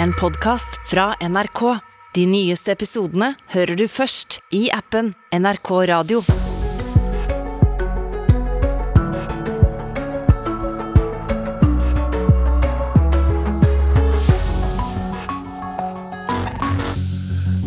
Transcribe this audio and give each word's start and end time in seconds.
en 0.00 0.12
podkast 0.12 0.80
fra 0.90 1.14
NRK. 1.20 1.78
De 2.14 2.26
nyeste 2.26 2.72
episodene 2.72 3.34
hører 3.54 3.76
du 3.76 3.86
først 3.88 4.40
i 4.52 4.68
appen 4.72 5.14
NRK 5.32 5.70
Radio. 5.88 6.22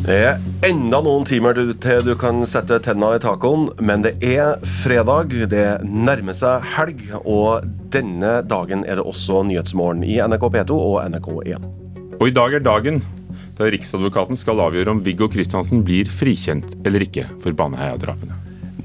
Det 0.06 0.18
er 0.22 0.36
enda 0.68 1.00
noen 1.02 1.24
timer 1.26 1.58
til 1.82 2.04
du 2.06 2.12
kan 2.22 2.44
sette 2.46 2.78
tenna 2.86 3.16
i 3.16 3.22
tacoen, 3.24 3.72
men 3.82 4.06
det 4.06 4.14
er 4.22 4.62
fredag, 4.84 5.34
det 5.50 5.66
nærmer 5.82 6.38
seg 6.38 6.68
helg, 6.76 7.02
og 7.24 7.66
denne 7.90 8.44
dagen 8.46 8.86
er 8.86 9.02
det 9.02 9.08
også 9.10 9.42
Nyhetsmorgen 9.50 10.06
i 10.06 10.20
NRK 10.22 10.46
P2 10.54 10.78
og 10.78 11.02
NRK1. 11.10 11.85
Og 12.20 12.30
i 12.30 12.34
dag 12.36 12.54
er 12.56 12.64
dagen 12.64 13.02
da 13.56 13.68
Riksadvokaten 13.72 14.38
skal 14.40 14.60
avgjøre 14.64 14.92
om 14.92 15.02
Viggo 15.04 15.28
Kristiansen 15.32 15.84
blir 15.88 16.10
frikjent 16.12 16.76
eller 16.88 17.04
ikke 17.06 17.28
for 17.44 17.56
Baneheia-drapene. 17.56 18.36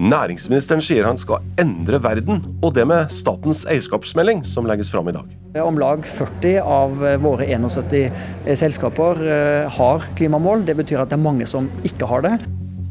Næringsministeren 0.01 0.81
sier 0.81 1.05
han 1.05 1.19
skal 1.21 1.45
endre 1.61 1.99
verden, 2.01 2.41
og 2.65 2.73
det 2.77 2.87
med 2.89 3.11
statens 3.13 3.67
eierskapsmelding 3.69 4.41
som 4.49 4.65
legges 4.69 4.89
fram 4.93 5.11
i 5.11 5.15
dag. 5.17 5.27
Om 5.61 5.81
lag 5.83 6.07
40 6.07 6.63
av 6.63 6.95
våre 7.21 7.49
71 7.51 8.55
selskaper 8.57 9.21
eh, 9.27 9.69
har 9.77 10.07
klimamål. 10.17 10.65
Det 10.65 10.79
betyr 10.79 11.03
at 11.03 11.13
det 11.13 11.19
er 11.19 11.27
mange 11.27 11.49
som 11.51 11.69
ikke 11.85 12.09
har 12.09 12.25
det. 12.25 12.35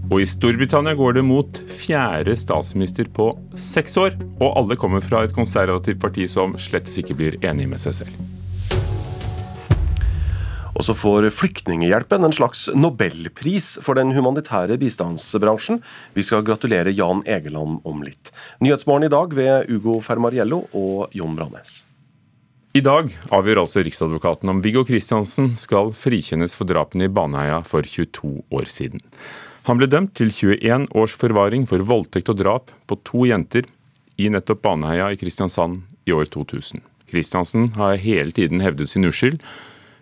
Og 0.10 0.22
i 0.22 0.30
Storbritannia 0.30 0.96
går 0.98 1.18
det 1.18 1.26
mot 1.26 1.62
fjerde 1.82 2.36
statsminister 2.38 3.10
på 3.14 3.32
seks 3.58 3.98
år, 4.02 4.18
og 4.40 4.58
alle 4.62 4.78
kommer 4.78 5.06
fra 5.06 5.24
et 5.26 5.34
konservativt 5.36 6.02
parti 6.02 6.30
som 6.30 6.58
slettes 6.62 7.02
ikke 7.02 7.18
blir 7.18 7.40
enig 7.46 7.70
med 7.72 7.82
seg 7.82 8.04
selv. 8.04 8.29
Og 10.80 10.86
så 10.88 10.94
får 10.96 11.26
Flyktninghjelpen 11.36 12.24
en 12.24 12.32
slags 12.32 12.70
nobelpris 12.72 13.74
for 13.84 14.00
den 14.00 14.14
humanitære 14.16 14.78
bistandsbransjen. 14.80 15.82
Vi 16.16 16.24
skal 16.24 16.46
gratulere 16.48 16.94
Jan 16.96 17.20
Egeland 17.28 17.82
om 17.84 18.00
litt. 18.06 18.32
Nyhetsmorgen 18.64 19.10
i 19.10 19.12
dag 19.12 19.36
ved 19.36 19.68
Ugo 19.76 19.98
Fermariello 20.00 20.62
og 20.72 21.12
Jon 21.12 21.36
Branes. 21.36 21.82
I 22.72 22.80
dag 22.86 23.12
avgjør 23.34 23.60
altså 23.66 23.84
Riksadvokaten 23.84 24.54
om 24.54 24.62
Viggo 24.64 24.86
Kristiansen 24.88 25.50
skal 25.60 25.92
frikjennes 25.92 26.56
for 26.56 26.70
drapene 26.70 27.10
i 27.10 27.12
Baneheia 27.12 27.58
for 27.68 27.84
22 27.84 28.32
år 28.56 28.70
siden. 28.72 29.04
Han 29.68 29.82
ble 29.82 29.90
dømt 29.92 30.14
til 30.16 30.32
21 30.32 30.86
års 30.96 31.16
forvaring 31.20 31.66
for 31.68 31.84
voldtekt 31.84 32.32
og 32.32 32.40
drap 32.40 32.72
på 32.88 32.96
to 33.10 33.26
jenter 33.28 33.68
i 34.16 34.30
nettopp 34.32 34.64
Baneheia 34.64 35.10
i 35.12 35.20
Kristiansand 35.20 35.82
i 36.08 36.16
år 36.16 36.32
2000. 36.32 36.80
Kristiansen 37.12 37.74
har 37.76 38.00
hele 38.00 38.32
tiden 38.32 38.64
hevdet 38.64 38.94
sin 38.94 39.10
uskyld, 39.10 39.42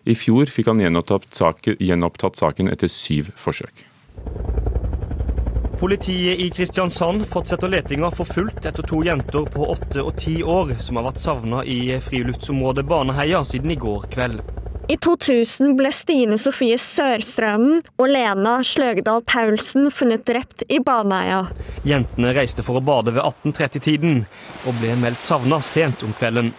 i 0.07 0.15
fjor 0.17 0.49
fikk 0.51 0.71
han 0.71 0.81
gjenopptatt 0.81 1.29
saken, 1.35 1.77
gjenopptatt 1.79 2.39
saken 2.39 2.71
etter 2.71 2.91
syv 2.91 3.31
forsøk. 3.37 3.85
Politiet 5.77 6.39
i 6.41 6.49
Kristiansand 6.49 7.27
fortsetter 7.29 7.69
letinga 7.69 8.09
for 8.09 8.25
fullt 8.25 8.65
etter 8.65 8.85
to 8.89 9.03
jenter 9.05 9.45
på 9.53 9.67
åtte 9.75 10.01
og 10.01 10.15
ti 10.17 10.39
år 10.41 10.73
som 10.81 10.97
har 10.97 11.05
vært 11.11 11.21
savna 11.21 11.61
i 11.61 11.99
friluftsområdet 12.01 12.87
Baneheia 12.89 13.43
siden 13.45 13.75
i 13.75 13.77
går 13.77 14.07
kveld. 14.15 14.41
I 14.89 14.95
2000 15.03 15.75
ble 15.77 15.89
Stine 15.91 16.37
Sofie 16.39 16.79
Sørstrønen 16.79 17.81
og 17.99 18.07
Lena 18.07 18.53
Sløgedal 18.65 19.19
Paulsen 19.27 19.89
funnet 19.91 20.23
drept 20.25 20.63
i 20.71 20.79
Baneheia. 20.79 21.43
Jentene 21.85 22.31
reiste 22.33 22.63
for 22.65 22.79
å 22.79 22.85
bade 22.87 23.11
ved 23.11 23.21
1830-tiden 23.21 24.21
og 24.63 24.79
ble 24.79 24.95
meldt 25.03 25.21
savna 25.21 25.59
sent 25.61 26.07
om 26.07 26.15
kvelden. 26.17 26.53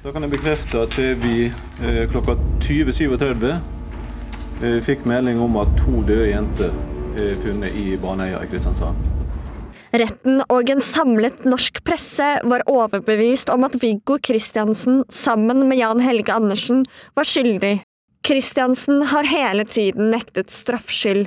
Da 0.00 0.14
kan 0.14 0.24
jeg 0.24 0.32
bekrefte 0.32 0.80
at 0.80 0.94
vi 1.20 1.50
eh, 1.50 2.04
klokka 2.08 2.38
20.37 2.64 3.42
eh, 3.52 4.78
fikk 4.80 5.04
melding 5.04 5.42
om 5.44 5.58
at 5.60 5.74
to 5.76 6.00
døde 6.08 6.30
jenter 6.30 6.72
er 7.20 7.34
funnet 7.42 7.76
i 7.76 7.98
Baneheia 8.00 8.40
i 8.40 8.48
Kristiansand. 8.48 8.96
Retten 9.92 10.40
og 10.46 10.72
en 10.72 10.80
samlet 10.80 11.44
norsk 11.44 11.82
presse 11.84 12.30
var 12.48 12.64
overbevist 12.70 13.52
om 13.52 13.68
at 13.68 13.76
Viggo 13.82 14.16
Kristiansen 14.24 15.02
sammen 15.12 15.66
med 15.68 15.82
Jan 15.82 16.00
Helge 16.00 16.32
Andersen 16.32 16.86
var 17.18 17.28
skyldig. 17.28 17.82
Kristiansen 18.24 19.02
har 19.12 19.28
hele 19.28 19.68
tiden 19.68 20.14
nektet 20.14 20.48
straffskyld, 20.54 21.26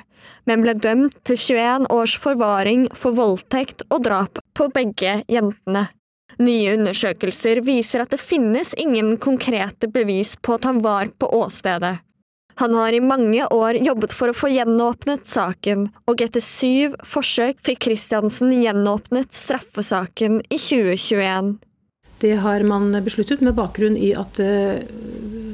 men 0.49 0.65
ble 0.65 0.73
dømt 0.73 1.19
til 1.29 1.37
21 1.37 1.91
års 1.93 2.17
forvaring 2.25 2.87
for 2.97 3.13
voldtekt 3.17 3.85
og 3.91 4.07
drap 4.09 4.41
på 4.57 4.73
begge 4.73 5.19
jentene. 5.29 5.91
Nye 6.41 6.77
undersøkelser 6.77 7.61
viser 7.65 8.03
at 8.03 8.13
det 8.13 8.21
finnes 8.21 8.73
ingen 8.79 9.17
konkrete 9.21 9.89
bevis 9.91 10.35
på 10.41 10.57
at 10.57 10.65
han 10.69 10.81
var 10.85 11.11
på 11.19 11.29
åstedet. 11.43 11.99
Han 12.61 12.75
har 12.77 12.93
i 12.93 13.01
mange 13.01 13.45
år 13.49 13.79
jobbet 13.81 14.13
for 14.13 14.29
å 14.29 14.37
få 14.37 14.51
gjenåpnet 14.53 15.25
saken, 15.29 15.87
og 16.05 16.21
etter 16.21 16.43
syv 16.43 16.97
forsøk 17.01 17.63
fikk 17.65 17.81
Kristiansen 17.87 18.53
gjenåpnet 18.53 19.33
straffesaken 19.33 20.41
i 20.49 20.59
2021. 20.61 21.55
Det 22.21 22.35
har 22.39 22.63
man 22.63 22.93
besluttet 23.03 23.41
med 23.43 23.57
bakgrunn 23.57 23.97
i 23.99 24.13
at 24.15 24.37
det 24.37 24.85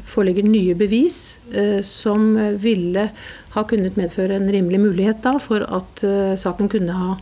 foreligger 0.10 0.46
nye 0.46 0.76
bevis 0.78 1.40
eh, 1.56 1.80
som 1.86 2.36
ville 2.62 3.08
ha 3.56 3.64
kunnet 3.70 3.98
medføre 3.98 4.36
en 4.38 4.50
rimelig 4.52 4.82
mulighet 4.84 5.26
for 5.44 5.66
at 5.66 6.04
eh, 6.06 6.36
saken 6.38 6.70
kunne 6.70 6.98
ha 6.98 7.16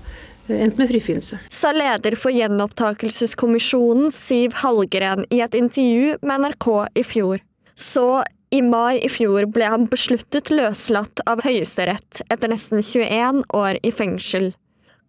endt 0.55 0.77
med 0.77 0.89
frifinnelse. 0.89 1.39
Sa 1.49 1.71
leder 1.75 2.15
for 2.15 2.31
gjenopptakelseskommisjonen 2.31 4.11
Siv 4.15 4.55
Hallgren 4.63 5.25
i 5.29 5.41
et 5.43 5.57
intervju 5.57 6.17
med 6.21 6.45
NRK 6.45 6.67
i 6.95 7.03
fjor. 7.03 7.43
Så 7.75 8.23
i 8.49 8.61
mai 8.63 8.99
i 9.03 9.09
fjor 9.11 9.49
ble 9.51 9.67
han 9.67 9.89
besluttet 9.91 10.51
løslatt 10.53 11.19
av 11.27 11.43
Høyesterett 11.43 12.21
etter 12.31 12.51
nesten 12.53 12.79
21 12.79 13.43
år 13.53 13.79
i 13.83 13.91
fengsel. 13.91 14.53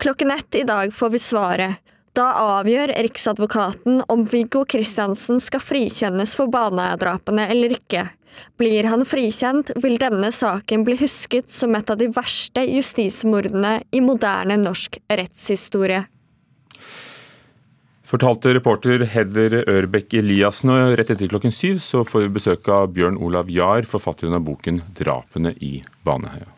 Klokken 0.03 0.31
ett 0.35 0.55
i 0.59 0.67
dag 0.67 0.95
får 0.95 1.11
vi 1.15 1.21
svaret. 1.23 1.79
Da 2.17 2.29
avgjør 2.61 2.93
Riksadvokaten 3.05 4.03
om 4.09 4.25
Viggo 4.29 4.65
Kristiansen 4.69 5.43
skal 5.45 5.63
frikjennes 5.63 6.35
for 6.39 6.51
Baneheia-drapene 6.53 7.47
eller 7.53 7.77
ikke. 7.77 8.09
Blir 8.61 8.89
han 8.91 9.05
frikjent, 9.09 9.73
vil 9.83 9.99
denne 10.01 10.31
saken 10.35 10.85
bli 10.87 10.99
husket 11.01 11.51
som 11.53 11.77
et 11.79 11.91
av 11.91 11.99
de 12.01 12.11
verste 12.13 12.65
justismordene 12.69 13.79
i 13.93 14.03
moderne 14.05 14.59
norsk 14.61 15.01
rettshistorie. 15.11 16.05
Fortalte 18.09 18.55
reporter 18.57 19.05
Heather 19.05 19.59
Ørbekk 19.69 20.15
Eliassen, 20.23 20.73
og 20.73 20.95
rett 20.97 21.11
etter 21.13 21.29
klokken 21.29 21.53
syv 21.53 21.83
så 21.85 22.07
får 22.09 22.25
vi 22.25 22.37
besøk 22.39 22.71
av 22.73 22.89
Bjørn 22.97 23.21
Olav 23.21 23.53
Jahr, 23.53 23.85
forfatteren 23.85 24.39
av 24.39 24.47
boken 24.49 24.81
'Drapene 24.97 25.53
i 25.61 25.83
Baneheia'. 26.09 26.58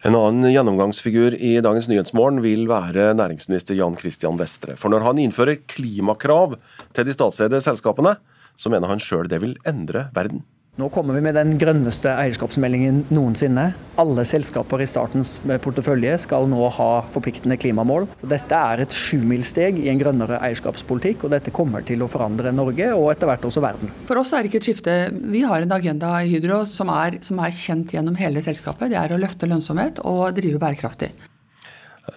En 0.00 0.16
annen 0.16 0.48
gjennomgangsfigur 0.48 1.34
i 1.36 1.58
dagens 1.60 1.84
Nyhetsmorgen 1.90 2.38
vil 2.40 2.62
være 2.70 3.10
næringsminister 3.18 3.76
Jan 3.76 3.98
Christian 4.00 4.38
Vestre. 4.40 4.72
For 4.80 4.88
når 4.88 5.04
han 5.04 5.18
innfører 5.20 5.58
klimakrav 5.68 6.54
til 6.96 7.04
de 7.04 7.12
statseide 7.12 7.60
selskapene, 7.60 8.14
så 8.56 8.72
mener 8.72 8.88
han 8.88 9.02
sjøl 9.04 9.28
det 9.28 9.42
vil 9.42 9.58
endre 9.68 10.06
verden. 10.16 10.40
Nå 10.80 10.88
kommer 10.88 11.12
vi 11.12 11.20
med 11.20 11.34
den 11.36 11.58
grønneste 11.60 12.08
eierskapsmeldingen 12.14 13.02
noensinne. 13.12 13.66
Alle 14.00 14.22
selskaper 14.24 14.80
i 14.80 14.86
statens 14.88 15.34
portefølje 15.60 16.14
skal 16.22 16.46
nå 16.48 16.70
ha 16.72 16.88
forpliktende 17.12 17.58
klimamål. 17.60 18.06
Så 18.22 18.30
dette 18.30 18.56
er 18.56 18.80
et 18.86 18.96
sjumilssteg 18.96 19.76
i 19.82 19.90
en 19.92 20.00
grønnere 20.00 20.38
eierskapspolitikk, 20.46 21.26
og 21.26 21.34
dette 21.34 21.52
kommer 21.52 21.84
til 21.84 22.00
å 22.00 22.08
forandre 22.08 22.54
Norge 22.56 22.86
og 22.94 23.10
etter 23.12 23.28
hvert 23.28 23.44
også 23.50 23.60
verden. 23.64 23.92
For 24.08 24.22
oss 24.22 24.32
er 24.32 24.40
det 24.40 24.54
ikke 24.54 24.62
et 24.62 24.70
skifte. 24.70 24.94
Vi 25.34 25.42
har 25.44 25.66
en 25.66 25.76
agenda 25.76 26.14
i 26.22 26.30
Hydro 26.32 26.62
som 26.70 26.88
er, 26.94 27.18
som 27.26 27.42
er 27.44 27.52
kjent 27.52 27.92
gjennom 27.98 28.16
hele 28.16 28.40
selskapet. 28.44 28.88
Det 28.94 29.02
er 29.02 29.12
å 29.12 29.20
løfte 29.20 29.50
lønnsomhet 29.50 30.00
og 30.08 30.30
drive 30.38 30.62
bærekraftig. 30.62 31.12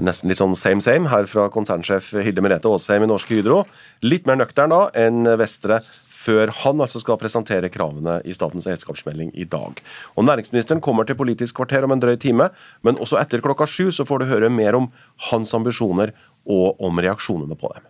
Nesten 0.02 0.32
litt 0.32 0.40
sånn 0.40 0.56
same 0.58 0.82
same 0.82 1.10
her 1.12 1.28
fra 1.30 1.50
konsernsjef 1.54 2.14
Hilde 2.24 2.42
Merete 2.42 2.72
Aasheim 2.72 3.04
i 3.06 3.10
Norsk 3.12 3.34
Hydro. 3.34 3.60
Litt 4.06 4.26
mer 4.30 4.40
nøktern 4.40 4.72
da 4.74 4.88
enn 4.98 5.28
Vestre 5.38 5.82
før 6.24 6.52
han 6.64 6.84
altså 6.84 7.02
skal 7.04 7.20
presentere 7.22 7.72
kravene 7.74 8.20
i 8.26 8.36
statens 8.36 8.68
eierskapsmelding 8.70 9.34
i 9.36 9.48
dag. 9.50 9.82
Og 10.16 10.28
Næringsministeren 10.28 10.82
kommer 10.84 11.08
til 11.08 11.20
Politisk 11.20 11.60
kvarter 11.60 11.86
om 11.86 11.96
en 11.96 12.04
drøy 12.04 12.16
time, 12.20 12.50
men 12.82 13.00
også 13.00 13.20
etter 13.22 13.44
klokka 13.44 13.68
sju 13.70 13.92
så 13.92 14.08
får 14.08 14.24
du 14.24 14.32
høre 14.32 14.54
mer 14.54 14.80
om 14.80 14.92
hans 15.30 15.54
ambisjoner 15.54 16.16
og 16.44 16.80
om 16.84 17.04
reaksjonene 17.04 17.60
på 17.60 17.72
dem. 17.76 17.90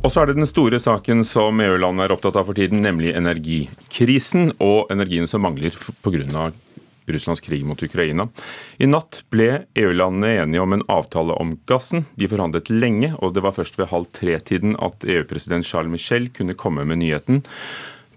Og 0.00 0.08
så 0.14 0.22
er 0.22 0.30
det 0.30 0.40
den 0.40 0.48
store 0.48 0.78
saken 0.80 1.20
som 1.28 1.60
EU-landene 1.60 2.06
er 2.06 2.14
opptatt 2.14 2.38
av 2.40 2.48
for 2.48 2.56
tiden, 2.56 2.80
nemlig 2.82 3.12
energikrisen 3.14 4.54
og 4.56 4.88
energien 4.90 5.28
som 5.28 5.44
mangler 5.44 5.76
pga. 6.02 6.48
Russlands 7.08 7.42
krig 7.44 7.64
mot 7.66 7.80
Ukraina. 7.82 8.28
I 8.78 8.88
natt 8.90 9.22
ble 9.32 9.66
EU-landene 9.78 10.42
enige 10.42 10.64
om 10.64 10.76
en 10.76 10.84
avtale 10.92 11.36
om 11.40 11.54
gassen. 11.70 12.04
De 12.20 12.28
forhandlet 12.30 12.72
lenge, 12.72 13.14
og 13.20 13.34
det 13.36 13.44
var 13.46 13.56
først 13.56 13.78
ved 13.80 13.90
halv 13.94 14.10
tre-tiden 14.16 14.76
at 14.82 15.06
EU-president 15.08 15.66
Charles 15.66 15.92
Michel 15.92 16.30
kunne 16.34 16.58
komme 16.58 16.84
med 16.88 17.02
nyheten. 17.02 17.42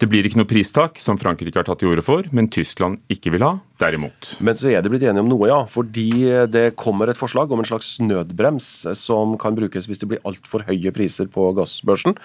Det 0.02 0.10
blir 0.12 0.26
ikke 0.28 0.40
noe 0.42 0.50
pristak, 0.50 0.98
som 1.00 1.20
Frankrike 1.22 1.56
har 1.56 1.68
tatt 1.68 1.80
til 1.80 1.94
orde 1.94 2.04
for, 2.04 2.26
men 2.36 2.50
Tyskland 2.52 2.98
ikke 3.14 3.32
vil 3.36 3.46
ha, 3.46 3.54
derimot. 3.80 4.34
Men 4.44 4.58
så 4.60 4.72
er 4.74 4.82
de 4.84 4.90
blitt 4.92 5.06
enige 5.06 5.24
om 5.24 5.30
noe, 5.32 5.48
ja. 5.48 5.62
Fordi 5.70 6.10
det 6.52 6.74
kommer 6.80 7.08
et 7.08 7.20
forslag 7.20 7.54
om 7.54 7.62
en 7.62 7.70
slags 7.70 7.94
nødbrems 8.04 8.68
som 9.00 9.38
kan 9.40 9.56
brukes 9.56 9.88
hvis 9.88 10.02
det 10.02 10.10
blir 10.12 10.24
altfor 10.28 10.66
høye 10.68 10.92
priser 10.96 11.30
på 11.32 11.46
gassbørsen. 11.56 12.18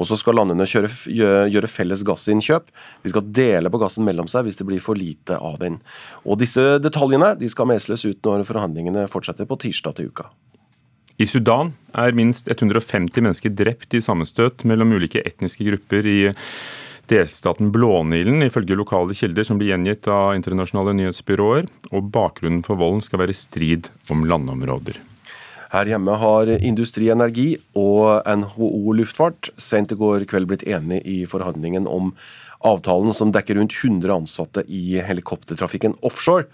Og 0.00 0.08
så 0.08 0.16
skal 0.16 0.38
landene 0.38 0.64
kjøre, 0.68 0.88
gjøre 1.52 1.70
felles 1.70 2.02
gassinnkjøp. 2.08 2.70
De 3.04 3.12
skal 3.12 3.26
dele 3.36 3.72
på 3.72 3.80
gassen 3.82 4.06
mellom 4.06 4.28
seg 4.30 4.46
hvis 4.46 4.56
det 4.56 4.66
blir 4.68 4.80
for 4.84 4.96
lite 4.96 5.36
av 5.36 5.58
den. 5.60 5.76
Og 6.24 6.40
disse 6.40 6.78
detaljene 6.80 7.34
de 7.40 7.50
skal 7.52 7.68
mesles 7.68 8.06
ut 8.08 8.24
når 8.24 8.46
forhandlingene 8.48 9.04
fortsetter 9.12 9.48
på 9.48 9.60
tirsdag 9.60 9.98
til 9.98 10.08
uka. 10.08 10.30
I 11.20 11.26
Sudan 11.28 11.74
er 12.00 12.16
minst 12.16 12.48
150 12.48 13.20
mennesker 13.20 13.52
drept 13.52 13.92
i 13.92 14.00
sammenstøt 14.00 14.64
mellom 14.64 14.94
ulike 14.96 15.20
etniske 15.20 15.66
grupper 15.66 16.08
i 16.08 16.20
delstaten 17.10 17.72
Blånilen, 17.74 18.40
ifølge 18.46 18.78
lokale 18.78 19.16
kilder 19.18 19.44
som 19.44 19.60
blir 19.60 19.74
gjengitt 19.74 20.08
av 20.08 20.32
internasjonale 20.38 20.94
nyhetsbyråer. 20.96 21.68
Og 21.92 22.10
bakgrunnen 22.14 22.64
for 22.64 22.80
volden 22.80 23.04
skal 23.04 23.24
være 23.24 23.36
strid 23.36 23.90
om 24.08 24.24
landområder. 24.30 24.96
Her 25.70 25.86
hjemme 25.86 26.16
har 26.18 26.50
Industri 26.66 27.12
Energi 27.14 27.52
og 27.78 28.26
NHO 28.26 28.90
Luftfart 28.98 29.52
sent 29.54 29.92
i 29.94 29.98
går 29.98 30.24
kveld 30.30 30.48
blitt 30.50 30.64
enige 30.66 31.04
i 31.06 31.18
forhandlingen 31.30 31.86
om 31.86 32.10
avtalen 32.66 33.14
som 33.14 33.30
dekker 33.30 33.54
rundt 33.60 33.76
100 33.78 34.10
ansatte 34.16 34.64
i 34.66 34.98
helikoptertrafikken 35.06 35.94
offshore. 36.02 36.48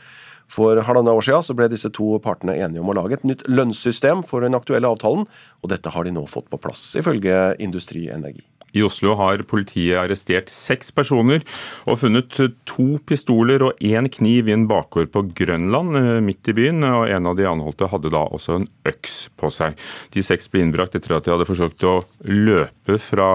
For 0.52 0.78
halvannet 0.84 1.16
år 1.16 1.24
siden 1.24 1.58
ble 1.58 1.70
disse 1.72 1.88
to 1.96 2.10
partene 2.22 2.58
enige 2.60 2.84
om 2.84 2.92
å 2.92 2.98
lage 2.98 3.16
et 3.16 3.24
nytt 3.26 3.46
lønnssystem 3.48 4.20
for 4.26 4.44
den 4.44 4.54
aktuelle 4.58 4.92
avtalen, 4.92 5.24
og 5.64 5.72
dette 5.72 5.90
har 5.96 6.06
de 6.06 6.12
nå 6.14 6.26
fått 6.30 6.52
på 6.52 6.60
plass, 6.60 6.84
ifølge 7.00 7.56
Industri 7.64 8.06
Energi. 8.12 8.44
I 8.76 8.84
Oslo 8.86 9.14
har 9.18 9.44
politiet 9.48 9.96
arrestert 10.00 10.52
seks 10.52 10.92
personer 10.94 11.44
og 11.88 12.00
funnet 12.02 12.36
to 12.68 12.86
pistoler 13.08 13.64
og 13.66 13.80
én 13.84 14.08
kniv 14.12 14.50
i 14.50 14.54
en 14.56 14.66
bakgård 14.70 15.10
på 15.14 15.24
Grønland 15.36 15.98
eh, 16.00 16.10
midt 16.24 16.52
i 16.52 16.56
byen. 16.56 16.84
og 16.84 17.08
En 17.10 17.30
av 17.30 17.38
de 17.38 17.48
anholdte 17.48 17.88
hadde 17.92 18.12
da 18.12 18.26
også 18.26 18.60
en 18.60 18.68
øks 18.88 19.18
på 19.40 19.50
seg. 19.54 19.78
De 20.14 20.24
seks 20.24 20.50
ble 20.52 20.66
innbrakt 20.66 20.98
etter 20.98 21.16
at 21.16 21.26
de 21.26 21.34
hadde 21.34 21.48
forsøkt 21.48 21.86
å 21.88 22.02
løpe 22.28 23.00
fra 23.02 23.30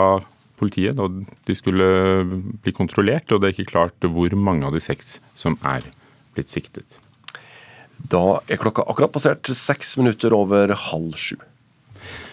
politiet 0.62 0.98
da 1.00 1.08
de 1.10 1.58
skulle 1.58 1.88
bli 2.62 2.74
kontrollert, 2.78 3.32
og 3.34 3.42
det 3.42 3.50
er 3.50 3.56
ikke 3.56 3.74
klart 3.74 4.06
hvor 4.06 4.36
mange 4.38 4.68
av 4.68 4.76
de 4.76 4.84
seks 4.84 5.18
som 5.38 5.58
er 5.66 5.88
blitt 6.36 6.54
siktet. 6.54 7.00
Da 8.12 8.42
er 8.50 8.62
klokka 8.62 8.86
akkurat 8.90 9.14
passert 9.14 9.50
seks 9.58 9.96
minutter 10.00 10.34
over 10.34 10.74
halv 10.90 11.18
sju. 11.18 11.38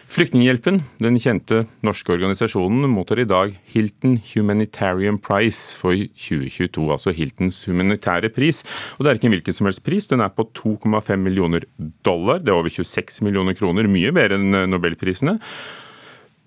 Flyktninghjelpen, 0.09 0.79
den 1.05 1.19
kjente 1.21 1.67
norske 1.85 2.15
organisasjonen, 2.15 2.87
mottar 2.89 3.21
i 3.21 3.27
dag 3.29 3.53
Hilton 3.69 4.15
Humanitarian 4.31 5.19
Prize 5.21 5.77
for 5.77 5.93
2022, 5.93 6.87
altså 6.95 7.13
Hiltons 7.13 7.59
humanitære 7.69 8.31
pris. 8.33 8.63
Og 8.97 9.05
Det 9.05 9.11
er 9.11 9.21
ikke 9.21 9.29
en 9.29 9.35
hvilken 9.37 9.59
som 9.59 9.69
helst 9.69 9.85
pris, 9.85 10.09
den 10.09 10.25
er 10.25 10.33
på 10.33 10.49
2,5 10.57 11.21
millioner 11.21 11.69
dollar. 12.09 12.41
Det 12.41 12.49
er 12.49 12.57
over 12.57 12.73
26 12.73 13.21
millioner 13.27 13.53
kroner, 13.53 13.85
mye 13.85 14.15
mer 14.17 14.33
enn 14.33 14.49
nobelprisene. 14.73 15.37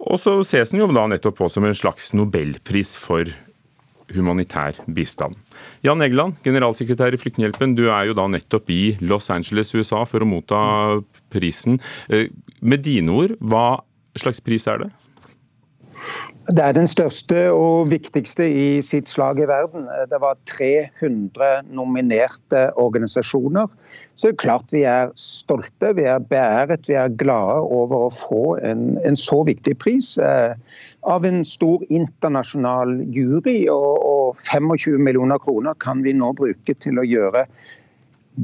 Og 0.09 0.17
så 0.17 0.39
ses 0.41 0.73
den 0.73 0.81
jo 0.81 0.89
da 0.89 1.05
nettopp 1.05 1.37
på 1.37 1.49
som 1.53 1.67
en 1.67 1.77
slags 1.77 2.15
nobelpris 2.17 2.95
for 2.97 3.29
humanitær 4.11 4.81
bistand. 4.89 5.37
Jan 5.85 6.01
Egeland, 6.01 6.39
generalsekretær 6.43 7.13
i 7.13 7.19
Flyktninghjelpen, 7.21 7.77
du 7.77 7.85
er 7.91 8.09
jo 8.09 8.17
da 8.17 8.25
nettopp 8.27 8.73
i 8.73 8.97
Los 9.05 9.29
Angeles, 9.33 9.75
USA 9.77 10.01
for 10.09 10.25
å 10.25 10.27
motta 10.27 10.61
prisen. 11.31 11.77
Med 12.61 12.85
dine 12.85 13.13
ord, 13.13 13.37
hva 13.41 13.81
slags 14.19 14.41
pris 14.43 14.67
er 14.69 14.85
det? 14.85 14.91
Det 16.51 16.63
er 16.65 16.73
den 16.73 16.87
største 16.89 17.43
og 17.53 17.91
viktigste 17.91 18.47
i 18.49 18.65
sitt 18.83 19.09
slag 19.09 19.39
i 19.39 19.47
verden. 19.49 19.85
Det 20.09 20.17
var 20.21 20.39
300 20.49 21.67
nominerte 21.69 22.63
organisasjoner. 22.81 23.69
Så 24.17 24.33
klart 24.41 24.73
vi 24.73 24.81
er 24.89 25.13
stolte, 25.21 25.93
vi 25.97 26.07
er 26.09 26.23
beæret, 26.31 26.89
vi 26.89 26.97
er 26.97 27.13
glade 27.21 27.61
over 27.61 28.07
å 28.07 28.13
få 28.13 28.43
en, 28.65 28.97
en 29.05 29.17
så 29.17 29.43
viktig 29.47 29.77
pris. 29.81 30.15
Eh, 30.17 30.57
av 31.07 31.25
en 31.25 31.45
stor 31.45 31.85
internasjonal 31.89 32.97
jury. 33.13 33.63
Og, 33.71 34.01
og 34.01 34.41
25 34.41 34.97
millioner 35.01 35.41
kroner 35.41 35.77
kan 35.81 36.03
vi 36.05 36.17
nå 36.17 36.33
bruke 36.37 36.75
til 36.77 36.99
å 36.99 37.07
gjøre 37.07 37.45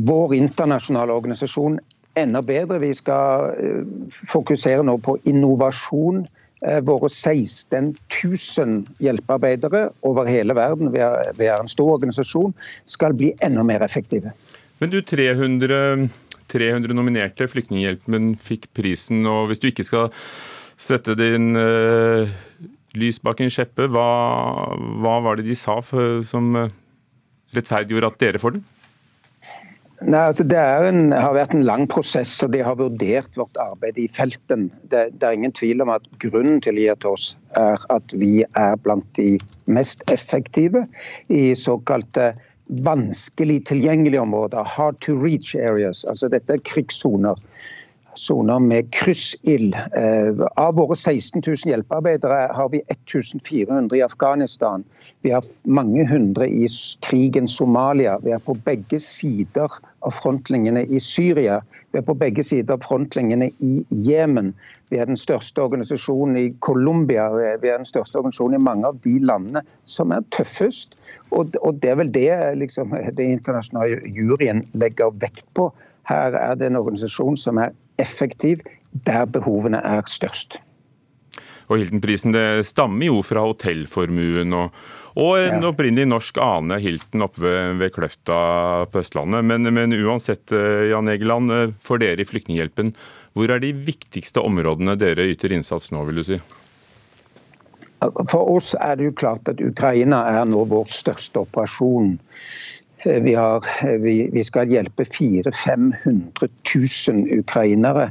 vår 0.08 0.36
internasjonale 0.38 1.16
organisasjon 1.16 1.80
enda 2.18 2.42
bedre. 2.46 2.82
Vi 2.84 2.94
skal 2.98 3.54
eh, 3.58 4.12
fokusere 4.32 4.86
nå 4.86 4.98
på 5.04 5.18
innovasjon. 5.30 6.26
Eh, 6.66 6.80
våre 6.82 7.10
16 7.10 7.92
000 8.24 8.78
hjelpearbeidere 9.04 9.88
over 10.02 10.26
hele 10.26 10.56
verden, 10.58 10.90
vi 10.94 11.04
er, 11.06 11.60
en 11.60 11.70
stor 11.70 12.00
organisasjon, 12.00 12.56
skal 12.86 13.14
bli 13.14 13.36
enda 13.46 13.66
mer 13.68 13.86
effektive. 13.86 14.34
Men 14.82 14.90
du, 14.94 15.02
300, 15.06 16.08
300 16.50 16.98
nominerte, 16.98 17.50
Flyktninghjelpen 17.50 18.34
fikk 18.42 18.72
prisen. 18.74 19.26
og 19.30 19.52
Hvis 19.52 19.62
du 19.62 19.70
ikke 19.70 19.86
skal 19.86 20.10
sette 20.78 21.14
din 21.18 21.54
uh, 21.58 22.30
lys 22.98 23.22
bak 23.22 23.42
en 23.42 23.54
skjeppe. 23.54 23.88
Hva, 23.90 24.08
hva, 25.02 25.16
var 25.26 25.38
det 25.38 25.48
de 25.50 25.58
sa 25.58 25.80
for, 25.86 26.22
som 26.26 26.54
rettferdiggjorde 27.58 28.12
at 28.14 28.20
dere 28.22 28.42
får 28.42 28.58
den? 28.58 28.66
Nei, 30.06 30.28
altså 30.30 30.44
det 30.46 30.58
en, 30.86 31.10
har 31.16 31.34
vært 31.34 31.56
en 31.58 31.66
lang 31.66 31.88
prosess, 31.90 32.36
og 32.46 32.52
de 32.54 32.60
har 32.62 32.78
vurdert 32.78 33.38
vårt 33.40 33.58
arbeid 33.58 33.98
i 33.98 34.06
felten. 34.14 34.68
Det, 34.92 35.08
det, 35.18 35.24
er 35.26 35.38
ingen 35.40 35.56
tvil 35.58 35.82
om 35.82 35.90
at 35.90 36.06
grunnen 36.22 36.60
til 36.62 36.78
å 36.78 36.84
oss 37.10 37.32
er 37.58 37.82
at 37.94 38.14
vi 38.14 38.44
er 38.46 38.78
blant 38.86 39.08
de 39.18 39.40
mest 39.66 40.06
effektive 40.14 40.86
i 41.34 41.50
såkalte 41.58 42.36
vanskelig 42.86 43.64
tilgjengelige 43.72 44.22
områder, 44.22 44.68
hard 44.68 45.00
to 45.02 45.16
reach 45.18 45.56
areas. 45.56 46.06
Altså 46.06 46.30
dette 46.30 46.54
er 46.54 46.66
krigssoner 46.68 47.40
soner 48.18 48.60
med 48.60 48.92
kryssild. 48.94 49.76
Eh, 49.76 50.46
av 50.56 50.76
våre 50.76 50.96
16 50.96 51.44
000 51.46 51.58
hjelpearbeidere 51.72 52.40
har 52.54 52.70
vi 52.70 52.82
1400 52.88 53.98
i 53.98 54.02
Afghanistan. 54.02 54.84
Vi 55.22 55.32
har 55.32 55.46
mange 55.64 56.06
hundre 56.08 56.48
i 56.50 56.68
krigen 57.06 57.48
Somalia. 57.48 58.18
Vi 58.24 58.32
er 58.32 58.40
på 58.44 58.58
begge 58.66 59.00
sider 59.00 59.72
av 60.00 60.14
frontlinjene 60.18 60.86
i 60.86 61.00
Syria. 61.00 61.62
Vi 61.92 62.02
er 62.02 62.06
på 62.08 62.18
begge 62.18 62.44
sider 62.44 62.78
av 62.78 62.84
frontlinjene 62.86 63.50
i 63.64 63.86
Jemen. 63.90 64.54
Vi 64.90 65.00
er 65.02 65.10
den 65.10 65.20
største 65.20 65.62
organisasjonen 65.62 66.38
i 66.40 66.46
Colombia. 66.64 67.28
Vi 67.34 67.70
er 67.70 67.82
den 67.82 67.88
største 67.88 68.22
organisasjonen 68.22 68.60
i 68.60 68.64
mange 68.70 68.88
av 68.88 69.02
de 69.04 69.18
landene 69.20 69.64
som 69.84 70.14
er 70.16 70.26
tøffest. 70.36 70.96
Og, 71.32 71.52
det 71.82 71.92
er 71.92 72.00
vel 72.00 72.14
det 72.14 72.30
liksom, 72.62 72.96
det 73.18 73.34
internasjonale 73.38 74.00
juryen 74.16 74.64
legger 74.74 75.12
vekt 75.22 75.48
på. 75.60 75.72
Her 76.08 76.38
er 76.40 76.56
det 76.56 76.70
en 76.70 76.80
organisasjon 76.80 77.36
som 77.40 77.60
er 77.60 77.76
effektiv 78.02 78.64
der 79.08 79.28
behovene 79.30 79.82
er 79.84 80.08
størst. 80.10 80.60
Og 81.68 81.82
Hilton-prisen 81.82 82.32
det 82.32 82.64
stammer 82.68 83.10
jo 83.10 83.20
fra 83.28 83.44
hotellformuen 83.44 84.56
og, 84.56 84.76
og 85.20 85.32
en 85.42 85.58
ja. 85.60 85.72
opprinnelig 85.72 86.08
norsk 86.08 86.38
ane, 86.40 86.78
Hilton 86.80 87.26
oppe 87.26 87.44
ved, 87.44 87.74
ved 87.82 87.92
Kløfta 87.96 88.38
på 88.92 89.02
Østlandet. 89.02 89.44
Men, 89.50 89.68
men, 89.76 89.96
uansett, 90.00 90.46
eh, 90.56 90.88
Jan 90.94 91.12
Egeland, 91.12 91.52
eh, 91.52 91.74
for 91.84 92.00
dere 92.00 92.24
i 92.24 92.28
Flyktninghjelpen, 92.30 92.94
hvor 93.36 93.52
er 93.52 93.60
de 93.64 93.74
viktigste 93.76 94.44
områdene 94.48 94.96
dere 95.00 95.28
yter 95.34 95.58
innsats 95.58 95.92
nå, 95.92 96.06
vil 96.08 96.22
du 96.22 96.28
si? 96.30 96.40
For 98.30 98.46
oss 98.54 98.76
er 98.78 98.96
det 98.96 99.10
jo 99.10 99.18
klart 99.18 99.50
at 99.50 99.62
Ukraina 99.64 100.22
er 100.38 100.48
nå 100.48 100.64
vår 100.70 100.88
største 100.94 101.42
operasjon. 101.44 102.16
Vi, 103.08 103.34
har, 103.34 103.66
eh, 103.84 103.98
vi, 104.04 104.30
vi 104.34 104.44
skal 104.44 104.68
hjelpe 104.68 105.06
400 105.06 105.52
500 105.52 106.48
000 107.10 107.40
ukrainere 107.40 108.10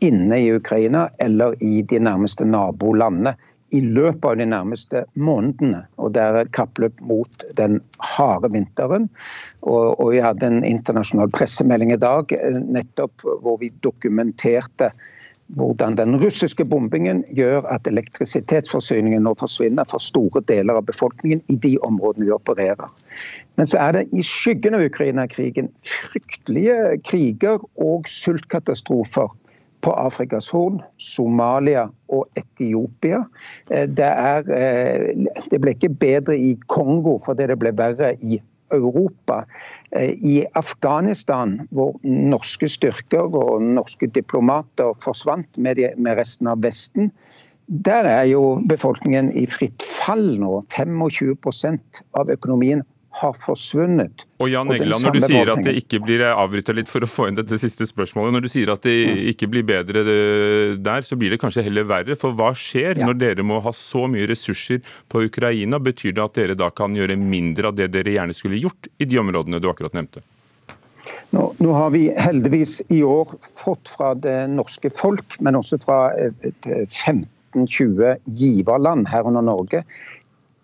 inne 0.00 0.38
i 0.40 0.52
Ukraina 0.54 1.08
eller 1.18 1.54
i 1.62 1.82
de 1.82 1.98
nærmeste 2.00 2.46
nabolandene 2.48 3.34
i 3.70 3.80
løpet 3.84 4.24
av 4.24 4.38
de 4.40 4.46
nærmeste 4.48 5.02
månedene. 5.14 5.82
Og 6.00 6.14
Det 6.14 6.22
er 6.22 6.38
et 6.40 6.54
kappløp 6.56 7.00
mot 7.04 7.44
den 7.58 7.80
harde 8.00 8.48
vinteren. 8.54 9.10
Og, 9.60 10.00
og 10.00 10.14
Vi 10.14 10.24
hadde 10.24 10.48
en 10.48 10.64
internasjonal 10.64 11.30
pressemelding 11.34 11.92
i 11.92 12.00
dag 12.00 12.32
eh, 12.32 12.60
nettopp 12.64 13.26
hvor 13.42 13.60
vi 13.60 13.72
dokumenterte 13.84 14.92
hvordan 15.56 15.96
den 15.96 16.16
russiske 16.20 16.64
bombingen 16.68 17.22
gjør 17.32 17.64
at 17.72 17.86
elektrisitetsforsyningen 17.88 19.22
nå 19.24 19.32
forsvinner 19.40 19.88
for 19.88 20.02
store 20.02 20.42
deler 20.48 20.76
av 20.76 20.84
befolkningen 20.90 21.40
i 21.48 21.56
de 21.56 21.78
områdene 21.88 22.28
vi 22.28 22.34
opererer. 22.36 22.90
Men 23.58 23.66
så 23.66 23.80
er 23.82 23.96
det 23.96 24.06
i 24.14 24.22
skyggen 24.22 24.76
av 24.78 24.84
Ukraina-krigen 24.86 25.68
fryktelige 25.82 26.98
kriger 27.06 27.64
og 27.82 28.06
sultkatastrofer 28.06 29.32
på 29.82 29.94
Afrikas 29.94 30.48
Horn, 30.50 30.80
Somalia 30.98 31.86
og 32.14 32.26
Etiopia. 32.38 33.24
Eh, 33.70 33.86
det, 33.88 34.06
er, 34.06 34.46
eh, 34.50 35.26
det 35.50 35.60
ble 35.62 35.74
ikke 35.74 35.90
bedre 35.90 36.38
i 36.38 36.54
Kongo 36.70 37.18
fordi 37.24 37.48
det 37.50 37.58
ble 37.60 37.74
verre 37.78 38.14
i 38.22 38.40
Europa. 38.74 39.44
Eh, 39.92 40.14
I 40.18 40.36
Afghanistan, 40.58 41.60
hvor 41.70 41.96
norske 42.04 42.68
styrker 42.70 43.30
og 43.30 43.62
norske 43.62 44.10
diplomater 44.14 44.94
forsvant 45.02 45.58
med, 45.58 45.82
resten 46.18 46.50
av 46.50 46.62
Vesten, 46.62 47.12
Der 47.68 48.06
er 48.08 48.24
jo 48.24 48.62
befolkningen 48.64 49.26
i 49.36 49.44
fritt 49.44 49.82
fall 49.84 50.38
nå. 50.40 50.62
25% 50.72 52.00
av 52.16 52.30
økonomien 52.32 52.80
har 53.10 53.34
forsvunnet. 53.40 54.24
Og 54.38 54.50
Jan 54.52 54.70
Egeland, 54.70 55.02
når 55.02 55.16
du 55.16 55.24
sier 55.24 55.50
at 55.52 55.62
det 55.64 55.74
ikke 55.80 56.00
blir 56.04 56.22
avbryta 56.28 56.74
litt 56.76 56.90
for 56.90 57.02
å 57.02 57.08
få 57.10 57.28
inn 57.28 57.38
dette 57.38 57.58
siste 57.60 57.86
spørsmålet. 57.88 58.34
Når 58.36 58.44
du 58.44 58.48
sier 58.52 58.72
at 58.72 58.84
det 58.84 58.94
mm. 58.94 59.22
ikke 59.32 59.48
blir 59.50 59.64
bedre 59.66 60.04
der, 60.76 61.06
så 61.06 61.16
blir 61.18 61.32
det 61.32 61.40
kanskje 61.42 61.64
heller 61.66 61.88
verre. 61.88 62.18
For 62.20 62.36
hva 62.36 62.52
skjer 62.58 63.00
ja. 63.00 63.08
når 63.08 63.20
dere 63.22 63.46
må 63.46 63.62
ha 63.64 63.72
så 63.74 64.04
mye 64.10 64.28
ressurser 64.28 64.82
på 65.08 65.24
Ukraina? 65.26 65.80
Betyr 65.82 66.14
det 66.18 66.24
at 66.24 66.36
dere 66.38 66.58
da 66.58 66.70
kan 66.70 66.96
gjøre 66.98 67.16
mindre 67.18 67.72
av 67.72 67.78
det 67.78 67.90
dere 67.96 68.18
gjerne 68.18 68.36
skulle 68.36 68.60
gjort 68.60 68.90
i 69.00 69.08
de 69.08 69.22
områdene 69.22 69.62
du 69.62 69.70
akkurat 69.72 69.96
nevnte? 69.96 70.22
Nå, 71.32 71.42
nå, 71.58 71.72
har 71.72 71.90
vi 71.94 72.08
heldigvis 72.20 72.82
i 72.92 73.02
år 73.06 73.32
fått 73.56 73.88
fra 73.88 74.12
det 74.16 74.46
norske 74.52 74.90
folk, 74.92 75.38
men 75.44 75.56
også 75.56 75.78
fra 75.80 75.98
15-20 76.64 78.16
giverland, 78.36 79.08
herunder 79.08 79.44
Norge, 79.44 79.84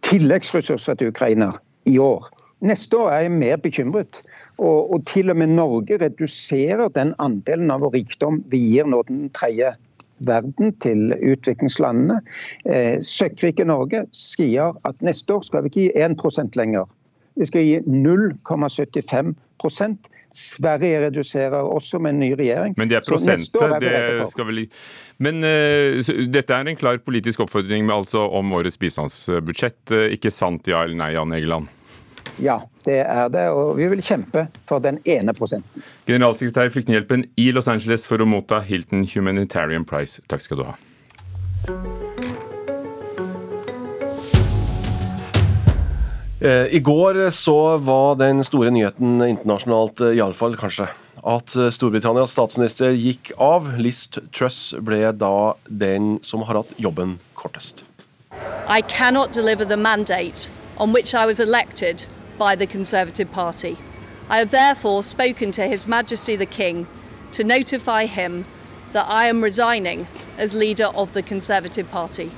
tilleggsressurser 0.04 1.00
til 1.00 1.12
Ukraina 1.12 1.54
i 1.88 1.98
år. 2.00 2.28
Neste 2.64 2.96
år 2.98 3.10
er 3.12 3.20
jeg 3.26 3.32
mer 3.36 3.56
bekymret. 3.60 4.22
Og, 4.56 4.92
og 4.94 5.06
til 5.10 5.30
og 5.30 5.36
med 5.36 5.46
Norge 5.52 5.98
reduserer 6.00 6.88
den 6.94 7.14
andelen 7.22 7.70
av 7.74 7.80
vår 7.84 7.92
rikdom 7.98 8.34
vi 8.52 8.58
gir 8.70 8.86
nå 8.88 8.98
den 9.10 9.20
tredje 9.36 9.70
verden 10.24 10.72
til 10.80 11.12
utviklingslandene. 11.18 12.20
Eh, 12.70 12.96
Søkkrike 13.02 13.64
Norge 13.66 14.04
sier 14.14 14.72
at 14.88 14.96
neste 15.04 15.34
år 15.34 15.42
skal 15.46 15.62
vi 15.64 15.68
ikke 15.72 15.86
gi 15.88 15.92
1% 16.06 16.56
lenger. 16.60 16.84
Vi 17.34 17.44
skal 17.50 17.62
gi 17.66 17.76
0,75% 17.90 19.96
Sverige 20.34 20.98
reduserer 21.06 21.62
også 21.62 22.00
med 22.02 22.10
en 22.10 22.20
ny 22.24 22.32
regjering. 22.34 22.74
Men 22.76 22.88
det 22.90 22.96
er 22.98 23.04
prosentet, 23.06 23.54
Det 23.80 24.28
skal 24.32 24.46
vel... 24.48 24.64
Men 25.22 25.44
uh, 25.46 26.02
dette 26.26 26.56
er 26.56 26.66
en 26.66 26.76
klar 26.76 26.98
politisk 26.98 27.40
oppfordring 27.44 27.86
med, 27.86 27.94
altså, 27.94 28.18
om 28.26 28.52
årets 28.52 28.78
bistandsbudsjett. 28.82 29.92
Uh, 29.94 30.10
ikke 30.16 30.30
sant 30.34 30.66
ja 30.66 30.82
eller 30.82 30.98
nei, 30.98 31.12
Jan 31.14 31.32
Egeland? 31.38 31.70
Ja, 32.42 32.60
det 32.84 33.00
er 33.04 33.28
det. 33.32 33.48
Og 33.54 33.76
vi 33.78 33.86
vil 33.92 34.02
kjempe 34.02 34.48
for 34.68 34.82
den 34.82 34.98
ene 35.08 35.34
prosenten. 35.36 35.84
Generalsekretær 36.08 36.68
i 36.68 36.74
Flyktninghjelpen 36.74 37.28
i 37.40 37.50
Los 37.54 37.68
Angeles 37.70 38.06
for 38.08 38.22
å 38.22 38.28
motta 38.28 38.60
Hilton 38.64 39.06
Humanitarian 39.14 39.86
Prize. 39.88 40.22
Takk 40.28 40.44
skal 40.44 40.62
du 40.62 40.66
ha. 40.68 40.78
Eh, 46.44 46.76
I 46.76 46.78
går 46.84 47.30
så 47.30 47.78
var 47.80 48.18
den 48.20 48.44
store 48.44 48.70
nyheten 48.74 49.22
internasjonalt, 49.22 50.00
eh, 50.00 50.18
iallfall 50.18 50.58
kanskje, 50.60 50.90
at 51.24 51.54
eh, 51.56 51.70
Storbritannias 51.72 52.34
statsminister 52.34 52.92
gikk 52.92 53.30
av. 53.40 53.70
Liz 53.80 54.02
Truss 54.12 54.74
ble 54.76 55.08
da 55.16 55.54
den 55.70 56.18
som 56.20 56.44
har 56.44 56.60
hatt 56.60 56.74
jobben 56.76 57.16
kortest. 57.38 57.84
I 58.68 58.82
cannot 58.82 59.32
deliver 59.32 59.64
the 59.64 59.76
mandate 59.76 60.50
on 60.76 60.92
which 60.92 61.14
I 61.14 61.24
was 61.24 61.40
elected 61.40 62.04
by 62.38 62.56
the 62.56 62.66
Conservative 62.66 63.30
Party. 63.32 63.76
I 64.28 64.38
have 64.38 64.50
therefore 64.50 65.02
spoken 65.02 65.52
to 65.52 65.62
His 65.62 65.86
Majesty 65.86 66.36
the 66.36 66.46
King 66.46 66.86
to 67.32 67.44
notify 67.44 68.06
him 68.06 68.44
that 68.92 69.06
I 69.08 69.26
am 69.28 69.44
resigning 69.44 70.06
as 70.38 70.54
leader 70.54 70.86
of 70.94 71.12
the 71.12 71.22
Conservative 71.22 71.90
Party. 71.90 72.30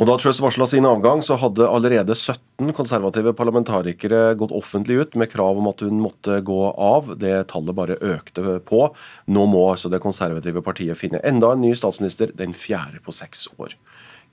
Og 0.00 0.06
Da 0.08 0.16
Truss 0.18 0.40
varsla 0.40 0.66
sin 0.66 0.86
avgang, 0.88 1.20
så 1.22 1.36
hadde 1.36 1.68
allerede 1.68 2.14
17 2.16 2.72
konservative 2.74 3.34
parlamentarikere 3.36 4.34
gått 4.40 4.54
offentlig 4.56 4.96
ut 4.98 5.14
med 5.14 5.30
krav 5.30 5.58
om 5.60 5.68
at 5.68 5.84
hun 5.84 6.00
måtte 6.00 6.40
gå 6.40 6.60
av. 6.72 7.12
Det 7.20 7.34
tallet 7.52 7.76
bare 7.76 7.98
økte 8.00 8.58
på. 8.66 8.86
Nå 9.26 9.46
må 9.46 9.66
altså 9.70 9.92
det 9.92 10.02
konservative 10.02 10.64
partiet 10.64 10.98
finne 10.98 11.20
enda 11.22 11.52
en 11.52 11.62
ny 11.62 11.74
statsminister, 11.78 12.32
den 12.34 12.56
fjerde 12.56 13.02
på 13.04 13.14
seks 13.14 13.46
år. 13.58 13.76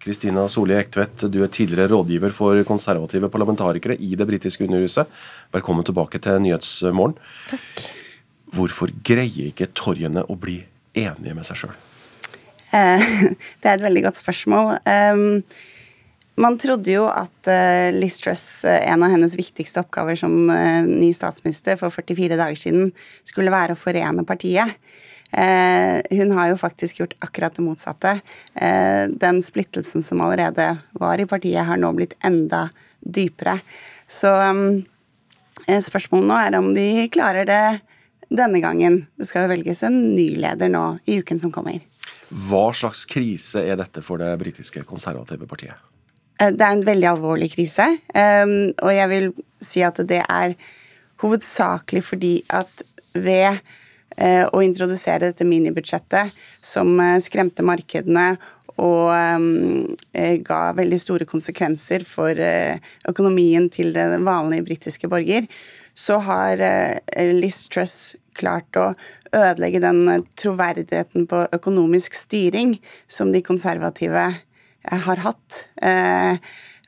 Kristina 0.10 0.48
Solli 0.50 0.74
Ektvedt, 0.74 1.28
du 1.30 1.44
er 1.46 1.52
tidligere 1.54 1.92
rådgiver 1.92 2.34
for 2.34 2.58
konservative 2.66 3.30
parlamentarikere 3.30 3.94
i 4.02 4.16
det 4.18 4.26
britiske 4.26 4.66
underhuset. 4.66 5.06
Velkommen 5.54 5.86
tilbake 5.86 6.18
til 6.24 6.40
Nyhetsmorgen. 6.42 7.14
Takk. 7.52 7.84
Hvorfor 8.58 8.90
greier 9.06 9.52
ikke 9.52 9.68
torgene 9.78 10.24
å 10.26 10.34
bli 10.34 10.64
enige 10.98 11.36
med 11.38 11.46
seg 11.46 11.62
sjøl? 11.62 11.76
Eh, 12.74 13.06
det 13.62 13.70
er 13.70 13.76
et 13.76 13.86
veldig 13.86 14.08
godt 14.08 14.22
spørsmål. 14.24 14.74
Man 16.42 16.58
trodde 16.58 16.90
jo 16.90 17.06
at 17.12 17.52
eh, 17.52 17.92
Liz 17.94 18.18
Truss, 18.24 18.48
eh, 18.66 18.82
en 18.90 19.06
av 19.06 19.14
hennes 19.14 19.38
viktigste 19.38 19.84
oppgaver 19.84 20.18
som 20.18 20.34
ny 20.90 21.12
statsminister 21.14 21.78
for 21.78 21.94
44 21.94 22.40
dager 22.40 22.58
siden, 22.58 22.90
skulle 23.30 23.54
være 23.54 23.78
å 23.78 23.82
forene 23.84 24.26
partiet. 24.26 24.74
Hun 25.30 26.32
har 26.34 26.48
jo 26.50 26.58
faktisk 26.58 27.00
gjort 27.00 27.14
akkurat 27.22 27.54
det 27.54 27.62
motsatte. 27.62 28.16
Den 29.22 29.42
splittelsen 29.46 30.02
som 30.04 30.24
allerede 30.26 30.66
var 30.98 31.22
i 31.22 31.28
partiet, 31.30 31.68
har 31.68 31.78
nå 31.78 31.92
blitt 31.94 32.16
enda 32.26 32.64
dypere. 33.00 33.60
Så 34.10 34.32
ehm, 34.34 34.82
spørsmålet 35.68 36.30
nå 36.30 36.40
er 36.40 36.58
om 36.60 36.72
de 36.76 37.08
klarer 37.14 37.48
det 37.50 37.64
denne 38.30 38.62
gangen. 38.64 39.04
Det 39.18 39.30
skal 39.30 39.46
jo 39.46 39.54
velges 39.54 39.84
en 39.86 40.00
ny 40.16 40.32
leder 40.40 40.72
nå 40.72 40.84
i 41.10 41.20
uken 41.22 41.42
som 41.42 41.54
kommer. 41.54 41.80
Hva 42.30 42.70
slags 42.78 43.06
krise 43.10 43.64
er 43.66 43.80
dette 43.80 44.04
for 44.06 44.22
det 44.22 44.36
britiske 44.42 44.84
konservative 44.90 45.50
partiet? 45.50 45.78
Eh, 46.42 46.52
det 46.54 46.66
er 46.66 46.76
en 46.76 46.86
veldig 46.86 47.10
alvorlig 47.16 47.52
krise, 47.56 47.88
ehm, 48.14 48.74
og 48.78 48.94
jeg 48.94 49.10
vil 49.14 49.32
si 49.66 49.84
at 49.86 50.02
det 50.10 50.22
er 50.26 50.56
hovedsakelig 51.20 52.04
fordi 52.06 52.34
at 52.54 52.86
ved 53.18 53.58
eh, 53.58 53.64
å 54.20 54.62
introdusere 54.66 55.30
dette 55.30 55.48
minibudsjettet 55.48 56.36
som 56.66 56.92
eh, 57.00 57.18
skremte 57.24 57.66
markedene 57.66 58.32
og 58.80 59.10
ehm, 59.12 59.96
ga 60.48 60.60
veldig 60.78 61.00
store 61.04 61.26
konsekvenser 61.28 62.06
for 62.08 62.32
økonomien 63.12 63.66
til 63.74 63.92
den 63.92 64.24
vanlige 64.24 64.64
britiske 64.70 65.10
borger, 65.12 65.50
så 65.92 66.16
har 66.24 66.64
Liz 67.36 67.66
Truss 67.68 67.98
klart 68.40 68.80
å 68.80 68.94
ødelegge 69.36 69.82
den 69.84 70.08
eh, 70.10 70.24
troverdigheten 70.40 71.28
på 71.30 71.44
økonomisk 71.56 72.18
styring 72.18 72.78
som 73.12 73.34
de 73.34 73.44
konservative 73.46 74.26
eh, 74.30 75.06
har 75.08 75.24
hatt. 75.26 75.66
Eh, 75.82 76.40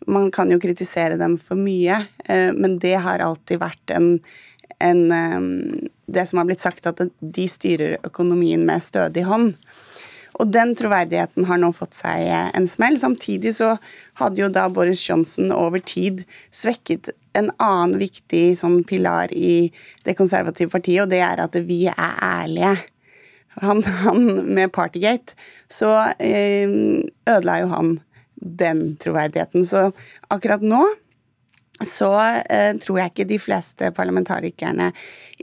man 0.09 0.31
kan 0.33 0.50
jo 0.50 0.59
kritisere 0.61 1.19
dem 1.19 1.35
for 1.38 1.59
mye, 1.59 2.00
men 2.57 2.79
det 2.81 2.95
har 3.03 3.21
alltid 3.21 3.59
vært 3.61 3.91
en, 3.93 4.15
en 4.81 5.89
Det 6.11 6.25
som 6.27 6.41
har 6.41 6.45
blitt 6.50 6.59
sagt, 6.59 6.88
at 6.89 7.00
de 7.19 7.47
styrer 7.47 8.01
økonomien 8.03 8.65
med 8.67 8.83
stødig 8.83 9.23
hånd. 9.23 9.53
Og 10.39 10.50
den 10.51 10.73
troverdigheten 10.75 11.45
har 11.47 11.59
nå 11.61 11.69
fått 11.75 11.95
seg 11.95 12.25
en 12.27 12.67
smell. 12.67 12.97
Samtidig 13.00 13.53
så 13.57 13.75
hadde 14.19 14.41
jo 14.41 14.50
da 14.51 14.65
Boris 14.71 15.03
Johnson 15.07 15.51
over 15.55 15.79
tid 15.79 16.23
svekket 16.51 17.11
en 17.38 17.51
annen 17.63 17.97
viktig 18.01 18.57
sånn 18.59 18.81
pilar 18.88 19.31
i 19.35 19.71
det 20.03 20.17
konservative 20.19 20.71
partiet, 20.73 21.05
og 21.05 21.11
det 21.13 21.21
er 21.23 21.43
at 21.43 21.55
vi 21.67 21.85
er 21.91 22.17
ærlige. 22.27 22.75
Han, 23.61 23.83
han 23.83 24.23
med 24.55 24.71
Partygate, 24.71 25.35
så 25.71 25.91
eh, 26.23 26.71
ødela 27.27 27.59
jo 27.61 27.71
han 27.71 27.95
den 28.35 28.95
troverdigheten. 29.01 29.65
Så 29.67 29.89
akkurat 30.31 30.63
nå 30.63 30.85
så 31.88 32.11
eh, 32.50 32.73
tror 32.81 33.01
jeg 33.01 33.13
ikke 33.13 33.29
de 33.29 33.39
fleste 33.41 33.91
parlamentarikerne 33.97 34.91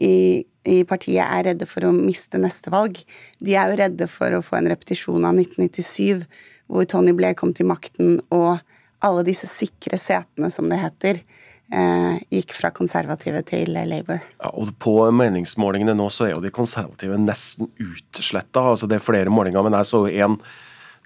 i, 0.01 0.45
i, 0.69 0.83
partiet 0.89 1.25
er 1.25 1.51
redde 1.51 1.69
for 1.69 1.89
å 1.89 1.95
miste 1.95 2.41
neste 2.41 2.73
valg. 2.75 3.01
De 3.43 3.57
er 3.57 3.71
jo 3.73 3.81
redde 3.83 4.09
for 4.13 4.37
å 4.37 4.45
få 4.45 4.61
en 4.61 4.71
repetisjon 4.73 5.27
av 5.29 5.39
1997, 5.39 6.25
hvor 6.69 6.89
Tony 6.89 7.15
Blair 7.17 7.37
kom 7.39 7.55
til 7.57 7.71
makten 7.71 8.19
og 8.35 8.59
alle 9.05 9.23
disse 9.27 9.47
sikre 9.51 9.99
setene, 10.01 10.51
som 10.51 10.67
det 10.71 10.81
heter, 10.83 11.23
Eh, 11.69 12.21
gikk 12.33 12.55
fra 12.57 12.71
konservative 12.73 13.43
til 13.45 13.75
Labour. 13.77 14.23
Ja, 14.41 14.49
og 14.57 14.71
På 14.81 15.03
meningsmålingene 15.13 15.93
nå 15.93 16.07
så 16.09 16.25
er 16.25 16.31
jo 16.33 16.41
de 16.41 16.53
konservative 16.55 17.19
nesten 17.21 17.69
utsletta. 17.85 18.63
Altså 18.73 18.89
det 18.89 18.97
er 18.97 19.05
flere 19.05 19.33
målinger, 19.33 19.67
men 19.67 19.77
jeg 19.77 19.91
så 19.91 20.07
en 20.09 20.39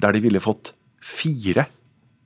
der 0.03 0.15
de 0.15 0.23
ville 0.23 0.43
fått 0.43 0.73
fire 1.03 1.67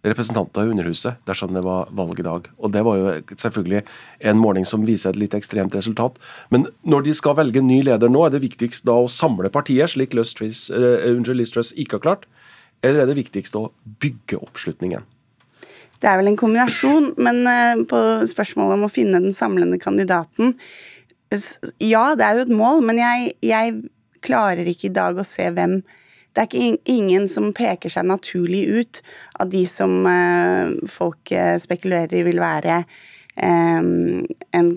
representanter 0.07 0.67
i 0.67 0.73
Underhuset 0.73 1.21
dersom 1.29 1.55
det 1.55 1.63
var 1.67 1.91
valg 1.97 2.21
i 2.21 2.27
dag. 2.27 2.49
Og 2.59 2.73
Det 2.73 2.83
var 2.87 2.99
jo 3.01 3.15
selvfølgelig 3.37 3.83
en 4.31 4.39
måling 4.41 4.67
som 4.69 4.87
viser 4.87 5.11
et 5.11 5.21
litt 5.21 5.35
ekstremt 5.35 5.75
resultat. 5.75 6.19
Men 6.51 6.69
når 6.83 7.09
de 7.09 7.15
skal 7.15 7.37
velge 7.39 7.63
ny 7.65 7.83
leder 7.87 8.13
nå, 8.13 8.27
er 8.27 8.35
det 8.35 8.45
viktigst 8.45 8.87
da 8.87 8.99
å 9.03 9.11
samle 9.11 9.51
partiet, 9.51 9.91
slik 9.91 10.15
Liz 10.15 10.37
uh, 10.71 11.75
ikke 11.77 11.99
har 11.99 12.05
klart? 12.05 12.27
Eller 12.85 13.03
er 13.03 13.11
det 13.11 13.19
viktigst 13.19 13.57
å 13.57 13.71
bygge 14.03 14.39
oppslutningen? 14.39 15.05
Det 15.97 16.09
er 16.11 16.19
vel 16.21 16.29
en 16.29 16.39
kombinasjon, 16.39 17.15
men 17.17 17.39
eh, 17.49 17.83
på 17.89 18.01
spørsmålet 18.29 18.77
om 18.77 18.85
å 18.85 18.93
finne 18.93 19.23
den 19.25 19.33
samlende 19.33 19.79
kandidaten 19.81 20.53
Ja, 21.81 22.11
det 22.15 22.27
er 22.27 22.37
jo 22.37 22.45
et 22.45 22.53
mål, 22.53 22.83
men 22.85 23.01
jeg, 23.01 23.33
jeg 23.41 23.79
klarer 24.27 24.69
ikke 24.69 24.91
i 24.91 24.97
dag 24.97 25.17
å 25.17 25.25
se 25.27 25.49
hvem 25.57 25.81
Det 26.37 26.43
er 26.43 26.49
ikke 26.51 26.93
ingen 26.93 27.31
som 27.33 27.55
peker 27.57 27.89
seg 27.89 28.05
naturlig 28.11 28.67
ut 28.69 28.99
av 29.41 29.49
de 29.49 29.63
som 29.71 30.03
eh, 30.05 30.75
folk 30.93 31.33
eh, 31.33 31.55
spekulerer 31.63 32.27
vil 32.27 32.43
være 32.43 32.83
en, 33.37 34.73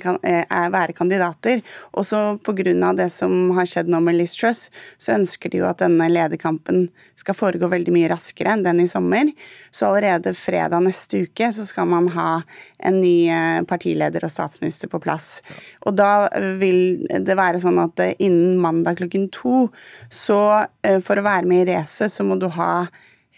være 0.74 0.96
kandidater. 0.98 1.62
Og 1.94 2.06
så 2.08 2.38
pga. 2.44 2.94
det 2.94 3.10
som 3.14 3.52
har 3.56 3.66
skjedd 3.70 3.90
nå 3.90 4.02
med 4.04 4.18
Liz 4.18 4.36
Truss, 4.36 4.70
så 4.98 5.16
ønsker 5.16 5.50
de 5.50 5.62
jo 5.62 5.70
at 5.70 5.80
denne 5.80 6.10
lederkampen 6.12 6.90
skal 7.20 7.36
foregå 7.36 7.70
veldig 7.72 7.94
mye 7.96 8.10
raskere 8.12 8.54
enn 8.54 8.66
den 8.66 8.82
i 8.84 8.88
sommer. 8.88 9.32
Så 9.72 9.88
allerede 9.88 10.34
fredag 10.38 10.84
neste 10.84 11.24
uke 11.26 11.52
så 11.56 11.66
skal 11.68 11.88
man 11.92 12.10
ha 12.16 12.42
en 12.80 13.02
ny 13.02 13.30
partileder 13.70 14.24
og 14.26 14.34
statsminister 14.34 14.92
på 14.92 15.02
plass. 15.04 15.40
Og 15.88 15.96
da 16.00 16.30
vil 16.60 17.06
det 17.10 17.38
være 17.40 17.62
sånn 17.64 17.80
at 17.82 18.04
innen 18.20 18.60
mandag 18.62 19.00
klokken 19.00 19.30
to, 19.32 19.68
så 20.12 20.66
for 21.06 21.20
å 21.20 21.26
være 21.26 21.48
med 21.48 21.68
i 21.68 21.74
racet, 21.74 22.12
så 22.12 22.26
må 22.28 22.40
du 22.40 22.48
ha 22.56 22.88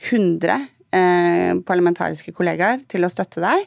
100 0.09 0.53
eh, 0.95 1.53
parlamentariske 1.67 2.33
kollegaer 2.35 2.81
til 2.91 3.05
å 3.05 3.11
støtte 3.11 3.43
deg. 3.43 3.65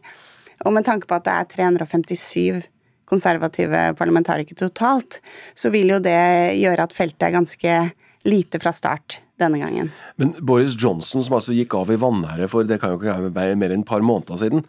Og 0.62 0.74
med 0.76 0.86
tanke 0.86 1.10
på 1.10 1.18
at 1.18 1.26
det 1.26 1.34
er 1.34 1.50
357 1.50 2.70
konservative 3.10 3.90
parlamentarikere 3.98 4.56
totalt, 4.64 5.20
så 5.54 5.70
vil 5.74 5.92
jo 5.92 6.00
det 6.02 6.56
gjøre 6.56 6.86
at 6.86 6.96
feltet 6.96 7.26
er 7.26 7.34
ganske 7.34 7.76
lite 8.24 8.60
fra 8.62 8.72
start 8.72 9.18
denne 9.40 9.60
gangen. 9.60 9.90
Men 10.16 10.32
Boris 10.40 10.76
Johnson, 10.80 11.24
som 11.24 11.36
altså 11.36 11.54
gikk 11.56 11.74
av 11.76 11.92
i 11.92 11.98
vanære 12.00 12.48
for 12.50 12.66
det 12.68 12.80
kan 12.80 12.94
jo 12.94 13.00
ikke 13.00 13.34
være 13.34 13.58
mer 13.60 13.74
enn 13.74 13.84
et 13.84 13.90
par 13.90 14.04
måneder 14.04 14.40
siden, 14.40 14.64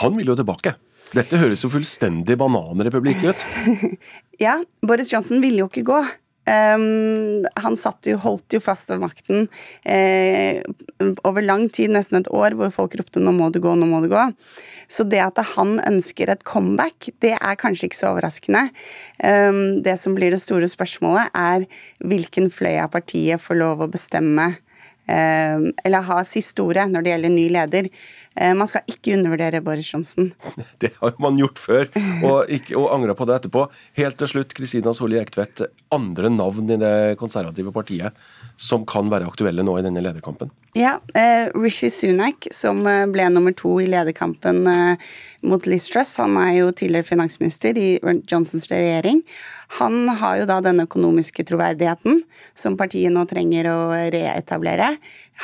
han 0.00 0.16
vil 0.16 0.32
jo 0.32 0.38
tilbake. 0.38 0.76
Dette 1.10 1.40
høres 1.40 1.64
jo 1.64 1.72
fullstendig 1.72 2.36
bananrepublikk 2.38 3.24
ut. 3.32 3.46
ja, 4.44 4.60
Boris 4.86 5.10
Johnson 5.10 5.42
ville 5.42 5.64
jo 5.64 5.70
ikke 5.70 5.88
gå. 5.88 6.00
Um, 6.48 7.44
han 7.62 7.76
jo, 8.08 8.16
holdt 8.18 8.54
jo 8.56 8.60
fast 8.64 8.88
ved 8.90 9.02
makten 9.02 9.44
eh, 9.84 10.64
over 11.28 11.44
lang 11.44 11.68
tid, 11.68 11.92
nesten 11.92 12.22
et 12.22 12.30
år, 12.32 12.56
hvor 12.56 12.72
folk 12.74 12.96
ropte 12.98 13.20
'nå 13.20 13.30
må 13.36 13.50
du 13.52 13.60
gå, 13.60 13.74
nå 13.76 13.86
må 13.86 14.00
du 14.00 14.08
gå'. 14.08 14.32
Så 14.88 15.04
det 15.04 15.20
at 15.20 15.38
han 15.54 15.78
ønsker 15.84 16.32
et 16.32 16.42
comeback, 16.42 17.10
det 17.20 17.36
er 17.36 17.60
kanskje 17.60 17.86
ikke 17.86 18.00
så 18.00 18.14
overraskende. 18.14 18.70
Um, 19.22 19.82
det 19.84 19.98
som 20.00 20.16
blir 20.16 20.32
det 20.32 20.40
store 20.42 20.66
spørsmålet, 20.66 21.30
er 21.36 21.68
hvilken 22.00 22.50
fløy 22.50 22.80
av 22.82 22.90
partiet 22.96 23.40
får 23.40 23.60
lov 23.60 23.84
å 23.84 23.92
bestemme 23.92 24.56
um, 25.10 25.68
eller 25.84 26.06
ha 26.08 26.22
siste 26.28 26.64
ordet 26.64 26.88
når 26.90 27.04
det 27.04 27.14
gjelder 27.14 27.36
ny 27.36 27.46
leder. 27.52 27.90
Eh, 28.36 28.52
man 28.54 28.68
skal 28.70 28.86
ikke 28.90 29.16
undervurdere 29.16 29.62
Boris 29.64 29.88
Johnson. 29.90 30.30
Det 30.82 30.92
har 31.00 31.16
man 31.22 31.38
gjort 31.40 31.58
før, 31.58 31.88
og, 32.22 32.50
ikke, 32.52 32.76
og 32.78 32.92
angra 32.94 33.16
på 33.18 33.26
det 33.26 33.40
etterpå. 33.40 33.66
Helt 33.98 34.20
til 34.20 34.30
slutt, 34.30 34.54
Kristina 34.56 34.94
Solli 34.96 35.18
Ektvedt. 35.20 35.64
Andre 35.94 36.30
navn 36.30 36.70
i 36.70 36.78
det 36.80 36.94
konservative 37.20 37.74
partiet 37.74 38.14
som 38.60 38.82
kan 38.88 39.08
være 39.08 39.28
aktuelle 39.30 39.64
nå 39.64 39.78
i 39.78 39.84
denne 39.86 40.02
lederkampen? 40.04 40.50
Ja, 40.76 40.98
eh, 41.16 41.48
Rishi 41.56 41.88
Sunak, 41.90 42.46
som 42.52 42.82
eh, 42.86 43.06
ble 43.08 43.24
nummer 43.32 43.54
to 43.56 43.78
i 43.80 43.86
lederkampen 43.88 44.60
eh, 44.68 45.06
mot 45.48 45.64
Liz 45.66 45.88
Truss, 45.88 46.12
han 46.20 46.36
er 46.38 46.52
jo 46.58 46.68
tidligere 46.76 47.08
finansminister 47.08 47.78
i 47.80 47.88
Johnsons 48.28 48.68
regjering. 48.70 49.24
Han 49.80 50.04
har 50.20 50.42
jo 50.42 50.46
da 50.50 50.60
den 50.66 50.84
økonomiske 50.84 51.46
troverdigheten 51.48 52.20
som 52.58 52.76
partiet 52.76 53.14
nå 53.14 53.24
trenger 53.30 53.70
å 53.72 53.80
reetablere. 54.12 54.92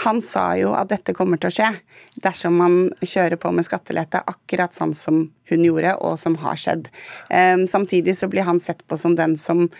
Han 0.04 0.20
sa 0.20 0.50
jo 0.60 0.76
at 0.76 0.92
dette 0.92 1.16
kommer 1.16 1.40
til 1.40 1.48
å 1.48 1.56
skje 1.56 1.72
dersom 2.20 2.60
man 2.60 2.80
kjører 3.00 3.40
på 3.40 3.48
med 3.56 3.64
skattelette, 3.64 4.20
akkurat 4.28 4.76
sånn 4.76 4.92
som 4.96 5.28
hun 5.48 5.64
gjorde, 5.64 5.96
og 6.04 6.20
som 6.20 6.36
har 6.44 6.60
skjedd. 6.60 6.90
Eh, 7.32 7.64
samtidig 7.70 8.18
så 8.20 8.28
blir 8.28 8.44
han 8.44 8.60
sett 8.60 8.84
på 8.84 9.00
som 9.00 9.16
den 9.16 9.40
som 9.40 9.70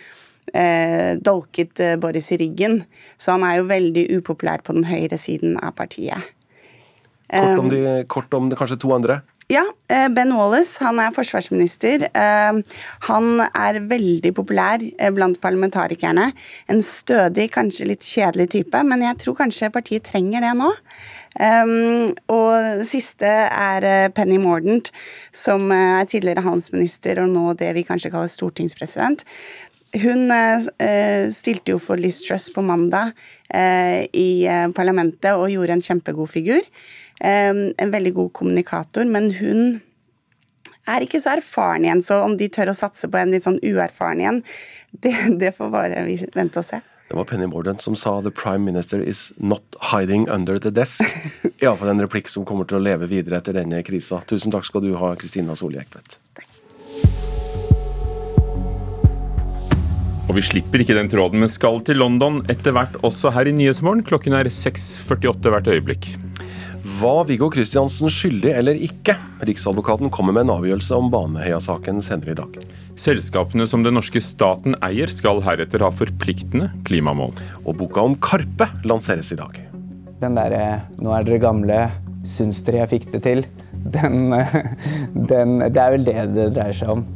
uh, 0.55 1.13
dolket 1.19 1.83
uh, 1.83 1.95
Boris 2.01 2.33
i 2.35 2.41
ryggen. 2.43 2.83
Så 3.19 3.35
han 3.35 3.47
er 3.47 3.61
jo 3.61 3.71
veldig 3.71 4.09
upopulær 4.19 4.65
på 4.67 4.77
den 4.77 4.89
høyre 4.89 5.19
siden 5.21 5.57
av 5.63 5.77
partiet. 5.79 6.33
Kort 7.27 7.59
om, 7.59 7.71
de, 7.73 7.81
kort 8.07 8.35
om 8.39 8.51
de, 8.51 8.59
kanskje 8.59 8.79
to 8.79 8.93
andre? 8.95 9.21
Ja, 9.47 9.63
eh, 9.87 10.09
Ben 10.09 10.33
Wallace 10.35 10.83
han 10.83 10.99
er 10.99 11.13
forsvarsminister. 11.15 12.09
Eh, 12.11 12.79
han 13.07 13.27
er 13.47 13.79
veldig 13.79 14.33
populær 14.35 14.83
eh, 14.83 15.13
blant 15.15 15.39
parlamentarikerne. 15.39 16.33
En 16.67 16.83
stødig, 16.83 17.53
kanskje 17.55 17.87
litt 17.87 18.03
kjedelig 18.03 18.49
type, 18.57 18.81
men 18.83 19.05
jeg 19.07 19.21
tror 19.23 19.39
kanskje 19.39 19.71
partiet 19.71 20.09
trenger 20.11 20.43
det 20.43 20.57
nå. 20.59 20.73
og 22.33 22.79
det 22.81 22.87
siste 22.89 23.29
er 23.29 24.09
Penny 24.17 24.39
Mordant, 24.41 24.89
som 25.37 25.69
er 25.71 26.07
tidligere 26.09 26.41
handelsminister 26.41 27.21
og 27.21 27.29
nå 27.29 27.53
det 27.61 27.75
vi 27.77 27.85
kanskje 27.85 28.11
kaller 28.15 28.33
stortingspresident. 28.33 29.27
Hun 29.97 30.29
stilte 31.33 31.73
jo 31.73 31.81
for 31.81 31.97
Liz 32.01 32.19
Truss 32.27 32.51
på 32.53 32.65
mandag 32.67 33.15
i 34.13 34.45
parlamentet 34.77 35.33
og 35.39 35.49
gjorde 35.49 35.77
en 35.79 35.85
kjempegod 35.85 36.29
figur 36.29 36.67
en 37.25 37.93
veldig 37.95 38.13
god 38.19 38.33
kommunikator, 38.37 39.07
men 39.09 39.31
hun 39.39 39.79
er 40.87 41.05
ikke 41.05 41.21
så 41.23 41.37
erfaren 41.37 41.87
igjen, 41.87 42.03
så 42.05 42.21
om 42.25 42.37
de 42.39 42.49
tør 42.53 42.73
å 42.73 42.77
satse 42.77 43.09
på 43.11 43.21
en 43.21 43.33
litt 43.35 43.47
sånn 43.47 43.61
uerfaren 43.65 44.23
igjen, 44.23 44.43
det, 45.05 45.15
det 45.41 45.55
får 45.57 45.73
bare 45.75 46.05
vi 46.09 46.21
vente 46.37 46.63
og 46.63 46.69
se. 46.69 46.83
Det 47.07 47.15
var 47.15 47.29
Penny 47.31 47.47
Mordaunt 47.47 47.85
som 47.85 47.95
sa 47.95 48.17
'The 48.21 48.33
prime 48.35 48.65
minister 48.67 48.99
is 48.99 49.33
not 49.39 49.63
hiding 49.93 50.27
under 50.29 50.59
the 50.59 50.73
desk'. 50.75 51.07
Iallfall 51.63 51.93
en 51.93 52.03
replikk 52.03 52.29
som 52.29 52.45
kommer 52.45 52.67
til 52.67 52.81
å 52.81 52.83
leve 52.83 53.07
videre 53.07 53.39
etter 53.39 53.55
denne 53.55 53.79
krisa. 53.87 54.19
Tusen 54.27 54.51
takk 54.51 54.67
skal 54.67 54.83
du 54.83 54.97
ha, 54.99 55.15
Kristina 55.15 55.55
Solli 55.55 55.79
Ekvedt. 55.79 56.19
Og 60.27 60.35
vi 60.35 60.43
slipper 60.43 60.83
ikke 60.83 60.97
den 60.97 61.11
tråden, 61.11 61.39
men 61.43 61.51
skal 61.51 61.79
til 61.87 62.01
London 62.03 62.41
etter 62.51 62.75
hvert 62.75 62.97
også 63.07 63.31
her 63.35 63.47
i 63.47 63.55
Nyhetsmorgen. 63.55 64.03
Klokken 64.07 64.35
er 64.35 64.49
6.48 64.51 65.53
hvert 65.53 65.69
øyeblikk. 65.71 66.09
Var 66.97 67.27
Viggo 67.29 67.47
Kristiansen 67.51 68.11
skyldig 68.11 68.51
eller 68.55 68.79
ikke? 68.79 69.15
Riksadvokaten 69.47 70.11
kommer 70.11 70.35
med 70.35 70.47
en 70.47 70.55
avgjørelse 70.57 70.99
om 70.99 71.13
Baneheia-saken 71.13 72.03
senere 72.03 72.35
i 72.35 72.39
dag. 72.39 72.59
Selskapene 72.99 73.67
som 73.71 73.85
den 73.87 73.95
norske 73.99 74.23
staten 74.25 74.75
eier, 74.87 75.11
skal 75.13 75.43
heretter 75.45 75.85
ha 75.85 75.93
forpliktende 75.95 76.73
klimamål. 76.89 77.35
Og 77.63 77.77
boka 77.83 78.07
om 78.09 78.17
Karpe 78.19 78.71
lanseres 78.89 79.31
i 79.35 79.39
dag. 79.39 79.61
Den 80.23 80.39
derre 80.39 80.89
'nå 80.97 81.13
er 81.13 81.27
dere 81.27 81.43
gamle, 81.43 81.79
syns 82.25 82.63
dere 82.67 82.83
jeg 82.83 82.93
fikk 82.97 83.13
det 83.13 83.23
til', 83.23 83.47
den, 83.95 84.33
den, 85.31 85.59
det 85.71 85.83
er 85.83 85.93
vel 85.95 86.07
det 86.07 86.35
det 86.35 86.51
dreier 86.57 86.75
seg 86.75 86.97
om. 86.97 87.07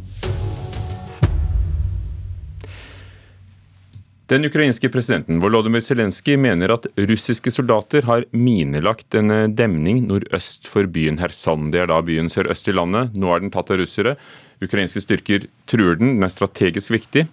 Den 4.30 4.46
ukrainske 4.46 4.86
presidenten 4.94 5.40
Volodymyr 5.42 5.82
Zelenskyj 5.82 6.36
mener 6.38 6.70
at 6.70 6.84
russiske 6.94 7.50
soldater 7.50 8.04
har 8.06 8.28
minelagt 8.30 9.16
en 9.18 9.32
eh, 9.34 9.48
demning 9.50 10.04
nordøst 10.06 10.68
for 10.70 10.86
byen 10.86 11.18
Kherson. 11.18 11.72
Det 11.74 11.80
er 11.82 11.90
da 11.90 11.96
byen 12.06 12.30
sørøst 12.30 12.70
i 12.70 12.74
landet. 12.76 13.18
Nå 13.18 13.32
er 13.34 13.42
den 13.42 13.50
tatt 13.50 13.72
av 13.74 13.80
russere. 13.82 14.14
Ukrainske 14.62 15.02
styrker 15.02 15.48
truer 15.66 15.98
den. 15.98 16.14
Den 16.20 16.28
er 16.28 16.30
strategisk 16.30 16.94
viktig. 16.94 17.26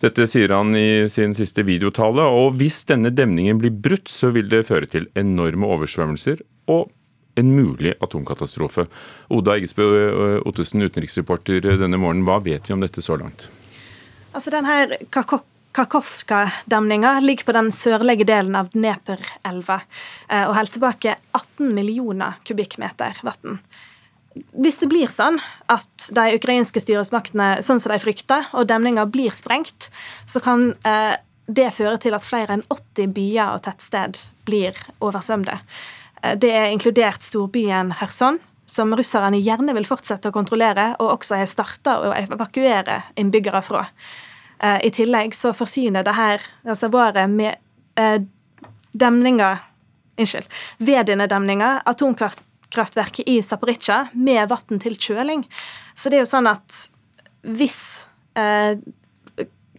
Dette 0.00 0.24
sier 0.30 0.56
han 0.56 0.72
i 0.72 1.04
sin 1.12 1.36
siste 1.36 1.66
videotale. 1.68 2.24
Og 2.24 2.56
hvis 2.56 2.80
denne 2.88 3.12
demningen 3.12 3.60
blir 3.60 3.76
brutt, 3.84 4.08
så 4.08 4.32
vil 4.32 4.48
det 4.48 4.64
føre 4.72 4.88
til 4.88 5.10
enorme 5.12 5.68
oversvømmelser 5.76 6.40
og 6.72 6.88
en 7.36 7.52
mulig 7.52 7.92
atomkatastrofe. 8.00 8.88
Oda 9.28 9.60
Eggesbø 9.60 9.92
eh, 10.00 10.40
Ottesen, 10.48 10.80
utenriksreporter 10.80 11.60
denne 11.76 12.00
morgenen. 12.00 12.24
Hva 12.24 12.40
vet 12.40 12.72
vi 12.72 12.80
om 12.80 12.88
dette 12.88 13.04
så 13.04 13.20
langt? 13.20 13.50
Altså 14.32 14.48
den 14.48 14.64
her 14.64 14.96
Kakhovka-demninga 15.72 17.14
ligger 17.20 17.48
på 17.48 17.54
den 17.56 17.70
sørlige 17.72 18.26
delen 18.28 18.56
av 18.58 18.68
Dneper-elva 18.74 19.78
eh, 20.28 20.44
og 20.44 20.52
holder 20.58 20.74
tilbake 20.74 21.14
18 21.32 21.72
millioner 21.72 22.36
kubikkmeter 22.44 23.22
vann. 23.24 23.56
Hvis 24.52 24.78
det 24.80 24.88
blir 24.92 25.08
sånn 25.12 25.38
at 25.72 26.08
de 26.12 26.36
ukrainske 26.36 26.80
styresmaktene 26.80 27.62
sånn 27.64 27.80
som 27.80 27.92
de 27.92 28.00
frykter, 28.00 28.48
og 28.52 28.68
demninga 28.68 29.06
blir 29.08 29.32
sprengt, 29.32 29.88
så 30.28 30.42
kan 30.44 30.70
eh, 30.88 31.16
det 31.48 31.70
føre 31.76 31.98
til 32.00 32.16
at 32.16 32.24
flere 32.24 32.58
enn 32.58 32.64
80 32.68 33.12
byer 33.16 33.56
og 33.56 33.64
tettsted 33.64 34.20
blir 34.48 34.76
oversvømte. 35.00 35.56
Eh, 36.22 36.34
det 36.40 36.52
er 36.52 36.72
inkludert 36.72 37.24
storbyen 37.24 37.94
Kherson, 37.96 38.40
som 38.68 38.92
russerne 38.96 39.40
gjerne 39.40 39.72
vil 39.76 39.88
fortsette 39.88 40.28
å 40.28 40.36
kontrollere, 40.36 40.94
og 41.00 41.18
også 41.18 41.40
har 41.40 41.48
starta 41.48 41.96
å 42.00 42.12
evakuere 42.16 43.02
innbyggere 43.20 43.64
fra. 43.64 43.86
Eh, 44.62 44.86
I 44.86 44.92
tillegg 44.94 45.34
så 45.34 45.52
forsyner 45.56 46.06
det 46.06 46.14
her 46.16 46.46
reservoaret 46.68 47.30
med 47.30 47.58
eh, 47.98 48.22
demninger 48.92 49.68
Unnskyld. 50.20 50.44
Ved 50.78 51.08
demninger, 51.08 51.80
atomkraftverket 51.88 53.28
i 53.28 53.42
Zaporizjzja 53.42 54.10
med 54.12 54.48
vann 54.48 54.80
til 54.82 54.96
kjøling. 55.00 55.46
Så 55.94 56.12
det 56.12 56.18
er 56.18 56.26
jo 56.26 56.28
sånn 56.28 56.50
at 56.50 56.76
hvis 57.42 57.78
eh, 58.38 58.76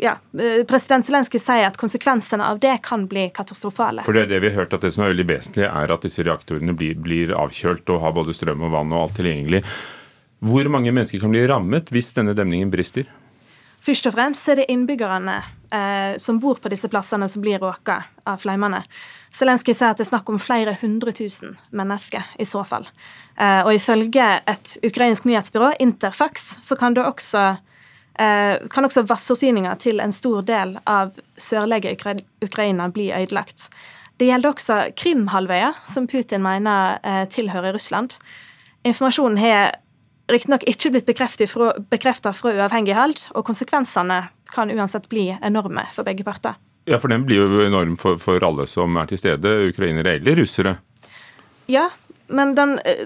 ja, 0.02 0.18
eh, 0.34 0.64
President 0.68 1.06
Zelenskyj 1.06 1.40
sier 1.40 1.68
at 1.70 1.78
konsekvensene 1.80 2.46
av 2.50 2.60
det 2.64 2.76
kan 2.84 3.06
bli 3.08 3.28
katastrofale. 3.36 4.04
For 4.08 4.18
det 4.18 4.26
er 4.26 4.32
det 4.34 4.42
vi 4.44 4.52
har 4.52 4.64
hørt 4.64 4.76
at 4.76 4.86
det 4.86 4.94
som 4.96 5.06
er 5.06 5.14
veldig 5.14 5.30
vesentlig, 5.30 5.68
er 5.70 5.96
at 5.96 6.08
disse 6.08 6.26
reaktorene 6.26 6.76
blir, 6.78 6.98
blir 7.00 7.36
avkjølt 7.38 7.94
og 7.94 8.02
har 8.04 8.16
både 8.18 8.36
strøm 8.36 8.66
og 8.68 8.74
vann 8.74 8.94
og 8.96 9.06
alt 9.06 9.20
tilgjengelig. 9.22 9.64
Hvor 10.44 10.68
mange 10.74 10.92
mennesker 10.92 11.22
kan 11.24 11.32
bli 11.32 11.46
rammet 11.48 11.94
hvis 11.94 12.12
denne 12.18 12.36
demningen 12.36 12.74
brister? 12.74 13.08
Først 13.84 14.08
og 14.08 14.14
fremst 14.16 14.48
er 14.48 14.62
det 14.62 14.70
innbyggerne 14.72 15.42
eh, 15.74 16.16
som 16.22 16.38
bor 16.40 16.60
på 16.62 16.72
disse 16.72 16.88
plassene 16.88 17.28
som 17.28 17.44
blir 17.44 17.60
råka 17.60 17.98
av 18.24 18.40
flammene. 18.40 18.80
Zelenskyj 19.36 19.76
sier 19.76 19.92
at 19.92 20.00
det 20.00 20.06
er 20.06 20.12
snakk 20.14 20.32
om 20.32 20.40
flere 20.40 20.78
hundre 20.80 21.12
tusen 21.16 21.58
mennesker 21.76 22.30
i 22.40 22.48
så 22.48 22.64
fall. 22.68 22.88
Eh, 23.36 23.60
og 23.66 23.74
ifølge 23.76 24.30
et 24.48 24.78
ukrainsk 24.88 25.28
nyhetsbyrå, 25.28 25.74
Interfax, 25.84 26.54
så 26.64 26.80
kan 26.80 26.96
det 26.96 27.04
også 27.04 27.44
eh, 28.20 28.56
kan 28.72 28.88
også 28.88 29.04
vannforsyninga 29.10 29.76
til 29.84 30.00
en 30.00 30.16
stor 30.16 30.48
del 30.48 30.78
av 30.88 31.20
sørlige 31.36 31.98
Ukra 31.98 32.16
Ukraina 32.46 32.88
bli 32.88 33.12
ødelagt. 33.12 33.68
Det 34.16 34.30
gjelder 34.30 34.54
også 34.54 34.80
Krimhalvøya, 34.96 35.74
som 35.84 36.08
Putin 36.08 36.46
mener 36.46 37.02
eh, 37.04 37.26
tilhører 37.28 37.76
Russland. 37.76 38.16
Informasjonen 38.88 39.44
har 39.44 39.74
riktignok 40.32 40.64
ikke 40.70 40.94
blitt 40.94 41.10
bekreftet 41.10 42.36
fra 42.38 42.54
uavhengig 42.54 42.96
hold, 42.98 43.26
og 43.34 43.46
konsekvensene 43.48 44.24
kan 44.54 44.72
uansett 44.72 45.10
bli 45.12 45.32
enorme 45.42 45.88
for 45.96 46.08
begge 46.08 46.26
parter. 46.28 46.60
Ja, 46.86 47.00
for 47.00 47.12
den 47.12 47.24
blir 47.28 47.40
jo 47.40 47.64
enorm 47.64 47.96
for, 48.00 48.20
for 48.20 48.44
alle 48.44 48.68
som 48.68 48.98
er 49.00 49.08
til 49.10 49.22
stede, 49.22 49.52
ukrainere 49.72 50.18
eller 50.18 50.42
russere. 50.44 50.78
Ja, 51.72 51.88
men 52.34 52.56
den, 52.56 52.80
eh, 52.86 53.06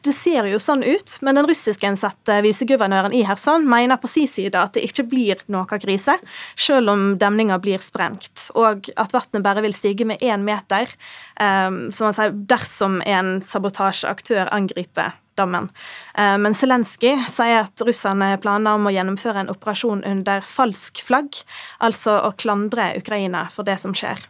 det 0.00 0.12
ser 0.12 0.46
jo 0.48 0.60
sånn 0.60 0.84
ut. 0.84 1.18
Men 1.24 1.38
den 1.38 1.48
russiskansatte 1.48 2.38
viseguvernøren 2.44 3.14
i 3.16 3.24
Kherson 3.26 3.66
mener 3.68 4.00
på 4.00 4.10
sin 4.10 4.28
side 4.30 4.56
at 4.60 4.76
det 4.76 4.84
ikke 4.86 5.06
blir 5.10 5.44
noe 5.52 5.80
krise, 5.80 6.16
selv 6.56 6.92
om 6.92 7.06
demninga 7.20 7.58
blir 7.62 7.82
sprengt, 7.84 8.48
og 8.54 8.88
at 8.96 9.14
vannet 9.16 9.44
bare 9.44 9.64
vil 9.64 9.76
stige 9.76 10.06
med 10.08 10.24
én 10.24 10.44
meter 10.46 10.88
um, 11.40 11.88
som 11.92 12.08
han 12.08 12.16
sier, 12.16 12.36
dersom 12.48 13.00
en 13.06 13.38
sabotasjeaktør 13.44 14.52
angriper 14.54 15.16
dammen. 15.38 15.68
Uh, 16.18 16.36
men 16.40 16.56
Zelenskyj 16.56 17.14
sier 17.30 17.62
at 17.64 17.86
russerne 17.86 18.32
planer 18.42 18.78
om 18.78 18.88
å 18.88 18.94
gjennomføre 18.94 19.44
en 19.44 19.52
operasjon 19.54 20.04
under 20.08 20.42
falsk 20.44 21.02
flagg, 21.06 21.40
altså 21.78 22.20
å 22.26 22.34
klandre 22.38 22.92
Ukraina 22.98 23.46
for 23.54 23.68
det 23.68 23.78
som 23.82 23.96
skjer 23.96 24.26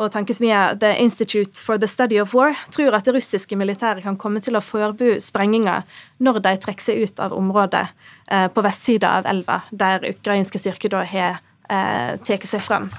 og 0.00 0.12
tankesmia 0.14 0.74
The 0.80 0.94
Institute 1.02 1.60
for 1.60 1.78
the 1.78 1.88
Study 1.88 2.20
of 2.20 2.34
War 2.34 2.56
tror 2.72 2.94
at 2.96 3.04
det 3.04 3.14
russiske 3.14 3.56
militæret 3.56 4.04
kan 4.04 4.16
komme 4.20 4.40
til 4.40 4.56
å 4.56 4.62
forby 4.64 5.18
sprenginger 5.20 5.84
når 6.24 6.40
de 6.46 6.54
trekker 6.64 6.86
seg 6.86 7.02
ut 7.04 7.20
av 7.20 7.34
området 7.36 7.84
eh, 8.30 8.46
på 8.52 8.64
vestsida 8.64 9.18
av 9.20 9.28
elva, 9.30 9.60
der 9.70 10.06
ukrainske 10.08 10.60
styrker 10.62 10.94
da 10.94 11.04
har 11.04 11.36
eh, 11.68 12.16
tatt 12.24 12.48
seg 12.48 12.64
fram. 12.64 12.90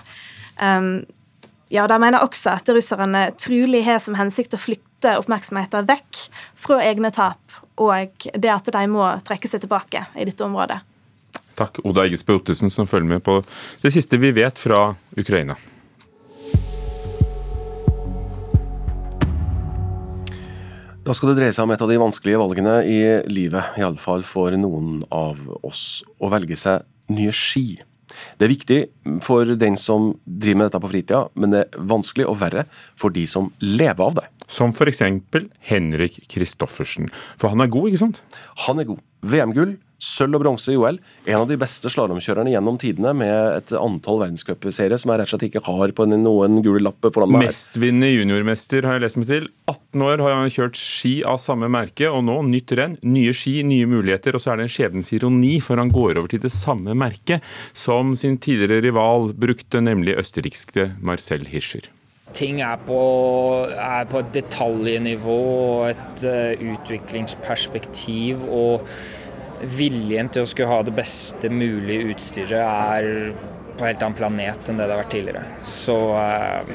Ja, 1.71 1.85
De 1.87 1.97
mener 2.03 2.21
også 2.21 2.51
at 2.51 2.69
russerne 2.69 3.29
trolig 3.39 3.85
har 3.87 4.01
som 4.03 4.17
hensikt 4.19 4.53
å 4.53 4.59
flytte 4.59 4.90
oppmerksomheten 5.09 5.87
vekk 5.89 6.21
fra 6.59 6.79
egne 6.85 7.11
tap 7.15 7.59
og 7.81 8.29
det 8.35 8.53
at 8.53 8.71
de 8.73 8.85
må 8.91 9.07
trekke 9.25 9.49
seg 9.49 9.63
tilbake 9.63 10.05
i 10.15 10.27
dette 10.27 10.45
området. 10.45 10.79
Takk, 11.57 11.81
Oda 11.85 12.05
Eggesbø 12.07 12.37
Ottesen, 12.39 12.71
som 12.73 12.87
følger 12.89 13.17
med 13.17 13.23
på 13.25 13.41
det 13.83 13.91
siste 13.93 14.19
vi 14.21 14.31
vet 14.35 14.59
fra 14.61 14.93
Ukraina. 15.17 15.57
Da 21.01 21.15
skal 21.17 21.31
det 21.31 21.39
dreie 21.39 21.53
seg 21.53 21.65
om 21.65 21.71
et 21.73 21.81
av 21.81 21.89
de 21.89 21.97
vanskelige 21.97 22.39
valgene 22.39 22.75
i 22.85 22.99
livet, 23.25 23.73
iallfall 23.81 24.21
for 24.27 24.53
noen 24.53 25.01
av 25.09 25.39
oss. 25.65 26.03
Å 26.21 26.29
velge 26.29 26.57
seg 26.59 26.85
nye 27.11 27.33
ski. 27.33 27.81
Det 28.37 28.47
er 28.47 28.53
viktig 28.53 28.79
for 29.25 29.55
den 29.59 29.77
som 29.79 30.11
driver 30.25 30.61
med 30.61 30.69
dette 30.69 30.81
på 30.83 30.91
fritida, 30.91 31.21
men 31.35 31.53
det 31.53 31.63
er 31.65 31.85
vanskelig 31.91 32.27
og 32.29 32.39
verre 32.41 32.65
for 32.99 33.13
de 33.13 33.25
som 33.29 33.51
lever 33.63 34.03
av 34.05 34.17
det. 34.21 34.27
Som 34.51 34.73
f.eks. 34.75 35.03
Henrik 35.69 36.19
Kristoffersen. 36.31 37.11
For 37.39 37.53
han 37.53 37.63
er 37.63 37.71
god, 37.71 37.91
ikke 37.91 38.03
sant? 38.03 38.21
Han 38.67 38.81
er 38.81 38.89
god. 38.89 39.01
VM-gull, 39.21 39.75
sølv 40.01 40.39
og 40.39 40.43
bronse 40.45 40.73
i 40.73 40.79
OL. 40.79 40.97
En 41.29 41.43
av 41.43 41.47
de 41.49 41.57
beste 41.61 41.91
slalåmkjørerne 41.93 42.53
gjennom 42.55 42.79
tidene, 42.81 43.13
med 43.17 43.59
et 43.59 43.73
antall 43.77 44.21
verdenscupserier 44.23 44.99
som 44.99 45.13
jeg 45.13 45.21
rett 45.21 45.29
og 45.29 45.35
slett 45.35 45.47
ikke 45.51 45.63
har 45.67 45.93
på 45.95 46.07
noen 46.09 46.61
gul 46.65 46.81
lapp. 46.81 47.05
Mestvinnende 47.31 48.09
juniormester 48.11 48.85
har 48.87 48.97
jeg 48.97 49.05
lest 49.05 49.21
meg 49.21 49.29
til. 49.29 49.47
18 49.69 50.05
år 50.07 50.25
har 50.25 50.35
han 50.39 50.51
kjørt 50.53 50.79
ski 50.79 51.13
av 51.27 51.39
samme 51.43 51.69
merke, 51.71 52.09
og 52.09 52.25
nå 52.27 52.39
nytt 52.49 52.75
renn. 52.77 52.97
Nye 53.05 53.33
ski, 53.37 53.59
nye 53.67 53.89
muligheter. 53.89 54.37
Og 54.37 54.43
så 54.43 54.53
er 54.53 54.61
det 54.61 54.67
en 54.67 54.75
skjebnens 54.75 55.13
ironi, 55.15 55.55
for 55.63 55.81
han 55.81 55.93
går 55.93 56.17
over 56.17 56.33
til 56.33 56.43
det 56.43 56.53
samme 56.53 56.97
merket 56.97 57.45
som 57.77 58.15
sin 58.17 58.39
tidligere 58.41 58.87
rival 58.87 59.31
brukte, 59.37 59.83
nemlig 59.83 60.17
østerrikske 60.21 60.91
Marcel 61.01 61.45
Hirscher. 61.51 61.89
Ting 62.33 62.61
er 62.63 62.77
på, 62.87 62.97
er 63.75 64.05
på, 64.07 64.21
et 64.23 64.29
detaljnivå 64.37 65.39
og 65.51 65.89
et 65.89 66.23
uh, 66.23 66.69
utviklingsperspektiv. 66.73 68.45
og 68.47 68.87
viljen 69.63 70.29
til 70.33 70.45
å 70.45 70.49
skulle 70.49 70.71
ha 70.71 70.81
det 70.85 70.93
beste 70.95 71.51
mulige 71.53 72.13
utstyret 72.13 72.61
er 72.61 73.07
på 73.77 73.85
en 73.85 73.87
helt 73.87 74.03
annen 74.03 74.17
planet 74.17 74.69
enn 74.69 74.79
det 74.79 74.87
det 74.87 74.95
har 74.95 75.01
vært 75.03 75.13
tidligere. 75.15 75.43
Så 75.65 75.95
uh, 76.13 76.67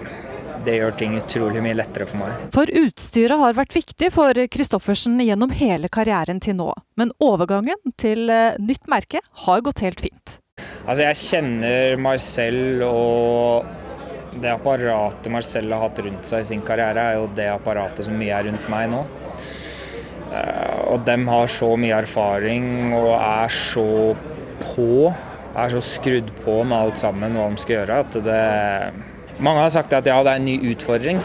det 0.66 0.78
gjør 0.78 0.96
ting 0.98 1.16
utrolig 1.18 1.62
mye 1.62 1.76
lettere 1.78 2.08
for 2.08 2.22
meg. 2.22 2.48
For 2.54 2.70
utstyret 2.82 3.38
har 3.38 3.56
vært 3.58 3.76
viktig 3.76 4.10
for 4.14 4.40
Christoffersen 4.56 5.20
gjennom 5.22 5.52
hele 5.54 5.90
karrieren 5.92 6.42
til 6.42 6.58
nå. 6.58 6.72
Men 6.98 7.14
overgangen 7.22 7.96
til 8.00 8.30
uh, 8.32 8.58
nytt 8.58 8.88
merke 8.90 9.22
har 9.46 9.64
gått 9.66 9.84
helt 9.86 10.02
fint. 10.02 10.38
Altså 10.86 11.04
jeg 11.04 11.20
kjenner 11.20 11.98
Marcel 12.00 12.80
og 12.86 13.66
det 14.40 14.52
apparatet 14.52 15.32
Marcel 15.32 15.72
har 15.72 15.86
hatt 15.86 16.00
rundt 16.04 16.28
seg 16.28 16.42
i 16.42 16.48
sin 16.50 16.64
karriere, 16.66 17.02
er 17.02 17.20
jo 17.20 17.28
det 17.36 17.48
apparatet 17.52 18.08
som 18.08 18.16
mye 18.18 18.34
er 18.36 18.48
rundt 18.50 18.68
meg 18.72 18.90
nå. 18.92 19.04
Eh, 20.36 20.78
og 20.92 21.04
dem 21.08 21.26
har 21.30 21.50
så 21.50 21.72
mye 21.80 21.96
erfaring 22.02 22.94
og 22.96 23.12
er 23.16 23.52
så 23.52 23.88
på, 24.62 25.12
er 25.56 25.72
så 25.72 25.82
skrudd 25.84 26.30
på 26.42 26.60
med 26.64 26.76
alt 26.76 27.00
sammen 27.00 27.36
hva 27.36 27.48
de 27.52 27.62
skal 27.62 27.80
gjøre, 27.80 28.00
at 28.04 28.18
det 28.26 28.40
Mange 29.36 29.60
har 29.60 29.68
sagt 29.68 29.92
at 29.92 30.06
ja, 30.08 30.14
det 30.24 30.30
er 30.32 30.38
en 30.40 30.46
ny 30.48 30.54
utfordring, 30.72 31.18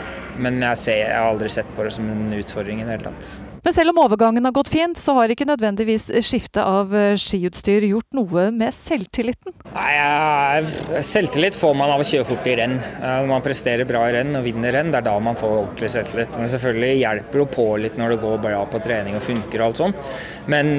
men 0.44 0.58
jeg, 0.60 0.80
ser, 0.82 0.98
jeg 1.06 1.16
har 1.16 1.30
aldri 1.30 1.48
sett 1.48 1.70
på 1.78 1.86
det 1.88 1.94
som 1.96 2.10
en 2.12 2.34
utfordring 2.36 2.82
i 2.82 2.84
det 2.84 2.98
hele 2.98 3.06
tatt. 3.08 3.51
Men 3.62 3.76
selv 3.76 3.94
om 3.94 4.02
overgangen 4.04 4.46
har 4.48 4.54
gått 4.56 4.72
fint, 4.74 4.98
så 4.98 5.14
har 5.20 5.32
ikke 5.32 5.46
nødvendigvis 5.46 6.10
skiftet 6.26 6.62
av 6.64 6.94
eh, 6.98 7.14
skiutstyr 7.20 7.86
gjort 7.92 8.18
noe 8.18 8.48
med 8.56 8.74
selvtilliten? 8.74 9.54
Nei, 9.76 10.62
Selvtillit 11.06 11.58
får 11.58 11.76
man 11.78 11.94
av 11.94 12.02
å 12.02 12.08
kjøre 12.08 12.28
fort 12.28 12.48
i 12.50 12.56
renn. 12.60 12.78
Når 13.02 13.30
man 13.30 13.44
presterer 13.46 13.88
bra 13.90 14.04
i 14.10 14.16
renn 14.18 14.36
og 14.38 14.46
vinner 14.46 14.74
renn, 14.76 14.92
det 14.92 15.02
er 15.02 15.08
da 15.08 15.18
man 15.24 15.38
får 15.40 15.58
ordentlig 15.60 15.92
selvtillit. 15.94 16.40
Men 16.42 16.52
selvfølgelig 16.52 17.02
hjelper 17.04 17.44
det 17.44 17.50
på 17.56 17.68
litt 17.86 18.00
når 18.02 18.16
det 18.16 18.22
går 18.26 18.42
bra 18.48 18.64
på 18.72 18.82
trening 18.84 19.18
og 19.20 19.26
funker 19.26 19.62
og 19.62 19.70
alt 19.70 19.84
sånt. 19.84 20.12
Men 20.52 20.74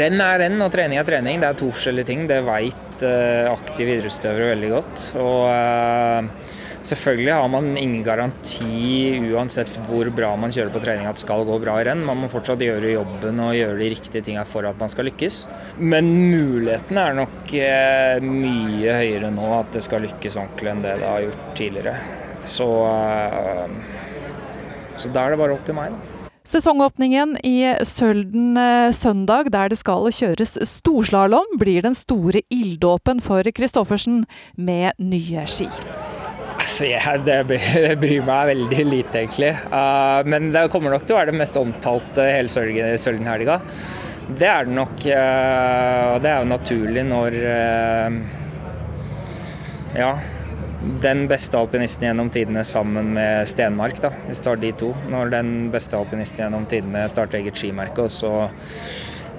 renn 0.00 0.24
er 0.24 0.40
renn 0.44 0.64
og 0.64 0.72
trening 0.72 1.00
er 1.00 1.08
trening. 1.08 1.40
Det 1.42 1.50
er 1.50 1.60
to 1.60 1.70
forskjellige 1.72 2.10
ting. 2.10 2.26
Det 2.30 2.40
veit 2.46 3.04
uh, 3.04 3.50
aktive 3.52 3.96
idrettsutøvere 3.96 4.54
veldig 4.54 4.72
godt. 4.74 5.06
Og 5.20 6.59
Selvfølgelig 6.80 7.32
har 7.36 7.48
man 7.52 7.74
ingen 7.76 8.02
garanti 8.04 9.18
uansett 9.34 9.74
hvor 9.84 10.08
bra 10.16 10.30
man 10.40 10.52
kjører 10.54 10.72
på 10.72 10.80
trening 10.80 11.08
at 11.08 11.18
det 11.18 11.24
skal 11.26 11.44
gå 11.44 11.58
bra 11.60 11.74
i 11.80 11.84
renn. 11.90 12.06
Man 12.06 12.22
må 12.22 12.30
fortsatt 12.32 12.62
gjøre 12.64 12.94
jobben 12.94 13.42
og 13.44 13.56
gjøre 13.56 13.76
de 13.82 13.90
riktige 13.92 14.24
tingene 14.24 14.46
for 14.48 14.68
at 14.68 14.80
man 14.80 14.92
skal 14.92 15.10
lykkes. 15.10 15.42
Men 15.76 16.08
muligheten 16.30 17.00
er 17.02 17.18
nok 17.20 17.52
eh, 17.58 18.24
mye 18.24 18.96
høyere 18.96 19.32
nå 19.34 19.50
at 19.58 19.76
det 19.76 19.84
skal 19.84 20.06
lykkes 20.06 20.40
ordentlig 20.40 20.72
enn 20.72 20.86
det 20.86 20.96
det 21.02 21.10
har 21.10 21.26
gjort 21.26 21.44
tidligere. 21.60 21.94
Så, 22.48 22.70
eh, 22.88 23.76
så 24.96 25.12
da 25.12 25.26
er 25.26 25.36
det 25.36 25.42
bare 25.42 25.58
opp 25.58 25.68
til 25.68 25.76
meg, 25.76 25.92
da. 25.92 26.16
Sesongåpningen 26.50 27.36
i 27.46 27.74
Sølden 27.86 28.56
eh, 28.56 28.90
søndag, 28.96 29.52
der 29.52 29.68
det 29.70 29.78
skal 29.78 30.08
kjøres 30.10 30.56
storslalåm, 30.66 31.60
blir 31.60 31.84
den 31.84 31.94
store 31.94 32.40
ilddåpen 32.50 33.20
for 33.22 33.46
Kristoffersen 33.54 34.24
med 34.56 34.96
nye 34.98 35.44
ski. 35.46 35.68
Altså, 36.60 36.86
jeg, 36.90 37.22
det 37.28 37.96
bryr 38.00 38.26
meg 38.26 38.50
veldig 38.52 38.84
lite, 38.88 39.22
egentlig. 39.24 39.54
Uh, 39.72 40.20
men 40.28 40.50
det 40.54 40.68
kommer 40.72 40.94
nok 40.94 41.06
til 41.06 41.16
å 41.16 41.20
være 41.20 41.32
det 41.32 41.40
mest 41.40 41.58
omtalte 41.60 42.26
hele 42.28 42.50
Sølden-helga. 43.00 43.60
Det 44.30 44.46
er 44.46 44.68
det 44.68 44.76
nok. 44.76 44.98
Uh, 45.06 46.18
det 46.22 46.30
er 46.30 46.42
jo 46.42 46.50
naturlig 46.50 47.06
når 47.08 47.40
uh, 47.46 48.20
Ja. 49.98 50.12
Den 50.80 51.26
beste 51.28 51.58
alpinisten 51.60 52.06
gjennom 52.06 52.30
tidene 52.32 52.62
sammen 52.64 53.10
med 53.12 53.44
Stenmark, 53.50 53.98
da, 54.00 54.14
hvis 54.24 54.40
du 54.40 54.46
tar 54.46 54.60
de 54.62 54.70
to. 54.80 54.94
Når 55.12 55.34
den 55.34 55.50
beste 55.72 55.98
alpinisten 55.98 56.40
gjennom 56.46 56.64
tidene 56.70 57.02
starter 57.12 57.42
eget 57.42 57.60
skimerke, 57.60 58.06
og 58.06 58.14
så 58.14 58.48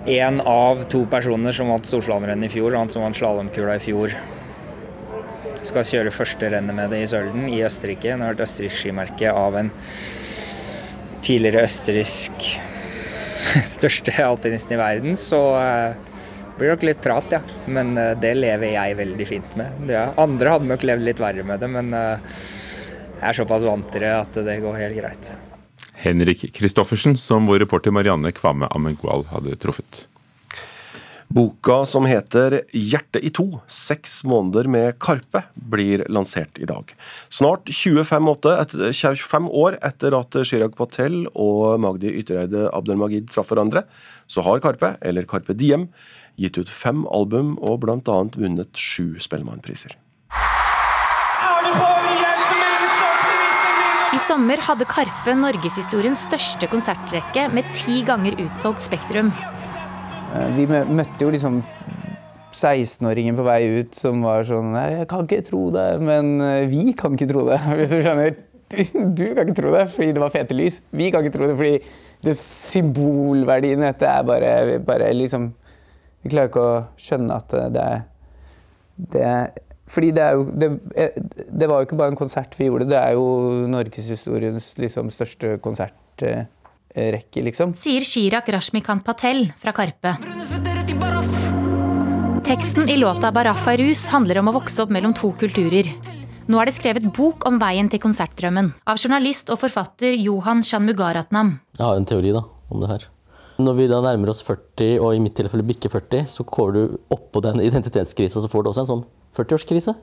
én 0.05 0.37
av 0.45 0.83
to 0.89 1.01
personer 1.09 1.55
som 1.57 1.73
vant 1.73 1.89
storslalåmrennet 1.89 2.45
i 2.45 2.53
fjor, 2.53 2.75
og 2.75 2.83
han 2.83 2.93
som 2.93 3.01
vant 3.07 3.17
slalåmkula 3.17 3.79
i 3.79 3.81
fjor, 3.81 4.13
skal 5.67 5.85
kjøre 5.87 6.13
første 6.13 6.49
rennet 6.51 6.75
med 6.75 6.91
det 6.93 7.03
i 7.03 7.09
Sølden 7.09 7.47
i 7.51 7.61
Østerrike. 7.65 8.15
Nå 8.15 8.25
har 8.25 8.35
vært 8.35 8.45
østerriksk 8.47 8.83
skimerke 8.83 9.33
av 9.33 9.57
en 9.59 9.71
tidligere 11.21 11.65
østerriksk 11.67 12.47
største 13.75 14.15
alpinisten 14.25 14.75
i 14.75 14.79
verden, 14.81 15.19
så 15.19 15.41
uh, 15.57 16.09
blir 16.57 16.69
det 16.69 16.75
nok 16.75 16.87
litt 16.89 17.03
prat, 17.03 17.37
ja. 17.37 17.41
Men 17.69 17.93
uh, 17.97 18.13
det 18.19 18.33
lever 18.39 18.75
jeg 18.75 18.97
veldig 18.99 19.29
fint 19.29 19.55
med. 19.59 19.93
Andre 20.21 20.57
hadde 20.57 20.71
nok 20.71 20.85
levd 20.87 21.07
litt 21.07 21.21
verre 21.21 21.45
med 21.47 21.61
det, 21.61 21.71
men 21.71 21.93
uh, 21.93 22.41
jeg 23.21 23.27
er 23.29 23.39
såpass 23.43 23.65
vant 23.65 23.89
til 23.93 24.05
det 24.05 24.13
at 24.17 24.43
det 24.47 24.59
går 24.63 24.79
helt 24.81 24.97
greit. 24.97 25.33
Henrik 26.01 26.47
Kristoffersen, 26.57 27.13
som 27.19 27.45
vår 27.45 27.61
reporter 27.67 27.93
Marianne 27.93 28.31
Kvame 28.33 28.69
Amengual 28.73 29.27
hadde 29.29 29.57
truffet. 29.61 30.07
Boka 31.31 31.85
som 31.85 32.03
heter 32.03 32.61
'Hjertet 32.73 33.23
i 33.23 33.29
to 33.31 33.61
seks 33.67 34.23
måneder 34.27 34.67
med 34.67 34.97
Karpe 34.99 35.45
blir 35.55 36.03
lansert 36.11 36.59
i 36.59 36.67
dag. 36.67 36.91
Snart 37.29 37.71
25, 37.71 38.27
25 38.91 39.47
år 39.47 39.77
etter 39.79 40.11
at 40.17 40.35
Chirag 40.43 40.75
Patel 40.75 41.29
og 41.31 41.79
Magdi 41.79 42.11
Yttereide 42.19 42.67
Abdelmagid 42.75 43.31
traff 43.31 43.47
hverandre, 43.47 43.85
så 44.27 44.43
har 44.43 44.59
Karpe, 44.59 44.97
eller 45.01 45.23
Karpe 45.23 45.55
Diem, 45.55 45.87
gitt 46.35 46.57
ut 46.57 46.67
fem 46.67 47.07
album 47.07 47.55
og 47.61 47.79
bl.a. 47.85 48.17
vunnet 48.35 48.75
sju 48.75 49.15
Spellemannpriser. 49.15 49.95
I 54.11 54.19
sommer 54.27 54.59
hadde 54.59 54.83
Karpe 54.83 55.31
norgeshistoriens 55.39 56.27
største 56.27 56.67
konsertrekke 56.67 57.47
med 57.55 57.71
ti 57.71 58.01
ganger 58.03 58.35
utsolgt 58.35 58.83
Spektrum. 58.83 59.31
Eh, 60.31 60.51
vi 60.55 60.67
møtte 60.69 61.25
jo 61.25 61.31
liksom 61.33 61.59
16-åringen 62.55 63.37
på 63.39 63.45
vei 63.47 63.61
ut 63.79 63.95
som 63.97 64.21
var 64.25 64.43
sånn 64.47 64.75
Jeg 64.75 65.07
kan 65.09 65.25
ikke 65.25 65.41
tro 65.47 65.65
det, 65.73 65.87
men 66.03 66.33
eh, 66.45 66.67
vi 66.71 66.91
kan 66.97 67.17
ikke 67.17 67.29
tro 67.31 67.45
det. 67.49 67.59
Hvis 67.79 67.93
du 67.93 67.99
skjønner. 67.99 68.37
Du 68.71 69.25
kan 69.35 69.43
ikke 69.43 69.57
tro 69.57 69.73
det 69.73 69.87
fordi 69.91 70.13
det 70.15 70.21
var 70.23 70.31
fete 70.31 70.55
lys. 70.55 70.77
Vi 70.95 71.09
kan 71.11 71.25
ikke 71.25 71.35
tro 71.35 71.49
det 71.49 71.57
fordi 71.59 71.81
det 72.23 72.35
symbolverdien 72.39 73.81
i 73.81 73.89
dette 73.89 74.07
er 74.07 74.23
bare, 74.23 74.77
bare 74.85 75.09
liksom 75.17 75.49
Vi 76.21 76.31
klarer 76.31 76.51
ikke 76.51 76.63
å 76.63 76.77
skjønne 77.01 77.39
at 77.41 77.55
det 77.73 77.83
er 77.83 78.03
det, 79.11 79.33
Fordi 79.91 80.11
det 80.15 80.29
jo 80.37 80.45
det, 80.53 80.69
det, 81.49 81.67
var 81.67 81.81
jo 81.81 81.89
ikke 81.89 81.99
bare 81.99 82.13
en 82.13 82.19
konsert 82.19 82.55
vi 82.55 82.69
gjorde, 82.69 82.87
det 82.93 82.99
er 83.01 83.17
jo 83.17 83.25
norgeshistoriens 83.73 84.69
liksom, 84.79 85.09
største 85.11 85.57
konsert 85.65 86.23
rekke, 86.95 87.43
liksom. 87.47 87.75
Sier 87.79 88.05
Shirak 88.05 88.49
Rashmikant 88.51 89.03
Patel 89.05 89.51
fra 89.59 89.73
Karpe. 89.75 90.17
Teksten 92.43 92.89
i 92.89 92.97
låta 92.97 93.31
'Baraffa 93.31 93.77
rus' 93.77 94.07
handler 94.07 94.39
om 94.39 94.49
å 94.49 94.57
vokse 94.59 94.81
opp 94.83 94.89
mellom 94.89 95.13
to 95.13 95.31
kulturer. 95.39 95.93
Nå 96.47 96.59
er 96.59 96.65
det 96.65 96.75
skrevet 96.75 97.05
bok 97.15 97.45
om 97.47 97.59
veien 97.61 97.87
til 97.89 98.01
konsertdrømmen 98.01 98.73
av 98.87 98.97
journalist 98.97 99.49
og 99.53 99.59
forfatter 99.61 100.17
Johan 100.17 100.63
Shanmugaratnam. 100.65 101.59
Jeg 101.77 101.85
har 101.85 101.95
en 101.95 102.05
teori 102.05 102.33
da, 102.33 102.43
om 102.69 102.81
det 102.81 102.89
her. 102.89 103.05
Når 103.61 103.75
vi 103.77 103.87
da 103.87 104.01
nærmer 104.01 104.31
oss 104.33 104.41
40, 104.41 104.99
og 104.99 105.15
i 105.15 105.19
mitt 105.19 105.35
tilfelle 105.37 105.63
bikker 105.63 105.91
40, 105.93 106.25
så 106.27 106.43
kommer 106.43 106.73
du 106.73 106.97
oppå 107.13 107.41
den 107.45 107.61
identitetskrisa, 107.61 108.41
så 108.41 108.49
får 108.49 108.63
du 108.63 108.69
også 108.71 108.83
en 108.83 108.89
sånn 108.89 109.05
40-årskrise. 109.37 109.95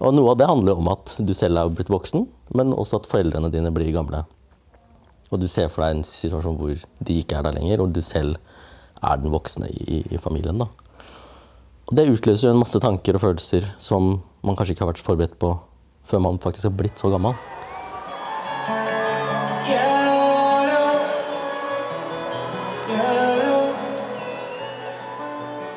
Og 0.00 0.14
noe 0.14 0.30
av 0.30 0.38
det 0.38 0.48
handler 0.48 0.78
om 0.78 0.88
at 0.94 1.16
du 1.18 1.34
selv 1.34 1.58
er 1.58 1.74
blitt 1.74 1.90
voksen, 1.92 2.28
men 2.54 2.72
også 2.72 3.02
at 3.02 3.10
foreldrene 3.10 3.50
dine 3.52 3.74
blir 3.74 3.92
gamle. 3.92 4.24
Og 5.32 5.40
du 5.40 5.48
ser 5.48 5.70
for 5.72 5.84
deg 5.84 5.96
en 5.96 6.04
situasjon 6.04 6.58
hvor 6.58 6.76
de 6.76 7.18
ikke 7.22 7.38
er 7.38 7.46
der 7.46 7.56
lenger, 7.56 7.80
og 7.80 7.94
du 7.96 8.02
selv 8.04 8.36
er 9.02 9.18
den 9.18 9.32
voksne 9.32 9.70
i, 9.72 10.02
i 10.12 10.20
familien. 10.20 10.60
da. 10.60 10.68
Og 11.88 11.96
det 11.96 12.10
utløser 12.12 12.48
jo 12.48 12.54
en 12.54 12.60
masse 12.62 12.78
tanker 12.80 13.16
og 13.16 13.24
følelser 13.24 13.66
som 13.80 14.20
man 14.44 14.58
kanskje 14.58 14.76
ikke 14.76 14.84
har 14.84 14.92
vært 14.92 15.02
forberedt 15.02 15.40
på 15.40 15.56
før 16.04 16.22
man 16.22 16.38
faktisk 16.42 16.68
har 16.68 16.76
blitt 16.76 17.00
så 17.00 17.10
gammel. 17.12 17.34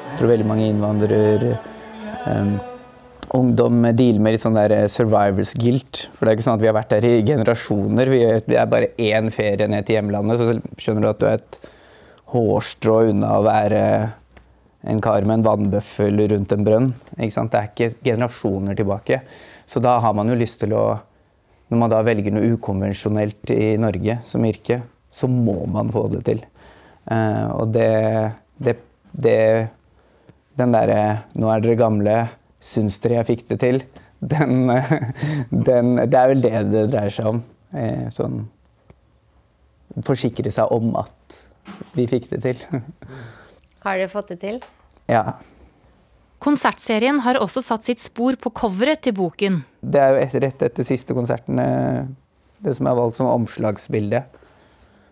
Jeg 0.05 0.19
tror 0.19 0.31
veldig 0.31 0.47
mange 0.47 0.69
innvandrere 0.71 1.57
um 2.25 2.55
ungdom 3.33 3.81
dealer 3.95 4.21
med 4.21 4.35
litt 4.35 4.43
sånn 4.43 4.57
der 4.57 4.73
eh, 4.75 4.89
survivors 4.91 5.53
guilt. 5.57 6.05
For 6.13 6.25
det 6.25 6.33
er 6.33 6.37
ikke 6.37 6.47
sånn 6.47 6.59
at 6.59 6.63
vi 6.63 6.69
har 6.69 6.77
vært 6.77 6.93
der 6.93 7.07
i 7.09 7.23
generasjoner. 7.25 8.11
Vi 8.11 8.57
er 8.57 8.69
bare 8.69 8.91
én 9.01 9.31
ferie 9.33 9.69
ned 9.71 9.87
til 9.87 9.99
hjemlandet, 9.99 10.41
så 10.41 10.81
skjønner 10.81 11.05
du 11.05 11.09
at 11.11 11.21
du 11.21 11.27
er 11.29 11.41
et 11.41 11.59
hårstrå 12.35 12.99
unna 13.11 13.35
å 13.37 13.45
være 13.45 13.81
en 14.85 15.01
kar 15.01 15.25
med 15.25 15.39
en 15.39 15.45
vannbøffel 15.45 16.25
rundt 16.31 16.53
en 16.53 16.65
brønn. 16.65 16.89
Ikke 17.17 17.33
sant? 17.33 17.53
Det 17.53 17.61
er 17.61 17.71
ikke 17.71 18.05
generasjoner 18.05 18.77
tilbake. 18.77 19.21
Så 19.65 19.81
da 19.81 19.97
har 20.03 20.13
man 20.17 20.29
jo 20.29 20.37
lyst 20.37 20.61
til 20.63 20.77
å 20.77 20.85
Når 21.65 21.79
man 21.81 21.89
da 21.89 21.99
velger 22.05 22.29
noe 22.29 22.45
ukonvensjonelt 22.53 23.49
i 23.49 23.71
Norge 23.81 24.19
som 24.21 24.43
yrke, 24.45 24.83
så 25.09 25.25
må 25.25 25.63
man 25.65 25.87
få 25.89 26.03
det 26.11 26.19
til. 26.27 26.43
Uh, 27.09 27.49
og 27.55 27.71
det, 27.73 27.87
det, 28.61 28.75
det 29.09 29.39
Den 30.53 30.75
derre 30.75 31.23
Nå 31.33 31.49
er 31.49 31.63
dere 31.63 31.79
gamle 31.79 32.13
Syns 32.65 32.97
dere 33.03 33.19
jeg 33.19 33.29
fikk 33.29 33.47
det 33.51 33.59
til? 33.61 33.81
Den, 34.25 34.69
den, 35.69 35.95
det 36.01 36.19
er 36.19 36.31
vel 36.31 36.43
det 36.43 36.53
det 36.71 36.85
dreier 36.93 37.13
seg 37.13 37.33
om. 37.35 37.41
Eh, 37.75 38.07
sånn 38.13 38.45
Forsikre 40.05 40.51
seg 40.51 40.71
om 40.75 40.89
at 40.99 41.35
vi 41.95 42.03
fikk 42.09 42.27
det 42.33 42.41
til. 42.43 42.63
Har 43.85 43.99
dere 43.99 44.09
fått 44.11 44.33
det 44.33 44.41
til? 44.41 44.57
Ja. 45.07 45.37
Konsertserien 46.41 47.21
har 47.23 47.37
også 47.39 47.61
satt 47.63 47.85
sitt 47.87 48.01
spor 48.03 48.35
på 48.41 48.51
coveret 48.53 49.05
til 49.05 49.15
boken. 49.15 49.61
Det 49.79 50.01
er 50.01 50.11
jo 50.11 50.23
et, 50.25 50.35
rett 50.43 50.65
etter 50.67 50.85
siste 50.85 51.15
konserten 51.15 51.61
det 52.65 52.73
som 52.75 52.89
er 52.89 52.97
valgt 52.97 53.19
som 53.19 53.29
omslagsbilde. 53.29 54.23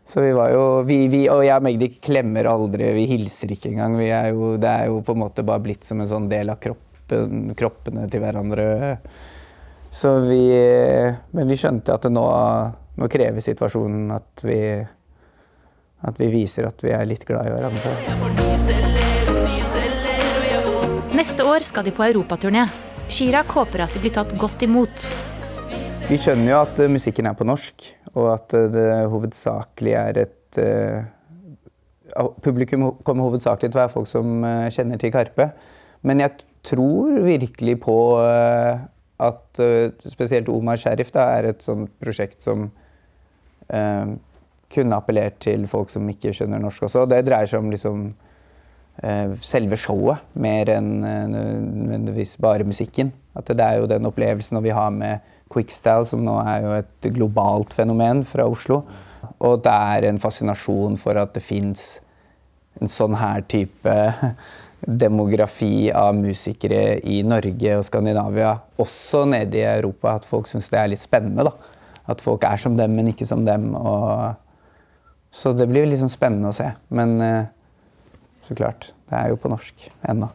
Så 0.10 0.26
vi 0.26 0.34
var 0.36 0.52
jo 0.52 0.64
vi, 0.84 1.06
vi, 1.08 1.22
Og 1.32 1.46
jeg 1.46 1.56
og 1.56 1.64
Magdi 1.64 1.88
klemmer 2.04 2.50
aldri, 2.52 2.90
vi 2.98 3.06
hilser 3.14 3.54
ikke 3.56 3.72
engang. 3.72 4.02
Er 4.04 4.34
jo, 4.34 4.56
det 4.60 4.74
er 4.74 4.90
jo 4.92 5.00
på 5.06 5.16
en 5.16 5.24
måte 5.24 5.46
bare 5.48 5.64
blitt 5.64 5.88
som 5.88 6.02
en 6.04 6.10
sånn 6.10 6.28
del 6.34 6.52
av 6.52 6.60
kroppen 6.64 6.93
kroppen, 7.04 7.56
kroppene 7.56 8.08
til 8.10 8.22
hverandre. 8.22 8.98
Så 9.92 10.20
vi 10.26 10.50
Men 11.32 11.48
vi 11.48 11.56
skjønte 11.56 11.94
at 11.94 12.06
nå, 12.10 12.26
nå 12.98 13.08
krever 13.10 13.42
situasjonen 13.42 14.12
at 14.12 14.44
vi, 14.44 14.86
at 16.04 16.20
vi 16.20 16.28
viser 16.32 16.68
at 16.68 16.84
vi 16.84 16.92
er 16.92 17.06
litt 17.06 17.26
glad 17.26 17.48
i 17.48 17.54
hverandre. 17.54 17.94
Neste 21.14 21.44
år 21.46 21.62
skal 21.62 21.86
de 21.86 21.92
på 21.94 22.04
europaturné. 22.04 22.68
Chirag 23.10 23.46
håper 23.46 23.84
at 23.86 23.94
de 23.94 24.00
blir 24.02 24.14
tatt 24.14 24.34
godt 24.40 24.64
imot. 24.66 25.10
Vi 26.10 26.18
skjønner 26.18 26.52
jo 26.52 26.62
at 26.64 26.80
musikken 26.90 27.28
er 27.30 27.36
på 27.38 27.46
norsk, 27.46 27.86
og 28.16 28.34
at 28.34 28.56
det 28.74 28.88
hovedsakelig 29.12 29.94
er 29.94 30.24
et 30.26 30.58
uh, 30.60 31.04
Publikum 32.44 32.92
kommer 33.02 33.26
hovedsakelig 33.26 33.72
til 33.72 33.80
å 33.80 33.82
være 33.82 33.94
folk 33.94 34.10
som 34.10 34.44
kjenner 34.70 35.00
til 35.02 35.10
Karpe. 35.14 35.48
Men 36.06 36.22
jeg 36.22 36.44
tror 36.64 37.20
virkelig 37.26 37.78
på 37.84 37.98
uh, 38.20 38.84
at 39.24 39.62
uh, 39.62 39.92
spesielt 40.12 40.52
Omar 40.52 40.80
Sheriff 40.82 41.14
da, 41.16 41.30
er 41.38 41.52
et 41.52 41.64
sånt 41.64 41.92
prosjekt 42.02 42.44
som 42.44 42.70
eh, 43.70 44.14
kunne 44.74 44.98
appellert 44.98 45.38
til 45.44 45.68
folk 45.70 45.92
som 45.94 46.08
ikke 46.10 46.34
skjønner 46.36 46.62
norsk 46.62 46.88
også. 46.88 47.06
Det 47.10 47.22
dreier 47.28 47.50
seg 47.50 47.62
om 47.62 47.72
liksom, 47.72 48.06
selve 49.42 49.78
showet, 49.80 50.22
mer 50.38 50.70
enn 50.70 50.90
nødvendigvis 51.02 52.36
bare 52.42 52.66
musikken. 52.68 53.10
At 53.38 53.50
det 53.50 53.66
er 53.66 53.80
jo 53.82 53.90
den 53.90 54.06
opplevelsen 54.10 54.60
vi 54.66 54.74
har 54.74 54.92
med 54.94 55.24
Quickstyle, 55.54 56.06
som 56.10 56.26
nå 56.26 56.36
er 56.42 56.66
jo 56.66 56.76
et 56.78 57.10
globalt 57.16 57.74
fenomen 57.74 58.22
fra 58.26 58.46
Oslo. 58.50 58.82
Og 59.42 59.62
det 59.66 59.74
er 59.74 60.10
en 60.10 60.22
fascinasjon 60.22 60.98
for 61.02 61.18
at 61.22 61.34
det 61.38 61.46
fins 61.46 62.00
en 62.82 62.90
sånn 62.90 63.18
her 63.20 63.44
type 63.50 63.94
demografi 64.86 65.92
av 65.96 66.16
musikere 66.18 67.00
i 67.08 67.22
Norge 67.28 67.78
og 67.80 67.86
Skandinavia, 67.88 68.58
også 68.82 69.24
nede 69.32 69.62
i 69.62 69.66
Europa, 69.68 70.18
at 70.18 70.28
folk 70.28 70.50
syns 70.50 70.70
det 70.72 70.80
er 70.80 70.92
litt 70.92 71.04
spennende. 71.04 71.48
da. 71.48 71.54
At 72.12 72.22
folk 72.22 72.44
er 72.44 72.60
som 72.60 72.76
dem, 72.78 72.96
men 72.98 73.12
ikke 73.14 73.28
som 73.28 73.46
dem. 73.48 73.72
Og... 73.80 74.34
Så 75.34 75.54
det 75.58 75.70
blir 75.72 75.88
liksom 75.90 76.12
spennende 76.12 76.52
å 76.52 76.56
se. 76.56 76.68
Men 76.94 77.16
eh, 77.24 77.52
så 78.44 78.58
klart, 78.60 78.92
det 79.10 79.20
er 79.20 79.32
jo 79.32 79.40
på 79.40 79.52
norsk 79.54 79.88
ennå. 80.12 80.30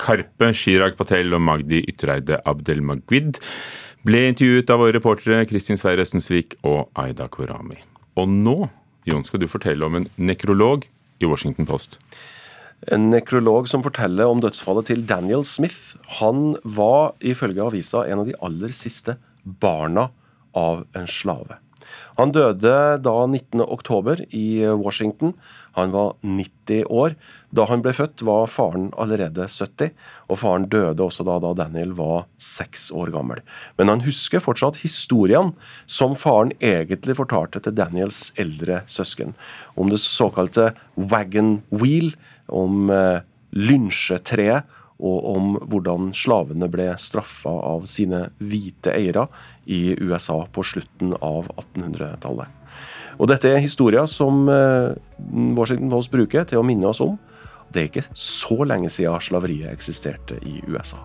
Karpe, 0.00 0.50
Chirag 0.56 0.96
Patel 0.98 1.36
og 1.36 1.42
Magdi 1.44 1.82
Ytreide 1.92 2.40
Abdelmagwid 2.48 3.38
ble 4.06 4.24
intervjuet 4.30 4.70
av 4.72 4.80
våre 4.80 4.96
reportere 4.96 5.44
Kristin 5.48 5.78
Sverre 5.78 6.06
Østensvik 6.06 6.56
og 6.66 6.88
Aida 6.98 7.28
Korami. 7.32 7.78
Og 8.18 8.28
nå, 8.32 8.56
Jon, 9.08 9.24
skal 9.28 9.42
du 9.42 9.48
fortelle 9.50 9.86
om 9.86 10.00
en 10.00 10.08
nekrolog 10.18 10.86
i 11.20 11.28
Washington 11.28 11.68
Post. 11.68 12.00
En 12.88 13.10
nekrolog 13.12 13.68
som 13.68 13.82
forteller 13.84 14.30
om 14.30 14.40
dødsfallet 14.40 14.88
til 14.88 15.02
Daniel 15.04 15.44
Smith. 15.44 15.98
Han 16.20 16.54
var 16.64 17.12
ifølge 17.20 17.66
avisa 17.66 18.06
en 18.08 18.22
av 18.22 18.30
de 18.30 18.38
aller 18.40 18.72
siste 18.72 19.18
barna 19.44 20.08
av 20.56 20.86
en 20.96 21.10
slave. 21.10 21.60
Han 22.20 22.32
døde 22.32 22.72
da 23.02 23.14
19.10 23.26 24.26
i 24.36 24.46
Washington. 24.80 25.34
Han 25.76 25.92
var 25.94 26.14
90 26.20 26.88
år. 26.90 27.14
Da 27.54 27.64
han 27.70 27.82
ble 27.84 27.92
født, 27.96 28.22
var 28.26 28.50
faren 28.50 28.90
allerede 29.00 29.46
70, 29.50 29.92
og 30.28 30.40
faren 30.42 30.66
døde 30.70 31.02
også 31.04 31.24
da, 31.26 31.38
da 31.42 31.52
Daniel 31.64 31.94
var 31.98 32.26
seks 32.40 32.88
år 32.94 33.12
gammel. 33.14 33.40
Men 33.78 33.92
han 33.92 34.04
husker 34.04 34.42
fortsatt 34.42 34.82
historiene 34.84 35.54
som 35.90 36.16
faren 36.18 36.52
egentlig 36.60 37.16
fortalte 37.18 37.62
til 37.64 37.76
Daniels 37.78 38.28
eldre 38.40 38.82
søsken, 38.90 39.34
om 39.74 39.90
det 39.90 40.02
såkalte 40.02 40.72
wagon 40.96 41.58
wheel, 41.72 42.12
om 42.54 42.90
eh, 42.94 43.22
lynsjetreet 43.56 44.76
og 45.00 45.28
om 45.30 45.54
hvordan 45.70 46.10
slavene 46.16 46.68
ble 46.68 46.90
straffa 47.00 47.52
av 47.70 47.86
sine 47.88 48.26
hvite 48.36 48.92
eiere 48.92 49.26
i 49.64 49.94
USA 49.96 50.42
på 50.52 50.64
slutten 50.66 51.14
av 51.24 51.48
1800-tallet. 51.56 52.58
Og 53.20 53.28
Dette 53.28 53.48
er 53.48 53.64
historier 53.64 54.06
som 54.08 54.44
eh, 54.52 54.92
Washington 55.56 55.90
Post 55.92 56.12
bruker 56.12 56.44
til 56.48 56.60
å 56.60 56.66
minne 56.66 56.92
oss 56.92 57.02
om 57.04 57.16
det 57.70 57.80
er 57.82 57.88
ikke 57.90 58.18
så 58.18 58.64
lenge 58.66 58.90
siden 58.90 59.22
slaveriet 59.22 59.70
eksisterte 59.70 60.40
i 60.42 60.58
USA. 60.66 60.98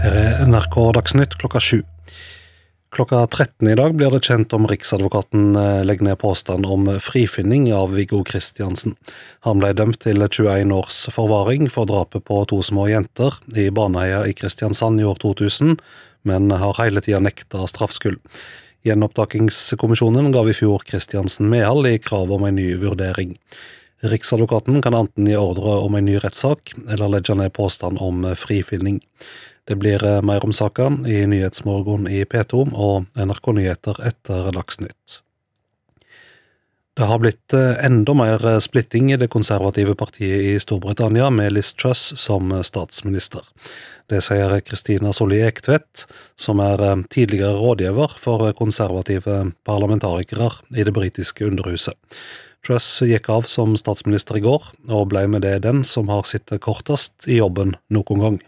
Her 0.00 0.16
er 0.16 0.44
NRK 0.48 0.76
Dagsnytt 0.96 1.38
klokka 1.40 1.60
sju. 1.60 1.80
Klokka 2.90 3.26
13 3.26 3.68
i 3.68 3.74
dag 3.78 3.92
blir 3.94 4.10
det 4.10 4.24
kjent 4.26 4.50
om 4.56 4.64
Riksadvokaten 4.66 5.54
eh, 5.56 5.84
legger 5.86 6.08
ned 6.08 6.18
påstand 6.18 6.66
om 6.66 6.88
frifinning 6.98 7.68
av 7.70 7.92
Viggo 7.94 8.24
Kristiansen. 8.26 8.96
Han 9.46 9.62
ble 9.62 9.70
dømt 9.78 10.00
til 10.02 10.18
21 10.26 10.74
års 10.74 11.04
forvaring 11.14 11.68
for 11.70 11.86
drapet 11.86 12.26
på 12.26 12.40
to 12.50 12.58
små 12.66 12.88
jenter 12.90 13.36
i 13.54 13.68
Baneheia 13.70 14.24
i 14.26 14.34
Kristiansand 14.34 14.98
i 14.98 15.06
år 15.06 15.22
2000, 15.22 15.76
men 16.26 16.50
har 16.50 16.82
hele 16.82 16.98
tida 16.98 17.22
nekta 17.22 17.62
straffskyld. 17.70 18.18
Gjenopptakingskommisjonen 18.82 20.32
gav 20.34 20.50
i 20.50 20.56
fjor 20.58 20.82
Kristiansen 20.82 21.46
medhold 21.52 21.86
i 21.92 22.00
krav 22.02 22.34
om 22.34 22.48
en 22.48 22.58
ny 22.58 22.72
vurdering. 22.80 23.36
Riksadvokaten 24.02 24.82
kan 24.82 24.96
enten 24.98 25.30
gi 25.30 25.38
ordre 25.38 25.76
om 25.84 25.94
en 25.94 26.10
ny 26.10 26.18
rettssak, 26.18 26.74
eller 26.88 27.14
legge 27.14 27.38
ned 27.38 27.54
påstand 27.54 28.02
om 28.02 28.24
frifinning. 28.34 28.98
Det 29.70 29.76
blir 29.76 30.04
eh, 30.04 30.22
mer 30.22 30.44
om 30.44 30.52
saka 30.52 30.88
i 31.06 31.20
Nyhetsmorgen 31.30 32.08
i 32.10 32.24
P2 32.26 32.64
og 32.74 33.04
NRK 33.14 33.52
Nyheter 33.54 34.00
etter 34.02 34.48
Dagsnytt. 34.50 35.20
Det 36.98 37.06
har 37.06 37.20
blitt 37.22 37.54
eh, 37.54 37.78
enda 37.86 38.16
mer 38.18 38.42
eh, 38.50 38.58
splitting 38.58 39.12
i 39.14 39.20
det 39.20 39.30
konservative 39.30 39.94
partiet 39.94 40.42
i 40.48 40.56
Storbritannia, 40.58 41.30
med 41.30 41.54
Liz 41.54 41.70
Truss 41.78 42.02
som 42.18 42.50
statsminister. 42.66 43.46
Det 44.10 44.24
sier 44.26 44.56
Kristina 44.66 45.14
Solli 45.14 45.38
Ektvedt, 45.46 46.08
som 46.34 46.58
er 46.66 47.06
tidligere 47.06 47.54
rådgiver 47.62 48.18
for 48.18 48.50
konservative 48.58 49.52
parlamentarikere 49.62 50.50
i 50.74 50.82
det 50.82 50.98
britiske 50.98 51.46
underhuset. 51.46 51.94
Truss 52.66 52.90
gikk 53.06 53.30
av 53.30 53.46
som 53.46 53.78
statsminister 53.78 54.42
i 54.42 54.42
går, 54.50 54.72
og 54.90 55.12
ble 55.14 55.28
med 55.30 55.46
det 55.46 55.60
den 55.62 55.86
som 55.86 56.10
har 56.10 56.26
sittet 56.26 56.66
kortest 56.66 57.30
i 57.30 57.38
jobben 57.38 57.78
noen 57.86 58.26
gang. 58.26 58.42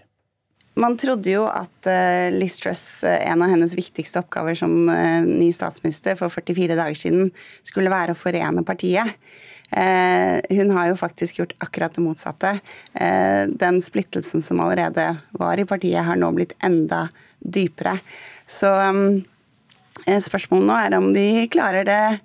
Man 0.74 0.96
trodde 0.96 1.28
jo 1.28 1.44
at 1.50 1.88
uh, 1.88 2.32
Liz 2.32 2.56
Truss, 2.62 3.04
uh, 3.04 3.12
en 3.12 3.42
av 3.44 3.50
hennes 3.52 3.74
viktigste 3.76 4.22
oppgaver 4.22 4.56
som 4.56 4.72
uh, 4.88 5.20
ny 5.26 5.50
statsminister 5.52 6.16
for 6.16 6.32
44 6.32 6.78
dager 6.78 6.96
siden, 6.96 7.28
skulle 7.66 7.92
være 7.92 8.14
å 8.14 8.18
forene 8.18 8.64
partiet. 8.64 9.18
hun 9.72 10.70
har 10.76 10.90
jo 10.90 10.96
faktisk 11.00 11.38
gjort 11.38 11.54
akkurat 11.64 11.94
det 11.96 12.02
motsatte. 12.04 12.50
den 13.48 13.78
splittelsen 13.80 14.42
som 14.44 14.60
allerede 14.60 15.06
var 15.32 15.56
i 15.56 15.64
partiet, 15.64 16.04
har 16.04 16.16
nå 16.20 16.28
blitt 16.36 16.52
enda 16.60 17.06
dypere. 17.40 17.94
Så 18.44 18.68
spørsmålet 20.04 20.68
nå 20.68 20.76
er 20.76 20.98
om 20.98 21.08
de 21.16 21.48
klarer 21.48 21.88
det 21.88 22.18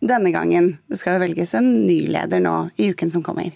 denne 0.00 0.32
gangen. 0.32 0.78
Det 0.88 0.96
skal 0.96 1.20
velges 1.20 1.52
en 1.60 1.84
ny 1.84 2.06
leder 2.08 2.40
nå 2.40 2.70
i 2.80 2.88
uken 2.94 3.12
som 3.12 3.26
kommer. 3.26 3.52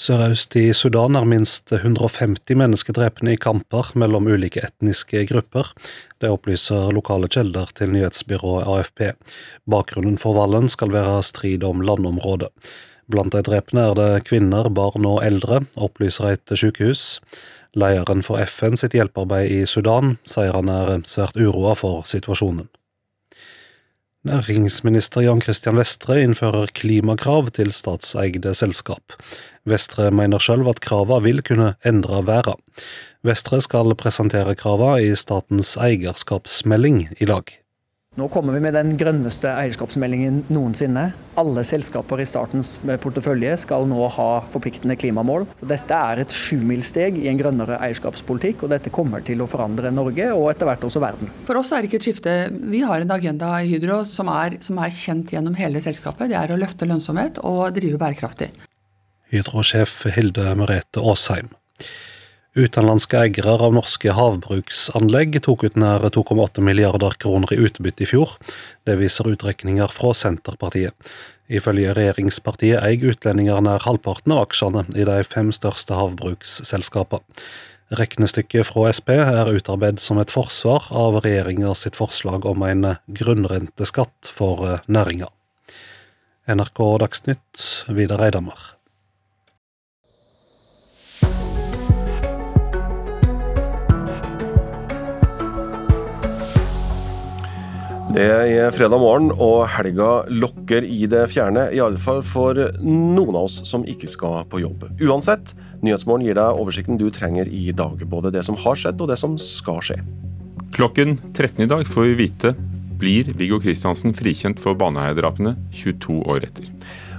Sørøst 0.00 0.54
i 0.56 0.70
Sudan 0.72 1.12
er 1.18 1.26
minst 1.28 1.74
150 1.76 2.56
mennesker 2.56 2.94
drepne 2.96 3.34
i 3.34 3.40
kamper 3.40 3.90
mellom 4.00 4.30
ulike 4.32 4.62
etniske 4.64 5.26
grupper. 5.28 5.74
Det 6.16 6.30
opplyser 6.32 6.88
lokale 6.96 7.28
kilder 7.28 7.68
til 7.76 7.92
nyhetsbyrået 7.92 8.64
AFP. 8.64 9.02
Bakgrunnen 9.68 10.16
for 10.22 10.38
valgen 10.38 10.72
skal 10.72 10.94
være 10.96 11.18
strid 11.28 11.68
om 11.68 11.84
landområdet. 11.84 12.48
Blant 13.12 13.36
de 13.36 13.44
drepne 13.44 13.90
er 13.90 14.00
det 14.00 14.24
kvinner, 14.30 14.72
barn 14.72 15.04
og 15.04 15.20
eldre, 15.26 15.66
opplyser 15.76 16.32
et 16.32 16.56
sykehus. 16.56 17.20
Lederen 17.76 18.24
for 18.24 18.40
FN 18.40 18.80
sitt 18.80 18.96
hjelpearbeid 18.96 19.52
i 19.52 19.62
Sudan 19.68 20.16
sier 20.24 20.56
han 20.56 20.72
er 20.72 20.96
svært 21.04 21.36
uroa 21.36 21.76
for 21.76 22.08
situasjonen. 22.08 22.72
Næringsminister 24.20 25.22
Jan 25.24 25.40
Christian 25.40 25.78
Vestre 25.80 26.18
innfører 26.20 26.68
klimakrav 26.76 27.46
til 27.56 27.70
statseide 27.72 28.52
selskap. 28.52 29.14
Vestre 29.64 30.10
mener 30.12 30.42
sjøl 30.44 30.66
at 30.68 30.82
kravene 30.84 31.24
vil 31.24 31.40
kunne 31.40 31.70
endre 31.88 32.18
verden. 32.28 32.60
Vestre 33.24 33.62
skal 33.64 33.96
presentere 33.96 34.52
kravene 34.60 35.06
i 35.06 35.16
statens 35.16 35.72
eierskapsmelding 35.80 37.06
i 37.16 37.30
dag. 37.32 37.48
Nå 38.18 38.26
kommer 38.26 38.56
vi 38.56 38.60
med 38.64 38.74
den 38.74 38.96
grønneste 38.98 39.52
eierskapsmeldingen 39.54 40.40
noensinne. 40.50 41.04
Alle 41.38 41.62
selskaper 41.62 42.18
i 42.18 42.24
statens 42.26 42.72
portefølje 43.04 43.52
skal 43.62 43.86
nå 43.86 44.08
ha 44.16 44.26
forpliktende 44.50 44.96
klimamål. 44.98 45.46
Så 45.60 45.68
dette 45.70 45.94
er 45.94 46.24
et 46.24 46.34
sjumilssteg 46.34 47.20
i 47.22 47.28
en 47.30 47.38
grønnere 47.38 47.78
eierskapspolitikk, 47.86 48.64
og 48.66 48.74
dette 48.74 48.90
kommer 48.90 49.22
til 49.22 49.44
å 49.44 49.46
forandre 49.52 49.94
Norge 49.94 50.26
og 50.34 50.48
etter 50.50 50.66
hvert 50.66 50.88
også 50.90 51.04
verden. 51.04 51.30
For 51.46 51.62
oss 51.62 51.70
er 51.70 51.86
det 51.86 51.92
ikke 51.92 52.00
et 52.02 52.08
skifte. 52.08 52.34
Vi 52.74 52.82
har 52.82 53.06
en 53.06 53.14
agenda 53.14 53.52
i 53.62 53.70
Hydro 53.70 54.02
som 54.02 54.34
er, 54.34 54.58
som 54.66 54.82
er 54.82 54.90
kjent 54.90 55.30
gjennom 55.36 55.54
hele 55.62 55.78
selskapet. 55.78 56.32
Det 56.34 56.40
er 56.42 56.50
å 56.50 56.58
løfte 56.58 56.90
lønnsomhet 56.90 57.38
og 57.46 57.68
drive 57.78 58.02
bærekraftig. 58.02 58.50
Hydro-sjef 59.30 60.00
Hilde 60.16 60.50
Merete 60.58 60.98
Aasheim. 60.98 61.54
Utenlandske 62.60 63.16
eiere 63.16 63.54
av 63.56 63.72
norske 63.72 64.12
havbruksanlegg 64.12 65.38
tok 65.46 65.62
ut 65.64 65.76
nær 65.80 66.02
2,8 66.12 66.60
milliarder 66.66 67.14
kroner 67.22 67.54
i 67.54 67.60
utbytte 67.64 68.04
i 68.04 68.08
fjor. 68.10 68.34
Det 68.84 68.98
viser 69.00 69.30
utrekninger 69.30 69.88
fra 69.94 70.10
Senterpartiet. 70.18 70.92
Ifølge 71.48 71.94
regjeringspartiet 71.96 72.82
eier 72.82 73.14
utlendinger 73.14 73.62
nær 73.64 73.86
halvparten 73.86 74.34
av 74.36 74.42
aksjene 74.44 74.82
i 74.92 75.06
de 75.08 75.16
fem 75.24 75.54
største 75.56 75.96
havbruksselskapene. 75.96 77.24
Regnestykket 77.96 78.68
fra 78.68 78.90
Sp 78.94 79.14
er 79.16 79.48
utarbeidet 79.50 80.04
som 80.04 80.20
et 80.20 80.30
forsvar 80.30 80.90
av 80.92 81.22
regjeringa 81.24 81.72
sitt 81.78 81.96
forslag 81.98 82.44
om 82.46 82.66
en 82.66 82.90
grunnrenteskatt 83.08 84.30
for 84.36 84.82
næringa. 84.86 85.30
NRK 86.50 86.84
Dagsnytt, 87.06 87.64
Vidar 87.88 88.22
Eidhammer. 88.28 88.79
Det 98.10 98.24
er 98.26 98.72
fredag 98.74 98.98
morgen, 98.98 99.28
og 99.38 99.68
helga 99.70 100.24
lokker 100.34 100.82
i 100.82 101.04
det 101.06 101.28
fjerne. 101.30 101.68
I 101.70 101.78
alle 101.78 102.00
fall 102.02 102.24
for 102.26 102.58
noen 102.82 103.36
av 103.38 103.44
oss 103.44 103.60
som 103.70 103.84
ikke 103.86 104.10
skal 104.10 104.40
på 104.50 104.64
jobb. 104.64 104.88
Uansett, 104.98 105.52
Nyhetsmorgen 105.80 106.26
gir 106.26 106.34
deg 106.34 106.58
oversikten 106.58 106.98
du 106.98 107.06
trenger 107.14 107.46
i 107.46 107.70
dag. 107.70 108.02
Både 108.10 108.32
det 108.34 108.42
som 108.48 108.58
har 108.58 108.80
skjedd, 108.80 108.98
og 108.98 109.12
det 109.12 109.18
som 109.20 109.38
skal 109.38 109.78
skje. 109.86 110.00
Klokken 110.74 111.20
13 111.36 111.62
i 111.62 111.70
dag 111.70 111.86
får 111.86 112.08
vi 112.10 112.18
vite 112.24 112.52
blir 113.00 113.30
Viggo 113.38 113.60
Kristiansen 113.62 114.12
frikjent 114.16 114.58
for 114.60 114.74
Baneheia-drapene 114.76 115.54
22 115.72 116.18
år 116.34 116.50
etter. 116.50 116.66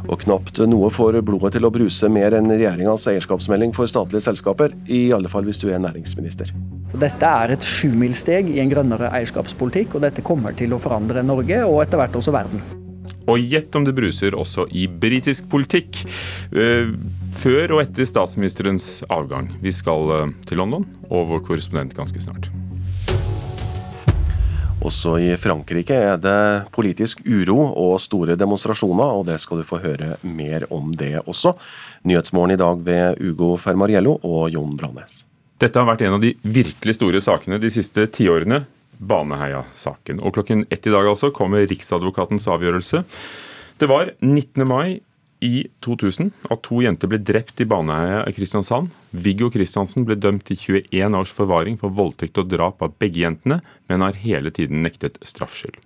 Og 0.07 0.21
knapt 0.23 0.61
noe 0.69 0.89
får 0.93 1.19
blodet 1.25 1.55
til 1.55 1.67
å 1.67 1.71
bruse 1.73 2.09
mer 2.11 2.35
enn 2.37 2.49
regjeringas 2.51 3.07
eierskapsmelding 3.11 3.75
for 3.77 3.89
statlige 3.89 4.25
selskaper, 4.25 4.75
i 4.87 5.09
alle 5.15 5.31
fall 5.31 5.45
hvis 5.47 5.61
du 5.61 5.69
er 5.69 5.81
næringsminister. 5.83 6.51
Så 6.91 6.99
dette 6.99 7.27
er 7.43 7.53
et 7.55 7.65
sjumilssteg 7.65 8.49
i 8.51 8.59
en 8.63 8.71
grønnere 8.71 9.11
eierskapspolitikk, 9.15 9.95
og 9.95 10.05
dette 10.07 10.25
kommer 10.25 10.57
til 10.57 10.73
å 10.75 10.81
forandre 10.81 11.23
Norge 11.25 11.63
og 11.67 11.81
etter 11.85 12.01
hvert 12.01 12.17
også 12.19 12.35
verden. 12.35 12.63
Og 13.29 13.39
gjett 13.39 13.75
om 13.77 13.85
det 13.85 13.93
bruser 13.95 14.35
også 14.35 14.65
i 14.75 14.87
britisk 14.89 15.47
politikk. 15.51 16.01
Eh, 16.51 16.89
før 17.41 17.77
og 17.77 17.83
etter 17.85 18.07
statsministerens 18.09 18.89
avgang. 19.13 19.51
Vi 19.61 19.73
skal 19.75 20.15
eh, 20.17 20.35
til 20.49 20.61
London 20.63 20.87
og 21.09 21.29
vår 21.31 21.45
korrespondent 21.47 21.95
ganske 21.97 22.23
snart. 22.23 22.49
Også 24.81 25.13
i 25.21 25.29
Frankrike 25.37 25.93
er 25.93 26.15
det 26.17 26.71
politisk 26.73 27.19
uro 27.21 27.67
og 27.69 27.99
store 28.01 28.33
demonstrasjoner, 28.39 29.11
og 29.19 29.27
det 29.29 29.37
skal 29.43 29.61
du 29.61 29.67
få 29.67 29.77
høre 29.83 30.15
mer 30.25 30.65
om 30.73 30.89
det 30.97 31.19
også. 31.21 31.53
Nyhetsmorgen 32.09 32.55
i 32.55 32.61
dag 32.61 32.81
ved 32.87 33.21
Ugo 33.21 33.53
Fermariello 33.61 34.17
og 34.25 34.49
Jon 34.55 34.73
Brandes. 34.79 35.21
Dette 35.61 35.77
har 35.77 35.85
vært 35.85 36.01
en 36.07 36.17
av 36.17 36.23
de 36.23 36.33
virkelig 36.41 36.97
store 36.97 37.21
sakene 37.21 37.61
de 37.61 37.69
siste 37.69 38.07
tiårene. 38.09 38.63
Baneheia-saken. 38.97 40.19
Og 40.25 40.33
klokken 40.37 40.65
ett 40.69 40.85
i 40.89 40.93
dag 40.93 41.05
altså 41.09 41.29
kommer 41.33 41.65
Riksadvokatens 41.69 42.49
avgjørelse. 42.49 43.03
Det 43.81 43.89
var 43.89 44.11
19. 44.21 44.65
mai 44.65 44.99
i 45.41 45.65
2000 45.81 46.29
at 46.53 46.61
to 46.65 46.83
jenter 46.85 47.09
ble 47.09 47.19
drept 47.25 47.61
i 47.63 47.67
Baneheia 47.67 48.21
i 48.29 48.33
Kristiansand. 48.35 48.93
Viggo 49.11 49.49
Kristiansen 49.51 50.05
ble 50.05 50.15
dømt 50.21 50.45
til 50.47 50.59
21 50.77 51.17
års 51.17 51.33
forvaring 51.33 51.79
for 51.81 51.93
voldtekt 51.97 52.37
og 52.37 52.51
drap 52.53 52.83
av 52.85 52.93
begge 53.01 53.23
jentene, 53.25 53.59
men 53.89 54.05
har 54.05 54.19
hele 54.21 54.53
tiden 54.53 54.85
nektet 54.85 55.17
straffskyld. 55.25 55.81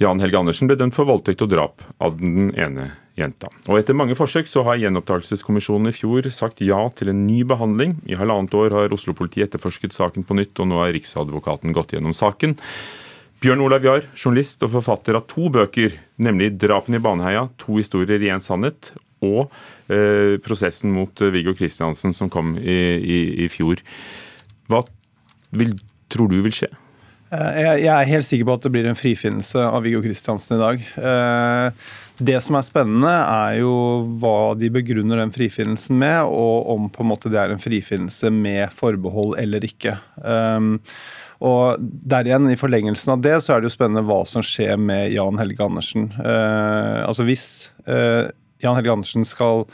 Jan 0.00 0.22
Helge 0.22 0.38
Andersen 0.38 0.70
ble 0.70 0.78
dømt 0.78 0.96
for 0.96 1.06
voldtekt 1.06 1.42
og 1.44 1.50
drap 1.52 1.82
av 2.02 2.16
den 2.18 2.50
ene 2.58 2.92
jenta. 3.18 3.50
Og 3.68 3.78
Etter 3.78 3.96
mange 3.98 4.16
forsøk 4.18 4.48
så 4.48 4.64
har 4.66 4.80
Gjenopptakelseskommisjonen 4.80 5.90
i 5.90 5.94
fjor 5.96 6.30
sagt 6.32 6.62
ja 6.64 6.80
til 6.96 7.12
en 7.12 7.26
ny 7.26 7.42
behandling. 7.48 7.98
I 8.08 8.16
halvannet 8.18 8.54
år 8.56 8.74
har 8.78 8.94
Oslo-politiet 8.94 9.50
etterforsket 9.50 9.94
saken 9.94 10.26
på 10.26 10.38
nytt, 10.38 10.56
og 10.62 10.70
nå 10.70 10.80
har 10.80 10.94
Riksadvokaten 10.96 11.74
gått 11.76 11.94
gjennom 11.96 12.16
saken. 12.16 12.56
Bjørn 13.42 13.58
Olav 13.64 13.82
Jahr, 13.82 14.04
journalist 14.14 14.62
og 14.62 14.70
forfatter 14.76 15.16
av 15.18 15.24
to 15.26 15.48
bøker, 15.50 15.96
nemlig 16.22 16.52
'Drapene 16.62 17.00
i 17.00 17.02
Baneheia', 17.02 17.48
'To 17.58 17.80
historier 17.80 18.22
i 18.22 18.30
en 18.30 18.38
sannhet' 18.38 18.92
og 19.18 19.50
eh, 19.90 20.38
prosessen 20.38 20.92
mot 20.94 21.10
eh, 21.20 21.32
Viggo 21.34 21.50
Kristiansen 21.58 22.14
som 22.14 22.30
kom 22.30 22.54
i, 22.54 22.76
i, 23.02 23.18
i 23.42 23.48
fjor. 23.50 23.82
Hva 24.70 24.84
vil, 25.58 25.74
tror 26.06 26.30
du 26.30 26.38
vil 26.44 26.54
skje? 26.54 26.70
Jeg 27.32 27.88
er 27.88 28.10
helt 28.10 28.26
sikker 28.28 28.44
på 28.44 28.54
at 28.58 28.62
det 28.66 28.70
blir 28.74 28.86
en 28.86 28.98
frifinnelse 28.98 29.58
av 29.58 29.82
Viggo 29.82 30.02
Kristiansen 30.04 30.58
i 30.58 30.62
dag. 30.62 30.82
Det 32.20 32.36
som 32.44 32.58
er 32.58 32.66
spennende, 32.66 33.08
er 33.08 33.56
jo 33.62 33.72
hva 34.20 34.52
de 34.54 34.68
begrunner 34.70 35.16
den 35.22 35.32
frifinnelsen 35.32 35.96
med, 35.98 36.28
og 36.28 36.68
om 36.74 36.90
på 36.92 37.02
en 37.02 37.08
måte 37.08 37.32
det 37.32 37.40
er 37.40 37.54
en 37.54 37.62
frifinnelse 37.62 38.28
med 38.36 38.76
forbehold 38.76 39.38
eller 39.40 39.64
ikke. 39.64 39.96
Um, 40.20 40.76
og 41.42 41.80
der 41.80 42.28
igjen, 42.28 42.50
I 42.52 42.58
forlengelsen 42.58 43.16
av 43.16 43.24
det 43.24 43.38
så 43.42 43.54
er 43.56 43.62
det 43.62 43.70
jo 43.70 43.74
spennende 43.74 44.04
hva 44.06 44.22
som 44.28 44.44
skjer 44.46 44.78
med 44.78 45.10
Jan 45.14 45.40
Helge 45.40 45.64
Andersen. 45.66 46.12
Eh, 46.22 47.00
altså 47.06 47.26
Hvis 47.26 47.46
eh, 47.86 48.30
Jan 48.62 48.78
Helge 48.78 48.94
Andersen 48.94 49.26
skal 49.26 49.66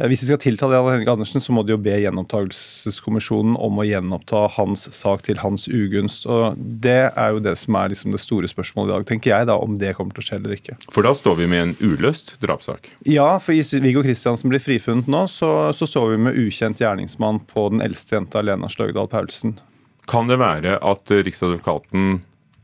Eh, 0.00 0.08
hvis 0.08 0.22
de 0.22 0.30
skal 0.30 0.40
tiltale 0.40 0.78
Jan 0.78 0.88
Helge 0.94 1.12
Andersen, 1.12 1.42
så 1.44 1.52
må 1.52 1.64
de 1.66 1.74
jo 1.74 1.80
be 1.82 1.96
gjenopptakelseskommisjonen 2.00 3.56
om 3.60 3.80
å 3.80 3.86
gjenoppta 3.86 4.46
hans 4.56 4.86
sak 4.96 5.24
til 5.26 5.40
hans 5.42 5.68
ugunst. 5.68 6.26
Og 6.30 6.56
Det 6.56 7.10
er 7.10 7.34
jo 7.34 7.42
det 7.44 7.56
som 7.60 7.76
er 7.76 7.92
liksom 7.92 8.16
det 8.16 8.22
store 8.22 8.48
spørsmålet 8.50 8.90
i 8.90 8.94
dag, 8.96 9.08
tenker 9.10 9.34
jeg, 9.34 9.50
da, 9.50 9.58
om 9.60 9.76
det 9.80 9.94
kommer 9.98 10.16
til 10.16 10.24
å 10.24 10.28
skje 10.28 10.40
eller 10.40 10.56
ikke. 10.56 10.78
For 10.94 11.06
da 11.06 11.14
står 11.16 11.40
vi 11.42 11.50
med 11.50 11.66
en 11.66 11.76
uløst 11.82 12.36
drapssak? 12.40 12.92
Ja, 13.08 13.32
for 13.38 13.56
hvis 13.56 13.74
Viggo 13.76 14.04
Kristiansen 14.06 14.52
blir 14.52 14.62
frifunnet 14.62 15.10
nå, 15.10 15.26
så, 15.30 15.70
så 15.76 15.88
står 15.88 16.14
vi 16.14 16.22
med 16.28 16.38
ukjent 16.40 16.80
gjerningsmann 16.80 17.42
på 17.50 17.68
den 17.74 17.84
eldste 17.84 18.16
jenta, 18.16 18.44
Lena 18.44 18.70
Sløgdal 18.72 19.10
Paulsen. 19.10 19.58
Kan 20.10 20.26
det 20.30 20.40
være 20.40 20.76
at 20.82 21.12
Riksadvokaten 21.26 22.18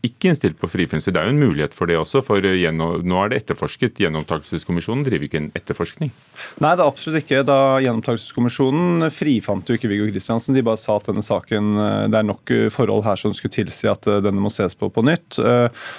ikke 0.04 0.30
innstilt 0.30 0.58
på 0.60 0.68
frifinnelse. 0.70 1.12
Det 1.14 1.20
er 1.20 1.28
jo 1.28 1.34
en 1.34 1.40
mulighet 1.40 1.74
for 1.74 1.88
det 1.90 1.96
også, 1.98 2.22
for 2.24 2.44
nå 2.44 3.18
er 3.22 3.32
det 3.32 3.40
etterforsket. 3.40 3.98
Gjenopptakelseskommisjonen 4.02 5.04
driver 5.06 5.26
ikke 5.26 5.40
en 5.40 5.48
etterforskning. 5.56 6.12
Nei, 6.62 6.72
det 6.76 6.84
er 6.84 6.86
absolutt 6.86 7.22
ikke. 7.22 7.42
Da 7.48 7.58
Gjenopptakelseskommisjonen 7.82 9.08
frifant 9.14 9.68
jo 9.68 9.78
ikke 9.78 9.90
Viggo 9.90 10.08
Kristiansen. 10.10 10.56
De 10.56 10.64
bare 10.66 10.80
sa 10.80 10.98
at 11.00 11.08
denne 11.10 11.24
saken, 11.24 11.72
eh, 11.80 12.04
det 12.12 12.20
er 12.20 12.28
nok 12.28 12.52
eh, 12.54 12.68
forhold 12.72 13.06
her 13.06 13.20
som 13.20 13.34
skulle 13.36 13.56
tilsi 13.56 13.90
at 13.90 14.06
eh, 14.10 14.20
denne 14.24 14.42
må 14.42 14.52
ses 14.52 14.76
på 14.78 14.90
på 14.92 15.02
nytt. 15.04 15.38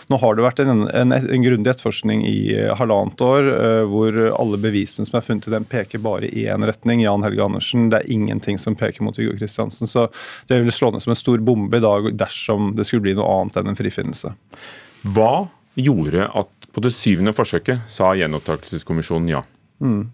Nå 0.07 0.17
har 0.21 0.37
det 0.37 0.45
vært 0.45 0.61
en, 0.63 0.85
en, 0.87 1.13
en 1.13 1.43
grundig 1.43 1.69
etterforskning 1.69 2.23
i 2.25 2.55
halvannet 2.79 3.21
år, 3.21 3.49
hvor 3.91 4.15
alle 4.31 4.59
bevisene 4.61 5.05
som 5.05 5.17
er 5.19 5.25
funnet 5.25 5.49
i 5.49 5.53
den, 5.53 5.67
peker 5.67 6.01
bare 6.01 6.29
i 6.29 6.45
én 6.49 6.65
retning. 6.65 7.03
Jan 7.03 7.25
Helge 7.25 7.43
Andersen. 7.43 7.89
Det 7.91 7.99
er 7.99 8.13
ingenting 8.15 8.57
som 8.61 8.77
peker 8.79 9.05
mot 9.05 9.17
Viggo 9.19 9.35
Kristiansen. 9.37 9.89
Så 9.89 10.07
det 10.49 10.61
vil 10.63 10.73
slå 10.73 10.93
ned 10.93 11.03
som 11.03 11.13
en 11.13 11.19
stor 11.19 11.43
bombe 11.43 11.77
i 11.77 11.83
dag 11.83 12.09
dersom 12.17 12.71
det 12.77 12.87
skulle 12.87 13.09
bli 13.09 13.17
noe 13.19 13.27
annet 13.41 13.59
enn 13.59 13.73
en 13.73 13.77
frifinnelse 13.77 13.96
frifinnelse. 13.97 14.33
Hva 15.03 15.47
gjorde 15.77 16.29
at 16.29 16.71
på 16.73 16.83
det 16.85 16.93
syvende 16.93 17.33
forsøket 17.33 17.85
sa 17.89 18.13
gjenopptakelseskommisjonen 18.17 19.31
ja? 19.33 19.43
Mm. 19.77 20.09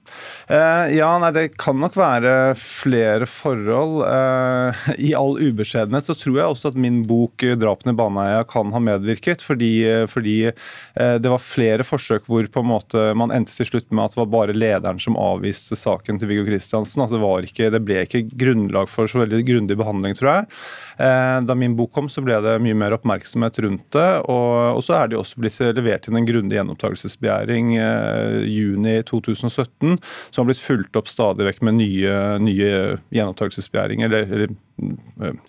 Eh, 0.48 0.98
ja, 0.98 1.08
nei, 1.24 1.30
Det 1.32 1.44
kan 1.56 1.78
nok 1.80 1.96
være 1.96 2.32
flere 2.60 3.28
forhold. 3.30 4.02
Eh, 4.04 4.82
I 5.08 5.14
all 5.16 5.38
ubeskjedenhet 5.40 6.10
så 6.10 6.16
tror 6.20 6.36
jeg 6.36 6.52
også 6.52 6.74
at 6.74 6.80
min 6.80 7.04
bok 7.08 7.46
eh, 7.48 7.56
'Drapene 7.56 7.94
i 7.96 8.00
Baneheia' 8.00 8.48
kan 8.50 8.74
ha 8.76 8.82
medvirket. 8.84 9.42
Fordi, 9.42 9.72
eh, 9.88 10.06
fordi 10.12 10.52
eh, 10.52 11.16
det 11.16 11.32
var 11.32 11.40
flere 11.40 11.88
forsøk 11.88 12.28
hvor 12.28 12.44
på 12.52 12.64
en 12.64 12.72
måte 12.74 13.06
man 13.16 13.32
endte 13.32 13.56
til 13.56 13.72
slutt 13.72 13.92
med 13.92 14.06
at 14.06 14.18
det 14.18 14.24
var 14.26 14.34
bare 14.36 14.58
lederen 14.58 15.00
som 15.00 15.16
avviste 15.16 15.80
saken 15.80 16.20
til 16.20 16.34
Viggo 16.34 16.44
Kristiansen. 16.50 17.06
At 17.06 17.16
det, 17.16 17.24
var 17.24 17.48
ikke, 17.48 17.72
det 17.72 17.84
ble 17.88 18.04
ikke 18.04 18.26
grunnlag 18.36 18.92
for 18.92 19.08
så 19.08 19.24
veldig 19.24 19.46
grundig 19.48 19.80
behandling, 19.80 20.20
tror 20.20 20.34
jeg. 20.34 20.52
Eh, 20.98 21.38
da 21.48 21.56
min 21.56 21.76
bok 21.78 21.94
kom, 21.96 22.10
så 22.10 22.24
ble 22.26 22.38
det 22.44 22.58
mye 22.64 22.78
mer 22.78 22.96
oppmerksomhet 22.98 23.60
rundt 23.66 23.88
det. 23.96 24.10
Og, 24.32 24.82
så 24.86 24.98
er 25.00 25.12
det 25.12 25.20
også 25.20 25.41
blitt 25.41 25.60
levert 25.78 26.08
inn 26.10 26.20
en 26.20 26.28
grundig 26.28 26.60
gjenopptakelsesbegjæring 26.60 27.76
eh, 27.80 28.39
juni 28.50 29.00
2017, 29.10 29.98
som 30.30 30.44
har 30.44 30.50
blitt 30.52 30.64
fulgt 30.64 31.00
opp 31.00 31.12
stadig 31.12 31.48
vekk 31.50 31.64
med 31.68 31.80
nye, 31.80 32.18
nye 32.44 32.72
gjenopptakelsesbegjæringer. 33.16 34.12
Eller, 34.12 34.30
eller 34.30 34.56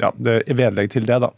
ja, 0.01 0.13
det 0.21 0.41
er 0.43 0.59
vedlegg 0.59 0.93
til 0.93 1.09
det. 1.09 1.21
da. 1.25 1.33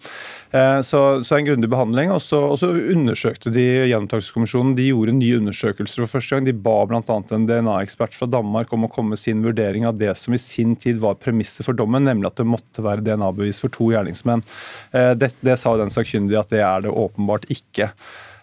Eh, 0.56 0.80
så, 0.82 1.24
så 1.24 1.36
en 1.36 1.44
grundig 1.44 1.70
behandling. 1.70 2.10
Og 2.14 2.22
så, 2.22 2.40
og 2.52 2.58
så 2.60 2.70
undersøkte 2.72 3.52
de 3.54 3.64
gjenopptakelseskommisjonen. 3.90 4.74
De 4.78 4.88
gjorde 4.88 5.16
nye 5.18 5.40
undersøkelser 5.40 6.04
for 6.04 6.16
første 6.16 6.36
gang. 6.36 6.46
De 6.46 6.54
ba 6.66 6.76
bl.a. 6.88 7.00
en 7.02 7.48
DNA-ekspert 7.48 8.16
fra 8.16 8.28
Danmark 8.30 8.72
om 8.74 8.86
å 8.86 8.92
komme 8.92 9.14
med 9.14 9.22
sin 9.22 9.42
vurdering 9.44 9.86
av 9.88 9.98
det 10.00 10.14
som 10.20 10.36
i 10.36 10.42
sin 10.42 10.76
tid 10.80 11.00
var 11.02 11.18
premisset 11.22 11.66
for 11.66 11.76
dommen, 11.76 12.06
nemlig 12.08 12.30
at 12.30 12.40
det 12.40 12.48
måtte 12.48 12.84
være 12.86 13.04
DNA-bevis 13.06 13.60
for 13.64 13.74
to 13.74 13.90
gjerningsmenn. 13.94 14.44
Eh, 14.92 15.12
det, 15.18 15.34
det 15.44 15.58
sa 15.60 15.76
den 15.80 15.92
sakkyndige 15.94 16.40
at 16.42 16.54
det 16.54 16.64
er 16.64 16.86
det 16.86 16.94
åpenbart 16.94 17.48
ikke. 17.52 17.92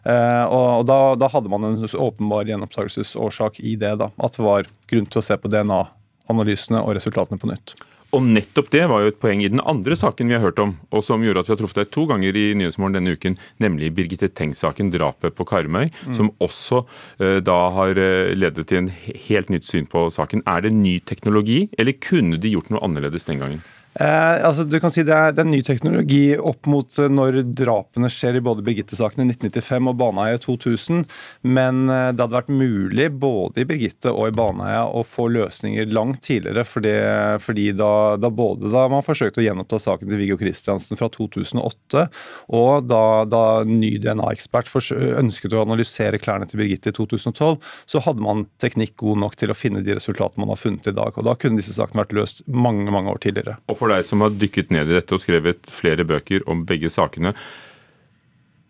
Uh, 0.04 0.44
og 0.52 0.82
da, 0.84 0.98
da, 1.16 1.30
hadde 1.32 1.48
man 1.48 1.64
en 1.64 1.86
åpenbar 1.88 2.50
gjenopptakelsesårsak 2.50 3.62
i 3.64 3.78
det. 3.80 3.94
da, 4.02 4.10
At 4.20 4.36
det 4.36 4.44
var 4.44 4.68
grunn 4.92 5.08
til 5.08 5.22
å 5.22 5.24
se 5.24 5.38
på 5.40 5.48
DNA-analysene 5.48 6.82
og 6.84 6.98
resultatene 6.98 7.40
på 7.40 7.48
nytt. 7.48 7.72
Og 8.14 8.22
nettopp 8.22 8.70
det 8.74 8.84
var 8.92 9.02
jo 9.02 9.10
et 9.10 9.20
poeng 9.22 9.42
i 9.42 9.50
den 9.50 9.62
andre 9.66 9.98
saken 9.98 10.30
vi 10.30 10.36
har 10.38 10.44
hørt 10.44 10.60
om, 10.62 10.76
og 10.94 11.02
som 11.06 11.24
gjorde 11.26 11.42
at 11.42 11.50
vi 11.50 11.54
har 11.56 11.60
truffet 11.64 11.80
deg 11.82 11.94
to 11.96 12.06
ganger 12.10 12.38
i 12.38 12.46
Nyhetsmorgen 12.60 13.00
denne 13.00 13.16
uken, 13.18 13.38
nemlig 13.64 13.90
Birgitte 13.98 14.30
Tengs-saken, 14.30 14.92
drapet 14.94 15.34
på 15.34 15.48
Karmøy, 15.50 15.90
mm. 15.90 16.14
som 16.14 16.30
også 16.44 16.84
uh, 16.86 17.40
da 17.42 17.60
har 17.74 17.98
uh, 17.98 18.34
ledet 18.38 18.68
til 18.70 18.84
en 18.84 18.92
helt 18.94 19.50
nytt 19.54 19.66
syn 19.66 19.90
på 19.90 20.06
saken. 20.14 20.46
Er 20.46 20.62
det 20.66 20.76
ny 20.78 21.00
teknologi, 21.02 21.64
eller 21.82 21.98
kunne 21.98 22.38
de 22.38 22.54
gjort 22.54 22.70
noe 22.74 22.84
annerledes 22.86 23.26
den 23.30 23.42
gangen? 23.42 23.64
Eh, 24.00 24.46
altså 24.46 24.64
du 24.66 24.80
kan 24.82 24.92
si 24.94 25.04
det 25.06 25.14
er, 25.14 25.34
det 25.36 25.44
er 25.44 25.50
ny 25.50 25.60
teknologi 25.66 26.34
opp 26.38 26.66
mot 26.70 26.98
eh, 26.98 27.12
når 27.12 27.44
drapene 27.54 28.10
skjer 28.10 28.40
i 28.40 28.44
både 28.44 28.66
Birgitte-saken 28.66 29.22
i 29.22 29.28
1995 29.30 29.92
og 29.92 30.00
Baneheia 30.00 30.40
i 30.40 30.42
2000. 30.42 31.04
Men 31.46 31.84
eh, 31.94 32.10
det 32.14 32.24
hadde 32.24 32.38
vært 32.40 32.54
mulig 32.54 33.10
både 33.22 33.64
i 33.64 33.68
Birgitte 33.70 34.14
og 34.14 34.32
i 34.32 34.36
Baneheia 34.38 34.88
å 34.90 35.04
få 35.06 35.28
løsninger 35.34 35.92
langt 35.94 36.24
tidligere. 36.26 36.66
Fordi, 36.68 36.96
fordi 37.44 37.68
da, 37.78 37.92
da, 38.18 38.32
både 38.34 38.72
da 38.74 38.88
man 38.92 39.06
forsøkte 39.06 39.44
å 39.44 39.46
gjenoppta 39.46 39.82
saken 39.84 40.10
til 40.10 40.22
Viggo 40.24 40.40
Kristiansen 40.42 41.00
fra 41.00 41.10
2008, 41.14 42.08
og 42.54 42.90
da, 42.90 43.04
da 43.30 43.44
ny 43.68 43.96
DNA-ekspert 44.02 44.72
ønsket 44.74 45.54
å 45.54 45.64
analysere 45.64 46.20
klærne 46.22 46.48
til 46.50 46.62
Birgitte 46.62 46.90
i 46.90 46.98
2012, 46.98 47.58
så 47.90 48.02
hadde 48.06 48.24
man 48.26 48.46
teknikk 48.62 48.96
god 49.04 49.22
nok 49.22 49.38
til 49.40 49.54
å 49.54 49.58
finne 49.58 49.84
de 49.86 49.96
resultatene 49.98 50.44
man 50.44 50.54
har 50.56 50.62
funnet 50.62 50.90
i 50.90 50.96
dag. 50.96 51.14
Og 51.18 51.28
da 51.28 51.36
kunne 51.38 51.60
disse 51.60 51.76
sakene 51.76 52.04
vært 52.04 52.16
løst 52.18 52.44
mange, 52.48 52.90
mange 52.94 53.12
år 53.14 53.22
tidligere. 53.24 53.58
Og 53.70 53.83
for 53.84 53.92
deg 53.92 54.08
som 54.08 54.24
har 54.24 54.40
dykket 54.40 54.72
ned 54.74 54.92
i 54.92 54.98
dette 54.98 55.16
og 55.16 55.24
skrevet 55.24 55.68
flere 55.72 56.08
bøker 56.08 56.46
om 56.50 56.64
begge 56.68 56.92
sakene. 56.94 57.36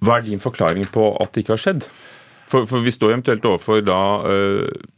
Hva 0.04 0.18
er 0.20 0.28
din 0.28 0.42
forklaring 0.42 0.90
på 0.92 1.14
at 1.22 1.32
det 1.32 1.46
ikke 1.46 1.56
har 1.56 1.64
skjedd? 1.64 1.88
For, 2.50 2.68
for 2.70 2.84
vi 2.84 2.92
står 2.94 3.14
eventuelt 3.14 3.46
overfor 3.48 3.80
da 3.86 4.02
øh, 4.28 4.90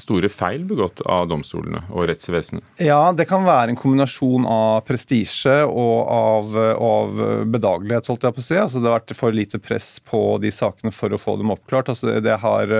store 0.00 0.30
feil 0.32 0.64
begått 0.66 1.02
av 1.06 1.28
domstolene 1.30 1.84
og 1.92 2.08
rettsvesenet? 2.10 2.64
Ja, 2.82 3.12
det 3.14 3.28
kan 3.30 3.44
være 3.46 3.74
en 3.74 3.78
kombinasjon 3.78 4.46
av 4.48 4.80
prestisje 4.88 5.60
og 5.68 6.08
av, 6.10 6.56
av, 6.74 7.22
bedagelighet, 7.52 8.08
holdt 8.10 8.26
jeg 8.26 8.36
på 8.36 8.42
å 8.42 8.46
si. 8.48 8.58
Altså, 8.58 8.80
det 8.80 8.90
har 8.90 8.98
vært 8.98 9.16
for 9.18 9.36
lite 9.36 9.60
press 9.62 9.96
på 10.02 10.22
de 10.42 10.50
sakene 10.54 10.94
for 10.94 11.14
å 11.14 11.20
få 11.20 11.36
dem 11.40 11.52
oppklart. 11.54 11.92
Altså, 11.92 12.16
det, 12.24 12.38
har, 12.42 12.74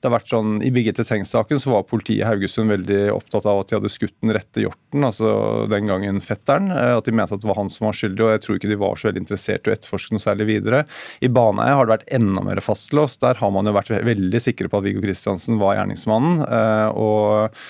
det 0.00 0.08
har 0.08 0.14
vært 0.14 0.30
sånn, 0.32 0.52
I 0.64 0.70
Birgitte 0.72 1.04
Tengs-saken 1.04 1.60
så 1.60 1.74
var 1.74 1.84
politiet 1.88 2.22
i 2.22 2.26
Haugesund 2.28 2.72
veldig 2.72 3.00
opptatt 3.12 3.44
av 3.50 3.60
at 3.60 3.68
de 3.68 3.76
hadde 3.76 3.92
skutt 3.92 4.14
den 4.22 4.32
rette 4.32 4.62
hjorten, 4.64 5.04
altså 5.04 5.32
den 5.68 5.90
gangen 5.90 6.22
fetteren. 6.24 6.70
Eh, 6.72 6.94
at 6.96 7.04
de 7.04 7.12
mente 7.16 7.36
at 7.36 7.44
det 7.44 7.50
var 7.50 7.60
han 7.60 7.68
som 7.72 7.90
var 7.90 7.98
skyldig, 7.98 8.24
og 8.24 8.32
jeg 8.32 8.44
tror 8.46 8.56
ikke 8.56 8.70
de 8.72 8.80
var 8.80 8.96
så 8.96 9.10
veldig 9.10 9.24
interessert 9.26 9.68
i 9.68 9.72
å 9.72 9.76
etterforske 9.76 10.16
noe 10.16 10.24
særlig 10.24 10.48
videre. 10.54 10.82
I 11.20 11.28
Baneheia 11.32 11.76
har 11.76 11.88
det 11.88 11.96
vært 11.98 12.08
enda 12.16 12.46
mer 12.46 12.62
fastlåst. 12.64 13.20
Der 13.26 13.36
har 13.42 13.52
man 13.52 13.68
jo 13.68 13.76
vært 13.76 13.92
veldig 13.92 14.40
sikre 14.40 14.72
på 14.72 14.80
at 14.80 14.88
Viggo 14.88 15.04
Kristiansen 15.04 15.60
var 15.60 15.76
gjerningsmannen. 15.76 16.42
Eh, 16.48 16.88
og 16.96 17.60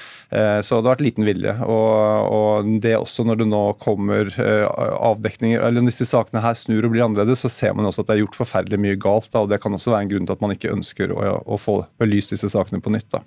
så 0.62 0.78
det 0.78 0.86
har 0.86 0.94
vært 0.94 1.02
liten 1.02 1.26
vilje. 1.26 1.52
Og, 1.66 2.26
og, 2.30 2.68
det 2.82 2.92
også 2.94 3.24
når 3.26 3.40
det 3.40 3.48
nå 3.50 3.62
kommer 3.82 4.30
eh, 4.30 4.66
avdekninger, 4.94 5.58
eller 5.58 5.82
når 5.82 5.90
disse 5.90 6.06
sakene 6.06 6.42
her 6.44 6.54
snur 6.58 6.86
og 6.86 6.94
blir 6.94 7.02
annerledes, 7.06 7.42
så 7.42 7.50
ser 7.50 7.74
man 7.74 7.88
også 7.88 8.04
at 8.04 8.12
det 8.12 8.16
er 8.16 8.22
gjort 8.22 8.38
forferdelig 8.38 8.78
mye 8.82 9.00
galt. 9.00 9.30
Da, 9.32 9.42
og 9.42 9.50
Det 9.50 9.58
kan 9.62 9.74
også 9.74 9.94
være 9.94 10.06
en 10.06 10.12
grunn 10.12 10.28
til 10.28 10.38
at 10.38 10.44
man 10.44 10.54
ikke 10.54 10.74
ønsker 10.76 11.14
å, 11.16 11.24
å 11.42 11.58
få 11.58 11.80
belyst 12.02 12.36
disse 12.36 12.52
sakene 12.52 12.82
på 12.84 12.94
nytt. 12.94 13.10
Da. 13.10 13.24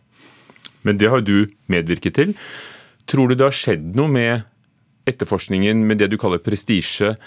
Men 0.88 1.00
det 1.02 1.12
har 1.12 1.24
du 1.28 1.52
medvirket 1.72 2.16
til. 2.20 2.34
Tror 3.12 3.28
du 3.28 3.36
det 3.36 3.50
har 3.50 3.56
skjedd 3.56 3.92
noe 4.00 4.12
med 4.12 4.48
etterforskningen, 5.10 5.84
med 5.84 6.00
det 6.00 6.14
du 6.14 6.20
kaller 6.20 6.40
prestisje? 6.40 7.18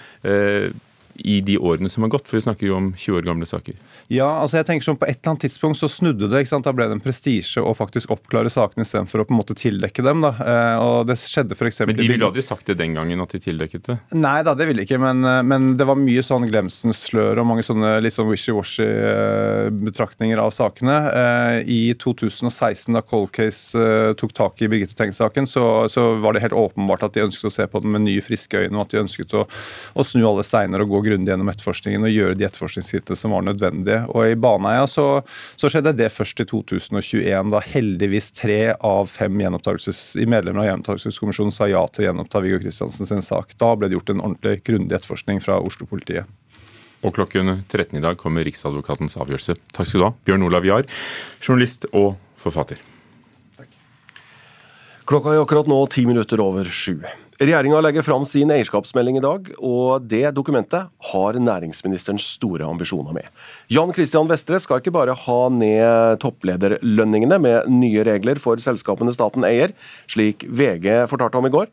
I 1.19 1.41
de 1.41 1.59
årene 1.59 1.91
som 1.93 2.05
har 2.05 2.13
gått? 2.13 2.29
For 2.29 2.39
vi 2.39 2.45
snakker 2.45 2.69
jo 2.69 2.77
om 2.79 2.91
20 2.97 3.21
år 3.21 3.27
gamle 3.27 3.47
saker. 3.49 3.77
Ja, 4.13 4.29
altså 4.43 4.61
jeg 4.61 4.69
tenker 4.69 4.87
sånn 4.87 4.99
På 5.01 5.09
et 5.09 5.19
eller 5.19 5.33
annet 5.33 5.47
tidspunkt 5.47 5.81
så 5.81 5.89
snudde 5.91 6.29
det. 6.31 6.43
ikke 6.43 6.53
sant? 6.53 6.67
Da 6.67 6.75
ble 6.77 6.89
det 6.89 6.99
en 6.99 7.03
prestisje 7.03 7.63
å 7.63 7.73
faktisk 7.77 8.13
oppklare 8.15 8.51
sakene 8.53 8.87
istedenfor 8.87 9.23
å 9.23 9.27
på 9.29 9.35
en 9.35 9.41
måte 9.41 9.57
tildekke 9.59 10.05
dem. 10.07 10.25
da. 10.25 10.33
Eh, 10.41 10.83
og 10.83 11.09
det 11.09 11.19
skjedde 11.21 11.59
for 11.59 11.71
eksempel... 11.71 11.95
Men 11.95 12.03
de 12.03 12.11
ville 12.13 12.29
aldri 12.29 12.45
sagt 12.45 12.69
det 12.71 12.79
den 12.81 12.97
gangen, 12.97 13.23
at 13.23 13.35
de 13.35 13.41
tildekket 13.43 13.91
det? 13.91 13.99
Nei 14.17 14.39
da, 14.47 14.55
det 14.59 14.69
ville 14.69 14.83
de 14.83 14.89
ikke. 14.89 15.01
Men, 15.03 15.25
eh, 15.25 15.43
men, 15.47 15.73
det 15.81 15.89
var 15.89 15.99
mye 16.01 16.25
sånn 16.25 16.47
glemsens 16.51 17.05
slør 17.09 17.43
og 17.43 17.49
mange 17.51 17.65
sånne 17.67 17.97
litt 18.05 18.17
sånn 18.17 18.31
wishy-washy 18.31 18.87
eh, 18.87 20.37
av 20.37 20.53
sakene. 20.55 20.97
I 21.67 21.95
2016, 21.99 22.95
da 22.95 23.03
Cold 23.05 23.31
Case 23.35 23.87
tok 24.21 24.35
tak 24.37 24.63
i 24.63 24.69
Birgitte 24.71 24.97
Tengs-saken, 24.99 25.49
så, 25.49 25.65
så, 25.93 26.09
var 26.23 26.37
det 26.37 26.45
helt 26.45 26.57
åpenbart 26.57 27.05
at 27.07 27.17
de 27.17 27.25
ønsket 27.25 27.51
å 27.51 27.55
se 27.55 27.67
på 27.71 27.83
den 27.83 27.93
med 27.95 28.07
nye, 28.07 28.23
friske 28.25 28.67
øyne, 28.67 28.75
og 28.77 28.87
at 28.87 28.95
de 28.95 29.03
ønsket 29.03 29.35
å, 29.37 29.45
å 29.97 30.07
snu 30.07 30.25
alle 30.27 30.45
steiner 30.47 30.85
og 30.85 30.93
gå 30.93 31.03
grundig 31.07 31.33
gjennom 31.33 31.51
etterforskningen 31.53 32.07
og 32.07 32.13
gjøre 32.13 32.39
de 32.39 32.47
etterforskningsskrittene 32.49 33.19
som 33.19 33.35
var 33.35 33.45
nødvendige. 33.47 34.03
Og 34.13 34.33
I 34.33 34.39
Baneheia 34.39 34.87
så, 34.91 35.07
så, 35.57 35.71
skjedde 35.73 35.95
det 35.97 36.11
først 36.15 36.43
i 36.43 36.49
2021, 36.51 37.53
da 37.55 37.63
heldigvis 37.65 38.33
tre 38.37 38.61
av 38.75 39.11
fem 39.13 39.33
medlemmer 39.37 40.63
av 40.65 40.69
gjenopptakelseskommisjonen 40.71 41.55
sa 41.55 41.71
ja 41.71 41.85
til 41.91 42.05
å 42.05 42.09
gjenoppta 42.11 42.43
Viggo 42.45 42.61
Kristiansen 42.65 43.09
sin 43.09 43.25
sak. 43.25 43.55
Da 43.61 43.73
ble 43.79 43.91
det 43.91 43.99
gjort 43.99 44.13
en 44.15 44.25
ordentlig 44.25 44.61
grundig 44.67 44.99
etterforskning 44.99 45.43
fra 45.45 45.61
Oslo-politiet. 45.63 46.27
Og 47.05 47.15
klokken 47.15 47.63
13 47.69 47.99
i 48.01 48.03
dag 48.03 48.19
kommer 48.19 48.47
Riksadvokatens 48.47 49.19
avgjørelse. 49.21 49.57
Takk 49.77 49.89
skal 49.89 50.03
du 50.03 50.07
ha, 50.09 50.13
Bjørn 50.27 50.47
Olav 50.49 50.67
Jahr, 50.67 50.89
journalist 51.45 51.87
og 51.93 52.17
forfatter. 52.41 52.81
Klokka 55.07 55.37
er 55.37 55.45
akkurat 55.45 55.69
nå 55.71 55.77
ti 55.93 56.03
minutter 56.09 56.41
over 56.43 56.67
sju. 56.67 56.97
Regjeringa 57.37 57.83
legger 57.85 58.01
fram 58.03 58.23
sin 58.25 58.49
eierskapsmelding 58.49 59.19
i 59.19 59.21
dag, 59.21 59.49
og 59.61 60.07
det 60.09 60.31
dokumentet 60.33 60.89
har 61.11 61.37
næringsministeren 61.37 62.17
store 62.23 62.65
ambisjoner 62.65 63.13
med. 63.13 63.29
Jan 63.69 63.93
Christian 63.93 64.31
Vestre 64.31 64.57
skal 64.63 64.81
ikke 64.81 64.95
bare 64.97 65.13
ha 65.21 65.37
ned 65.53 66.17
topplederlønningene 66.25 67.37
med 67.45 67.69
nye 67.69 68.07
regler 68.09 68.41
for 68.41 68.57
selskapene 68.63 69.13
staten 69.13 69.45
eier, 69.45 69.77
slik 70.09 70.49
VG 70.49 71.03
fortalte 71.13 71.37
om 71.37 71.51
i 71.51 71.53
går. 71.53 71.69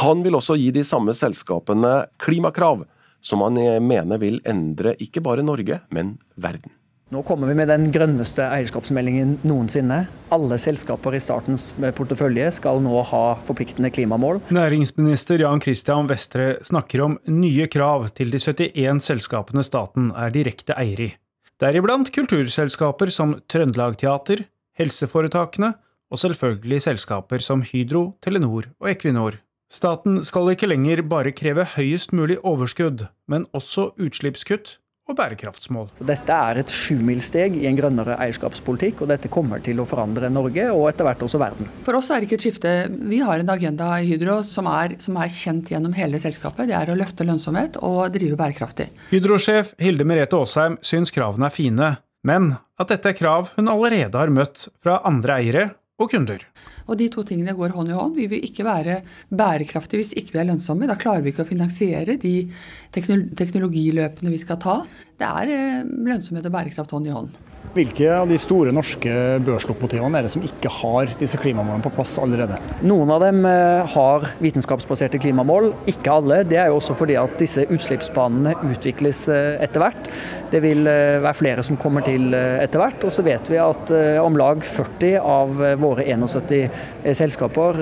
Han 0.00 0.24
vil 0.24 0.40
også 0.40 0.56
gi 0.56 0.72
de 0.72 0.86
samme 0.86 1.12
selskapene 1.12 2.06
klimakrav, 2.22 2.86
som 3.20 3.44
han 3.44 3.60
mener 3.84 4.16
vil 4.22 4.40
endre 4.48 4.96
ikke 4.96 5.20
bare 5.20 5.44
Norge, 5.44 5.82
men 5.92 6.16
verden. 6.40 6.72
Nå 7.12 7.20
kommer 7.28 7.50
vi 7.50 7.54
med 7.58 7.68
den 7.68 7.90
grønneste 7.92 8.46
eierskapsmeldingen 8.48 9.34
noensinne. 9.44 9.98
Alle 10.32 10.56
selskaper 10.56 11.12
i 11.12 11.20
statens 11.20 11.66
portefølje 11.98 12.46
skal 12.56 12.80
nå 12.80 13.02
ha 13.10 13.20
forpliktende 13.44 13.90
klimamål. 13.92 14.40
Næringsminister 14.48 15.44
Jan 15.44 15.60
Christian 15.60 16.08
Vestre 16.08 16.54
snakker 16.64 17.04
om 17.04 17.18
nye 17.28 17.68
krav 17.68 18.08
til 18.16 18.32
de 18.32 18.40
71 18.40 19.04
selskapene 19.10 19.60
staten 19.66 20.08
er 20.16 20.32
direkte 20.32 20.72
eier 20.80 21.04
i. 21.04 21.12
Deriblant 21.60 22.08
kulturselskaper 22.16 23.12
som 23.12 23.36
Trøndelag 23.44 24.00
Teater, 24.00 24.46
helseforetakene 24.80 25.74
og 26.08 26.24
selvfølgelig 26.24 26.80
selskaper 26.88 27.44
som 27.44 27.60
Hydro, 27.60 28.14
Telenor 28.24 28.72
og 28.80 28.88
Equinor. 28.88 29.36
Staten 29.68 30.22
skal 30.24 30.54
ikke 30.54 30.72
lenger 30.72 31.04
bare 31.04 31.36
kreve 31.36 31.68
høyest 31.76 32.16
mulig 32.16 32.40
overskudd, 32.40 33.10
men 33.28 33.44
også 33.52 33.90
utslippskutt 34.00 34.78
og 35.10 35.16
bærekraftsmål. 35.18 35.88
Så 35.98 36.06
dette 36.06 36.36
er 36.48 36.60
et 36.60 36.72
sjumilssteg 36.72 37.56
i 37.58 37.66
en 37.68 37.78
grønnere 37.78 38.16
eierskapspolitikk, 38.22 39.02
og 39.02 39.10
dette 39.10 39.30
kommer 39.32 39.62
til 39.64 39.82
å 39.82 39.86
forandre 39.88 40.30
Norge 40.32 40.68
og 40.70 40.86
etter 40.90 41.08
hvert 41.08 41.24
også 41.26 41.40
verden. 41.42 41.70
For 41.86 41.98
oss 41.98 42.12
er 42.12 42.22
det 42.22 42.28
ikke 42.28 42.38
et 42.38 42.46
skifte. 42.46 42.74
Vi 43.10 43.18
har 43.24 43.42
en 43.42 43.52
agenda 43.52 43.90
i 43.98 44.08
Hydro 44.12 44.38
som 44.46 44.70
er, 44.70 44.96
som 45.02 45.18
er 45.20 45.32
kjent 45.32 45.74
gjennom 45.74 45.96
hele 45.98 46.22
selskapet. 46.22 46.68
Det 46.70 46.78
er 46.78 46.92
å 46.92 46.98
løfte 46.98 47.26
lønnsomhet 47.26 47.80
og 47.82 48.14
drive 48.14 48.38
bærekraftig. 48.38 48.88
Hydro-sjef 49.10 49.74
Hilde 49.82 50.06
Merete 50.08 50.38
Aasheim 50.38 50.78
syns 50.86 51.14
kravene 51.14 51.50
er 51.50 51.56
fine, 51.56 51.92
men 52.22 52.52
at 52.78 52.94
dette 52.94 53.10
er 53.10 53.18
krav 53.18 53.50
hun 53.56 53.70
allerede 53.70 54.18
har 54.18 54.30
møtt 54.30 54.68
fra 54.82 55.00
andre 55.08 55.38
eiere 55.42 55.70
og 56.02 56.12
kunder. 56.12 56.42
Og 56.88 56.98
De 56.98 57.08
to 57.12 57.24
tingene 57.26 57.54
går 57.56 57.76
hånd 57.76 57.92
i 57.92 57.96
hånd. 57.96 58.16
Vi 58.18 58.28
vil 58.32 58.44
ikke 58.46 58.66
være 58.66 59.00
bærekraftige 59.30 60.02
hvis 60.02 60.14
ikke 60.18 60.36
vi 60.36 60.42
er 60.42 60.50
lønnsomme. 60.50 60.88
Da 60.90 60.98
klarer 60.98 61.22
vi 61.24 61.32
ikke 61.32 61.46
å 61.46 61.48
finansiere 61.48 62.18
de 62.20 62.34
teknologiløpene 62.92 64.34
vi 64.34 64.42
skal 64.42 64.60
ta. 64.62 64.80
Det 65.18 65.30
er 65.30 65.54
eh, 65.54 65.80
lønnsomhet 65.86 66.48
og 66.48 66.56
bærekraft 66.58 66.96
hånd 66.96 67.08
i 67.08 67.16
hånd. 67.16 67.51
Hvilke 67.72 68.04
av 68.12 68.26
de 68.28 68.36
store 68.36 68.72
norske 68.74 69.10
børslokomotivene 69.46 70.18
er 70.18 70.26
det 70.26 70.32
som 70.34 70.42
ikke 70.44 70.68
har 70.82 71.12
disse 71.16 71.38
klimamålene 71.40 71.80
på 71.80 71.92
plass 71.94 72.18
allerede? 72.20 72.58
Noen 72.84 73.08
av 73.14 73.22
dem 73.24 73.46
eh, 73.48 73.94
har 73.94 74.26
vitenskapsbaserte 74.44 75.16
klimamål, 75.22 75.70
ikke 75.88 76.12
alle. 76.12 76.42
Det 76.44 76.58
er 76.60 76.68
jo 76.68 76.76
også 76.80 76.96
fordi 76.98 77.16
at 77.16 77.38
disse 77.40 77.64
utslippsbanene 77.72 78.52
utvikles 78.74 79.22
eh, 79.32 79.62
etter 79.64 79.86
hvert. 79.86 80.10
Det 80.52 80.60
vil 80.60 80.84
eh, 80.90 81.22
være 81.24 81.38
flere 81.38 81.64
som 81.64 81.78
kommer 81.80 82.04
til 82.04 82.34
etter 82.36 82.82
hvert. 82.82 83.06
Og 83.08 83.14
så 83.14 83.24
vet 83.24 83.48
vi 83.48 83.56
at 83.62 83.94
om 84.20 84.36
lag 84.36 84.60
40 84.66 85.16
av 85.22 85.64
våre 85.80 86.04
71 86.04 87.16
selskaper 87.16 87.80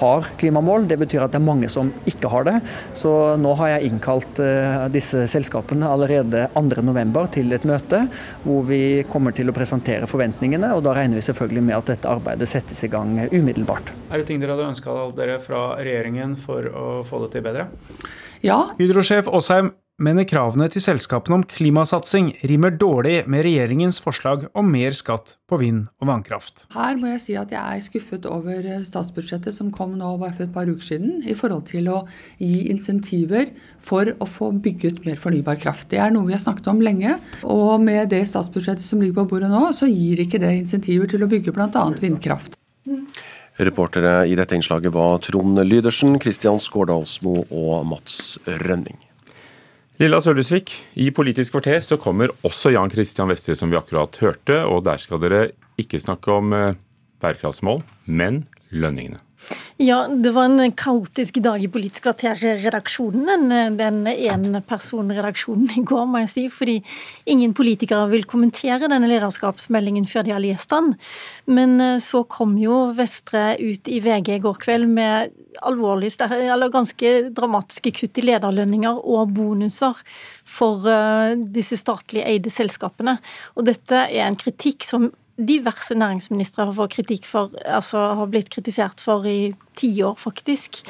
har 0.00 0.30
klimamål. 0.40 0.86
Det 0.88 0.96
betyr 1.02 1.26
at 1.26 1.34
det 1.34 1.42
er 1.42 1.44
mange 1.44 1.68
som 1.72 1.90
ikke 2.08 2.30
har 2.32 2.48
det. 2.48 2.56
Så 2.96 3.12
nå 3.40 3.52
har 3.60 3.74
jeg 3.74 3.90
innkalt 3.90 4.40
disse 4.94 5.26
selskapene 5.30 5.88
allerede 5.92 6.46
2.11 6.56 7.30
til 7.36 7.52
et 7.56 7.68
møte 7.68 8.02
hvor 8.46 8.64
vi 8.68 8.82
kommer 9.04 9.15
kommer 9.16 9.32
til 9.36 9.48
å 9.48 9.56
presentere 9.56 10.08
forventningene, 10.10 10.74
og 10.76 10.84
da 10.84 10.92
regner 10.98 11.16
vi 11.16 11.24
selvfølgelig 11.24 11.64
med 11.70 11.78
at 11.78 11.94
dette 11.94 12.12
arbeidet 12.12 12.50
settes 12.50 12.84
i 12.84 12.92
gang 12.92 13.16
umiddelbart. 13.32 13.94
Er 14.12 14.20
det 14.20 14.28
ting 14.28 14.42
dere 14.42 14.56
hadde 14.56 14.68
ønska 14.74 15.00
dere 15.16 15.40
fra 15.40 15.64
regjeringen 15.80 16.36
for 16.36 16.68
å 16.68 16.86
få 17.08 17.24
det 17.24 17.32
til 17.36 17.46
bedre? 17.48 17.70
Ja. 18.44 18.60
Hydro-sjef 18.76 19.30
Aasheim 19.32 19.72
mener 20.02 20.26
kravene 20.28 20.66
til 20.68 20.82
selskapene 20.84 21.38
om 21.38 21.44
klimasatsing 21.48 22.28
rimer 22.48 22.74
dårlig 22.76 23.22
med 23.32 23.46
regjeringens 23.46 23.98
forslag 24.04 24.44
om 24.56 24.68
mer 24.68 24.92
skatt 24.96 25.36
på 25.48 25.58
vind- 25.60 25.86
og 26.02 26.10
vannkraft. 26.10 26.66
Her 26.74 26.98
må 27.00 27.08
jeg 27.14 27.22
si 27.22 27.36
at 27.40 27.54
jeg 27.54 27.78
er 27.78 27.84
skuffet 27.84 28.28
over 28.28 28.68
statsbudsjettet 28.84 29.56
som 29.56 29.72
kom 29.72 29.94
nå 29.96 30.12
for 30.20 30.44
et 30.44 30.52
par 30.52 30.68
uker 30.68 30.84
siden, 30.84 31.22
i 31.24 31.36
forhold 31.38 31.64
til 31.70 31.88
å 31.88 32.02
gi 32.36 32.66
insentiver 32.72 33.54
for 33.80 34.12
å 34.20 34.28
få 34.28 34.50
bygget 34.52 35.04
mer 35.06 35.16
fornybar 35.16 35.56
kraft. 35.62 35.88
Det 35.88 36.02
er 36.02 36.12
noe 36.12 36.28
vi 36.28 36.36
har 36.36 36.44
snakket 36.44 36.68
om 36.72 36.84
lenge, 36.84 37.16
og 37.44 37.80
med 37.80 38.12
det 38.12 38.26
statsbudsjettet 38.28 38.84
som 38.84 39.00
ligger 39.00 39.22
på 39.22 39.30
bordet 39.32 39.50
nå, 39.52 39.64
så 39.72 39.88
gir 39.88 40.20
ikke 40.20 40.42
det 40.42 40.52
insentiver 40.60 41.08
til 41.08 41.24
å 41.24 41.30
bygge 41.30 41.56
bl.a. 41.56 41.88
vindkraft. 42.02 42.60
Reportere 43.56 44.26
i 44.28 44.36
dette 44.36 44.52
innslaget 44.52 44.92
var 44.92 45.22
Trond 45.24 45.64
Lydersen, 45.64 46.18
Kristian 46.20 46.60
Skårdalsmo 46.60 47.46
og 47.48 47.86
Mats 47.88 48.36
Rønning. 48.44 49.00
Lilla 49.96 50.18
Sølhusvik, 50.20 50.74
i 51.00 51.06
Politisk 51.08 51.54
kvarter 51.54 51.78
så 51.80 51.96
kommer 51.96 52.28
også 52.44 52.74
Jan 52.74 52.90
Christian 52.92 53.30
Vestre, 53.32 53.54
som 53.56 53.70
vi 53.72 53.78
akkurat 53.78 54.18
hørte. 54.20 54.58
Og 54.68 54.82
der 54.84 55.00
skal 55.00 55.22
dere 55.22 55.46
ikke 55.80 56.00
snakke 56.02 56.34
om 56.34 56.52
eh, 56.52 56.74
bærekraftsmål, 57.24 57.80
men 58.04 58.42
lønningene. 58.76 59.22
Ja, 59.80 60.06
det 60.08 60.32
var 60.32 60.48
en 60.48 60.72
kaotisk 60.72 61.38
dag 61.44 61.64
i 61.64 61.68
Politisk 61.72 62.06
kvarter-redaksjonen. 62.06 63.48
Den 63.76 63.98
enpersonredaksjonen 64.08 65.72
i 65.76 65.84
går, 65.84 66.04
må 66.08 66.22
jeg 66.24 66.32
si. 66.32 66.44
Fordi 66.52 66.76
ingen 67.32 67.52
politikere 67.56 68.06
vil 68.12 68.28
kommentere 68.28 68.88
denne 68.92 69.08
lederskapsmeldingen 69.10 70.08
før 70.08 70.24
de 70.28 70.32
har 70.32 70.44
lest 70.44 70.72
den. 70.72 70.92
Men 71.48 71.80
eh, 71.80 71.98
så 72.04 72.24
kom 72.28 72.56
jo 72.60 72.86
Vestre 72.96 73.54
ut 73.60 73.88
i 73.88 74.00
VG 74.04 74.34
i 74.36 74.42
går 74.44 74.60
kveld 74.64 74.88
med 74.92 75.32
alvorlig, 75.62 76.12
eller 76.20 76.72
ganske 76.72 77.12
dramatiske 77.36 77.92
kutt 78.00 78.20
i 78.20 78.26
lederlønninger 78.26 79.02
og 79.04 79.34
bonuser 79.36 80.00
for 80.44 80.88
eh, 80.90 81.36
disse 81.36 81.78
statlig 81.80 82.24
eide 82.26 82.52
selskapene. 82.52 83.18
Og 83.56 83.68
dette 83.70 84.06
er 84.06 84.26
en 84.26 84.38
kritikk 84.40 84.86
som 84.86 85.10
diverse 85.36 85.94
næringsministre 85.94 86.64
har 86.64 86.74
fått 86.76 86.94
kritikk 86.96 87.26
for, 87.28 87.52
altså 87.68 88.00
har 88.20 88.28
blitt 88.32 88.48
kritisert 88.52 89.02
for 89.04 89.26
i 89.28 89.52
ti 89.76 89.90
år, 90.04 90.16
faktisk. 90.16 90.80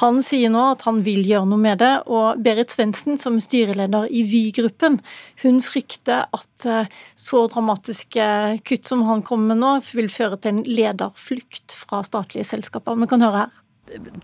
Han 0.00 0.20
sier 0.24 0.52
nå 0.52 0.60
at 0.74 0.84
han 0.84 1.00
vil 1.06 1.24
gjøre 1.24 1.48
noe 1.48 1.60
med 1.60 1.80
det. 1.80 1.92
Og 2.12 2.42
Berit 2.44 2.74
Svendsen, 2.74 3.16
som 3.20 3.38
er 3.40 3.46
styreleder 3.46 4.10
i 4.12 4.24
Vy-gruppen, 4.28 5.00
hun 5.44 5.62
frykter 5.64 6.28
at 6.36 6.68
eh, 6.68 6.92
så 7.16 7.46
dramatiske 7.48 8.28
kutt 8.68 8.92
som 8.92 9.06
han 9.08 9.24
kommer 9.24 9.54
med 9.54 9.62
nå, 9.64 9.74
vil 9.96 10.12
føre 10.12 10.38
til 10.38 10.58
en 10.58 10.64
lederflukt 10.68 11.76
fra 11.84 12.04
statlige 12.04 12.52
selskaper. 12.52 13.00
Vi 13.00 13.10
kan 13.10 13.24
høre 13.24 13.46
her. 13.46 13.60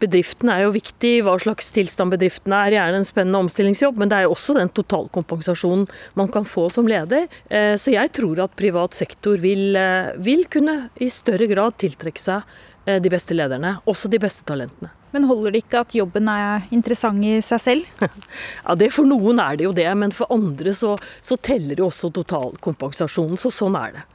Bedriften 0.00 0.48
er 0.48 0.62
jo 0.64 0.72
viktig, 0.72 1.12
hva 1.26 1.34
slags 1.40 1.68
tilstand 1.76 2.14
bedriften 2.14 2.54
er. 2.56 2.72
Gjerne 2.74 3.00
en 3.02 3.06
spennende 3.06 3.42
omstillingsjobb, 3.44 3.98
men 4.00 4.10
det 4.10 4.16
er 4.18 4.26
jo 4.26 4.34
også 4.34 4.56
den 4.56 4.72
totalkompensasjonen 4.72 5.84
man 6.18 6.30
kan 6.32 6.46
få 6.48 6.68
som 6.72 6.88
leder. 6.88 7.28
Eh, 7.52 7.74
så 7.80 7.92
jeg 7.92 8.12
tror 8.16 8.40
at 8.46 8.56
privat 8.56 8.96
sektor 8.96 9.36
vil, 9.42 9.76
eh, 9.76 10.14
vil 10.16 10.46
kunne 10.50 10.88
i 10.96 11.10
større 11.12 11.48
grad 11.50 11.76
tiltrekke 11.82 12.22
seg 12.22 12.40
eh, 12.86 12.98
de 13.04 13.12
beste 13.12 13.36
lederne, 13.36 13.76
også 13.84 14.08
de 14.08 14.22
beste 14.22 14.48
talentene. 14.48 14.94
Men 15.12 15.26
holder 15.26 15.52
det 15.52 15.64
ikke 15.64 15.82
at 15.82 15.94
jobben 15.98 16.28
er 16.30 16.68
interessant 16.72 17.24
i 17.26 17.40
seg 17.44 17.60
selv? 17.60 17.90
ja, 18.64 18.76
det 18.78 18.92
For 18.94 19.08
noen 19.08 19.42
er 19.42 19.58
det 19.58 19.66
jo 19.66 19.74
det, 19.76 19.88
men 19.98 20.14
for 20.14 20.30
andre 20.32 20.72
så, 20.76 20.94
så 21.20 21.36
teller 21.36 21.82
jo 21.82 21.90
også 21.90 22.12
totalkompensasjonen. 22.14 23.36
Så 23.40 23.52
sånn 23.54 23.76
er 23.80 23.98
det. 23.98 24.06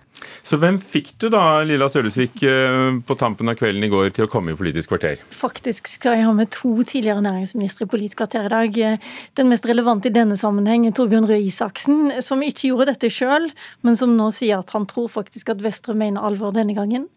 Så 0.46 0.60
hvem 0.62 0.78
fikk 0.82 1.14
du 1.22 1.28
da, 1.34 1.64
Lilla 1.66 1.88
Sølesvik, 1.92 2.44
eh, 2.46 3.00
på 3.06 3.18
tampen 3.20 3.50
av 3.50 3.58
kvelden 3.60 3.84
i 3.88 3.90
går 3.92 4.12
til 4.16 4.28
å 4.28 4.32
komme 4.32 4.54
i 4.54 4.58
Politisk 4.60 4.94
kvarter? 4.94 5.22
Faktisk 5.34 5.90
skal 5.90 6.20
jeg 6.20 6.28
ha 6.28 6.34
med 6.38 6.52
to 6.54 6.74
tidligere 6.84 7.24
næringsministre 7.26 7.88
i 7.88 7.92
Politisk 7.92 8.22
kvarter 8.22 8.48
i 8.48 8.54
dag. 8.54 8.80
Den 9.36 9.50
mest 9.52 9.66
relevante 9.66 10.12
i 10.12 10.16
denne 10.16 10.38
sammenheng 10.40 10.86
er 10.88 10.94
Torbjørn 10.96 11.28
Røe 11.30 11.42
Isaksen, 11.42 12.22
som 12.26 12.44
ikke 12.46 12.70
gjorde 12.70 12.92
dette 12.94 13.12
sjøl, 13.14 13.50
men 13.82 13.98
som 14.00 14.14
nå 14.18 14.30
sier 14.36 14.62
at 14.62 14.72
han 14.76 14.88
tror 14.90 15.10
faktisk 15.12 15.52
at 15.54 15.64
Vestre 15.66 15.96
mener 15.98 16.24
alvor 16.26 16.54
denne 16.56 16.76
gangen. 16.78 17.08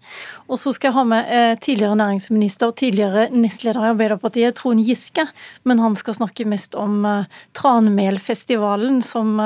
Og 0.49 0.59
så 0.61 0.73
skal 0.75 0.91
jeg 0.91 0.99
ha 0.99 1.05
med 1.09 1.33
eh, 1.35 1.55
tidligere 1.61 1.99
næringsminister 2.01 2.73
tidligere 2.79 3.29
nestleder 3.35 3.85
i 3.85 3.93
Arbeiderpartiet, 3.93 4.57
Trond 4.59 4.85
Giske, 4.85 5.27
men 5.69 5.83
han 5.83 5.97
skal 5.99 6.17
snakke 6.17 6.49
mest 6.49 6.77
om 6.79 7.05
eh, 7.09 7.29
Tranmelfestivalen, 7.59 9.03
som 9.05 9.39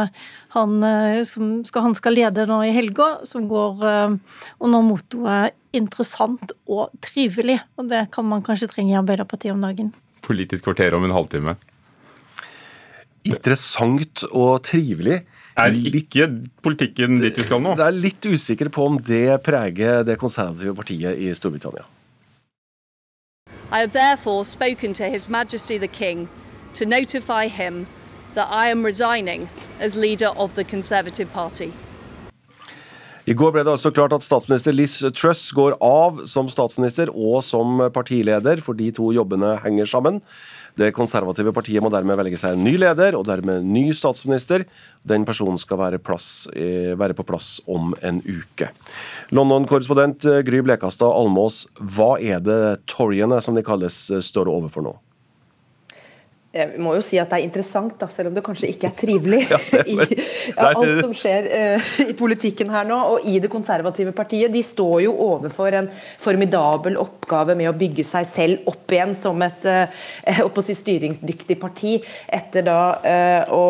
han, 0.53 0.85
som 1.25 1.63
skal, 1.65 1.87
han 1.89 1.95
skal 1.97 2.17
lede 2.17 2.45
nå 2.49 2.59
i 2.67 2.73
helga, 2.77 3.23
som 3.29 3.47
går 3.49 3.85
eh, 3.89 4.15
under 4.61 4.85
mottoet 4.85 5.57
'interessant 5.73 6.53
og 6.69 6.91
trivelig'. 7.01 7.61
Og 7.81 7.89
det 7.89 8.11
kan 8.13 8.27
man 8.29 8.45
kanskje 8.45 8.69
trenge 8.69 8.93
i 8.93 8.99
Arbeiderpartiet 9.01 9.55
om 9.55 9.63
dagen. 9.65 9.93
Politisk 10.23 10.65
kvarter 10.69 10.95
om 10.95 11.05
en 11.05 11.15
halvtime. 11.17 11.57
Interessant 13.25 14.25
og 14.31 14.63
trivelig. 14.67 15.23
Er 15.57 15.73
ikke 15.73 16.29
politikken 16.65 17.21
dit 17.21 17.37
vi 17.37 17.45
skal 17.45 17.61
nå? 17.61 17.75
Det 17.77 17.87
er 17.87 17.97
litt 17.97 18.25
usikker 18.25 18.71
på 18.73 18.87
om 18.89 18.97
det 18.99 19.43
preger 19.45 20.05
det 20.05 20.19
konservative 20.19 20.75
partiet 20.75 21.17
i 21.17 21.33
Storbritannia. 21.37 21.85
I 23.73 23.81
have 23.81 23.93
therefore 23.93 24.45
spoken 24.45 24.93
to 24.95 25.05
His 25.05 25.29
Majesty 25.29 25.79
the 25.79 25.89
King 25.89 26.29
to 26.75 26.85
notify 26.85 27.49
him 27.49 27.87
that 28.35 28.49
I 28.51 28.69
am 28.71 28.85
resigning 28.85 29.49
as 29.81 29.97
leader 29.97 30.29
of 30.37 30.55
the 30.55 30.65
Conservative 30.65 31.33
Party. 31.33 31.73
I 33.23 33.37
går 33.39 33.53
ble 33.55 33.63
det 33.63 33.71
altså 33.71 33.93
klart 33.95 34.15
at 34.17 34.25
statsminister 34.27 34.75
Liz 34.75 34.97
Truss 35.15 35.45
går 35.55 35.77
av 35.79 36.25
som 36.27 36.49
statsminister 36.51 37.13
og 37.13 37.39
som 37.47 37.79
partileder, 37.95 38.59
for 38.65 38.75
de 38.75 38.89
to 38.95 39.13
jobbene 39.15 39.53
henger 39.63 39.87
sammen. 39.87 40.19
Det 40.75 40.89
konservative 40.97 41.53
partiet 41.55 41.85
må 41.85 41.91
dermed 41.93 42.19
velge 42.19 42.41
seg 42.41 42.57
en 42.57 42.65
ny 42.67 42.73
leder, 42.81 43.15
og 43.15 43.29
dermed 43.29 43.63
ny 43.69 43.85
statsminister. 43.95 44.65
Den 45.07 45.23
personen 45.29 45.61
skal 45.61 45.79
være, 45.79 46.03
plass, 46.03 46.49
eh, 46.57 46.99
være 46.99 47.15
på 47.15 47.27
plass 47.29 47.61
om 47.71 47.95
en 48.03 48.19
uke. 48.27 48.73
London-korrespondent 49.31 50.27
Gry 50.49 50.65
Blekastad 50.67 51.15
Almås, 51.15 51.69
hva 51.79 52.17
er 52.19 52.43
det 52.43 52.61
toryene, 52.91 53.39
som 53.45 53.55
de 53.55 53.63
kalles, 53.63 54.09
står 54.19 54.51
overfor 54.51 54.89
nå? 54.89 54.97
Jeg 56.53 56.83
må 56.85 56.91
jo 56.93 57.01
si 57.01 57.17
at 57.17 57.31
det 57.33 57.39
er 57.39 57.47
interessant, 57.47 57.95
da, 57.97 58.07
selv 58.13 58.29
om 58.29 58.35
det 58.37 58.43
kanskje 58.45 58.69
ikke 58.75 58.91
er 58.91 58.97
trivelig. 58.99 59.41
Ja, 59.53 59.59
I, 59.89 59.95
ja, 59.97 60.69
alt 60.69 60.99
som 61.01 61.13
skjer 61.17 61.47
uh, 61.49 61.87
i 62.05 62.15
politikken 62.17 62.71
her 62.73 62.85
nå, 62.89 62.97
og 63.15 63.25
i 63.29 63.39
det 63.41 63.49
konservative 63.53 64.13
partiet. 64.17 64.53
De 64.53 64.61
står 64.65 65.05
jo 65.07 65.13
overfor 65.25 65.75
en 65.77 65.89
formidabel 66.21 66.99
oppgave 67.01 67.57
med 67.59 67.71
å 67.71 67.75
bygge 67.77 68.05
seg 68.07 68.29
selv 68.29 68.69
opp 68.69 68.93
igjen 68.93 69.15
som 69.17 69.41
et 69.45 69.65
uh, 69.65 70.61
si 70.63 70.77
styringsdyktig 70.77 71.57
parti, 71.61 71.95
etter 72.29 72.67
da 72.67 72.79
uh, 73.01 73.55
å 73.55 73.65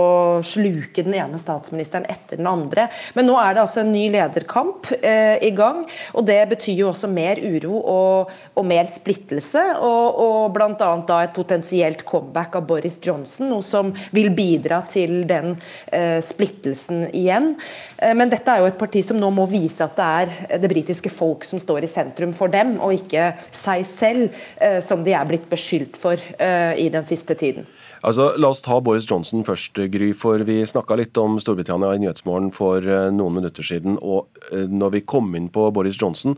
sluke 0.47 1.05
den 1.07 1.17
ene 1.19 1.41
statsministeren 1.41 2.09
etter 2.11 2.41
den 2.41 2.51
andre. 2.51 2.89
Men 3.15 3.31
nå 3.31 3.39
er 3.41 3.55
det 3.55 3.65
altså 3.65 3.83
en 3.85 3.95
ny 3.95 4.09
lederkamp 4.13 4.91
i 5.03 5.51
gang, 5.55 5.83
og 6.17 6.27
det 6.27 6.41
betyr 6.51 6.83
jo 6.83 6.91
også 6.91 7.11
mer 7.11 7.39
uro 7.43 7.79
og, 7.79 8.33
og 8.59 8.67
mer 8.67 8.91
splittelse, 8.91 9.63
og, 9.79 10.21
og 10.27 10.55
bl.a. 10.57 10.75
da 10.79 11.23
et 11.23 11.35
potensielt 11.37 12.05
comeback 12.09 12.59
av 12.59 12.72
Boris 12.73 12.99
Johnson, 13.05 13.51
noe 13.53 13.67
som 13.67 13.93
vil 14.17 14.33
bidra 14.35 14.83
til 14.91 15.23
den 15.29 15.55
eh, 15.93 16.19
splittelsen 16.25 17.07
igjen. 17.13 17.53
Eh, 17.99 18.17
men 18.19 18.33
dette 18.33 18.49
er 18.49 18.65
jo 18.65 18.71
et 18.73 18.81
parti 18.81 19.05
som 19.07 19.21
nå 19.21 19.31
må 19.35 19.47
vise 19.51 19.85
at 19.85 19.97
det 19.99 20.09
er 20.09 20.59
det 20.63 20.73
britiske 20.73 21.13
folk 21.13 21.47
som 21.49 21.61
står 21.63 21.87
i 21.87 21.93
sentrum 21.93 22.35
for 22.37 22.53
dem, 22.53 22.79
og 22.81 22.97
ikke 22.97 23.33
seg 23.55 23.87
selv, 23.89 24.43
eh, 24.59 24.81
som 24.85 25.05
de 25.05 25.15
er 25.17 25.29
blitt 25.29 25.49
beskyldt 25.53 26.01
for 26.01 26.21
eh, 26.39 26.75
i 26.81 26.89
den 26.93 27.07
siste 27.09 27.37
tiden. 27.39 27.69
Altså, 28.03 28.33
La 28.37 28.51
oss 28.51 28.63
ta 28.65 28.81
Boris 28.83 29.07
Johnson 29.07 29.45
først, 29.47 29.79
Gry. 29.93 30.11
for 30.19 30.43
Vi 30.43 30.59
snakka 30.67 30.97
litt 30.99 31.19
om 31.23 31.39
Storbritannia 31.39 31.95
i 31.95 32.03
Nyhetsmorgen 32.03 32.51
for 32.55 32.83
eh, 32.83 33.11
noen 33.15 33.39
minutter 33.39 33.63
siden. 33.63 33.99
og 34.03 34.27
eh, 34.51 34.67
når 34.67 34.97
vi 34.97 35.07
kom 35.07 35.35
inn 35.39 35.49
på 35.53 35.71
Boris 35.71 36.01
Johnson, 36.01 36.37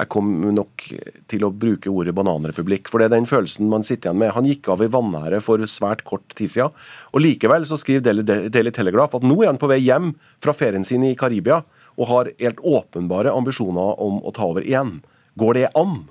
jeg 0.00 0.08
kom 0.12 0.30
nok 0.56 0.84
til 1.30 1.44
å 1.44 1.52
bruke 1.52 1.90
ordet 1.92 2.14
bananrepublikk. 2.16 2.88
For 2.90 3.00
det 3.00 3.10
er 3.10 3.16
den 3.18 3.28
følelsen 3.28 3.68
man 3.70 3.84
sitter 3.86 4.10
igjen 4.10 4.20
med. 4.22 4.32
Han 4.36 4.48
gikk 4.48 4.70
av 4.72 4.84
i 4.84 4.88
vanære 4.90 5.42
for 5.44 5.62
svært 5.68 6.04
kort 6.08 6.24
tid 6.38 6.52
siden. 6.52 6.76
Og 7.12 7.24
likevel 7.24 7.66
så 7.68 7.78
skriver 7.80 8.22
Daily 8.24 8.72
Telegraph 8.74 9.18
at 9.18 9.26
nå 9.26 9.42
er 9.42 9.52
han 9.52 9.60
på 9.60 9.68
vei 9.70 9.80
hjem 9.82 10.14
fra 10.42 10.56
ferien 10.56 10.86
sin 10.86 11.04
i 11.06 11.16
Karibia 11.18 11.60
og 12.00 12.08
har 12.08 12.32
helt 12.40 12.62
åpenbare 12.64 13.34
ambisjoner 13.36 14.00
om 14.00 14.22
å 14.24 14.32
ta 14.36 14.48
over 14.48 14.64
igjen. 14.64 14.98
Går 15.40 15.58
det 15.58 15.68
an? 15.78 16.02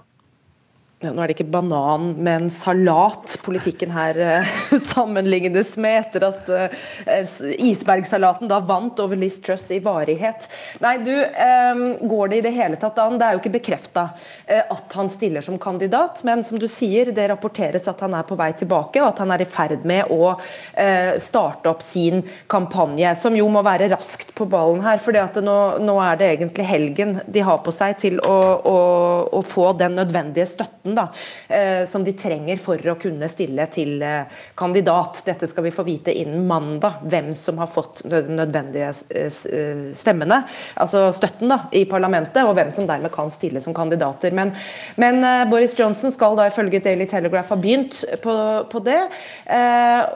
Nå 1.00 1.14
er 1.16 1.32
det 1.32 1.38
ikke 1.38 1.48
banan, 1.48 2.10
men 2.20 2.50
salat 2.52 3.38
politikken 3.46 3.94
her 3.96 4.18
uh, 4.44 4.74
sammenlignes 4.84 5.78
med, 5.80 6.02
etter 6.02 6.26
at 6.28 6.50
uh, 6.52 7.38
isbergsalaten 7.56 8.50
da 8.52 8.58
vant 8.60 9.00
over 9.00 9.16
Liz 9.16 9.38
Truss 9.40 9.70
i 9.72 9.78
varighet. 9.80 10.50
Nei, 10.84 10.98
du, 11.06 11.14
um, 11.16 11.84
går 12.04 12.34
det 12.34 12.42
i 12.42 12.44
det 12.50 12.52
hele 12.58 12.80
tatt 12.82 13.00
an? 13.00 13.16
Det 13.16 13.30
er 13.30 13.38
jo 13.38 13.40
ikke 13.40 13.54
bekrefta 13.54 14.10
uh, 14.12 14.74
at 14.76 14.98
han 15.00 15.08
stiller 15.14 15.46
som 15.46 15.56
kandidat, 15.62 16.20
men 16.28 16.44
som 16.44 16.60
du 16.60 16.68
sier, 16.68 17.14
det 17.16 17.30
rapporteres 17.32 17.88
at 17.88 18.04
han 18.04 18.20
er 18.20 18.28
på 18.28 18.36
vei 18.42 18.50
tilbake, 18.60 19.00
og 19.00 19.14
at 19.14 19.24
han 19.24 19.32
er 19.32 19.46
i 19.46 19.48
ferd 19.48 19.88
med 19.88 20.12
å 20.12 20.34
starte 21.22 21.70
opp 21.70 21.82
sin 21.84 22.22
kampanje, 22.52 23.12
som 23.20 23.36
jo 23.36 23.46
må 23.52 23.62
være 23.66 23.88
raskt 23.92 24.32
på 24.36 24.48
ballen 24.50 24.82
her. 24.84 25.00
For 25.02 25.16
nå, 25.16 25.58
nå, 25.84 25.96
er 26.04 26.20
det 26.20 26.30
egentlig 26.34 26.68
helgen 26.68 27.18
de 27.28 27.44
har 27.46 27.60
på 27.64 27.72
seg 27.76 27.98
til 28.02 28.20
å, 28.24 28.38
å, 28.60 28.78
å 29.36 29.42
få 29.46 29.72
den 29.80 29.96
nødvendige 30.00 30.48
støtten 30.50 30.89
støtten 30.90 30.96
da, 30.96 31.10
eh, 31.48 31.86
som 31.88 32.04
de 32.04 32.14
trenger 32.14 32.58
for 32.58 32.78
å 32.78 32.98
kunne 33.00 33.28
stille 33.30 33.68
til 33.72 34.02
eh, 34.02 34.26
kandidat. 34.56 35.24
Dette 35.26 35.48
skal 35.48 35.64
vi 35.64 35.72
få 35.72 35.84
vite 35.84 36.14
innen 36.14 36.48
mandag, 36.48 37.02
hvem 37.04 37.34
som 37.34 37.58
har 37.60 37.68
fått 37.68 38.04
nødvendige 38.06 38.94
eh, 39.10 39.94
stemmene, 39.96 40.44
altså 40.76 41.12
støtten 41.14 41.50
da, 41.50 41.68
i 41.72 41.86
parlamentet, 41.86 42.44
og 42.46 42.56
hvem 42.56 42.72
som 42.72 42.88
dermed 42.88 43.12
kan 43.12 43.30
stille 43.32 43.62
som 43.62 43.74
kandidater. 43.74 44.32
Men, 44.32 44.54
men 44.98 45.22
Boris 45.50 45.76
Johnson 45.78 46.12
skal 46.12 46.38
da 46.38 46.48
ifølge 46.50 46.82
Daily 46.84 47.08
Telegraph 47.08 47.50
ha 47.50 47.60
begynt 47.60 48.04
på, 48.22 48.36
på 48.70 48.80
det. 48.84 49.00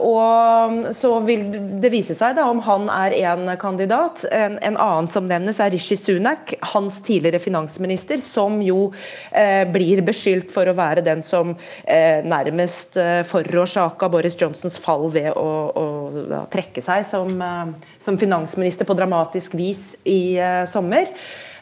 og 0.04 0.94
så 0.96 1.12
vil 1.26 1.46
det 1.82 1.92
vise 1.92 2.16
seg 2.16 2.36
da 2.38 2.46
om 2.50 2.62
han 2.66 2.88
er 2.92 3.16
en 3.32 3.52
kandidat. 3.60 4.24
En, 4.32 4.58
en 4.62 4.78
annen 4.78 5.10
som 5.12 5.26
nevnes 5.28 5.60
er 5.62 5.74
Rishi 5.74 5.98
Sunak, 6.00 6.56
hans 6.74 7.00
tidligere 7.06 7.42
finansminister, 7.44 8.22
som 8.24 8.60
jo 8.64 8.92
eh, 9.32 9.64
blir 9.74 10.04
beskyldt 10.06 10.54
for 10.54 10.63
for 10.64 10.72
å 10.72 10.78
være 10.78 11.04
den 11.06 11.24
som 11.26 11.54
eh, 11.84 12.24
nærmest 12.26 12.98
eh, 13.00 13.22
forårsaka 13.28 14.10
Boris 14.12 14.38
Johnsons 14.40 14.80
fall 14.82 15.10
ved 15.14 15.32
å, 15.36 15.50
å 15.76 15.88
da, 16.32 16.44
trekke 16.52 16.84
seg 16.84 17.06
som, 17.10 17.34
eh, 17.36 17.96
som, 18.00 18.20
finansminister 18.24 18.88
på 18.88 18.96
dramatisk 18.98 19.58
vis 19.60 19.94
i 20.08 20.38
sommer. 20.70 21.12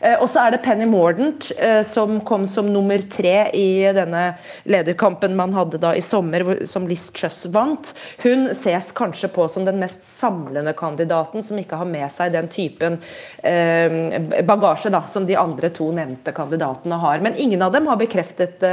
Eh, 0.01 0.17
og 0.17 0.27
så 0.29 0.45
er 0.45 0.55
det 0.55 0.61
Penny 0.65 0.87
Mordant 0.89 1.51
eh, 1.57 1.81
som 1.87 2.19
kom 2.25 2.47
som 2.49 2.69
nummer 2.73 3.01
tre 3.11 3.47
i 3.57 3.69
denne 3.95 4.23
lederkampen 4.69 5.35
man 5.37 5.53
hadde 5.55 5.79
da 5.81 5.93
i 5.95 6.03
sommer, 6.05 6.45
som 6.69 6.87
Liz 6.89 7.07
Truss 7.15 7.45
vant. 7.53 7.93
Hun 8.23 8.49
ses 8.57 8.91
kanskje 8.97 9.31
på 9.33 9.47
som 9.51 9.65
den 9.67 9.79
mest 9.81 10.05
samlende 10.07 10.73
kandidaten, 10.77 11.45
som 11.45 11.59
ikke 11.61 11.79
har 11.79 11.89
med 11.89 12.09
seg 12.13 12.33
den 12.35 12.49
typen 12.51 12.99
eh, 13.45 14.41
bagasje 14.47 14.93
da, 14.93 15.05
som 15.09 15.27
de 15.29 15.37
andre 15.39 15.71
to 15.73 15.91
nevnte 15.95 16.33
kandidatene 16.35 17.01
har. 17.01 17.21
Men 17.21 17.37
ingen 17.37 17.61
av 17.61 17.75
dem 17.75 17.89
har 17.91 17.99
bekreftet 18.01 18.63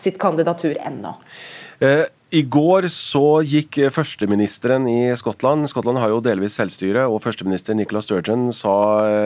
sitt 0.00 0.18
kandidatur 0.20 0.76
ennå. 0.80 1.14
I 2.28 2.42
går 2.44 2.84
så 2.92 3.40
gikk 3.40 3.78
førsteministeren 3.88 4.84
i 4.84 5.14
Skottland 5.16 5.64
Skottland 5.70 5.96
har 5.96 6.10
jo 6.12 6.18
delvis 6.20 6.58
selvstyre, 6.58 7.06
og 7.08 7.22
førsteminister 7.24 7.72
Nicola 7.72 8.02
Sturgeon 8.04 8.50
sa, 8.52 8.74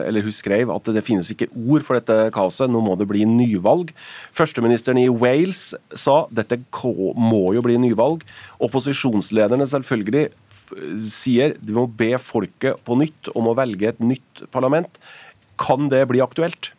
eller 0.07 0.22
hun 0.22 0.34
skrev 0.34 0.70
at 0.70 0.90
det 0.94 1.03
finnes 1.03 1.26
ikke 1.34 1.48
ord 1.50 1.82
for 1.82 1.98
dette 1.98 2.28
kaoset, 2.30 2.70
nå 2.70 2.78
må 2.78 2.94
det 3.00 3.09
bli 3.11 3.24
nyvalg. 3.26 3.90
Førsteministeren 4.30 5.00
i 5.03 5.09
Wales 5.11 5.72
sa 5.98 6.28
dette 6.30 6.61
må 7.18 7.42
jo 7.57 7.64
bli 7.66 7.80
nyvalg. 7.82 8.22
Opposisjonslederne 8.62 9.66
selvfølgelig 9.66 10.28
sier 11.03 11.59
de 11.59 11.74
må 11.74 11.88
be 11.90 12.14
folket 12.22 12.78
på 12.86 13.00
nytt 13.03 13.32
om 13.34 13.50
å 13.50 13.57
velge 13.59 13.90
et 13.90 13.98
nytt 13.98 14.46
parlament. 14.55 14.94
Kan 15.59 15.90
det 15.90 16.05
bli 16.12 16.22
aktuelt? 16.22 16.70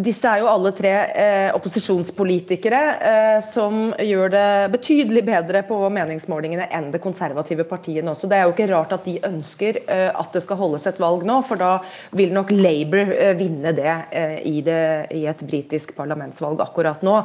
Disse 0.00 0.28
er 0.28 0.40
jo 0.40 0.48
alle 0.48 0.70
tre 0.76 0.92
eh, 1.18 1.48
opposisjonspolitikere 1.56 2.80
eh, 3.10 3.38
som 3.44 3.90
gjør 3.98 4.32
det 4.32 4.46
betydelig 4.72 5.22
bedre 5.26 5.62
på 5.66 5.76
meningsmålingene 5.92 6.68
enn 6.76 6.88
det 6.94 7.02
konservative 7.02 7.66
partiene 7.68 8.12
også. 8.12 8.28
Det 8.30 8.38
er 8.38 8.46
jo 8.46 8.54
ikke 8.54 8.68
rart 8.70 8.94
at 8.96 9.04
de 9.08 9.18
ønsker 9.26 9.80
eh, 9.84 10.08
at 10.08 10.32
det 10.32 10.42
skal 10.44 10.60
holdes 10.60 10.86
et 10.88 11.00
valg 11.02 11.26
nå, 11.28 11.40
for 11.46 11.60
da 11.60 11.72
vil 12.16 12.32
nok 12.36 12.52
Labour 12.54 13.12
eh, 13.12 13.34
vinne 13.38 13.74
det, 13.76 13.96
eh, 14.16 14.36
i 14.48 14.64
det, 14.64 14.80
i 15.16 15.26
et 15.30 15.44
britisk 15.44 15.92
parlamentsvalg 15.98 16.62
akkurat 16.64 17.04
nå. 17.06 17.18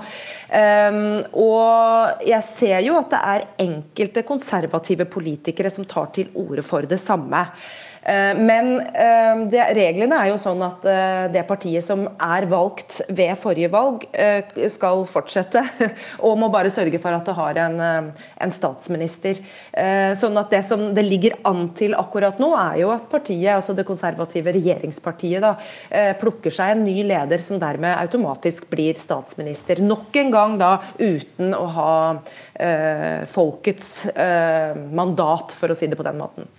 Um, 0.50 1.02
og 1.46 2.26
jeg 2.26 2.44
ser 2.50 2.80
jo 2.86 3.00
at 3.00 3.12
det 3.14 3.24
er 3.36 3.50
enkelte 3.66 4.26
konservative 4.28 5.08
politikere 5.12 5.72
som 5.72 5.88
tar 5.88 6.12
til 6.16 6.34
orde 6.36 6.66
for 6.66 6.88
det 6.90 7.00
samme. 7.02 7.46
Eh, 8.06 8.38
men 8.38 8.80
eh, 8.80 9.40
det, 9.50 9.64
reglene 9.74 10.18
er 10.22 10.30
jo 10.30 10.38
sånn 10.38 10.62
at 10.66 10.84
eh, 10.86 11.26
det 11.34 11.42
partiet 11.50 11.86
som 11.86 12.04
er 12.22 12.46
valgt 12.52 13.00
ved 13.10 13.34
forrige 13.42 13.72
valg, 13.74 14.06
skal 14.72 15.04
fortsette, 15.10 15.62
og 16.26 16.38
må 16.40 16.52
bare 16.54 16.72
sørge 16.74 17.00
for 17.02 17.16
at 17.16 17.26
det 17.26 17.36
har 17.38 17.60
en, 17.64 17.80
en 17.82 18.54
statsminister. 18.54 19.40
Sånn 20.20 20.38
at 20.40 20.52
Det 20.52 20.62
som 20.68 20.82
det 20.96 21.04
ligger 21.06 21.36
an 21.48 21.68
til 21.78 21.96
akkurat 21.98 22.40
nå, 22.42 22.52
er 22.58 22.80
jo 22.84 22.92
at 22.94 23.08
partiet, 23.12 23.56
altså 23.56 23.76
det 23.76 23.86
konservative 23.88 24.54
regjeringspartiet 24.56 25.44
da, 25.44 25.54
plukker 26.22 26.54
seg 26.54 26.76
en 26.76 26.84
ny 26.86 26.98
leder 27.08 27.42
som 27.42 27.60
dermed 27.62 27.98
automatisk 27.98 28.70
blir 28.72 28.98
statsminister. 29.00 29.82
Nok 29.84 30.16
en 30.22 30.34
gang 30.34 30.58
da 30.62 30.74
uten 31.00 31.56
å 31.58 31.66
ha 31.78 31.96
folkets 33.32 33.92
mandat, 34.96 35.58
for 35.58 35.74
å 35.74 35.78
si 35.78 35.90
det 35.92 36.00
på 36.00 36.08
den 36.08 36.22
måten. 36.22 36.50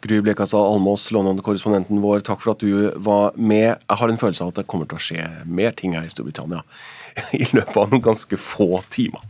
Gry 0.00 0.20
Blekastad 0.24 0.60
Almås, 0.64 1.10
London-korrespondenten 1.12 2.00
vår, 2.00 2.22
takk 2.24 2.40
for 2.40 2.54
at 2.54 2.62
du 2.64 2.88
var 3.04 3.34
med. 3.36 3.76
Jeg 3.84 3.98
har 4.00 4.12
en 4.12 4.20
følelse 4.20 4.46
av 4.46 4.54
at 4.54 4.62
det 4.62 4.68
kommer 4.70 4.88
til 4.88 4.96
å 4.96 5.04
skje 5.04 5.26
mer 5.44 5.74
ting 5.76 5.92
her 5.96 6.06
i 6.08 6.12
Storbritannia 6.12 6.62
i 7.36 7.44
løpet 7.52 7.76
av 7.76 7.92
noen 7.92 8.06
ganske 8.08 8.38
få 8.40 8.80
timer. 8.92 9.20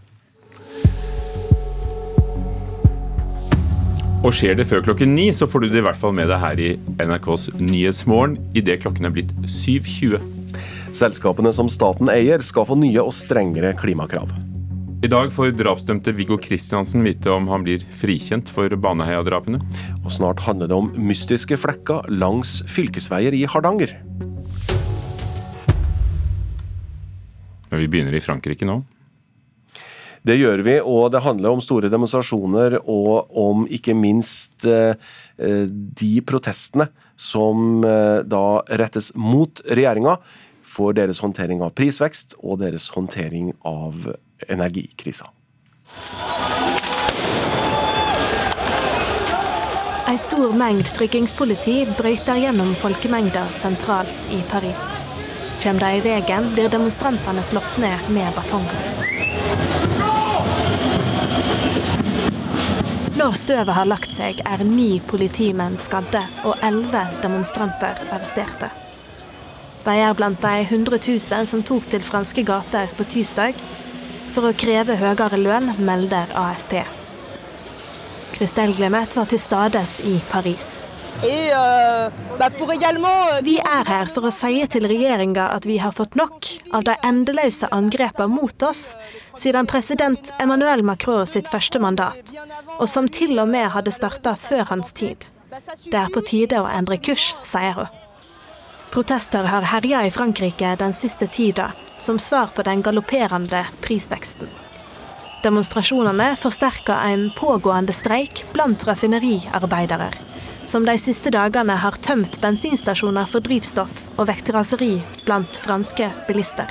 Og 4.21 4.35
skjer 4.37 4.59
det 4.59 4.69
før 4.69 4.85
klokken 4.85 5.15
ni, 5.17 5.31
så 5.33 5.49
får 5.49 5.65
du 5.65 5.71
det 5.73 5.81
i 5.81 5.87
hvert 5.87 5.99
fall 5.99 6.13
med 6.15 6.29
deg 6.31 6.43
her 6.43 6.61
i 6.61 6.71
NRKs 7.01 7.49
Nyhetsmorgen 7.57 8.37
idet 8.55 8.83
klokken 8.85 9.09
er 9.09 9.15
blitt 9.17 9.33
7.20. 9.49 10.21
Selskapene 10.95 11.55
som 11.57 11.71
staten 11.73 12.13
eier 12.13 12.45
skal 12.45 12.69
få 12.69 12.77
nye 12.79 13.01
og 13.03 13.15
strengere 13.17 13.73
klimakrav. 13.81 14.29
I 15.01 15.09
dag 15.09 15.31
får 15.33 15.55
drapsdømte 15.57 16.13
Viggo 16.13 16.37
Kristiansen 16.37 17.01
vite 17.07 17.31
om 17.33 17.47
han 17.49 17.63
blir 17.65 17.87
frikjent 17.97 18.51
for 18.53 18.69
Baneheia-drapene. 18.69 19.63
Og 20.05 20.13
snart 20.13 20.43
handler 20.45 20.69
det 20.69 20.77
om 20.77 20.91
mystiske 21.09 21.57
flekker 21.57 22.05
langs 22.13 22.59
fylkesveier 22.69 23.33
i 23.33 23.47
Hardanger. 23.49 23.95
Men 27.73 27.81
vi 27.81 27.89
begynner 27.89 28.13
i 28.13 28.21
Frankrike 28.21 28.69
nå. 28.69 28.83
Det 30.21 30.37
gjør 30.37 30.67
vi, 30.69 30.77
og 30.85 31.09
det 31.17 31.25
handler 31.25 31.57
om 31.57 31.65
store 31.65 31.89
demonstrasjoner 31.89 32.83
og 32.85 33.33
om 33.33 33.65
ikke 33.73 33.97
minst 33.97 34.69
eh, 34.69 35.01
de 35.41 36.15
protestene 36.29 36.91
som 37.17 37.81
eh, 37.89 38.21
da 38.21 38.47
rettes 38.69 39.15
mot 39.17 39.65
regjeringa 39.65 40.19
for 40.61 40.93
deres 40.93 41.25
håndtering 41.25 41.65
av 41.65 41.73
prisvekst 41.73 42.37
og 42.43 42.61
deres 42.61 42.93
håndtering 42.93 43.55
av 43.65 44.13
energikrisa. 44.49 45.31
Ei 50.11 50.19
stor 50.19 50.57
mengd 50.59 50.89
tryggingspoliti 50.97 51.85
brøyter 51.99 52.41
gjennom 52.43 52.73
folkemengder 52.81 53.53
sentralt 53.55 54.27
i 54.35 54.41
Paris. 54.51 54.89
Kjem 55.63 55.79
de 55.79 55.91
i 55.99 56.01
veien, 56.03 56.49
blir 56.55 56.71
demonstrantene 56.73 57.45
slått 57.47 57.77
ned 57.79 58.09
med 58.11 58.35
batonger. 58.35 58.81
Når 63.21 63.37
støvet 63.37 63.75
har 63.77 63.87
lagt 63.87 64.15
seg, 64.17 64.41
er 64.49 64.65
ni 64.65 64.97
politimenn 65.05 65.77
skadde 65.79 66.23
og 66.49 66.57
elleve 66.65 67.05
demonstranter 67.21 68.01
arresterte. 68.09 68.71
De 69.85 69.95
er 69.95 70.17
blant 70.17 70.41
de 70.43 70.65
100 70.65 70.99
000 71.07 71.47
som 71.53 71.63
tok 71.63 71.87
til 71.93 72.03
franske 72.05 72.43
gater 72.49 72.91
på 72.97 73.05
tirsdag 73.15 73.61
for 74.31 74.49
å 74.49 74.55
kreve 74.57 74.97
høyere 75.01 75.39
lønn, 75.41 75.75
melder 75.83 76.31
AFP. 76.39 76.81
Christelle 78.37 78.77
Glemet 78.79 79.17
var 79.19 79.29
til 79.31 79.41
stades 79.43 79.99
i 80.07 80.19
Paris. 80.31 80.81
Euh, 81.21 82.07
euh, 82.07 83.41
vi 83.45 83.59
er 83.59 83.85
her 83.85 84.09
for 84.09 84.25
å 84.25 84.33
si 84.33 84.63
til 84.73 84.87
regjeringa 84.89 85.51
at 85.53 85.67
vi 85.69 85.77
har 85.83 85.93
fått 85.93 86.17
nok 86.17 86.49
av 86.73 86.87
de 86.87 86.95
endeløse 87.05 87.69
angrepene 87.77 88.31
mot 88.33 88.65
oss 88.65 88.95
siden 89.37 89.69
president 89.69 90.33
Emmanuel 90.41 90.83
Macron 90.83 91.29
sitt 91.29 91.51
første 91.53 91.83
mandat, 91.83 92.33
og 92.79 92.89
som 92.89 93.11
til 93.13 93.37
og 93.39 93.51
med 93.53 93.69
hadde 93.75 93.93
starta 93.93 94.33
før 94.39 94.65
hans 94.73 94.95
tid. 94.97 95.29
Det 95.85 95.99
er 95.99 96.09
på 96.15 96.25
tide 96.25 96.63
å 96.63 96.71
endre 96.71 96.97
kurs, 96.97 97.35
sier 97.45 97.77
hun. 97.77 97.93
Protester 98.91 99.45
har 99.47 99.69
herja 99.71 100.07
i 100.07 100.11
Frankrike 100.11 100.73
den 100.81 100.97
siste 100.97 101.29
tida, 101.31 101.69
som 102.01 102.19
svar 102.19 102.51
på 102.55 102.65
den 102.67 102.83
galopperende 102.83 103.65
prisveksten. 103.85 104.49
Demonstrasjonene 105.43 106.35
forsterker 106.37 107.01
en 107.13 107.31
pågående 107.37 107.93
streik 107.97 108.45
blant 108.53 108.85
raffineriarbeidere, 108.87 110.11
som 110.69 110.85
de 110.85 110.99
siste 111.01 111.33
dagene 111.33 111.79
har 111.81 111.97
tømt 112.05 112.37
bensinstasjoner 112.43 113.29
for 113.31 113.41
drivstoff 113.45 114.05
og 114.19 114.29
vekt 114.29 114.53
raseri 114.53 114.99
blant 115.25 115.57
franske 115.57 116.11
bilister. 116.29 116.69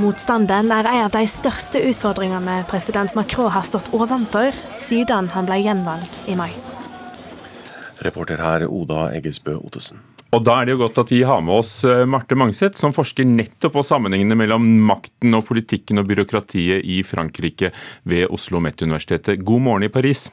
Motstanden 0.00 0.72
er 0.72 0.88
en 0.88 1.04
av 1.04 1.12
de 1.12 1.26
største 1.28 1.82
utfordringene 1.90 2.62
president 2.70 3.12
Macron 3.18 3.52
har 3.52 3.66
stått 3.68 3.92
overfor 3.92 4.56
siden 4.80 5.28
han 5.34 5.48
ble 5.48 5.60
gjenvalgt 5.60 6.16
i 6.24 6.38
mai. 6.40 6.54
Reporter 8.00 8.40
her 8.40 8.64
Oda 8.64 9.10
Eggesbø 9.12 9.58
Ottesen. 9.60 10.00
Og 10.30 10.44
da 10.46 10.60
er 10.60 10.68
det 10.68 10.76
jo 10.76 10.82
godt 10.84 10.98
at 11.02 11.10
vi 11.10 11.22
har 11.26 11.40
med 11.42 11.56
oss 11.58 11.72
eh, 11.88 12.04
Marte 12.06 12.36
Mangseth, 12.38 12.78
som 12.78 12.94
forsker 12.94 13.26
nettopp 13.26 13.74
på 13.74 13.86
sammenhengene 13.86 14.36
mellom 14.38 14.66
makten 14.86 15.34
og 15.34 15.48
politikken 15.48 15.98
og 15.98 16.06
byråkratiet 16.10 16.86
i 16.86 17.00
Frankrike 17.06 17.72
ved 18.06 18.30
Oslo 18.30 18.62
Met-universitetet. 18.62 19.42
God 19.42 19.64
morgen 19.66 19.88
i 19.88 19.90
Paris. 19.90 20.28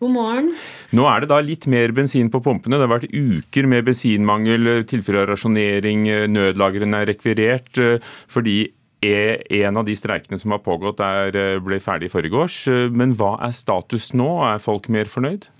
God 0.00 0.14
morgen. 0.14 0.48
Nå 0.94 1.04
er 1.10 1.20
det 1.20 1.28
da 1.32 1.40
litt 1.44 1.66
mer 1.68 1.92
bensin 1.92 2.30
på 2.32 2.40
pumpene. 2.40 2.78
Det 2.78 2.86
har 2.86 2.94
vært 2.94 3.12
uker 3.12 3.68
med 3.68 3.84
bensinmangel, 3.90 4.70
tilfeller 4.88 5.26
av 5.26 5.32
rasjonering, 5.34 6.08
nødlagrene 6.32 7.02
er 7.02 7.12
rekvirert 7.12 7.82
eh, 7.82 8.10
fordi 8.30 8.60
en 8.98 9.78
av 9.78 9.84
de 9.86 9.94
streikene 9.94 10.40
som 10.40 10.56
har 10.56 10.64
pågått 10.64 11.04
er, 11.04 11.36
eh, 11.36 11.60
ble 11.60 11.76
ferdig 11.78 12.08
i 12.08 12.14
forgårs. 12.16 12.64
Men 12.90 13.12
hva 13.14 13.36
er 13.44 13.52
status 13.52 14.14
nå? 14.16 14.32
Er 14.48 14.64
folk 14.64 14.88
mer 14.88 15.12
fornøyd? 15.12 15.50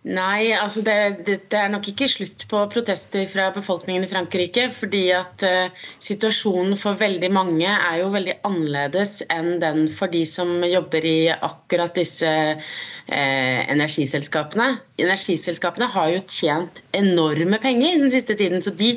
Nei, 0.00 0.54
altså 0.56 0.80
det, 0.80 0.94
det, 1.26 1.34
det, 1.52 1.58
er 1.60 1.68
nok 1.68 1.84
ikke 1.90 2.06
slutt 2.08 2.46
på 2.48 2.62
protester 2.72 3.26
fra 3.28 3.50
befolkningen 3.52 4.06
i 4.06 4.08
Frankrike. 4.08 4.70
fordi 4.72 5.02
at 5.12 5.44
uh, 5.44 5.82
situasjonen 6.00 6.72
for 6.80 6.96
veldig 6.96 7.28
mange 7.28 7.68
er 7.68 7.98
jo 8.00 8.08
veldig 8.14 8.38
annerledes 8.48 9.18
enn 9.28 9.58
den 9.60 9.84
for 9.92 10.08
de 10.08 10.22
som 10.24 10.64
jobber 10.64 11.04
i 11.04 11.28
akkurat 11.28 11.92
disse 12.00 12.30
uh, 12.56 13.10
energiselskapene. 13.12 14.70
Energiselskapene 15.04 15.90
har 15.92 16.08
jo 16.14 16.24
tjent 16.24 16.80
enorme 16.96 17.60
penger 17.60 18.00
den 18.00 18.14
siste 18.16 18.38
tiden, 18.40 18.64
så 18.64 18.72
de 18.72 18.94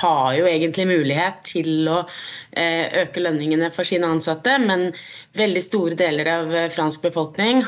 har 0.00 0.38
jo 0.38 0.48
egentlig 0.48 0.88
mulighet 0.88 1.44
til 1.52 1.84
å 1.84 2.00
uh, 2.00 2.86
øke 3.04 3.26
lønningene 3.28 3.68
for 3.76 3.84
sine 3.84 4.08
ansatte. 4.08 4.56
Men 4.64 4.88
veldig 5.38 5.62
store 5.64 5.98
deler 5.98 6.30
av 6.32 6.54
fransk 6.74 7.06
befolkning 7.08 7.62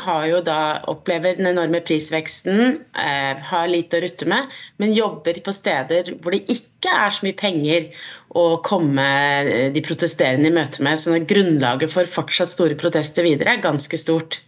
da 0.46 0.58
opplever 0.90 1.36
den 1.38 1.50
enorme 1.50 1.80
prisveksten 1.80 2.60
eh, 2.96 3.36
har 3.50 3.68
lite 3.68 3.98
å 3.98 4.04
rutte 4.04 4.28
med, 4.30 4.48
men 4.78 4.96
jobber 4.96 5.40
på 5.44 5.54
steder 5.54 6.14
hvor 6.22 6.34
det 6.34 6.44
ikke 6.48 6.92
er 6.92 7.14
så 7.14 7.26
mye 7.26 7.38
penger 7.38 7.88
å 8.36 8.60
komme 8.64 9.06
eh, 9.44 9.68
de 9.74 9.84
protesterende 9.84 10.50
i 10.50 10.54
møte 10.54 10.82
med. 10.84 10.98
Så 11.00 11.16
grunnlaget 11.28 11.92
for 11.92 12.08
fortsatt 12.08 12.52
store 12.52 12.78
protester 12.78 13.26
videre 13.26 13.56
er 13.56 13.64
ganske 13.64 14.00
stort. 14.00 14.42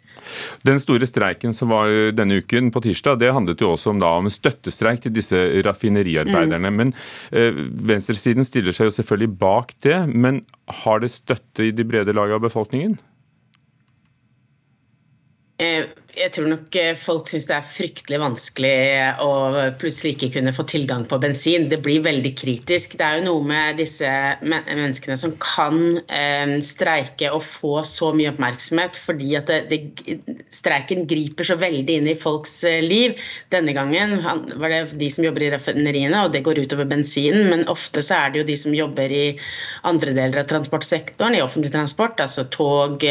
Den 0.62 0.80
store 0.80 1.06
streiken 1.08 1.54
som 1.56 1.72
var 1.72 1.90
denne 2.14 2.40
uken 2.40 2.70
på 2.74 2.82
tirsdag, 2.84 3.20
det 3.22 3.32
handlet 3.34 3.62
jo 3.62 3.72
også 3.74 3.94
om, 3.94 4.00
da, 4.02 4.12
om 4.20 4.30
støttestreik 4.30 5.02
til 5.04 5.14
disse 5.16 5.38
raffineriarbeiderne. 5.66 6.70
Mm. 6.70 6.80
Men 6.80 6.94
eh, 7.32 7.62
Venstresiden 7.90 8.46
stiller 8.46 8.76
seg 8.76 8.90
jo 8.90 8.96
selvfølgelig 9.00 9.32
bak 9.40 9.74
det. 9.86 9.98
Men 10.10 10.44
har 10.84 11.02
det 11.02 11.12
støtte 11.14 11.66
i 11.66 11.74
de 11.74 11.86
brede 11.86 12.14
lag 12.16 12.36
av 12.36 12.44
befolkningen? 12.44 12.98
Eh, 15.62 15.92
jeg 16.16 16.32
tror 16.34 16.48
nok 16.50 16.76
eh, 16.78 16.92
folk 16.98 17.28
syns 17.30 17.46
det 17.48 17.54
er 17.56 17.66
fryktelig 17.66 18.18
vanskelig 18.22 18.72
å 19.22 19.30
plutselig 19.80 20.16
ikke 20.16 20.30
kunne 20.36 20.52
få 20.54 20.64
tilgang 20.70 21.04
på 21.08 21.18
bensin. 21.22 21.68
Det 21.70 21.80
blir 21.84 22.02
veldig 22.04 22.32
kritisk. 22.38 22.96
Det 22.98 23.06
er 23.06 23.20
jo 23.20 23.26
noe 23.28 23.46
med 23.46 23.78
disse 23.80 24.10
menneskene 24.42 25.16
som 25.20 25.34
kan 25.42 26.00
eh, 26.06 26.56
streike 26.64 27.30
og 27.34 27.44
få 27.46 27.84
så 27.88 28.10
mye 28.16 28.32
oppmerksomhet 28.32 28.98
fordi 29.00 29.36
at 29.38 29.50
det, 29.50 29.80
det, 30.04 30.36
streiken 30.54 31.06
griper 31.10 31.46
så 31.46 31.56
veldig 31.60 31.98
inn 32.00 32.10
i 32.10 32.16
folks 32.18 32.56
liv. 32.84 33.16
Denne 33.54 33.74
gangen 33.76 34.18
var 34.22 34.72
det 34.72 34.82
de 35.00 35.10
som 35.12 35.24
jobber 35.26 35.46
i 35.46 35.52
raffineriene, 35.54 36.24
og 36.24 36.34
det 36.34 36.44
går 36.46 36.62
utover 36.64 36.88
bensinen. 36.90 37.48
Men 37.52 37.66
ofte 37.70 38.02
så 38.04 38.24
er 38.24 38.32
det 38.34 38.42
jo 38.42 38.48
de 38.50 38.58
som 38.58 38.76
jobber 38.76 39.12
i 39.14 39.24
andre 39.88 40.14
deler 40.16 40.42
av 40.42 40.50
transportsektoren, 40.50 41.38
i 41.38 41.44
offentlig 41.44 41.72
transport, 41.74 42.20
altså 42.22 42.46
tog, 42.52 43.04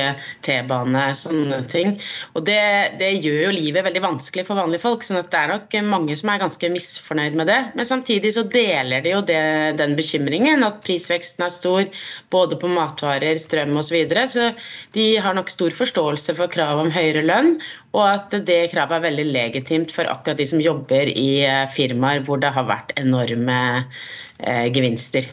T-bane, 0.46 1.08
sånne 1.18 1.64
ting. 1.72 1.96
Og 2.36 2.46
det, 2.48 2.60
det, 3.00 3.10
gjør 3.24 3.46
jo 3.46 3.52
livet 3.54 3.86
veldig 3.86 4.02
vanskelig 4.04 4.46
for 4.48 4.60
vanlige 4.60 4.84
folk. 4.84 5.04
sånn 5.06 5.20
at 5.22 5.30
det 5.34 5.40
er 5.40 5.52
nok 5.54 5.76
mange 5.88 6.16
som 6.20 6.32
er 6.34 6.42
ganske 6.42 6.70
misfornøyd 6.74 7.38
med 7.40 7.50
det. 7.52 7.60
Men 7.78 7.88
samtidig 7.88 8.32
så 8.36 8.46
deler 8.50 9.04
de 9.06 9.14
jo 9.14 9.22
det, 9.26 9.42
den 9.80 9.96
bekymringen, 10.00 10.66
at 10.66 10.82
prisveksten 10.86 11.46
er 11.46 11.54
stor 11.54 12.06
både 12.34 12.60
på 12.60 12.72
matvarer, 12.72 13.38
strøm 13.42 13.76
osv. 13.76 13.90
Så, 13.90 13.96
videre. 13.98 14.26
så 14.30 14.52
de 14.94 15.06
har 15.18 15.34
nok 15.34 15.50
stor 15.50 15.74
forståelse 15.74 16.36
for 16.38 16.52
kravet 16.54 16.86
om 16.86 16.94
høyere 16.94 17.26
lønn, 17.26 17.56
og 17.98 18.06
at 18.06 18.36
det 18.46 18.60
kravet 18.74 19.00
er 19.00 19.08
veldig 19.08 19.28
legitimt 19.34 19.94
for 19.94 20.10
akkurat 20.10 20.38
de 20.38 20.46
som 20.50 20.62
jobber 20.62 21.10
i 21.10 21.30
eh, 21.48 21.66
firmaer 21.74 22.22
hvor 22.26 22.42
det 22.42 22.54
har 22.54 22.70
vært 22.70 22.94
enorme 23.02 23.60
eh, 23.82 24.68
gevinster. 24.70 25.26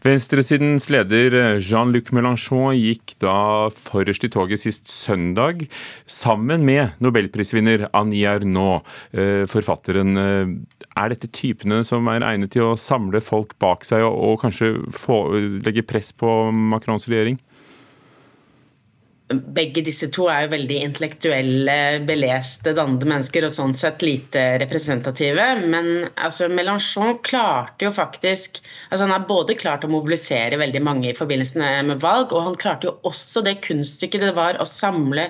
Venstresidens 0.00 0.86
leder 0.88 1.34
eh, 1.36 1.58
Jean-Luc 1.60 2.08
Mélenchon 2.16 2.72
gikk 2.72 3.18
da 3.20 3.68
forrest 3.76 4.24
i 4.24 4.30
toget 4.32 4.62
sist 4.62 4.88
søndag, 4.88 5.66
sammen 6.08 6.64
med 6.64 6.94
nobelprisvinner 7.04 7.84
Annie 7.92 8.24
Ernaux, 8.24 8.86
eh, 9.12 9.44
forfatteren. 9.44 10.16
Eh, 10.16 10.54
er 10.96 11.12
dette 11.12 11.28
typene 11.28 11.82
som 11.84 12.08
er 12.08 12.24
egnet 12.24 12.54
til 12.56 12.70
å 12.70 12.78
samle 12.80 13.20
folk 13.20 13.52
bak 13.60 13.84
seg 13.84 14.06
og, 14.06 14.16
og 14.16 14.40
kanskje 14.46 14.72
få, 14.96 15.20
legge 15.60 15.84
press 15.84 16.14
på 16.16 16.32
Macrons 16.48 17.04
regjering? 17.10 17.36
Begge 19.30 19.82
disse 19.86 20.08
to 20.10 20.24
er 20.30 20.44
jo 20.44 20.52
veldig 20.54 20.78
intellektuelle, 20.82 21.76
beleste, 22.06 22.72
dannede 22.74 23.06
mennesker 23.06 23.46
og 23.46 23.52
sånn 23.54 23.74
sett 23.78 24.02
lite 24.02 24.42
representative. 24.62 25.46
Men 25.70 26.08
altså, 26.16 26.48
Mélenchon 26.50 27.20
klarte 27.26 27.86
jo 27.86 27.92
faktisk 27.94 28.58
altså 28.90 29.06
Han 29.06 29.14
har 29.14 29.28
både 29.28 29.54
klart 29.54 29.84
å 29.86 29.92
mobilisere 29.92 30.58
veldig 30.58 30.82
mange 30.82 31.10
i 31.12 31.16
forbindelse 31.16 31.70
med 31.86 32.02
valg, 32.02 32.34
og 32.34 32.48
han 32.48 32.58
klarte 32.58 32.90
jo 32.90 32.96
også 33.06 33.44
det 33.46 33.60
kunststykket 33.66 34.26
det 34.26 34.34
var 34.38 34.58
å 34.58 34.66
samle 34.66 35.28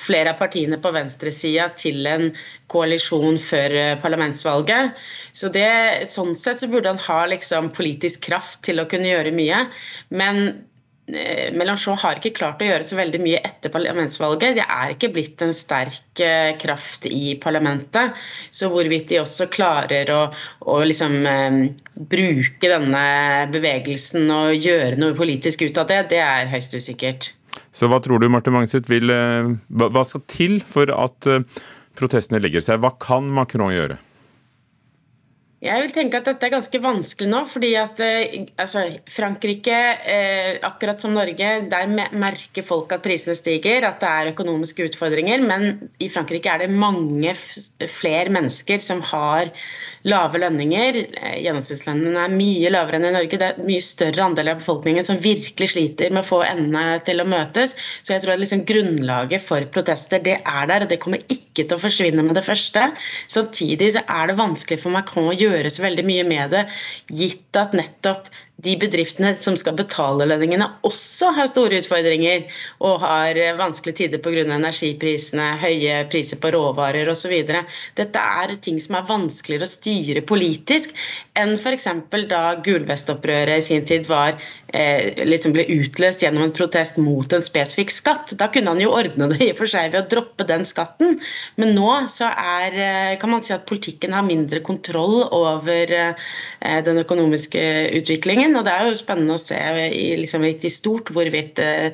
flere 0.00 0.32
av 0.32 0.40
partiene 0.40 0.78
på 0.80 0.92
venstresida 0.94 1.68
til 1.76 2.06
en 2.08 2.30
koalisjon 2.72 3.36
før 3.36 3.76
eh, 3.76 3.94
parlamentsvalget. 4.00 4.96
Så 5.36 5.52
det, 5.52 5.68
Sånn 6.08 6.32
sett 6.38 6.62
så 6.62 6.70
burde 6.72 6.94
han 6.94 7.04
ha 7.04 7.22
liksom 7.28 7.68
politisk 7.76 8.24
kraft 8.30 8.62
til 8.64 8.80
å 8.80 8.88
kunne 8.88 9.12
gjøre 9.12 9.34
mye. 9.36 9.66
Men 10.08 10.46
Eh, 11.10 11.50
Mélenchon 11.58 11.98
har 11.98 12.18
ikke 12.20 12.30
klart 12.36 12.60
å 12.62 12.66
gjøre 12.68 12.86
så 12.86 12.94
veldig 12.94 13.18
mye 13.24 13.40
etter 13.42 13.72
parlamentsvalget. 13.74 14.54
Det 14.60 14.66
er 14.66 14.92
ikke 14.94 15.10
blitt 15.14 15.42
en 15.42 15.54
sterk 15.56 16.22
eh, 16.22 16.52
kraft 16.62 17.08
i 17.10 17.34
parlamentet. 17.42 18.14
Så 18.54 18.70
hvorvidt 18.70 19.08
de 19.10 19.18
også 19.22 19.48
klarer 19.52 20.12
å, 20.14 20.22
å 20.70 20.78
liksom, 20.86 21.18
eh, 21.26 21.58
bruke 22.14 22.70
denne 22.70 23.02
bevegelsen 23.52 24.30
og 24.30 24.54
gjøre 24.54 25.00
noe 25.02 25.18
politisk 25.18 25.66
ut 25.66 25.82
av 25.82 25.90
det, 25.90 26.00
det 26.14 26.22
er 26.22 26.52
høyst 26.54 26.78
usikkert. 26.78 27.32
Så 27.74 27.88
hva 27.90 27.98
tror 28.04 28.22
du 28.22 28.28
Marte 28.30 28.52
Mangset, 28.52 28.86
vil, 28.88 29.10
hva 29.68 30.02
skal 30.08 30.22
til 30.28 30.58
for 30.64 30.92
at 30.92 31.28
protestene 31.96 32.40
legger 32.40 32.64
seg? 32.64 32.80
Hva 32.80 32.92
kan 33.00 33.28
Macron 33.32 33.72
gjøre? 33.72 33.98
Jeg 35.62 35.78
vil 35.84 35.92
tenke 35.94 36.18
at 36.18 36.26
dette 36.26 36.48
er 36.48 36.50
ganske 36.56 36.78
vanskelig 36.82 37.30
nå, 37.30 37.40
fordi 37.46 37.68
at 37.78 38.00
eh, 38.02 38.32
altså, 38.58 38.80
Frankrike, 39.06 39.76
eh, 40.10 40.56
akkurat 40.66 40.98
som 40.98 41.14
Norge, 41.14 41.50
der 41.70 41.92
merker 42.18 42.66
folk 42.66 42.90
at 42.96 43.04
prisene 43.04 43.36
stiger, 43.38 43.86
at 43.86 44.00
det 44.02 44.10
er 44.10 44.30
økonomiske 44.32 44.88
utfordringer. 44.90 45.44
Men 45.46 45.86
i 46.02 46.08
Frankrike 46.10 46.50
er 46.50 46.64
det 46.64 46.74
mange 46.74 47.36
flere 47.38 48.32
mennesker 48.34 48.82
som 48.82 49.04
har 49.06 49.52
lave 50.10 50.40
lønninger. 50.42 50.98
Eh, 51.12 51.36
gjennomsnittslønnen 51.44 52.18
er 52.24 52.34
mye 52.34 52.74
lavere 52.74 52.98
enn 52.98 53.06
i 53.12 53.14
Norge. 53.20 53.38
Det 53.38 53.52
er 53.52 53.62
mye 53.62 53.86
større 53.86 54.26
andel 54.26 54.50
av 54.56 54.58
befolkningen 54.64 55.06
som 55.06 55.22
virkelig 55.22 55.70
sliter 55.76 56.10
med 56.10 56.24
å 56.24 56.30
få 56.32 56.42
endene 56.48 56.98
til 57.06 57.22
å 57.22 57.28
møtes. 57.36 57.76
Så 58.02 58.16
jeg 58.16 58.26
tror 58.26 58.34
at 58.34 58.42
liksom 58.42 58.66
grunnlaget 58.66 59.46
for 59.46 59.70
protester 59.78 60.26
det 60.26 60.40
er 60.42 60.66
der, 60.74 60.82
og 60.82 60.90
det 60.90 60.98
kommer 61.06 61.22
ikke 61.22 61.62
til 61.62 61.78
å 61.78 61.82
forsvinne 61.86 62.26
med 62.26 62.34
det 62.34 62.42
første. 62.50 62.90
Samtidig 63.30 63.94
så 63.94 64.02
er 64.10 64.32
det 64.32 64.40
vanskelig 64.42 64.82
for 64.82 64.98
Macron 64.98 65.30
å 65.30 65.38
gjøre 65.38 65.51
gjøre 65.56 65.72
så 65.72 65.84
veldig 65.86 66.04
mye 66.08 66.24
med 66.28 66.54
det, 66.54 66.64
gitt 67.12 67.60
at 67.60 67.76
nettopp 67.76 68.30
de 68.62 68.74
bedriftene 68.78 69.32
som 69.42 69.56
skal 69.58 69.74
betale 69.78 70.26
lønningene, 70.28 70.68
også 70.86 71.32
har 71.34 71.48
store 71.50 71.80
utfordringer 71.82 72.44
og 72.84 73.00
har 73.02 73.38
vanskelige 73.58 74.04
tider 74.04 74.22
pga. 74.22 74.44
energiprisene, 74.44 75.56
høye 75.58 76.02
priser 76.12 76.38
på 76.38 76.52
råvarer 76.54 77.08
osv. 77.10 77.34
Dette 77.98 78.22
er 78.42 78.54
ting 78.62 78.78
som 78.80 78.98
er 78.98 79.08
vanskeligere 79.08 79.66
å 79.66 79.72
styre 79.72 80.22
politisk 80.26 80.94
enn 81.38 81.56
f.eks. 81.56 81.88
da 82.30 82.42
gulvestopprøret 82.62 83.58
i 83.58 83.66
sin 83.66 83.86
tid 83.88 84.06
var, 84.06 84.38
eh, 84.68 85.24
liksom 85.26 85.56
ble 85.56 85.66
utløst 85.72 86.22
gjennom 86.22 86.46
en 86.46 86.54
protest 86.54 87.00
mot 87.02 87.32
en 87.32 87.42
spesifikk 87.42 87.90
skatt. 87.90 88.36
Da 88.38 88.50
kunne 88.52 88.74
han 88.74 88.82
jo 88.84 88.94
ordne 88.94 89.30
det 89.32 89.40
i 89.42 89.50
og 89.52 89.58
for 89.58 89.74
seg 89.74 89.90
ved 89.92 90.04
å 90.04 90.10
droppe 90.12 90.46
den 90.46 90.66
skatten, 90.68 91.18
men 91.58 91.74
nå 91.74 91.90
så 92.12 92.30
er, 92.30 92.78
eh, 92.78 93.18
kan 93.18 93.34
man 93.34 93.42
si 93.42 93.54
at 93.56 93.66
politikken 93.66 94.14
har 94.14 94.22
mindre 94.22 94.62
kontroll 94.62 95.24
over 95.32 95.90
eh, 95.90 96.14
den 96.86 97.02
økonomiske 97.02 97.66
utviklingen 97.98 98.41
utviklingen. 98.42 98.58
Og 98.58 98.64
det 98.64 98.72
er 98.72 98.88
jo 98.88 98.98
spennende 98.98 99.36
å 99.36 99.40
se 99.40 99.58
i, 99.92 100.16
liksom, 100.18 100.42
litt 100.42 100.64
i 100.64 100.70
stort 100.70 101.10
hvorvidt 101.10 101.58
eh, 101.58 101.92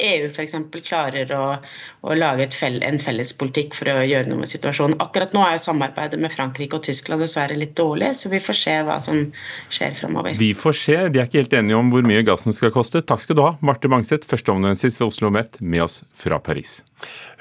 EU 0.00 0.28
f.eks. 0.28 0.54
klarer 0.86 1.32
å, 1.34 1.56
å 2.02 2.14
lage 2.14 2.48
fell, 2.52 2.82
en 2.82 2.98
felles 2.98 3.32
politikk 3.36 3.74
for 3.74 3.90
å 3.90 4.04
gjøre 4.04 4.28
noe 4.28 4.42
med 4.42 4.50
situasjonen. 4.50 4.98
Akkurat 5.00 5.32
nå 5.34 5.44
er 5.44 5.56
jo 5.56 5.64
samarbeidet 5.66 6.20
med 6.20 6.32
Frankrike 6.32 6.76
og 6.76 6.84
Tyskland 6.86 7.22
dessverre 7.22 7.56
litt 7.56 7.76
dårlig, 7.76 8.14
så 8.14 8.30
vi 8.32 8.40
får 8.40 8.60
se 8.60 8.76
hva 8.86 8.98
som 9.00 9.22
skjer 9.70 9.96
framover. 9.96 10.36
Vi 10.38 10.52
får 10.54 10.80
se. 10.80 10.98
De 11.10 11.20
er 11.20 11.28
ikke 11.28 11.42
helt 11.42 11.56
enige 11.56 11.78
om 11.78 11.92
hvor 11.92 12.06
mye 12.06 12.24
gassen 12.26 12.54
skal 12.56 12.74
koste. 12.74 13.02
Takk 13.02 13.24
skal 13.24 13.38
du 13.38 13.44
ha, 13.44 13.54
Marte 13.60 13.90
Bangseth, 13.90 14.28
førsteamanuensis 14.28 15.00
ved 15.00 15.08
Oslo 15.08 15.32
Met, 15.34 15.60
med 15.60 15.86
oss 15.86 16.02
fra 16.16 16.40
Paris. 16.42 16.80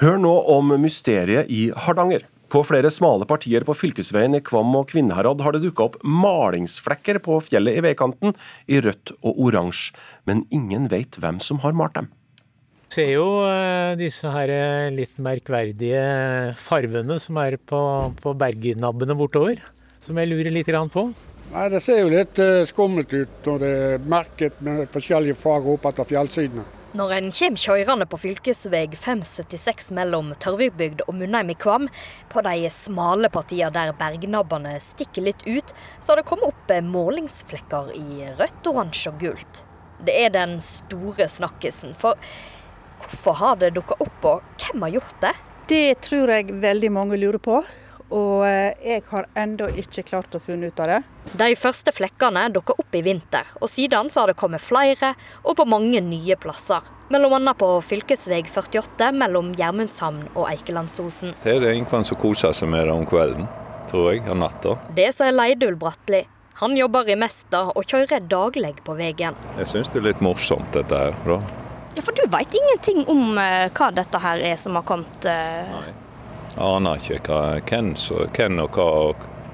Hør 0.01 0.18
nå 0.20 0.34
om 0.51 0.74
mysteriet 0.82 1.51
i 1.51 1.70
Hardanger. 1.86 2.26
På 2.55 2.61
flere 2.63 2.87
smale 2.87 3.25
partier 3.27 3.65
på 3.67 3.73
fylkesveien 3.75 4.37
i 4.37 4.39
Kvam 4.39 4.69
og 4.79 4.85
Kvinnherad 4.87 5.41
har 5.43 5.51
det 5.51 5.59
dukka 5.65 5.89
opp 5.89 5.97
malingsflekker 6.07 7.17
på 7.25 7.41
fjellet 7.43 7.75
i 7.75 7.81
veikanten 7.83 8.31
i 8.71 8.79
rødt 8.79 9.11
og 9.17 9.41
oransje, 9.43 9.91
men 10.23 10.45
ingen 10.55 10.85
vet 10.93 11.17
hvem 11.19 11.41
som 11.43 11.59
har 11.65 11.75
malt 11.75 11.97
dem. 11.97 12.07
Vi 12.85 12.95
Ser 12.95 13.11
jo 13.11 13.25
eh, 13.43 13.97
disse 13.99 14.31
her 14.31 14.53
eh, 14.55 14.87
litt 14.95 15.19
merkverdige 15.19 16.05
farvene 16.55 17.19
som 17.19 17.41
er 17.43 17.57
på, 17.59 17.81
på 18.23 18.35
bergnabbene 18.39 19.19
bortover, 19.19 19.59
som 19.99 20.15
jeg 20.15 20.31
lurer 20.31 20.55
litt 20.55 20.71
på. 20.95 21.05
Nei, 21.51 21.67
Det 21.75 21.83
ser 21.83 22.05
jo 22.05 22.13
litt 22.13 22.39
uh, 22.39 22.63
skummelt 22.63 23.11
ut 23.11 23.51
når 23.51 23.59
det 23.65 23.75
er 23.83 24.09
merket 24.15 24.63
med 24.63 24.87
forskjellige 24.95 25.35
farger 25.43 25.75
opp 25.75 25.91
etter 25.91 26.07
fjellsidene. 26.07 26.63
Når 26.95 27.11
en 27.11 27.25
kommer 27.35 27.59
kjørende 27.59 28.05
på 28.07 28.17
fv. 28.21 28.37
576 28.95 29.89
mellom 29.97 30.29
Tørvikbygd 30.39 31.01
og 31.09 31.17
Munheim 31.19 31.49
i 31.51 31.55
Kvam, 31.59 31.89
på 32.31 32.43
de 32.45 32.69
smale 32.71 33.27
partiene 33.33 33.67
der 33.75 33.91
bergnabbene 33.99 34.77
stikker 34.79 35.25
litt 35.25 35.43
ut, 35.43 35.73
så 35.99 36.13
har 36.13 36.21
det 36.21 36.27
kommet 36.29 36.53
opp 36.53 36.71
målingsflekker 36.87 37.91
i 37.99 38.29
rødt, 38.39 38.69
oransje 38.71 39.11
og 39.11 39.19
gult. 39.25 39.65
Det 40.07 40.15
er 40.21 40.31
den 40.37 40.55
store 40.63 41.27
snakkisen. 41.27 41.91
For 41.99 42.15
hvorfor 43.03 43.41
har 43.41 43.59
det 43.59 43.73
dukka 43.75 43.99
opp, 43.99 44.29
og 44.31 44.63
hvem 44.63 44.87
har 44.87 44.95
gjort 44.95 45.19
det? 45.27 45.33
Det 45.67 45.85
tror 46.07 46.31
jeg 46.31 46.61
veldig 46.63 46.93
mange 46.95 47.19
lurer 47.19 47.43
på. 47.43 47.59
Og 48.13 48.45
eh, 48.45 48.75
jeg 48.85 49.03
har 49.09 49.25
ennå 49.35 49.69
ikke 49.81 50.03
klart 50.05 50.35
å 50.37 50.41
finne 50.43 50.69
ut 50.69 50.81
av 50.83 50.91
det. 50.91 50.99
De 51.33 51.55
første 51.57 51.93
flekkene 51.95 52.47
dukka 52.53 52.75
opp 52.77 52.95
i 52.95 53.01
vinter, 53.05 53.47
og 53.59 53.69
siden 53.71 54.11
så 54.13 54.23
har 54.23 54.31
det 54.31 54.37
kommet 54.39 54.61
flere, 54.61 55.15
og 55.43 55.57
på 55.57 55.65
mange 55.69 56.01
nye 56.05 56.37
plasser. 56.37 56.85
Annet 57.09 57.57
på 57.57 57.67
fv. 57.81 58.01
48 58.49 59.11
mellom 59.13 59.51
Gjermundshamn 59.57 60.29
og 60.35 60.47
Eikelandsosen. 60.49 61.35
Det 61.43 61.57
er 61.57 61.59
det 61.61 61.75
ingen 61.77 62.05
som 62.05 62.17
koser 62.17 62.53
seg 62.53 62.69
med 62.69 62.87
det 62.87 62.93
om 62.93 63.05
kvelden, 63.09 63.49
tror 63.89 64.13
jeg, 64.13 64.23
av 64.29 64.39
natta. 64.41 64.77
Det 64.97 65.11
sier 65.13 65.33
Leidul 65.33 65.77
Bratli. 65.77 66.23
Han 66.61 66.77
jobber 66.77 67.09
i 67.11 67.17
Mesta 67.19 67.65
og 67.75 67.83
kjører 67.83 68.23
daglig 68.31 68.77
på 68.85 68.95
veien. 68.95 69.35
Jeg 69.59 69.69
syns 69.73 69.91
det 69.91 70.01
er 70.01 70.09
litt 70.11 70.23
morsomt 70.23 70.71
dette 70.73 70.97
her, 70.97 71.17
da. 71.27 71.41
Ja, 71.95 72.03
For 72.03 72.15
du 72.15 72.25
veit 72.31 72.51
ingenting 72.55 73.05
om 73.11 73.37
uh, 73.37 73.67
hva 73.75 73.91
dette 73.95 74.19
her 74.19 74.41
er 74.53 74.57
som 74.59 74.75
har 74.79 74.87
kommet 74.87 75.29
uh... 75.29 75.77
Nei 75.77 76.04
aner 76.61 76.99
ikke 76.99 77.19
hva, 77.27 77.39
hvem, 77.67 77.95
så, 77.99 78.25
hvem 78.35 78.59
og 78.63 78.77
hva, 78.77 78.89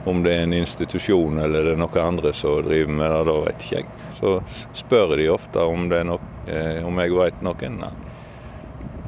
om 0.05 0.23
det 0.25 0.33
er 0.33 0.43
en 0.45 0.53
institusjon 0.57 1.39
eller 1.43 1.65
det 1.65 1.73
er 1.75 1.81
noen 1.81 1.99
andre 2.01 2.33
som 2.33 2.61
driver 2.65 2.93
med 2.97 3.11
det, 3.11 3.23
da 3.29 3.37
vet 3.45 3.65
ikke 3.65 3.81
jeg. 3.81 3.89
Så 4.19 4.35
spør 4.83 5.15
de 5.17 5.29
ofte 5.33 5.65
om, 5.65 5.87
det 5.89 6.01
er 6.01 6.09
nok, 6.09 6.27
eh, 6.47 6.81
om 6.85 7.01
jeg 7.01 7.13
vet 7.17 7.41
noen. 7.45 7.81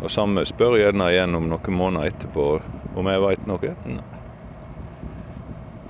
Og 0.03 0.11
samme 0.11 0.45
spør 0.45 0.77
gjerne 0.81 1.11
igjen 1.13 1.37
om 1.37 1.47
noen 1.49 1.77
måneder 1.77 2.13
etterpå 2.13 2.47
om 2.97 3.09
jeg 3.09 3.23
vet 3.23 3.47
noe. 3.49 3.75
Nei. 3.85 4.09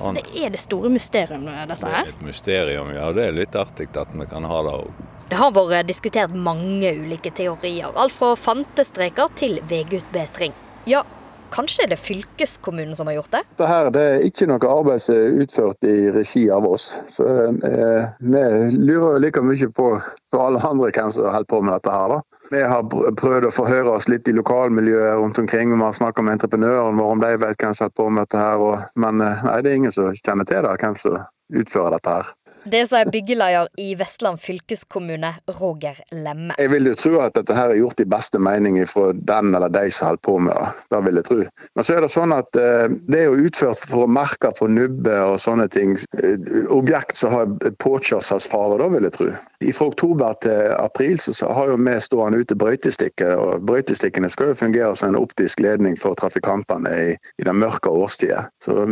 Så 0.03 0.11
det 0.17 0.23
er 0.35 0.51
det 0.51 0.59
store 0.59 0.91
mysteriet 0.91 1.43
dette 1.69 1.87
her? 1.87 2.03
Det 2.03 2.11
er 2.11 2.13
et 2.15 2.27
mysterium, 2.27 2.91
ja. 2.91 3.09
Det 3.15 3.27
er 3.27 3.35
litt 3.37 3.55
artig 3.55 3.87
at 3.99 4.11
vi 4.11 4.27
kan 4.27 4.47
ha 4.49 4.61
det 4.65 4.75
òg. 4.83 5.01
Det 5.29 5.39
har 5.39 5.53
vært 5.55 5.87
diskutert 5.87 6.33
mange 6.35 6.91
ulike 6.99 7.31
teorier, 7.33 7.91
alt 7.95 8.13
fra 8.13 8.33
fantestreker 8.37 9.31
til 9.39 9.61
veiutbedring. 9.69 10.51
Ja, 10.89 11.05
Kanskje 11.53 11.85
er 11.85 11.91
det 11.91 11.99
fylkeskommunen 12.01 12.95
som 12.97 13.07
har 13.07 13.19
gjort 13.19 13.33
det? 13.35 13.41
Dette 13.59 13.89
det 13.93 14.03
er 14.09 14.23
ikke 14.25 14.47
noe 14.49 14.69
arbeid 14.73 15.03
som 15.03 15.15
er 15.15 15.41
utført 15.43 15.85
i 15.85 16.09
regi 16.15 16.47
av 16.49 16.65
oss. 16.65 16.93
Så 17.13 17.27
eh, 17.53 18.07
Vi 18.19 18.43
lurer 18.73 19.19
like 19.21 19.43
mye 19.45 19.69
på, 19.69 19.89
på 20.33 20.41
alle 20.41 20.61
andre 20.65 20.89
hvem 20.89 21.11
som 21.13 21.29
holder 21.29 21.49
på 21.53 21.61
med 21.61 21.75
dette. 21.77 21.93
her. 21.93 22.15
Da. 22.15 22.21
Vi 22.53 22.61
har 22.73 22.83
prøvd 23.21 23.47
å 23.49 23.53
forhøre 23.53 23.93
oss 23.97 24.09
litt 24.09 24.27
i 24.27 24.35
lokalmiljøet 24.35 25.19
rundt 25.21 25.39
omkring. 25.41 25.73
Vi 25.73 25.81
har 25.83 25.93
snakka 25.97 26.25
med 26.25 26.39
entreprenøren 26.39 26.97
vår 26.97 27.15
om 27.15 27.21
de 27.23 27.33
vet 27.45 27.61
hvem 27.61 27.73
som 27.77 27.85
holder 27.85 27.99
på 28.01 28.09
med 28.09 28.25
dette. 28.25 28.41
her. 28.41 28.87
Men 29.05 29.21
eh, 29.21 29.45
nei, 29.45 29.59
det 29.61 29.71
er 29.71 29.81
ingen 29.83 29.95
som 29.95 30.09
kjenner 30.23 30.49
til 30.49 30.65
det, 30.65 30.77
hvem 30.81 30.97
som 31.05 31.21
utfører 31.53 31.99
dette. 31.99 32.17
her. 32.17 32.33
Det 32.65 32.85
sier 32.87 33.09
byggeleder 33.11 33.67
i 33.77 33.95
Vestland 33.95 34.39
fylkeskommune, 34.39 35.33
Roger 35.59 35.97
Lemme. 36.11 36.55
Jeg 36.57 36.71
vil 36.71 36.87
jo 36.87 36.95
tro 36.95 37.17
at 37.23 37.35
dette 37.35 37.55
her 37.57 37.73
er 37.73 37.79
gjort 37.81 37.99
i 37.99 38.07
beste 38.07 38.39
mening 38.39 38.77
fra 38.87 39.09
den 39.13 39.51
eller 39.51 39.71
de 39.73 39.89
som 39.91 40.13
holdt 40.13 40.23
på 40.23 40.37
med 40.39 40.55
det. 40.55 40.69
Det 40.93 41.01
vil 41.07 41.19
jeg 41.19 41.27
tro. 41.27 41.39
Men 41.75 41.87
så 41.87 41.97
er 41.97 42.05
det 42.05 42.11
sånn 42.13 42.35
at 42.35 42.59
eh, 42.59 42.85
det 43.11 43.19
er 43.19 43.27
jo 43.27 43.49
utført 43.49 43.83
for 43.89 44.05
å 44.05 44.11
merke 44.19 44.53
på 44.55 44.69
nubbe 44.71 45.17
og 45.25 45.35
sånne 45.43 45.67
ting. 45.73 45.97
Eh, 46.23 46.47
objekt 46.71 47.19
som 47.19 47.35
har 47.35 47.51
påkjørselsfare, 47.83 48.79
da 48.79 48.89
vil 48.95 49.09
jeg 49.09 49.17
tro. 49.17 49.29
Fra 49.73 49.89
oktober 49.91 50.39
til 50.45 50.73
april 50.77 51.19
så 51.19 51.51
har 51.51 51.73
jo 51.73 51.79
vi 51.83 51.99
stående 52.03 52.43
ute 52.43 52.57
brøytestikker. 52.59 53.35
og 53.35 53.67
Brøytestikkene 53.67 54.31
skal 54.31 54.53
jo 54.53 54.59
fungere 54.63 54.95
som 54.95 55.11
en 55.11 55.19
optisk 55.19 55.59
ledning 55.63 55.99
for 55.99 56.15
trafikantene 56.19 56.95
i, 57.11 57.15
i 57.39 57.47
den 57.47 57.59
mørke 57.59 57.91
årstida. 57.91 58.47
Så 58.63 58.85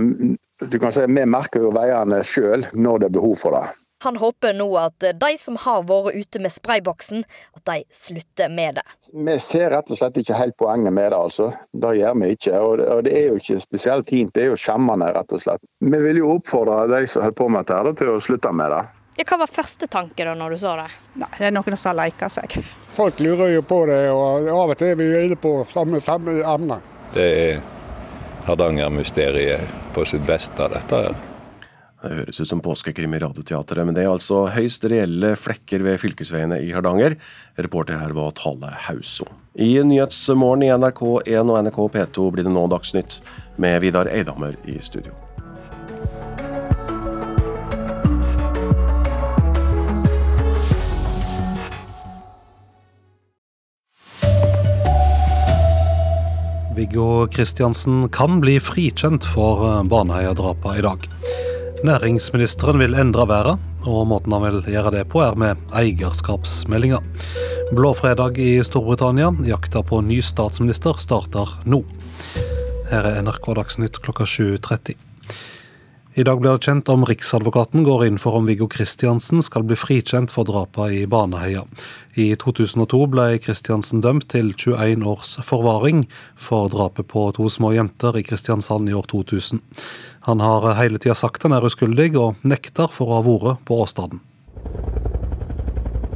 du 0.69 0.79
kan 0.79 0.93
si, 0.93 1.05
Vi 1.07 1.25
merker 1.25 1.63
jo 1.65 1.71
veiene 1.75 2.21
sjøl 2.27 2.67
når 2.73 2.99
det 2.99 3.09
er 3.11 3.15
behov 3.19 3.39
for 3.41 3.57
det. 3.57 3.69
Han 4.01 4.15
håper 4.17 4.55
nå 4.57 4.65
at 4.81 5.03
de 5.21 5.29
som 5.37 5.59
har 5.61 5.83
vært 5.85 6.15
ute 6.17 6.39
med 6.41 6.49
sprayboksen, 6.49 7.21
at 7.53 7.63
de 7.69 7.83
slutter 7.93 8.49
med 8.49 8.79
det. 8.79 8.85
Vi 9.13 9.35
ser 9.37 9.69
rett 9.75 9.91
og 9.93 9.99
slett 9.99 10.17
ikke 10.17 10.39
helt 10.39 10.55
poenget 10.57 10.93
med 10.93 11.11
det, 11.13 11.19
altså. 11.19 11.51
Det 11.69 11.91
gjør 11.99 12.15
vi 12.23 12.31
ikke. 12.33 12.61
Og 12.65 13.03
det 13.05 13.13
er 13.13 13.27
jo 13.27 13.35
ikke 13.37 13.59
spesielt 13.61 14.09
fint, 14.09 14.33
det 14.33 14.47
er 14.47 14.49
jo 14.49 14.57
skjemmende, 14.57 15.11
rett 15.13 15.35
og 15.37 15.43
slett. 15.43 15.61
Vi 15.85 15.99
vil 16.01 16.21
jo 16.23 16.31
oppfordre 16.33 16.87
de 16.89 17.03
som 17.05 17.21
holder 17.21 17.37
på 17.43 17.49
med 17.53 17.69
dette, 17.69 17.93
til 18.01 18.09
å 18.15 18.17
slutte 18.25 18.53
med 18.57 18.73
det. 18.73 18.81
Ja, 19.19 19.25
hva 19.27 19.37
var 19.43 19.51
første 19.51 19.85
tanke 19.91 20.25
da 20.25 20.33
når 20.39 20.55
du 20.55 20.57
så 20.63 20.73
det? 20.79 20.87
Nei, 21.21 21.29
Det 21.37 21.45
er 21.51 21.53
noen 21.53 21.77
som 21.77 21.91
har 21.91 21.99
leka 22.07 22.29
seg. 22.31 22.55
Folk 22.95 23.19
lurer 23.21 23.53
jo 23.53 23.61
på 23.61 23.83
det, 23.85 23.99
og 24.09 24.49
av 24.49 24.73
og 24.73 24.79
til 24.79 24.95
er 24.95 24.97
vi 24.97 25.11
inne 25.27 25.37
på 25.37 25.59
samme, 25.69 26.01
samme 26.01 26.39
emne. 26.41 26.79
Det 27.13 27.27
er 27.43 27.61
Hardanger-mysteriet 28.45 29.75
på 29.93 30.05
sitt 30.05 30.25
beste, 30.27 30.67
dette 30.71 31.01
her. 31.03 31.19
Det 32.01 32.15
høres 32.17 32.39
ut 32.41 32.49
som 32.49 32.61
påskekrim 32.65 33.13
i 33.13 33.19
Radioteatret, 33.21 33.85
men 33.85 33.93
det 33.93 34.07
er 34.07 34.09
altså 34.09 34.47
høyst 34.49 34.87
reelle 34.89 35.35
flekker 35.37 35.83
ved 35.85 35.99
fylkesveiene 36.01 36.57
i 36.65 36.71
Hardanger. 36.73 37.13
Reporter 37.61 38.01
her 38.01 38.15
var 38.17 38.33
Tale 38.39 38.73
Hauso. 38.87 39.27
I 39.53 39.75
Nyhetsmorgen 39.85 40.65
i 40.65 40.71
NRK1 40.73 41.51
og 41.51 41.59
NRK 41.67 41.81
P2 41.93 42.31
blir 42.33 42.47
det 42.47 42.55
nå 42.55 42.65
Dagsnytt 42.71 43.19
med 43.61 43.83
Vidar 43.85 44.09
Eidhammer 44.09 44.57
i 44.65 44.79
studio. 44.81 45.13
Viggo 56.75 57.27
Kristiansen 57.27 58.05
kan 58.09 58.39
bli 58.39 58.55
frikjent 58.63 59.25
for 59.33 59.65
eh, 59.67 59.81
Baneheia-drapene 59.91 60.79
i 60.79 60.83
dag. 60.85 61.07
Næringsministeren 61.83 62.79
vil 62.79 62.95
endre 62.95 63.27
været, 63.27 63.59
og 63.83 64.07
måten 64.07 64.31
han 64.31 64.45
vil 64.45 64.59
gjøre 64.71 64.93
det 64.95 65.05
på 65.11 65.23
er 65.25 65.35
med 65.35 65.59
eierskapsmeldinga. 65.75 67.01
Blåfredag 67.75 68.39
i 68.39 68.63
Storbritannia, 68.63 69.33
jakta 69.47 69.83
på 69.83 69.99
ny 70.05 70.21
statsminister 70.23 70.99
starter 71.03 71.57
nå. 71.65 71.83
Her 72.91 73.07
er 73.09 73.23
NRK 73.25 73.55
Dagsnytt 73.59 74.03
klokka 74.05 74.29
7.30. 74.29 75.10
I 76.13 76.23
dag 76.23 76.41
blir 76.41 76.57
det 76.57 76.67
kjent 76.67 76.89
om 76.91 77.05
Riksadvokaten 77.07 77.85
går 77.87 78.01
inn 78.03 78.17
for 78.19 78.35
om 78.35 78.47
Viggo 78.49 78.65
Kristiansen 78.67 79.39
skal 79.39 79.63
bli 79.63 79.77
frikjent 79.79 80.33
for 80.33 80.43
drapene 80.43 80.91
i 80.91 81.05
Baneheia. 81.07 81.61
I 82.19 82.33
2002 82.35 82.99
ble 83.13 83.27
Kristiansen 83.39 84.03
dømt 84.03 84.27
til 84.33 84.49
21 84.51 85.05
års 85.07 85.37
forvaring 85.47 86.03
for 86.35 86.67
drapet 86.73 87.07
på 87.07 87.29
to 87.39 87.47
små 87.47 87.71
jenter 87.77 88.19
i 88.19 88.25
Kristiansand 88.27 88.91
i 88.91 88.97
år 88.99 89.07
2000. 89.07 89.63
Han 90.27 90.43
har 90.43 90.73
hele 90.81 90.99
tida 90.99 91.15
sagt 91.15 91.47
han 91.47 91.55
er 91.55 91.63
uskyldig, 91.63 92.11
og 92.19 92.43
nekter 92.43 92.91
for 92.91 93.07
å 93.07 93.21
ha 93.21 93.25
vært 93.29 93.63
på 93.63 93.79
åstedet. 93.79 94.19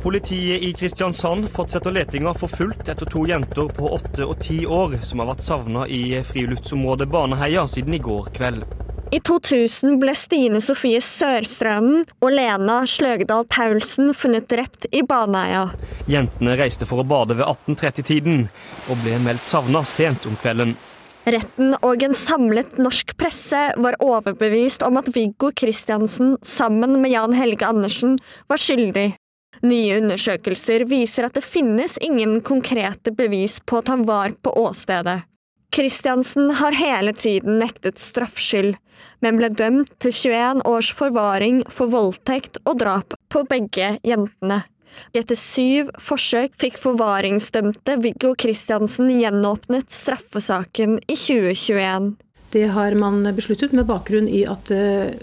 Politiet 0.04 0.60
i 0.62 0.76
Kristiansand 0.76 1.48
fortsetter 1.56 1.96
letinga 1.96 2.36
for 2.36 2.52
fullt 2.52 2.92
etter 2.92 3.08
to 3.08 3.24
jenter 3.32 3.72
på 3.72 3.96
åtte 3.96 4.28
og 4.28 4.44
ti 4.44 4.66
år 4.68 5.00
som 5.08 5.24
har 5.24 5.32
vært 5.32 5.48
savna 5.48 5.88
i 5.88 6.20
friluftsområdet 6.20 7.08
Baneheia 7.08 7.64
siden 7.64 7.96
i 7.96 8.04
går 8.04 8.36
kveld. 8.36 8.68
I 9.14 9.20
2000 9.20 10.00
ble 10.02 10.16
Stine 10.18 10.60
Sofie 10.66 10.98
Sørstrønen 11.04 12.08
og 12.26 12.32
Lena 12.34 12.80
Sløgedal 12.90 13.46
Paulsen 13.46 14.10
funnet 14.18 14.48
drept 14.50 14.88
i 14.90 15.04
Baneheia. 15.06 15.68
Jentene 16.10 16.56
reiste 16.58 16.88
for 16.90 17.04
å 17.04 17.06
bade 17.06 17.38
ved 17.38 17.46
1830-tiden, 17.46 18.48
og 18.90 19.04
ble 19.04 19.20
meldt 19.22 19.46
savna 19.46 19.84
sent 19.86 20.26
om 20.26 20.38
kvelden. 20.42 20.74
Retten 21.26 21.78
og 21.86 22.02
en 22.06 22.18
samlet 22.18 22.80
norsk 22.82 23.14
presse 23.18 23.62
var 23.82 23.98
overbevist 24.02 24.86
om 24.86 24.98
at 25.02 25.12
Viggo 25.14 25.52
Kristiansen 25.54 26.36
sammen 26.46 27.00
med 27.02 27.14
Jan 27.14 27.38
Helge 27.38 27.70
Andersen 27.70 28.18
var 28.50 28.62
skyldig. 28.62 29.12
Nye 29.66 30.02
undersøkelser 30.02 30.86
viser 30.90 31.30
at 31.30 31.38
det 31.38 31.46
finnes 31.46 31.98
ingen 32.04 32.40
konkrete 32.46 33.14
bevis 33.16 33.62
på 33.62 33.80
at 33.82 33.90
han 33.94 34.06
var 34.10 34.36
på 34.42 34.54
åstedet. 34.66 35.22
Kristiansen 35.76 36.52
har 36.56 36.72
hele 36.72 37.12
tiden 37.14 37.58
nektet 37.60 38.00
straffskyld, 38.00 38.78
men 39.20 39.36
ble 39.36 39.50
dømt 39.52 39.92
til 40.00 40.14
21 40.16 40.62
års 40.72 40.92
forvaring 40.96 41.58
for 41.68 41.92
voldtekt 41.92 42.62
og 42.64 42.80
drap 42.80 43.18
på 43.28 43.44
begge 43.50 43.98
jentene. 44.08 44.62
Etter 45.12 45.36
syv 45.36 45.92
forsøk 46.00 46.56
fikk 46.64 46.80
forvaringsdømte 46.80 47.98
Viggo 48.06 48.32
Kristiansen 48.40 49.12
gjenåpnet 49.20 49.92
straffesaken 49.92 51.02
i 51.12 51.20
2021. 51.20 52.14
Det 52.56 52.68
har 52.72 52.96
man 52.96 53.28
besluttet 53.36 53.76
med 53.76 53.90
bakgrunn 53.92 54.32
i 54.32 54.46
at 54.48 54.72
det 54.72 55.20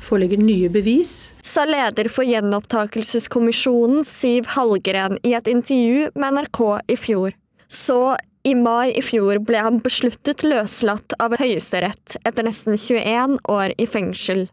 foreligger 0.00 0.40
nye 0.40 0.72
bevis. 0.72 1.34
Sa 1.44 1.68
leder 1.68 2.08
for 2.08 2.24
gjenopptakelseskommisjonen 2.24 4.00
Siv 4.08 4.48
Hallgren 4.56 5.20
i 5.20 5.36
et 5.36 5.50
intervju 5.52 6.14
med 6.16 6.40
NRK 6.40 6.62
i 6.88 6.96
fjor. 6.96 7.36
Så 7.68 8.14
i 8.44 8.54
mai 8.54 8.92
i 8.92 9.02
fjor 9.02 9.38
ble 9.48 9.60
han 9.64 9.78
besluttet 9.84 10.44
løslatt 10.44 11.16
av 11.22 11.36
Høyesterett 11.40 12.18
etter 12.28 12.44
nesten 12.44 12.76
21 12.76 13.38
år 13.48 13.72
i 13.80 13.86
fengsel. 13.88 14.46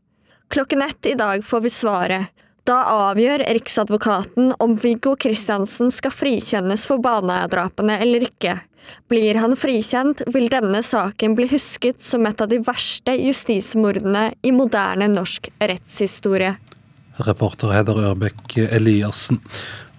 Klokken 0.52 0.82
ett 0.86 1.06
i 1.12 1.18
dag 1.20 1.44
får 1.46 1.62
vi 1.66 1.72
svaret. 1.76 2.32
Da 2.64 2.78
avgjør 3.10 3.42
Riksadvokaten 3.58 4.54
om 4.64 4.76
Viggo 4.80 5.16
Kristiansen 5.20 5.92
skal 5.92 6.14
frikjennes 6.14 6.86
for 6.88 7.02
Baneheia-drapene 7.04 7.98
eller 8.04 8.28
ikke. 8.28 8.60
Blir 9.10 9.40
han 9.42 9.58
frikjent, 9.60 10.22
vil 10.34 10.48
denne 10.54 10.84
saken 10.86 11.36
bli 11.36 11.50
husket 11.52 12.00
som 12.06 12.26
et 12.30 12.42
av 12.42 12.52
de 12.52 12.62
verste 12.64 13.18
justismordene 13.18 14.30
i 14.46 14.54
moderne 14.56 15.10
norsk 15.12 15.50
rettshistorie. 15.60 16.56
Reporter 17.28 17.74
Heder 17.76 18.06
Ørbekk 18.12 18.56
Eliassen. 18.70 19.42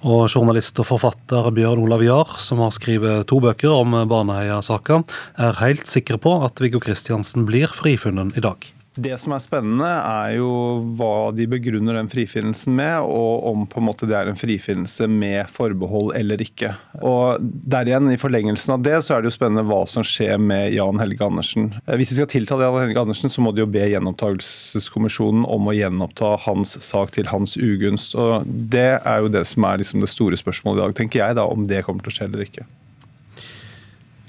Og 0.03 0.27
journalist 0.27 0.81
og 0.83 0.89
forfatter 0.89 1.47
Bjørn 1.55 1.79
Olav 1.85 2.03
Jahr, 2.03 2.35
som 2.43 2.59
har 2.65 2.73
skrevet 2.75 3.29
to 3.31 3.39
bøker 3.45 3.71
om 3.71 3.95
Baneheia-saka, 4.11 5.05
er 5.39 5.61
helt 5.63 5.87
sikker 5.87 6.19
på 6.19 6.41
at 6.43 6.59
Viggo 6.59 6.83
Kristiansen 6.83 7.47
blir 7.47 7.71
frifunnet 7.71 8.35
i 8.35 8.43
dag. 8.43 8.67
Det 8.93 9.15
som 9.17 9.33
er 9.33 9.41
spennende, 9.41 9.89
er 9.89 10.35
jo 10.37 10.51
hva 10.99 11.31
de 11.33 11.47
begrunner 11.49 11.97
den 11.97 12.11
frifinnelsen 12.13 12.75
med, 12.77 13.07
og 13.09 13.47
om 13.49 13.65
på 13.71 13.81
en 13.81 13.87
måte 13.87 14.09
det 14.09 14.19
er 14.19 14.29
en 14.29 14.37
frifinnelse 14.37 15.09
med 15.09 15.49
forbehold 15.53 16.13
eller 16.19 16.43
ikke. 16.45 16.75
Og 17.01 17.41
der 17.41 17.89
igjen, 17.89 18.11
I 18.13 18.21
forlengelsen 18.21 18.75
av 18.77 18.85
det, 18.85 18.99
så 19.07 19.17
er 19.17 19.23
det 19.23 19.31
jo 19.31 19.37
spennende 19.39 19.65
hva 19.71 19.81
som 19.89 20.05
skjer 20.05 20.37
med 20.43 20.75
Jan 20.77 21.01
Helge 21.01 21.25
Andersen. 21.25 21.71
Eh, 21.87 21.97
hvis 21.97 22.13
de 22.13 22.21
skal 22.21 22.31
tiltale 22.35 22.69
Jan 22.69 22.83
Helge 22.83 23.07
Andersen, 23.07 23.33
så 23.33 23.45
må 23.45 23.55
de 23.57 23.65
jo 23.65 23.71
be 23.73 23.89
gjenopptakelseskommisjonen 23.95 25.49
om 25.49 25.73
å 25.73 25.77
gjenoppta 25.77 26.35
hans 26.45 26.77
sak 26.85 27.17
til 27.17 27.33
hans 27.33 27.57
ugunst. 27.57 28.19
Og 28.19 28.45
Det 28.45 28.91
er 29.01 29.25
jo 29.25 29.33
det 29.33 29.47
som 29.49 29.65
er 29.69 29.81
liksom 29.81 30.05
det 30.05 30.13
store 30.13 30.37
spørsmålet 30.37 30.83
i 30.83 30.85
dag, 30.85 30.97
tenker 31.01 31.25
jeg, 31.25 31.41
da, 31.41 31.49
om 31.49 31.65
det 31.71 31.85
kommer 31.89 32.05
til 32.05 32.13
å 32.13 32.19
skje 32.19 32.29
eller 32.29 32.45
ikke. 32.45 32.69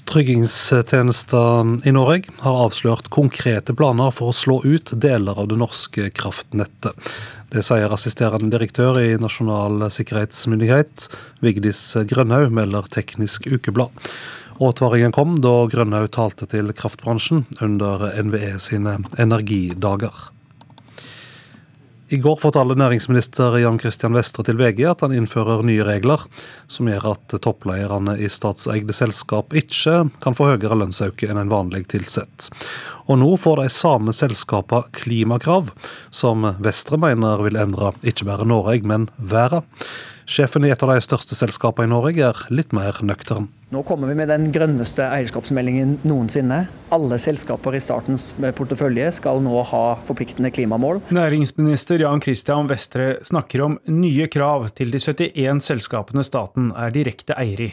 Tryggingstjenesten 0.04 1.80
i 1.84 1.92
Norge 1.92 2.32
har 2.44 2.58
avslørt 2.66 3.08
konkrete 3.12 3.74
planer 3.74 4.12
for 4.14 4.30
å 4.30 4.36
slå 4.36 4.58
ut 4.64 4.92
deler 5.00 5.38
av 5.40 5.48
det 5.48 5.56
norske 5.58 6.10
kraftnettet. 6.14 6.92
Det 7.54 7.64
sier 7.64 7.92
assisterende 7.94 8.52
direktør 8.52 9.00
i 9.00 9.14
Nasjonal 9.20 9.86
sikkerhetsmyndighet, 9.94 11.08
Vigdis 11.44 11.80
Grønhaug, 12.10 12.52
melder 12.52 12.90
Teknisk 12.92 13.48
Ukeblad. 13.48 13.94
Åtvaringen 14.62 15.14
kom 15.16 15.38
da 15.42 15.56
Grønhaug 15.72 16.12
talte 16.14 16.46
til 16.52 16.70
kraftbransjen 16.76 17.46
under 17.64 18.06
NVE 18.28 18.54
sine 18.62 19.00
energidager. 19.18 20.33
I 22.12 22.18
går 22.20 22.36
fortalte 22.36 22.76
næringsminister 22.76 23.54
Jan 23.62 23.78
Christian 23.80 24.12
Vestre 24.12 24.44
til 24.44 24.58
VG 24.60 24.82
at 24.90 25.00
han 25.06 25.14
innfører 25.16 25.62
nye 25.64 25.86
regler 25.86 26.20
som 26.68 26.90
gjør 26.90 27.06
at 27.14 27.36
topplederne 27.46 28.18
i 28.20 28.28
statseide 28.28 28.92
selskap 28.92 29.56
ikke 29.56 30.02
kan 30.20 30.36
få 30.36 30.50
høyere 30.50 30.76
lønnsøkning 30.82 31.32
enn 31.32 31.40
en 31.46 31.52
vanlig 31.52 31.86
tilsett. 31.94 32.50
Og 33.08 33.22
nå 33.22 33.30
får 33.40 33.62
de 33.62 33.68
samme 33.72 34.12
selskapene 34.12 34.92
klimakrav, 35.00 35.72
som 36.12 36.44
Vestre 36.64 37.00
mener 37.00 37.40
vil 37.46 37.56
endre 37.60 37.94
ikke 38.04 38.28
bare 38.28 38.48
Norge, 38.52 38.84
men 38.84 39.08
verden. 39.16 39.64
Sjefen 40.24 40.64
i 40.64 40.70
et 40.72 40.82
av 40.82 40.90
de 40.92 41.02
største 41.04 41.36
selskapene 41.36 41.88
i 41.88 41.92
Norge 41.92 42.24
er 42.30 42.40
litt 42.54 42.72
mer 42.76 42.96
nøktern. 43.04 43.50
Nå 43.74 43.82
kommer 43.86 44.08
vi 44.08 44.16
med 44.16 44.30
den 44.30 44.48
grønneste 44.54 45.04
eierskapsmeldingen 45.10 45.98
noensinne. 46.06 46.60
Alle 46.94 47.18
selskaper 47.20 47.76
i 47.76 47.82
statens 47.82 48.28
portefølje 48.56 49.10
skal 49.18 49.42
nå 49.44 49.64
ha 49.70 49.82
forpliktende 50.06 50.52
klimamål. 50.54 51.02
Næringsminister 51.14 52.04
Jan 52.04 52.22
Christian 52.24 52.70
Vestre 52.70 53.18
snakker 53.26 53.64
om 53.66 53.78
nye 53.90 54.28
krav 54.32 54.70
til 54.78 54.94
de 54.94 55.02
71 55.02 55.64
selskapene 55.68 56.24
staten 56.24 56.70
er 56.72 56.94
direkte 56.94 57.36
eier 57.40 57.66
i. 57.66 57.70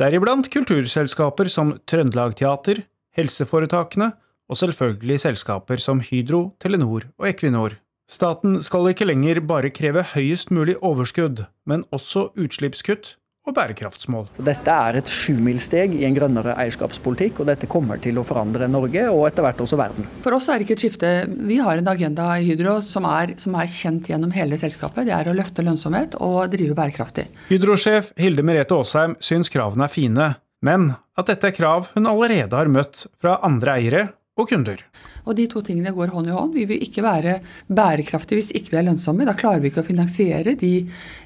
Deriblant 0.00 0.48
kulturselskaper 0.50 1.50
som 1.52 1.76
Trøndelag 1.86 2.34
Teater, 2.40 2.82
helseforetakene 3.14 4.14
og 4.48 4.58
selvfølgelig 4.58 5.20
selskaper 5.22 5.80
som 5.80 6.00
Hydro, 6.04 6.50
Telenor 6.60 7.06
og 7.20 7.28
Equinor. 7.28 7.76
Staten 8.12 8.58
skal 8.60 8.90
ikke 8.90 9.06
lenger 9.08 9.40
bare 9.48 9.70
kreve 9.72 10.02
høyest 10.12 10.50
mulig 10.52 10.74
overskudd, 10.84 11.46
men 11.64 11.86
også 11.96 12.28
utslippskutt 12.36 13.14
og 13.48 13.54
bærekraftsmål. 13.56 14.26
Så 14.36 14.44
dette 14.46 14.70
er 14.70 14.98
et 15.00 15.08
sjumilssteg 15.10 15.94
i 15.96 16.04
en 16.06 16.14
grønnere 16.14 16.52
eierskapspolitikk, 16.60 17.40
og 17.40 17.48
dette 17.48 17.66
kommer 17.70 17.98
til 18.04 18.20
å 18.20 18.24
forandre 18.26 18.68
Norge 18.70 19.06
og 19.10 19.24
etter 19.30 19.46
hvert 19.46 19.62
også 19.64 19.78
verden. 19.80 20.06
For 20.22 20.36
oss 20.36 20.50
er 20.52 20.60
det 20.60 20.68
ikke 20.68 20.76
et 20.76 20.84
skifte. 20.84 21.12
Vi 21.48 21.56
har 21.64 21.80
en 21.80 21.88
agenda 21.90 22.28
i 22.36 22.44
Hydro 22.50 22.76
som 22.84 23.08
er, 23.08 23.32
som 23.42 23.56
er 23.58 23.72
kjent 23.72 24.12
gjennom 24.12 24.34
hele 24.36 24.60
selskapet. 24.60 25.08
Det 25.08 25.16
er 25.16 25.32
å 25.32 25.36
løfte 25.38 25.64
lønnsomhet 25.64 26.18
og 26.20 26.52
drive 26.52 26.76
bærekraftig. 26.78 27.26
Hydro-sjef 27.48 28.12
Hilde 28.20 28.44
Merete 28.46 28.76
Aasheim 28.76 29.16
syns 29.24 29.50
kravene 29.50 29.88
er 29.88 29.96
fine, 29.96 30.28
men 30.62 30.92
at 31.18 31.32
dette 31.32 31.48
er 31.48 31.56
krav 31.56 31.88
hun 31.96 32.12
allerede 32.12 32.60
har 32.60 32.70
møtt 32.70 33.06
fra 33.16 33.40
andre 33.48 33.80
eiere 33.80 34.06
og 34.38 34.52
kunder. 34.52 34.84
Og 35.22 35.36
De 35.38 35.46
to 35.50 35.62
tingene 35.62 35.92
går 35.94 36.12
hånd 36.14 36.30
i 36.30 36.34
hånd. 36.34 36.56
Vi 36.56 36.66
vil 36.70 36.82
ikke 36.82 37.04
være 37.04 37.38
bærekraftige 37.70 38.40
hvis 38.40 38.50
ikke 38.58 38.74
vi 38.74 38.80
er 38.80 38.88
lønnsomme. 38.88 39.26
Da 39.28 39.36
klarer 39.38 39.62
vi 39.62 39.70
ikke 39.70 39.84
å 39.84 39.86
finansiere 39.86 40.56
de 40.58 40.74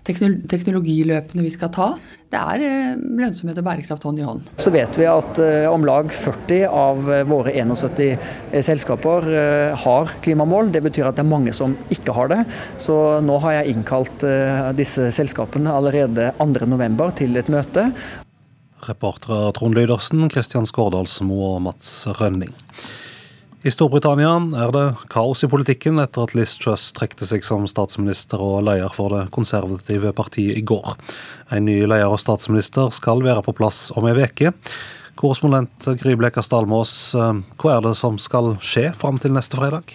teknologiløpene 0.06 1.44
vi 1.44 1.52
skal 1.54 1.72
ta. 1.74 1.88
Det 2.26 2.40
er 2.40 2.64
eh, 2.66 2.98
lønnsomhet 2.98 3.60
og 3.62 3.66
bærekraft 3.68 4.04
hånd 4.08 4.20
i 4.20 4.26
hånd. 4.26 4.50
Så 4.60 4.72
vet 4.74 4.98
vi 4.98 5.06
at 5.08 5.38
uh, 5.38 5.68
om 5.70 5.86
lag 5.86 6.10
40 6.10 6.66
av 6.66 7.08
eh, 7.14 7.22
våre 7.28 7.54
71 7.54 8.18
selskaper 8.66 9.28
uh, 9.30 9.86
har 9.86 10.12
klimamål. 10.24 10.72
Det 10.74 10.82
betyr 10.88 11.08
at 11.08 11.16
det 11.16 11.24
er 11.24 11.30
mange 11.30 11.54
som 11.56 11.76
ikke 11.94 12.16
har 12.18 12.32
det. 12.34 12.42
Så 12.82 12.98
nå 13.24 13.38
har 13.46 13.60
jeg 13.60 13.76
innkalt 13.76 14.24
disse 14.76 15.08
selskapene 15.14 15.72
allerede 15.72 16.32
2.11 16.40 17.16
til 17.22 17.38
et 17.38 17.50
møte. 17.52 17.88
Reportere 18.86 19.50
Trond 19.56 19.78
Lydersen, 19.78 20.26
Kristian 20.32 20.66
Skårdalsmo 20.68 21.38
og 21.54 21.60
Mats 21.64 21.90
Rønning. 22.18 22.52
I 23.66 23.70
Storbritannia 23.74 24.30
er 24.62 24.68
det 24.70 24.82
kaos 25.10 25.40
i 25.42 25.48
politikken 25.50 25.98
etter 25.98 26.22
at 26.22 26.36
Liz 26.38 26.52
Truss 26.62 26.92
trekte 26.94 27.26
seg 27.26 27.42
som 27.42 27.64
statsminister 27.66 28.38
og 28.38 28.60
leder 28.68 28.92
for 28.94 29.10
det 29.10 29.24
konservative 29.34 30.12
partiet 30.14 30.60
i 30.60 30.62
går. 30.62 30.92
En 31.50 31.66
ny 31.66 31.80
leder 31.82 32.06
og 32.06 32.20
statsminister 32.22 32.92
skal 32.94 33.24
være 33.26 33.42
på 33.42 33.56
plass 33.58 33.88
om 33.98 34.06
ei 34.06 34.14
uke. 34.22 34.52
Korrespondent 35.18 35.88
Gry 35.98 36.14
Blekastad 36.14 36.60
Stalmås, 36.62 36.92
eh, 37.18 37.42
hva 37.58 37.74
er 37.74 37.82
det 37.88 37.96
som 37.98 38.20
skal 38.22 38.54
skje 38.62 38.92
fram 38.94 39.18
til 39.18 39.34
neste 39.34 39.58
fredag? 39.58 39.90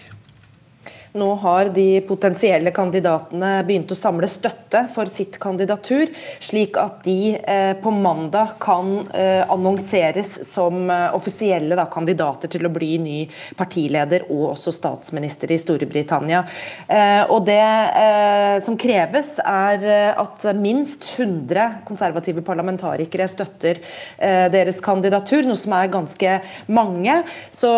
Nå 1.13 1.35
har 1.35 1.65
de 1.65 2.01
potensielle 2.07 2.71
kandidatene 2.71 3.49
begynt 3.67 3.91
å 3.91 3.97
samle 3.99 4.29
støtte 4.31 4.85
for 4.93 5.09
sitt 5.11 5.35
kandidatur, 5.43 6.07
slik 6.39 6.77
at 6.79 7.01
de 7.03 7.33
eh, 7.35 7.73
på 7.83 7.91
mandag 7.91 8.53
kan 8.63 8.93
eh, 9.11 9.41
annonseres 9.51 10.37
som 10.47 10.85
eh, 10.87 11.09
offisielle 11.17 11.75
da, 11.75 11.89
kandidater 11.91 12.51
til 12.53 12.63
å 12.67 12.71
bli 12.71 12.93
ny 13.03 13.17
partileder 13.59 14.29
og 14.29 14.53
også 14.53 14.71
statsminister 14.75 15.51
i 15.51 15.59
Storbritannia. 15.59 16.45
Og 17.31 17.43
Det 17.45 18.61
som 18.65 18.75
kreves, 18.79 19.33
er 19.43 19.83
at 20.19 20.43
minst 20.57 21.07
100 21.17 21.81
konservative 21.87 22.43
parlamentarikere 22.45 23.27
støtter 23.29 23.79
deres 24.53 24.79
kandidatur, 24.83 25.45
noe 25.47 25.59
som 25.59 25.73
er 25.77 25.91
ganske 25.91 26.35
mange. 26.71 27.17
Så 27.55 27.71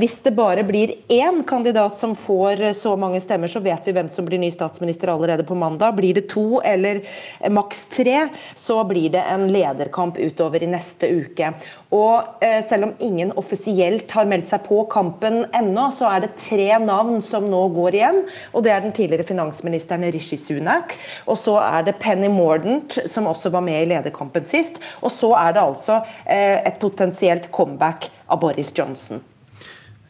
hvis 0.00 0.18
det 0.24 0.34
bare 0.38 0.64
blir 0.68 0.94
én 1.12 1.42
kandidat 1.48 1.98
som 1.98 2.14
får 2.18 2.62
så 2.78 2.94
mange 3.00 3.20
stemmer, 3.22 3.50
så 3.50 3.62
vet 3.64 3.86
vi 3.86 3.94
hvem 3.96 4.08
som 4.10 4.26
blir 4.28 4.40
ny 4.40 4.50
statsminister 4.54 5.10
allerede 5.12 5.46
på 5.46 5.56
mandag. 5.58 5.96
Blir 5.98 6.16
det 6.16 6.28
to 6.32 6.62
eller 6.64 7.02
maks 7.50 7.84
tre, 7.92 8.28
så 8.58 8.80
blir 8.88 9.12
det 9.16 9.24
en 9.28 9.48
lederkamp 9.52 10.18
utover 10.18 10.62
i 10.64 10.70
neste 10.70 11.10
uke. 11.10 11.52
Og 11.94 12.44
eh, 12.44 12.60
Selv 12.64 12.88
om 12.88 12.94
ingen 13.04 13.32
offisielt 13.40 14.10
har 14.16 14.28
meldt 14.28 14.50
seg 14.50 14.64
på 14.66 14.82
kampen 14.92 15.44
ennå, 15.56 15.88
så 15.94 16.10
er 16.12 16.26
det 16.26 16.34
tre 16.40 16.70
navn 16.82 17.22
som 17.24 17.46
nå 17.48 17.62
går 17.76 17.98
igjen. 17.98 18.20
og 18.52 18.64
Det 18.66 18.74
er 18.74 18.84
den 18.84 18.94
tidligere 18.96 19.26
finansministeren 19.28 20.06
Rishi 20.12 20.38
Sunak, 20.40 20.94
og 21.26 21.38
så 21.40 21.58
er 21.62 21.88
det 21.88 21.98
Penny 22.02 22.30
Mordant, 22.32 23.00
som 23.08 23.28
også 23.30 23.52
var 23.54 23.64
med 23.64 23.82
i 23.82 23.88
lederkampen 23.94 24.46
sist, 24.48 24.80
og 25.02 25.12
så 25.14 25.32
er 25.38 25.56
det 25.56 25.64
altså 25.64 26.02
eh, 26.24 26.60
et 26.68 26.78
potensielt 26.80 27.50
comeback 27.52 28.10
av 28.28 28.40
Boris 28.44 28.72
Johnson. 28.76 29.22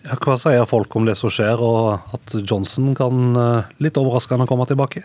Ja, 0.06 0.14
hva 0.22 0.36
sier 0.38 0.68
folk 0.68 0.94
om 0.96 1.08
det 1.08 1.16
som 1.18 1.32
skjer, 1.32 1.58
og 1.58 2.14
at 2.14 2.36
Johnson 2.38 2.92
kan 2.98 3.34
eh, 3.36 3.72
litt 3.82 3.98
overraskende 3.98 4.46
komme 4.48 4.66
tilbake? 4.68 5.02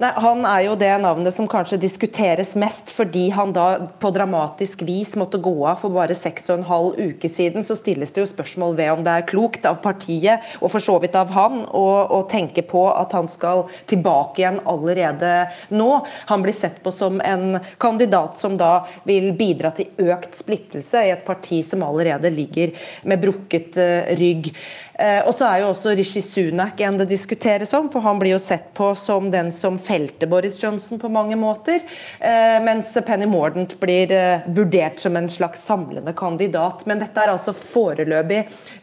Nei, 0.00 0.10
Han 0.16 0.46
er 0.48 0.62
jo 0.64 0.76
det 0.80 0.90
navnet 1.02 1.34
som 1.36 1.48
kanskje 1.50 1.76
diskuteres 1.80 2.54
mest, 2.58 2.88
fordi 2.94 3.26
han 3.36 3.50
da 3.52 3.66
på 4.00 4.08
dramatisk 4.14 4.80
vis 4.88 5.12
måtte 5.20 5.40
gå 5.42 5.52
av 5.68 5.82
for 5.82 5.92
bare 5.92 6.16
seks 6.16 6.48
og 6.48 6.54
en 6.54 6.68
halv 6.70 6.96
uke 6.96 7.28
siden. 7.28 7.64
Så 7.66 7.76
stilles 7.76 8.14
det 8.16 8.22
jo 8.22 8.30
spørsmål 8.30 8.78
ved 8.78 8.94
om 8.94 9.04
det 9.04 9.12
er 9.12 9.26
klokt 9.28 9.68
av 9.68 9.82
partiet, 9.84 10.46
og 10.62 10.72
for 10.72 10.80
så 10.80 10.96
vidt 11.02 11.18
av 11.20 11.34
han, 11.36 11.66
å, 11.68 12.22
tenke 12.30 12.64
på 12.64 12.86
at 12.94 13.12
han 13.16 13.28
skal 13.28 13.66
tilbake 13.90 14.40
igjen 14.40 14.60
allerede 14.70 15.34
nå. 15.76 15.90
Han 16.32 16.46
blir 16.46 16.56
sett 16.56 16.80
på 16.84 16.92
som 16.94 17.20
en 17.20 17.58
kandidat 17.82 18.40
som 18.40 18.56
da 18.56 18.86
vil 19.04 19.34
bidra 19.36 19.74
til 19.76 20.08
økt 20.08 20.38
splittelse 20.38 21.04
i 21.04 21.12
et 21.12 21.26
parti 21.26 21.60
som 21.66 21.84
allerede 21.84 22.32
ligger 22.32 22.72
med 23.04 23.20
brukket 23.20 23.76
uh, 23.76 24.14
rygg. 24.16 24.54
Uh, 25.00 25.22
og 25.24 25.32
så 25.32 25.46
er 25.48 25.62
jo 25.62 25.70
også 25.70 25.94
Rishi 25.96 26.20
Sunak 26.20 26.80
en 26.84 26.98
det 27.00 27.06
diskuteres 27.08 27.70
om, 27.76 27.86
for 27.88 28.04
han 28.04 28.18
blir 28.20 28.34
jo 28.34 28.40
sett 28.42 28.66
på 28.76 28.90
som 28.98 29.30
den 29.32 29.48
som 29.54 29.78
felte 29.80 30.28
Boris 30.28 30.58
Johnson 30.60 31.00
på 31.00 31.08
mange 31.08 31.38
måter. 31.40 31.80
Eh, 32.18 32.58
mens 32.64 32.92
Penny 33.06 33.24
Mordant 33.30 33.72
blir 33.80 34.12
eh, 34.12 34.44
vurdert 34.52 35.00
som 35.00 35.16
en 35.16 35.28
slags 35.32 35.64
samlende 35.64 36.12
kandidat. 36.16 36.84
Men 36.90 37.00
dette 37.00 37.22
er 37.22 37.32
altså 37.32 37.54
foreløpig 37.56 38.42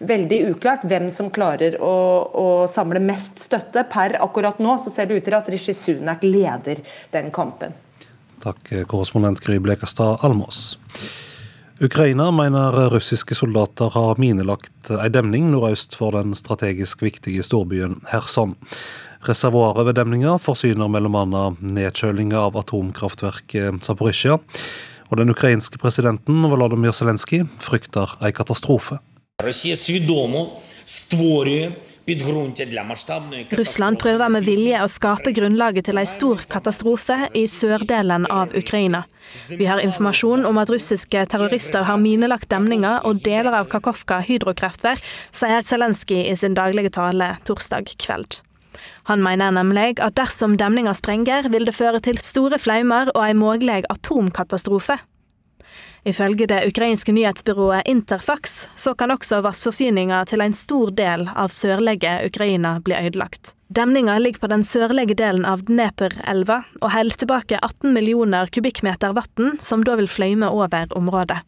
veldig 0.10 0.42
uklart 0.52 0.88
hvem 0.90 1.06
som 1.14 1.30
klarer 1.34 1.78
å, 1.84 1.94
å 2.34 2.48
samle 2.72 3.04
mest 3.04 3.44
støtte. 3.46 3.86
Per 3.92 4.18
akkurat 4.24 4.58
nå 4.64 4.78
så 4.82 4.94
ser 4.94 5.10
det 5.10 5.20
ut 5.20 5.28
til 5.30 5.38
at 5.38 5.54
Rishi 5.54 5.78
Sunak 5.78 6.26
leder 6.26 6.82
den 7.14 7.30
kampen. 7.36 7.78
Takk, 8.42 8.74
korrespondent 8.90 9.42
Gry 9.46 9.62
Blekastad 9.62 10.26
Almås. 10.26 10.78
Ukraina 11.80 12.32
mener 12.32 12.90
russiske 12.90 13.36
soldater 13.36 13.92
har 13.94 14.18
minelagt 14.18 14.90
ei 14.90 15.12
demning 15.14 15.52
nordøst 15.52 15.94
for 15.94 16.16
den 16.16 16.34
strategisk 16.34 17.04
viktige 17.06 17.44
storbyen 17.46 18.00
Kherson. 18.10 18.56
Reservoaret 19.28 19.86
ved 19.86 20.00
demninga 20.00 20.40
forsyner 20.42 20.90
bl.a. 20.90 21.44
nedkjølinga 21.62 22.40
av 22.48 22.58
atomkraftverket 22.64 23.86
Zaporizjzja. 23.86 24.40
Og 25.12 25.22
den 25.22 25.30
ukrainske 25.30 25.78
presidenten 25.78 26.42
Volodymyr 26.50 26.98
Zelenskyj 26.98 27.46
frykter 27.62 28.18
ei 28.26 28.34
katastrofe. 28.34 28.98
Russland 29.46 29.78
prøver 34.00 34.30
med 34.32 34.46
vilje 34.48 34.80
å 34.80 34.88
skape 34.88 35.34
grunnlaget 35.36 35.90
til 35.90 35.98
ei 36.00 36.06
stor 36.08 36.40
katastrofe 36.48 37.18
i 37.36 37.44
sørdelen 37.52 38.24
av 38.32 38.54
Ukraina. 38.56 39.02
Vi 39.52 39.68
har 39.68 39.84
informasjon 39.84 40.46
om 40.48 40.56
at 40.62 40.72
russiske 40.72 41.26
terrorister 41.34 41.84
har 41.84 42.00
minelagt 42.00 42.48
demninger 42.54 43.04
og 43.04 43.20
deler 43.26 43.60
av 43.60 43.68
Kakovka 43.68 44.22
hydrokraftverk, 44.24 45.04
sier 45.36 45.68
Zelenskyj 45.68 46.32
i 46.32 46.38
sin 46.40 46.56
daglige 46.56 46.96
tale 46.96 47.34
torsdag 47.44 47.92
kveld. 48.00 48.40
Han 49.12 49.20
mener 49.20 49.52
nemlig 49.52 50.00
at 50.00 50.16
dersom 50.16 50.56
demninga 50.56 50.96
sprenger, 50.96 51.52
vil 51.52 51.68
det 51.68 51.76
føre 51.76 52.00
til 52.00 52.24
store 52.24 52.56
flaumer 52.56 53.12
og 53.18 53.24
en 53.26 53.44
mulig 53.44 53.84
atomkatastrofe. 53.92 54.96
Ifølge 56.08 56.48
det 56.48 56.62
ukrainske 56.70 57.12
nyhetsbyrået 57.12 57.88
Interfax 57.90 58.68
så 58.76 58.94
kan 58.96 59.12
også 59.12 59.42
vannforsyninga 59.44 60.24
til 60.30 60.42
en 60.42 60.56
stor 60.56 60.92
del 60.96 61.28
av 61.36 61.52
sørlige 61.52 62.14
Ukraina 62.30 62.78
bli 62.80 62.96
ødelagt. 62.96 63.54
Demninga 63.68 64.16
ligger 64.20 64.40
på 64.40 64.48
den 64.48 64.64
sørlige 64.64 65.18
delen 65.20 65.44
av 65.46 65.66
Dneper-elva 65.68 66.62
og 66.80 66.94
holder 66.94 67.20
tilbake 67.20 67.60
18 67.60 67.92
millioner 67.92 68.48
kubikkmeter 68.48 69.12
vann, 69.18 69.58
som 69.60 69.84
da 69.84 69.98
vil 70.00 70.08
fløyme 70.08 70.48
over 70.48 70.88
området. 70.96 71.44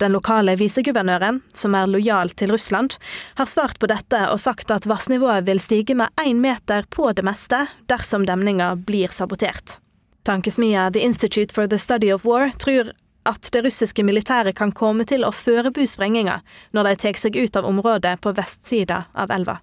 Den 0.00 0.14
lokale 0.14 0.54
viseguvernøren, 0.56 1.42
som 1.52 1.74
er 1.76 1.90
lojal 1.90 2.30
til 2.32 2.54
Russland, 2.54 2.94
har 3.36 3.50
svart 3.50 3.76
på 3.82 3.90
dette 3.90 4.22
og 4.30 4.40
sagt 4.40 4.70
at 4.72 4.86
vassnivået 4.88 5.44
vil 5.44 5.60
stige 5.60 5.98
med 5.98 6.08
én 6.22 6.40
meter 6.40 6.86
på 6.88 7.10
det 7.12 7.26
meste 7.26 7.66
dersom 7.90 8.24
demninga 8.24 8.76
blir 8.78 9.12
sabotert. 9.12 9.76
Tankesmia 10.24 10.88
The 10.90 11.04
Institute 11.04 11.52
for 11.52 11.66
the 11.66 11.78
Study 11.78 12.12
of 12.14 12.24
War 12.24 12.48
tror 12.56 12.94
at 13.28 13.48
det 13.52 13.64
russiske 13.64 14.04
militæret 14.06 14.56
kan 14.56 14.72
komme 14.72 15.04
til 15.08 15.26
å 15.26 15.32
forberede 15.34 15.88
sprenginga 15.88 16.40
når 16.76 16.88
de 16.88 17.00
tar 17.04 17.18
seg 17.20 17.36
ut 17.36 17.56
av 17.56 17.68
området 17.68 18.16
på 18.24 18.32
vestsida 18.36 19.04
av 19.12 19.34
elva. 19.34 19.58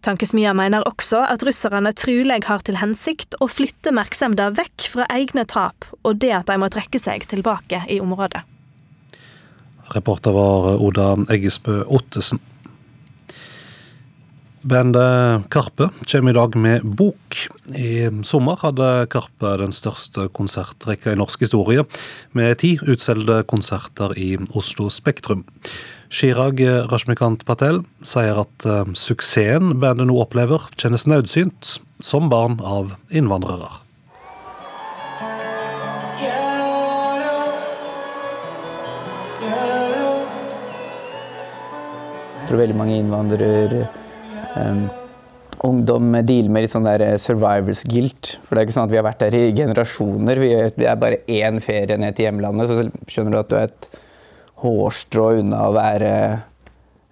Tankesmia 0.00 0.54
mener 0.56 0.86
også 0.88 1.18
at 1.28 1.42
russerne 1.44 1.92
trolig 1.92 2.38
har 2.46 2.62
til 2.64 2.78
hensikt 2.80 3.36
å 3.36 3.50
flytte 3.52 3.92
oppmerksomheten 3.92 4.56
vekk 4.56 4.86
fra 4.94 5.04
egne 5.12 5.44
tap 5.44 5.90
og 6.00 6.22
det 6.22 6.32
at 6.38 6.48
de 6.48 6.56
må 6.56 6.70
trekke 6.72 7.00
seg 7.02 7.26
tilbake 7.28 7.82
i 7.92 8.00
området. 8.00 8.40
Reporter 9.90 10.32
var 10.32 10.80
Oda 10.80 11.12
Eggesbø 11.34 11.82
Ottesen. 11.90 12.40
Bandet 14.62 15.48
Karpe 15.48 15.88
kommer 16.04 16.30
i 16.30 16.36
dag 16.36 16.56
med 16.56 16.82
bok. 16.84 17.36
I 17.72 18.10
sommer 18.28 18.58
hadde 18.60 19.06
Karpe 19.08 19.54
den 19.56 19.72
største 19.72 20.26
konsertrekka 20.36 21.14
i 21.14 21.16
norsk 21.16 21.46
historie, 21.46 21.86
med 22.36 22.58
ti 22.60 22.74
utsolgte 22.84 23.38
konserter 23.48 24.12
i 24.20 24.34
Oslo 24.52 24.90
Spektrum. 24.92 25.46
Chirag 26.12 26.60
Rashmikant 26.90 27.46
Patel 27.48 27.86
sier 28.04 28.42
at 28.42 28.66
uh, 28.68 28.84
suksessen 28.92 29.78
bandet 29.80 30.10
nå 30.10 30.18
opplever, 30.20 30.66
kjennes 30.76 31.06
nødsynt 31.08 31.78
som 32.04 32.28
barn 32.28 32.58
av 32.60 32.98
innvandrere. 33.08 33.70
Jeg 42.40 42.50
tror 42.50 42.64
veldig 42.66 42.76
mange 42.76 42.98
innvandrere 42.98 43.88
um, 44.56 44.84
ungdom 45.66 46.12
dealer 46.24 46.52
med 46.52 46.64
litt 46.64 46.72
sånn 46.72 46.88
der 46.88 47.04
survivors 47.20 47.82
guilt. 47.88 48.36
For 48.44 48.54
det 48.54 48.62
er 48.62 48.68
ikke 48.68 48.76
sånn 48.78 48.88
at 48.88 48.94
vi 48.94 49.00
har 49.00 49.06
vært 49.06 49.24
der 49.24 49.36
i 49.36 49.42
generasjoner. 49.56 50.40
Vi 50.42 50.86
er 50.86 51.00
bare 51.00 51.22
én 51.28 51.60
ferie 51.64 51.98
ned 52.00 52.16
til 52.16 52.28
hjemlandet, 52.28 52.70
så 52.70 53.10
skjønner 53.10 53.36
du 53.36 53.40
at 53.40 53.50
du 53.50 53.58
er 53.58 53.68
et 53.68 53.90
hårstrå 54.60 55.26
unna 55.40 55.66
å 55.66 55.74
være 55.76 56.12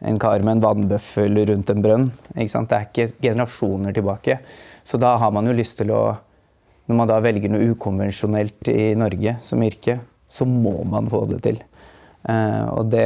en 0.08 0.18
kar 0.20 0.44
med 0.46 0.58
en 0.58 0.62
vannbøffel 0.62 1.42
rundt 1.50 1.72
en 1.72 1.84
brønn. 1.84 2.08
Ikke 2.36 2.52
sant? 2.52 2.70
Det 2.70 2.78
er 2.78 2.88
ikke 2.88 3.22
generasjoner 3.24 3.96
tilbake. 3.96 4.38
Så 4.86 5.00
da 5.00 5.16
har 5.20 5.32
man 5.34 5.48
jo 5.48 5.56
lyst 5.56 5.80
til 5.82 5.94
å 5.94 6.02
Når 6.88 6.96
man 6.96 7.08
da 7.10 7.18
velger 7.20 7.50
noe 7.52 7.66
ukonvensjonelt 7.68 8.68
i 8.72 8.94
Norge 8.96 9.34
som 9.44 9.60
yrke, 9.60 9.98
så 10.24 10.46
må 10.48 10.86
man 10.88 11.10
få 11.12 11.26
det 11.28 11.42
til. 11.44 11.58
Uh, 12.24 12.64
og 12.78 12.88
det, 12.88 13.02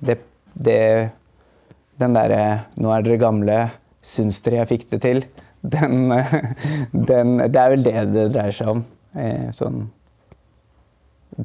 det, 0.00 0.16
det 0.56 0.78
Den 2.00 2.16
derre 2.16 2.66
'nå 2.76 2.92
er 2.94 3.02
dere 3.04 3.20
gamle, 3.20 3.58
syns 4.02 4.40
dere 4.40 4.62
jeg 4.62 4.70
fikk 4.70 4.86
det 4.90 5.00
til', 5.02 5.24
den, 5.62 6.08
den 7.10 7.36
Det 7.52 7.60
er 7.60 7.70
vel 7.70 7.84
det 7.84 8.06
det 8.14 8.32
dreier 8.34 8.56
seg 8.56 8.72
om. 8.72 8.84
Uh, 9.14 9.50
sånn 9.52 9.84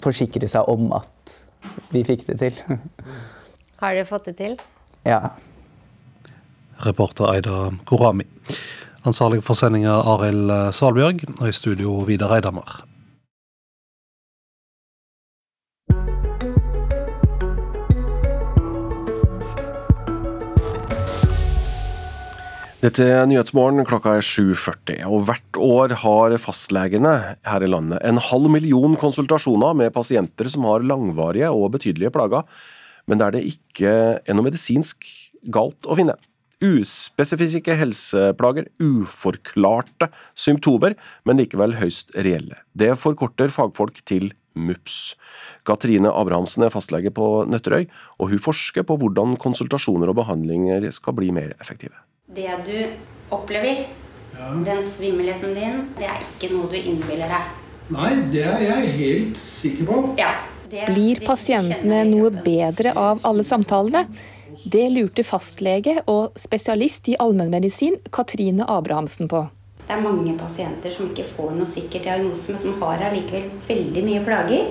Forsikre 0.03 0.47
seg 0.51 0.67
om 0.67 0.89
at 0.95 1.37
vi 1.93 2.03
fikk 2.03 2.25
det 2.27 2.39
til. 2.41 2.57
Har 3.81 3.93
dere 3.93 4.07
fått 4.07 4.31
det 4.31 4.37
til? 4.39 4.57
Ja. 5.07 5.31
Reporter 6.83 7.31
Eida 7.35 7.69
Korami. 7.85 8.25
Ansvarlig 9.07 9.43
for 9.45 9.55
sendinga 9.55 9.95
Arild 10.15 10.51
Svalbjørg, 10.75 11.23
og 11.39 11.47
i 11.47 11.55
studio 11.55 12.01
Vidar 12.09 12.35
Eidhammer. 12.35 12.86
Dette 22.77 23.01
er 23.09 23.23
Nyhetsmorgen, 23.25 23.81
klokka 23.89 24.19
er 24.19 24.25
7.40. 24.25 24.99
og 25.09 25.23
Hvert 25.25 25.57
år 25.57 25.95
har 26.03 26.33
fastlegene 26.37 27.13
her 27.41 27.63
i 27.65 27.69
landet 27.71 28.03
en 28.05 28.19
halv 28.21 28.51
million 28.53 28.93
konsultasjoner 29.01 29.73
med 29.79 29.89
pasienter 29.95 30.45
som 30.53 30.67
har 30.69 30.85
langvarige 30.85 31.49
og 31.49 31.71
betydelige 31.73 32.11
plager, 32.13 32.43
men 33.09 33.17
der 33.17 33.33
det 33.33 33.47
ikke 33.49 33.93
er 34.21 34.37
noe 34.37 34.45
medisinsk 34.45 35.07
galt 35.49 35.89
å 35.89 35.97
finne. 35.97 36.13
Uspesifikke 36.61 37.73
helseplager, 37.79 38.69
uforklarte 38.77 40.11
symptomer, 40.37 40.93
men 41.25 41.41
likevel 41.41 41.73
høyst 41.81 42.13
reelle. 42.13 42.59
Det 42.77 42.91
forkorter 43.01 43.49
fagfolk 43.53 44.03
til 44.05 44.35
MUPS. 44.53 45.15
Katrine 45.65 46.13
Abrahamsen 46.13 46.67
er 46.67 46.73
fastlege 46.73 47.09
på 47.09 47.47
Nøtterøy, 47.49 47.89
og 48.21 48.35
hun 48.35 48.43
forsker 48.51 48.85
på 48.85 48.99
hvordan 49.01 49.33
konsultasjoner 49.41 50.13
og 50.13 50.21
behandlinger 50.21 50.85
skal 50.93 51.17
bli 51.17 51.33
mer 51.33 51.57
effektive. 51.57 51.97
Det 52.37 52.57
du 52.65 52.89
opplever, 53.33 53.87
ja. 54.37 54.47
den 54.65 54.83
svimmelheten 54.85 55.55
din, 55.57 55.77
det 55.97 56.05
er 56.05 56.19
ikke 56.21 56.51
noe 56.53 56.69
du 56.69 56.75
innbiller 56.77 57.31
deg. 57.33 57.47
Nei, 57.95 58.11
det 58.29 58.43
er 58.45 58.61
jeg 58.61 58.91
helt 58.99 59.39
sikker 59.41 59.87
på. 59.87 59.95
Ja. 60.19 60.35
Blir 60.69 61.23
pasientene 61.25 62.03
noe 62.05 62.29
bedre 62.45 62.93
av 62.93 63.25
alle 63.25 63.41
samtalene? 63.47 64.05
Det 64.69 64.83
lurte 64.93 65.25
fastlege 65.25 65.95
og 66.05 66.37
spesialist 66.37 67.09
i 67.09 67.17
allmennmedisin 67.17 67.97
Katrine 68.13 68.69
Abrahamsen 68.69 69.31
på. 69.33 69.47
Det 69.87 69.95
er 69.95 70.05
mange 70.05 70.37
pasienter 70.37 70.93
som 70.93 71.09
ikke 71.09 71.25
får 71.31 71.57
noe 71.57 71.65
sikker 71.73 72.05
diagnose, 72.05 72.51
men 72.53 72.61
som 72.61 72.77
har 72.83 73.07
allikevel 73.09 73.49
veldig 73.65 74.05
mye 74.11 74.21
plager. 74.29 74.69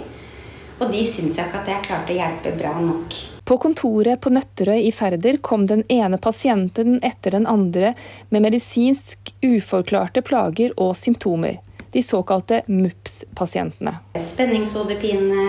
Og 0.77 0.93
de 0.93 1.01
syns 1.09 1.39
jeg 1.39 1.49
ikke 1.49 1.63
at 1.63 1.71
jeg 1.71 1.85
klarte 1.87 2.13
å 2.13 2.19
hjelpe 2.19 2.53
bra 2.59 2.75
nok. 2.77 3.15
På 3.47 3.57
kontoret 3.63 4.21
på 4.21 4.33
Nøtterøy 4.35 4.89
i 4.89 4.93
Færder 4.93 5.39
kom 5.45 5.69
den 5.71 5.85
ene 5.93 6.19
pasienten 6.21 6.99
etter 7.07 7.37
den 7.37 7.47
andre 7.49 7.95
med 8.35 8.43
medisinsk 8.45 9.31
uforklarte 9.47 10.21
plager 10.27 10.75
og 10.77 10.97
symptomer. 10.99 11.61
De 11.95 12.03
såkalte 12.03 12.61
MUPS-pasientene. 12.67 13.95
Spenningshodepine, 14.21 15.47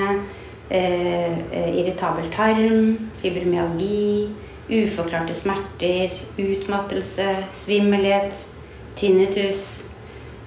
eh, 0.70 1.36
irritabel 1.74 2.30
tarm, 2.32 3.10
fibromyalgi, 3.20 4.30
uforklarte 4.70 5.34
smerter, 5.36 6.14
utmattelse, 6.38 7.44
svimmelhet, 7.52 8.46
tinnitus, 8.96 9.84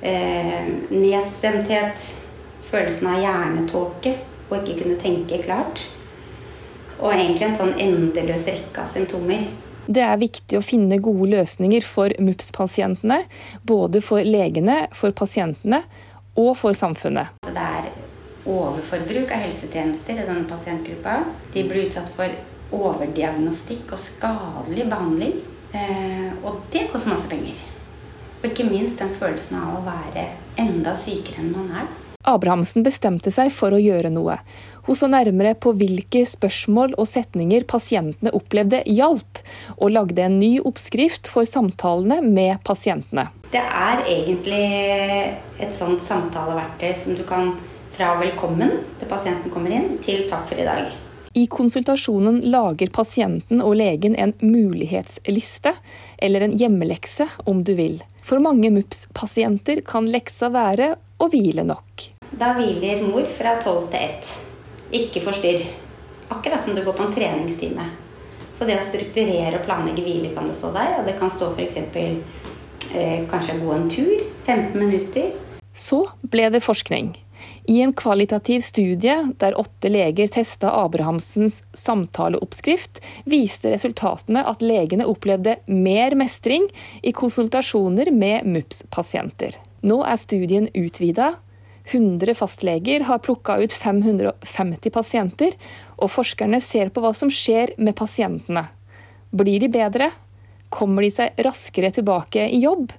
eh, 0.01 0.65
nedstemthet, 0.89 2.17
følelsen 2.63 3.07
av 3.07 3.21
hjernetåke 3.21 4.19
og 4.51 4.61
ikke 4.61 4.83
kunne 4.83 4.99
tenke 5.01 5.41
klart. 5.45 5.83
Og 7.01 7.15
egentlig 7.15 7.47
en 7.49 7.59
sånn 7.59 7.75
endeløs 7.81 8.47
rekke 8.51 8.83
av 8.85 8.91
symptomer. 8.93 9.47
Det 9.91 10.03
er 10.05 10.21
viktig 10.21 10.59
å 10.59 10.63
finne 10.63 11.01
gode 11.03 11.31
løsninger 11.33 11.87
for 11.87 12.13
MUPS-pasientene. 12.21 13.23
Både 13.67 14.03
for 14.05 14.23
legene, 14.27 14.85
for 14.95 15.15
pasientene 15.17 15.81
og 16.39 16.53
for 16.61 16.77
samfunnet. 16.77 17.41
Det 17.49 17.65
er 17.65 17.89
overforbruk 18.51 19.33
av 19.33 19.43
helsetjenester 19.47 20.21
i 20.21 20.27
denne 20.27 20.47
pasientgruppa. 20.51 21.23
De 21.55 21.65
blir 21.67 21.89
utsatt 21.89 22.13
for 22.15 22.37
overdiagnostikk 22.77 23.97
og 23.97 24.03
skadelig 24.03 24.87
behandling. 24.91 25.41
Eh, 25.73 26.31
og 26.45 26.63
det 26.73 26.89
koster 26.93 27.15
masse 27.15 27.31
penger. 27.31 27.59
Og 28.41 28.47
ikke 28.51 28.69
minst 28.71 29.01
den 29.01 29.13
følelsen 29.17 29.59
av 29.61 29.81
å 29.81 29.83
være 29.87 30.31
enda 30.61 30.95
sykere 30.99 31.43
enn 31.43 31.53
man 31.55 31.75
er. 31.83 31.91
Abrahamsen 32.29 32.85
bestemte 32.85 33.33
seg 33.33 33.49
for 33.55 33.73
å 33.73 33.81
gjøre 33.81 34.11
noe. 34.13 34.37
Hun 34.85 34.97
så 34.99 35.09
nærmere 35.09 35.55
på 35.57 35.73
hvilke 35.73 36.27
spørsmål 36.29 36.93
og 37.01 37.09
setninger 37.09 37.65
pasientene 37.69 38.33
opplevde 38.37 38.83
hjalp, 38.85 39.41
og 39.79 39.95
lagde 39.97 40.27
en 40.27 40.37
ny 40.41 40.59
oppskrift 40.61 41.31
for 41.33 41.49
samtalene 41.49 42.21
med 42.27 42.61
pasientene. 42.67 43.31
Det 43.51 43.65
er 43.65 44.05
egentlig 44.05 44.65
et 45.65 45.73
sånt 45.77 46.05
samtaleverktøy 46.05 46.93
som 47.01 47.17
du 47.17 47.25
kan 47.29 47.55
fra 47.97 48.13
velkommen 48.21 48.83
til 49.01 49.09
pasienten 49.09 49.53
kommer 49.53 49.73
inn, 49.75 49.97
til 50.05 50.29
takk 50.29 50.45
for 50.53 50.61
i 50.61 50.69
dag. 50.69 50.93
I 51.33 51.47
konsultasjonen 51.47 52.41
lager 52.51 52.91
pasienten 52.93 53.61
og 53.63 53.77
legen 53.79 54.17
en 54.19 54.33
mulighetsliste, 54.43 55.73
eller 56.19 56.45
en 56.45 56.57
hjemmelekse 56.59 57.29
om 57.49 57.63
du 57.65 57.77
vil. 57.79 58.01
For 58.27 58.43
mange 58.43 58.69
MUPS-pasienter 58.75 59.81
kan 59.87 60.11
leksa 60.11 60.51
være 60.53 60.97
å 61.21 61.29
hvile 61.31 61.65
nok. 61.67 62.07
Da 62.41 62.55
hviler 62.57 63.05
mor 63.05 63.27
fra 63.31 63.57
tolv 63.63 63.91
til 63.93 64.01
ett. 64.09 64.31
Ikke 64.97 65.23
forstyrr. 65.23 65.67
Akkurat 66.31 66.65
som 66.65 66.75
du 66.75 66.83
går 66.87 66.97
på 66.97 67.07
en 67.07 67.15
treningstime. 67.15 67.89
Så 68.57 68.67
det 68.69 68.77
å 68.79 68.85
strukturere 68.85 69.59
og 69.59 69.65
planlegge 69.67 70.05
hvile 70.05 70.35
kan 70.35 70.49
det 70.49 70.57
stå 70.59 70.73
der. 70.75 70.99
Og 71.01 71.09
det 71.09 71.17
kan 71.21 71.33
stå 71.33 71.53
f.eks. 71.55 71.79
Eh, 72.91 73.25
kanskje 73.31 73.59
gå 73.63 73.73
en 73.73 73.91
tur. 73.91 74.23
15 74.47 74.79
minutter. 74.79 75.33
Så 75.73 76.05
ble 76.21 76.49
det 76.53 76.63
forskning. 76.65 77.13
I 77.71 77.81
en 77.85 77.93
kvalitativ 77.97 78.61
studie 78.61 79.15
der 79.41 79.57
åtte 79.59 79.89
leger 79.89 80.29
testa 80.29 80.73
Abrahamsens 80.83 81.63
samtaleoppskrift, 81.73 83.01
viste 83.25 83.73
resultatene 83.73 84.43
at 84.45 84.65
legene 84.65 85.09
opplevde 85.09 85.57
mer 85.71 86.17
mestring 86.19 86.67
i 87.03 87.15
konsultasjoner 87.17 88.13
med 88.13 88.45
MUPS-pasienter. 88.45 89.57
Nå 89.87 90.03
er 90.05 90.19
studien 90.21 90.69
utvida. 90.77 91.35
100 91.91 92.35
fastleger 92.37 93.07
har 93.09 93.23
plukka 93.25 93.57
ut 93.63 93.73
550 93.73 94.93
pasienter, 94.95 95.57
og 95.97 96.13
forskerne 96.13 96.61
ser 96.63 96.93
på 96.93 97.03
hva 97.03 97.15
som 97.17 97.33
skjer 97.33 97.73
med 97.81 97.97
pasientene. 97.99 98.67
Blir 99.31 99.63
de 99.63 99.71
bedre? 99.73 100.11
Kommer 100.71 101.03
de 101.03 101.11
seg 101.15 101.41
raskere 101.43 101.91
tilbake 101.95 102.45
i 102.47 102.61
jobb? 102.63 102.93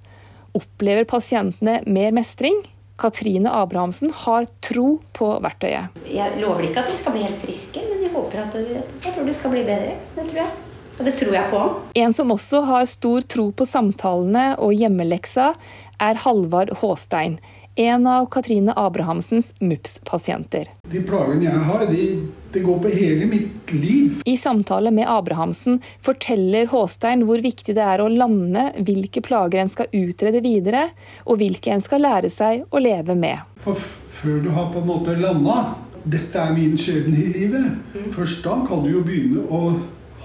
Opplever 0.58 1.08
pasientene 1.08 1.80
mer 1.88 2.12
mestring? 2.16 2.58
Katrine 3.02 3.50
Abrahamsen 3.50 4.12
har 4.14 4.46
tro 4.62 5.00
på 5.18 5.30
verktøyet. 5.42 5.96
Jeg 6.12 6.42
lover 6.42 6.68
ikke 6.68 6.84
at 6.84 6.92
de 6.92 6.98
skal 7.00 7.16
bli 7.16 7.24
helt 7.24 7.40
friske, 7.42 7.82
men 7.88 8.04
jeg 8.06 8.12
håper 8.14 8.44
at 8.44 8.58
de, 8.58 8.82
jeg 8.82 9.16
tror 9.16 9.26
de 9.26 9.38
skal 9.38 9.56
bli 9.56 9.64
bedre. 9.66 9.96
Det 10.18 10.28
tror 10.28 10.44
jeg. 10.44 10.52
Og 11.00 11.08
det 11.08 11.14
tror 11.18 11.34
jeg 11.34 11.50
på. 11.50 11.62
En 11.98 12.14
som 12.14 12.34
også 12.36 12.62
har 12.68 12.90
stor 12.90 13.24
tro 13.26 13.48
på 13.58 13.66
samtalene 13.66 14.52
og 14.62 14.76
hjemmeleksa, 14.78 15.48
er 16.02 16.22
Halvard 16.26 16.74
Håstein 16.82 17.38
en 17.76 18.08
av 18.08 18.26
Katrine 18.26 18.74
Abrahamsens 18.76 19.54
MUPS-pasienter. 19.60 20.68
De 20.92 21.02
plagene 21.08 21.46
jeg 21.46 21.62
har, 21.68 21.86
de, 21.88 22.08
de, 22.52 22.64
går 22.64 22.82
på 22.84 22.92
hele 22.92 23.28
mitt 23.32 23.72
liv. 23.74 24.20
I 24.28 24.36
samtale 24.38 24.92
med 24.92 25.08
Abrahamsen 25.10 25.80
forteller 26.04 26.68
Håstein 26.72 27.24
hvor 27.28 27.44
viktig 27.44 27.76
det 27.78 27.86
er 27.86 28.04
å 28.04 28.10
lande 28.12 28.68
hvilke 28.84 29.24
plager 29.24 29.64
en 29.64 29.72
skal 29.72 29.88
utrede 29.96 30.44
videre, 30.44 30.90
og 31.26 31.40
hvilke 31.40 31.72
en 31.72 31.86
skal 31.86 32.04
lære 32.04 32.34
seg 32.34 32.68
å 32.70 32.84
leve 32.84 33.16
med. 33.16 33.40
For 33.64 33.80
før 33.80 34.44
du 34.44 34.52
har 34.58 34.70
på 34.74 34.84
en 34.84 34.92
måte 34.92 35.16
landa 35.16 35.62
dette 36.04 36.42
er 36.42 36.54
min 36.58 36.78
skjebne 36.82 37.18
i 37.22 37.32
livet, 37.32 37.82
først 38.12 38.44
da 38.44 38.58
kan 38.68 38.82
du 38.84 38.90
jo 38.90 39.04
begynne 39.06 39.46
å 39.48 39.76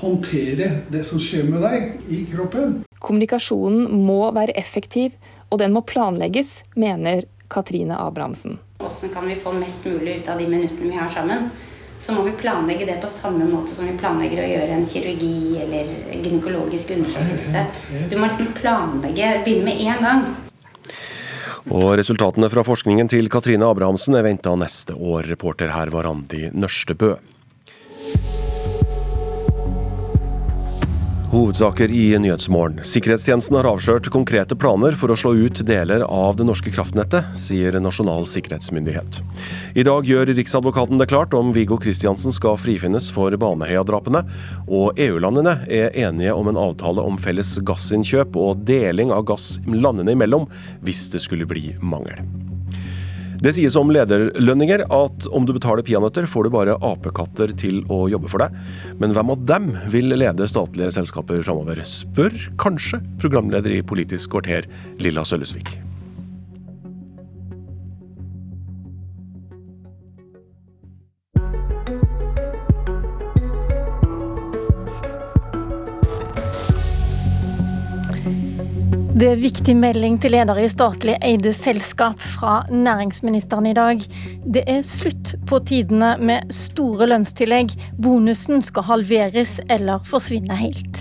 håndtere 0.00 0.70
det 0.92 1.02
som 1.08 1.20
skjer 1.20 1.46
med 1.48 1.62
deg 1.64 2.12
i 2.12 2.22
kroppen. 2.28 2.80
Kommunikasjonen 3.00 3.86
må 4.06 4.18
være 4.34 4.56
effektiv, 4.58 5.14
og 5.50 5.58
den 5.62 5.74
må 5.76 5.82
planlegges, 5.86 6.62
mener 6.74 7.24
Katrine 7.52 7.98
Abrahamsen. 7.98 8.58
Hvordan 8.80 9.12
kan 9.14 9.28
vi 9.28 9.38
få 9.40 9.52
mest 9.56 9.86
mulig 9.86 10.20
ut 10.20 10.28
av 10.28 10.38
de 10.38 10.46
minuttene 10.50 10.90
vi 10.90 10.98
har 10.98 11.08
sammen? 11.08 11.50
Så 11.98 12.12
må 12.12 12.22
vi 12.26 12.34
planlegge 12.36 12.86
det 12.86 12.98
på 13.00 13.08
samme 13.08 13.46
måte 13.48 13.74
som 13.74 13.86
vi 13.88 13.94
planlegger 13.98 14.42
å 14.42 14.48
gjøre 14.50 14.74
en 14.76 14.84
kirurgi 14.86 15.60
eller 15.64 15.92
gynekologisk 16.12 16.92
undersøkelse. 16.98 17.62
Du 18.10 18.18
må 18.18 18.28
liksom 18.28 18.52
planlegge, 18.58 19.30
begynne 19.46 19.70
med 19.70 19.80
én 19.80 20.02
gang. 20.04 20.26
Og 21.72 21.96
Resultatene 21.98 22.50
fra 22.52 22.62
forskningen 22.62 23.08
til 23.10 23.30
Katrine 23.32 23.66
Abrahamsen 23.66 24.14
er 24.14 24.26
venta 24.26 24.52
neste 24.58 24.94
år. 24.94 25.26
Reporter 25.32 25.72
her 25.74 25.90
var 25.94 26.06
Randi 26.06 26.44
Nørstebø. 26.54 27.16
Hovedsaker 31.26 31.90
i 31.90 32.18
Nyhetsmorgen. 32.18 32.84
Sikkerhetstjenesten 32.86 33.56
har 33.58 33.66
avslørt 33.66 34.06
konkrete 34.14 34.54
planer 34.54 34.94
for 34.94 35.10
å 35.10 35.16
slå 35.18 35.32
ut 35.34 35.58
deler 35.66 36.04
av 36.06 36.38
det 36.38 36.46
norske 36.46 36.70
kraftnettet, 36.70 37.32
sier 37.34 37.74
Nasjonal 37.82 38.28
sikkerhetsmyndighet. 38.30 39.18
I 39.74 39.82
dag 39.88 40.06
gjør 40.06 40.30
Riksadvokaten 40.38 41.02
det 41.02 41.08
klart 41.10 41.34
om 41.34 41.50
Viggo 41.56 41.80
Kristiansen 41.82 42.34
skal 42.34 42.60
frifinnes 42.62 43.10
for 43.10 43.34
Baneheia-drapene, 43.42 44.22
og 44.70 45.02
EU-landene 45.02 45.58
er 45.66 45.90
enige 46.06 46.38
om 46.38 46.46
en 46.52 46.62
avtale 46.68 47.02
om 47.02 47.18
felles 47.18 47.56
gassinnkjøp 47.66 48.38
og 48.38 48.62
deling 48.68 49.10
av 49.10 49.26
gass 49.26 49.56
landene 49.66 50.14
imellom 50.14 50.46
hvis 50.86 51.08
det 51.10 51.26
skulle 51.26 51.48
bli 51.50 51.72
mangel. 51.82 52.22
Det 53.42 53.52
sies 53.56 53.76
om 53.76 53.90
lederlønninger 53.92 54.86
at 54.92 55.26
om 55.34 55.46
du 55.46 55.52
betaler 55.56 55.84
peanøtter, 55.86 56.28
får 56.30 56.46
du 56.46 56.54
bare 56.54 56.76
apekatter 56.84 57.52
til 57.58 57.82
å 57.92 58.06
jobbe 58.12 58.30
for 58.32 58.44
deg. 58.44 58.54
Men 59.00 59.12
hvem 59.16 59.34
av 59.34 59.42
dem 59.48 59.72
vil 59.92 60.14
lede 60.16 60.48
statlige 60.48 60.94
selskaper 60.96 61.44
framover, 61.44 61.82
spør 61.86 62.36
kanskje 62.60 63.02
programleder 63.20 63.76
i 63.76 63.82
Politisk 63.86 64.32
kvarter, 64.36 64.70
Lilla 65.02 65.26
Sølvesvik. 65.26 65.76
Det 79.16 79.30
er 79.32 79.38
viktig 79.40 79.72
melding 79.80 80.18
til 80.20 80.34
ledere 80.34 80.66
i 80.66 80.68
statlig 80.68 81.14
eide 81.24 81.48
selskap 81.56 82.20
fra 82.34 82.58
næringsministeren 82.68 83.64
i 83.70 83.72
dag. 83.72 84.02
Det 84.44 84.60
er 84.68 84.82
slutt 84.84 85.30
på 85.48 85.56
tidene 85.64 86.10
med 86.20 86.50
store 86.52 87.08
lønnstillegg. 87.08 87.72
Bonusen 87.96 88.60
skal 88.66 88.84
halveres 88.84 89.54
eller 89.72 90.04
forsvinne 90.04 90.58
helt. 90.60 91.00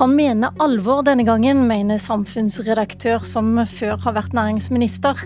Han 0.00 0.16
mener 0.18 0.58
alvor 0.58 1.04
denne 1.06 1.22
gangen, 1.28 1.62
mener 1.68 2.02
samfunnsredaktør 2.02 3.22
som 3.22 3.52
før 3.70 3.94
har 4.02 4.16
vært 4.18 4.34
næringsminister. 4.34 5.22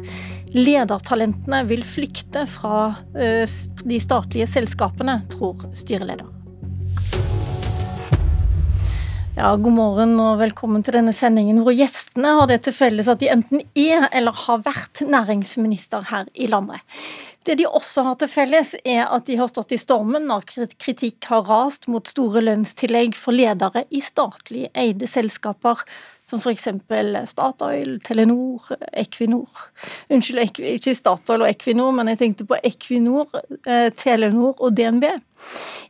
Ledertalentene 0.53 1.63
vil 1.73 1.87
flykte 1.89 2.45
fra 2.53 2.99
de 3.17 4.03
statlige 4.05 4.51
selskapene, 4.59 5.23
tror 5.33 5.71
styreleder. 5.73 6.29
Ja, 9.41 9.55
God 9.57 9.73
morgen 9.73 10.19
og 10.21 10.35
velkommen 10.37 10.83
til 10.85 10.99
denne 10.99 11.15
sendingen 11.17 11.63
hvor 11.65 11.73
gjestene 11.73 12.35
har 12.37 12.49
det 12.51 12.59
til 12.67 12.75
felles 12.77 13.07
at 13.09 13.23
de 13.23 13.31
enten 13.33 13.63
er 13.73 14.03
eller 14.13 14.37
har 14.37 14.61
vært 14.67 15.01
næringsminister 15.01 16.05
her 16.11 16.29
i 16.37 16.49
landet. 16.53 16.83
Det 17.49 17.57
de 17.57 17.65
også 17.65 18.05
har 18.05 18.19
til 18.21 18.29
felles, 18.29 18.75
er 18.85 19.07
at 19.07 19.25
de 19.31 19.39
har 19.41 19.49
stått 19.49 19.73
i 19.73 19.79
stormen 19.81 20.29
når 20.29 20.45
kritikk 20.77 21.31
har 21.31 21.49
rast 21.49 21.89
mot 21.89 22.05
store 22.05 22.43
lønnstillegg 22.45 23.17
for 23.17 23.33
ledere 23.33 23.87
i 23.89 24.03
statlig 24.05 24.67
eide 24.77 25.09
selskaper, 25.09 25.81
som 26.29 26.45
f.eks. 26.45 26.69
Statoil, 27.33 27.97
Telenor, 28.05 28.69
Equinor. 28.93 29.71
Unnskyld, 30.13 30.61
ikke 30.77 30.95
Statoil 31.01 31.47
og 31.47 31.49
Equinor, 31.49 31.97
men 31.97 32.13
jeg 32.13 32.21
tenkte 32.27 32.51
på 32.53 32.61
Equinor, 32.61 33.33
Telenor 34.05 34.61
og 34.61 34.77
DNB. 34.77 35.09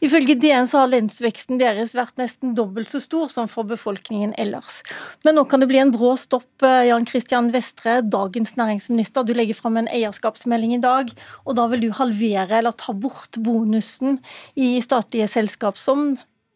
Ifølge 0.01 0.37
DN 0.41 0.69
så 0.69 0.81
har 0.81 0.93
lønnsveksten 0.95 1.59
deres 1.61 1.93
vært 1.97 2.17
nesten 2.21 2.55
dobbelt 2.57 2.89
så 2.93 3.03
stor 3.05 3.29
som 3.33 3.51
for 3.53 3.69
befolkningen 3.69 4.33
ellers. 4.41 4.81
Men 5.27 5.37
nå 5.37 5.45
kan 5.51 5.61
det 5.61 5.69
bli 5.69 5.81
en 5.83 5.93
brå 5.93 6.15
stopp. 6.21 6.49
Jan 6.61 7.05
Christian 7.09 7.51
Vestre, 7.53 7.99
dagens 8.01 8.57
næringsminister, 8.57 9.27
du 9.27 9.35
legger 9.37 9.59
fram 9.59 9.77
en 9.81 9.91
eierskapsmelding 9.93 10.79
i 10.79 10.83
dag, 10.83 11.13
og 11.45 11.59
da 11.59 11.69
vil 11.73 11.85
du 11.85 11.91
halvere 11.99 12.63
eller 12.63 12.77
ta 12.81 12.97
bort 12.97 13.37
bonusen 13.45 14.23
i 14.57 14.79
statlige 14.85 15.29
selskap 15.29 15.77
som 15.81 16.15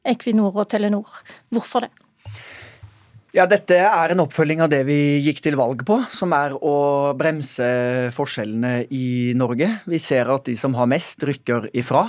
Equinor 0.09 0.57
og 0.57 0.71
Telenor. 0.73 1.21
Hvorfor 1.53 1.85
det? 1.85 1.93
Ja, 3.35 3.49
Dette 3.51 3.81
er 3.83 4.13
en 4.13 4.21
oppfølging 4.23 4.61
av 4.63 4.69
det 4.71 4.85
vi 4.87 5.19
gikk 5.25 5.41
til 5.43 5.57
valg 5.59 5.81
på, 5.83 5.97
som 6.07 6.31
er 6.37 6.53
å 6.55 6.77
bremse 7.19 7.67
forskjellene 8.15 8.85
i 8.95 9.35
Norge. 9.35 9.73
Vi 9.91 9.99
ser 9.99 10.31
at 10.31 10.47
de 10.47 10.55
som 10.55 10.77
har 10.79 10.87
mest, 10.87 11.19
rykker 11.27 11.67
ifra. 11.75 12.05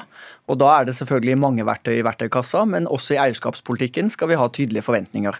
Og 0.46 0.60
Da 0.62 0.70
er 0.80 0.86
det 0.86 0.96
selvfølgelig 0.98 1.38
mange 1.42 1.66
verktøy 1.66 1.98
i 1.98 2.04
verktøykassa, 2.06 2.66
men 2.70 2.86
også 2.86 3.16
i 3.16 3.20
eierskapspolitikken 3.24 4.12
skal 4.14 4.30
vi 4.30 4.38
ha 4.38 4.46
tydelige 4.48 4.86
forventninger. 4.86 5.40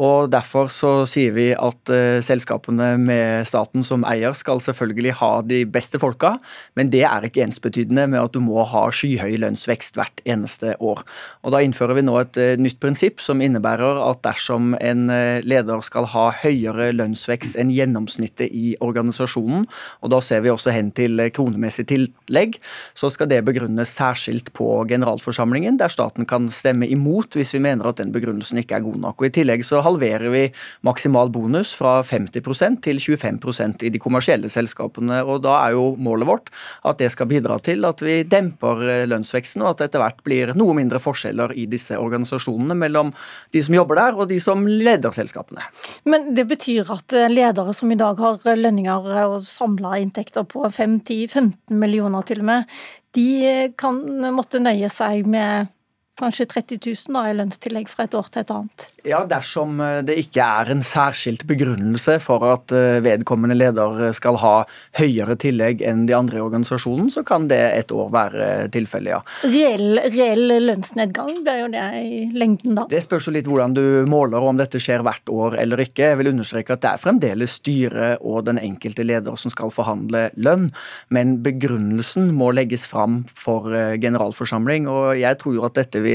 Og 0.00 0.30
Derfor 0.32 0.70
så 0.72 1.04
sier 1.08 1.34
vi 1.36 1.50
at 1.52 1.92
uh, 1.92 2.20
selskapene 2.24 2.94
med 3.00 3.46
staten 3.48 3.84
som 3.84 4.06
eier 4.08 4.32
skal 4.36 4.62
selvfølgelig 4.64 5.14
ha 5.20 5.30
de 5.44 5.64
beste 5.68 6.00
folka, 6.00 6.36
men 6.78 6.92
det 6.92 7.04
er 7.04 7.26
ikke 7.28 7.44
ensbetydende 7.44 8.06
med 8.08 8.22
at 8.22 8.32
du 8.32 8.40
må 8.44 8.64
ha 8.64 8.86
skyhøy 8.88 9.36
lønnsvekst 9.42 9.98
hvert 10.00 10.22
eneste 10.24 10.74
år. 10.80 11.04
Og 11.44 11.52
Da 11.52 11.60
innfører 11.64 11.98
vi 11.98 12.06
nå 12.06 12.16
et 12.22 12.40
uh, 12.40 12.56
nytt 12.60 12.80
prinsipp 12.80 13.20
som 13.24 13.44
innebærer 13.44 14.00
at 14.06 14.24
dersom 14.24 14.72
en 14.80 15.08
uh, 15.12 15.44
leder 15.44 15.84
skal 15.84 16.08
ha 16.14 16.30
høyere 16.40 16.90
lønnsvekst 16.96 17.58
enn 17.60 17.72
gjennomsnittet 17.74 18.48
i 18.48 18.76
organisasjonen, 18.80 19.68
og 20.00 20.12
da 20.14 20.22
ser 20.24 20.40
vi 20.44 20.52
også 20.52 20.72
hen 20.72 20.90
til 20.96 21.20
kronemessig 21.34 21.88
tillegg, 21.90 22.56
så 22.96 23.12
skal 23.12 23.28
det 23.28 23.44
begrunnes 23.44 23.92
særskilt 23.92 24.37
på 24.54 24.84
generalforsamlingen, 24.88 25.76
der 25.80 25.90
staten 25.92 26.26
kan 26.28 26.48
stemme 26.52 26.86
imot 26.86 27.36
hvis 27.38 27.54
vi 27.56 27.60
mener 27.64 27.88
at 27.90 27.98
den 28.00 28.12
begrunnelsen 28.14 28.60
ikke 28.62 28.78
er 28.78 28.84
god 28.86 28.98
nok. 29.02 29.18
Og 29.18 29.28
I 29.28 29.32
tillegg 29.34 29.64
så 29.66 29.82
halverer 29.84 30.30
vi 30.32 30.44
maksimal 30.86 31.32
bonus 31.34 31.74
fra 31.76 31.98
50% 32.06 32.80
til 32.84 33.00
25% 33.02 33.84
i 33.86 33.92
de 33.94 34.00
kommersielle 34.02 34.50
selskapene. 34.52 35.20
og 35.24 35.42
Da 35.46 35.56
er 35.66 35.76
jo 35.76 35.94
målet 35.98 36.28
vårt 36.28 36.52
at 36.84 36.98
det 37.02 37.10
skal 37.12 37.30
bidra 37.30 37.58
til 37.58 37.84
at 37.88 38.02
vi 38.04 38.22
demper 38.22 39.06
lønnsveksten, 39.10 39.62
og 39.62 39.74
at 39.74 39.82
det 39.82 39.90
etter 39.90 40.04
hvert 40.04 40.22
blir 40.26 40.54
noe 40.58 40.76
mindre 40.78 41.00
forskjeller 41.02 41.54
i 41.58 41.66
disse 41.70 41.98
organisasjonene 41.98 42.76
mellom 42.78 43.12
de 43.54 43.62
som 43.64 43.76
jobber 43.76 44.00
der 44.00 44.18
og 44.18 44.28
de 44.30 44.40
som 44.42 44.66
leder 44.68 45.14
selskapene. 45.14 45.64
Men 46.08 46.32
det 46.36 46.46
betyr 46.50 46.90
at 46.94 47.16
ledere 47.32 47.74
som 47.76 47.92
i 47.92 47.98
dag 47.98 48.18
har 48.22 48.42
lønninger 48.56 49.10
og 49.26 49.42
samla 49.44 49.98
inntekter 50.02 50.46
på 50.48 50.66
5-10-15 50.68 51.74
millioner 51.78 52.26
til 52.28 52.42
og 52.42 52.50
med, 52.50 52.78
de 53.18 53.72
kan 53.78 53.98
måtte 54.34 54.60
nøye 54.62 54.90
seg 54.92 55.26
med 55.26 55.72
kanskje 56.18 56.48
30 56.50 56.80
000 56.82 57.14
da, 57.14 57.24
i 57.30 57.36
lønnstillegg 57.38 57.90
fra 57.90 58.08
et 58.08 58.14
år 58.18 58.28
til 58.32 58.42
et 58.42 58.50
annet. 58.54 58.86
Ja, 59.06 59.20
dersom 59.28 59.78
det 60.04 60.16
ikke 60.20 60.44
er 60.44 60.72
en 60.74 60.82
særskilt 60.84 61.44
begrunnelse 61.48 62.18
for 62.22 62.44
at 62.50 62.72
vedkommende 63.04 63.56
leder 63.56 64.10
skal 64.16 64.38
ha 64.42 64.54
høyere 64.98 65.36
tillegg 65.40 65.84
enn 65.86 66.06
de 66.08 66.16
andre 66.16 66.40
i 66.40 66.42
organisasjonen, 66.42 67.08
så 67.12 67.22
kan 67.26 67.46
det 67.50 67.60
et 67.78 67.94
år 67.94 68.10
være 68.12 68.48
tilfellet, 68.74 69.14
ja. 69.14 69.20
Reell, 69.46 70.00
reell 70.10 70.56
lønnsnedgang 70.66 71.38
blir 71.46 71.62
jo 71.62 71.70
det 71.72 71.86
i 72.02 72.20
lengden 72.34 72.76
da? 72.80 72.88
Det 72.90 73.02
spørs 73.06 73.30
jo 73.30 73.36
litt 73.38 73.48
hvordan 73.48 73.76
du 73.78 73.84
måler, 74.10 74.42
om 74.42 74.58
dette 74.58 74.80
skjer 74.82 75.04
hvert 75.06 75.30
år 75.32 75.58
eller 75.62 75.84
ikke. 75.86 76.10
Jeg 76.10 76.20
vil 76.20 76.32
understreke 76.32 76.74
at 76.74 76.82
det 76.84 76.90
er 76.90 77.02
fremdeles 77.02 77.56
styret 77.60 78.24
og 78.26 78.44
den 78.48 78.58
enkelte 78.60 79.06
leder 79.06 79.38
som 79.38 79.54
skal 79.54 79.72
forhandle 79.74 80.28
lønn, 80.36 80.68
men 81.14 81.38
begrunnelsen 81.46 82.32
må 82.34 82.50
legges 82.56 82.88
fram 82.90 83.22
for 83.38 83.70
generalforsamling, 84.02 84.90
og 84.90 85.14
jeg 85.20 85.38
tror 85.40 85.56
jo 85.56 85.66
at 85.68 85.78
dette 85.78 86.02
vil 86.02 86.07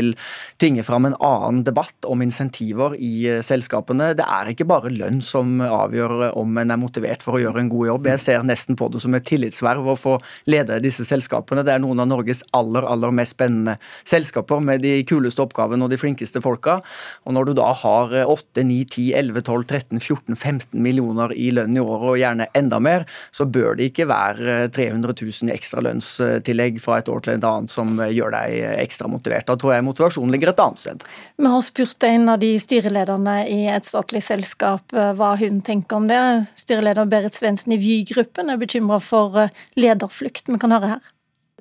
tvinge 0.61 0.85
fram 0.85 1.07
en 1.09 1.17
annen 1.19 1.63
debatt 1.67 2.07
om 2.09 2.21
insentiver 2.25 2.95
i 2.97 3.41
selskapene. 3.45 4.11
Det 4.17 4.25
er 4.25 4.51
ikke 4.51 4.67
bare 4.69 4.91
lønn 4.93 5.21
som 5.23 5.61
avgjør 5.63 6.31
om 6.39 6.57
en 6.61 6.73
er 6.73 6.81
motivert 6.81 7.23
for 7.25 7.37
å 7.37 7.43
gjøre 7.43 7.63
en 7.63 7.71
god 7.71 7.89
jobb. 7.91 8.09
Jeg 8.13 8.23
ser 8.25 8.47
nesten 8.47 8.77
på 8.79 8.89
det 8.93 9.03
som 9.03 9.15
et 9.17 9.25
tillitsverv 9.27 9.89
å 9.93 9.97
få 9.99 10.17
lede 10.49 10.81
disse 10.83 11.05
selskapene. 11.07 11.65
Det 11.65 11.75
er 11.75 11.83
noen 11.83 12.03
av 12.03 12.09
Norges 12.11 12.43
aller, 12.55 12.85
aller 12.87 13.13
mest 13.15 13.35
spennende 13.37 13.77
selskaper 14.07 14.61
med 14.63 14.83
de 14.83 14.99
kuleste 15.09 15.43
oppgavene 15.43 15.85
og 15.85 15.93
de 15.93 15.99
flinkeste 16.01 16.41
folka. 16.43 16.79
Og 17.27 17.35
når 17.35 17.49
du 17.49 17.55
da 17.59 17.69
har 17.83 18.13
8, 18.23 18.63
9, 18.63 18.79
10, 18.89 19.09
11, 19.19 19.45
12, 19.47 19.65
13, 19.69 19.99
14, 19.99 20.35
15 20.35 20.83
millioner 20.83 21.33
i 21.35 21.49
lønn 21.55 21.77
i 21.77 21.81
året, 21.83 22.09
og 22.13 22.19
gjerne 22.19 22.49
enda 22.57 22.79
mer, 22.83 23.05
så 23.31 23.45
bør 23.49 23.77
det 23.79 23.91
ikke 23.91 24.07
være 24.09 24.67
300 24.75 25.15
000 25.15 25.49
i 25.49 25.55
ekstra 25.55 25.83
lønnstillegg 25.85 26.79
fra 26.83 26.99
et 26.99 27.09
år 27.11 27.23
til 27.23 27.37
et 27.37 27.47
annet 27.47 27.73
som 27.73 27.95
gjør 27.97 28.33
deg 28.35 28.57
ekstra 28.83 29.09
motivert. 29.11 29.47
Da 29.47 29.57
tror 29.59 29.75
jeg 29.75 29.82
motivasjonen 29.85 30.33
ligger 30.33 30.53
et 30.53 30.61
annet 30.63 30.81
sted. 30.81 31.05
Vi 31.37 31.51
har 31.53 31.65
spurt 31.65 32.07
en 32.07 32.29
av 32.33 32.41
de 32.41 32.53
styrelederne 32.61 33.37
i 33.51 33.63
et 33.71 33.87
statlig 33.87 34.23
selskap 34.25 34.93
hva 34.93 35.33
hun 35.39 35.61
tenker 35.65 35.99
om 35.99 36.07
det. 36.11 36.21
Styreleder 36.59 37.09
Berit 37.09 37.37
Svendsen 37.37 37.75
i 37.75 37.81
Vy-gruppen 37.81 38.51
er 38.53 38.61
bekymra 38.61 38.99
for 39.03 39.47
lederflukt. 39.79 40.47
Vi 40.49 40.61
kan 40.61 40.75
høre 40.75 40.95
her. 40.95 41.13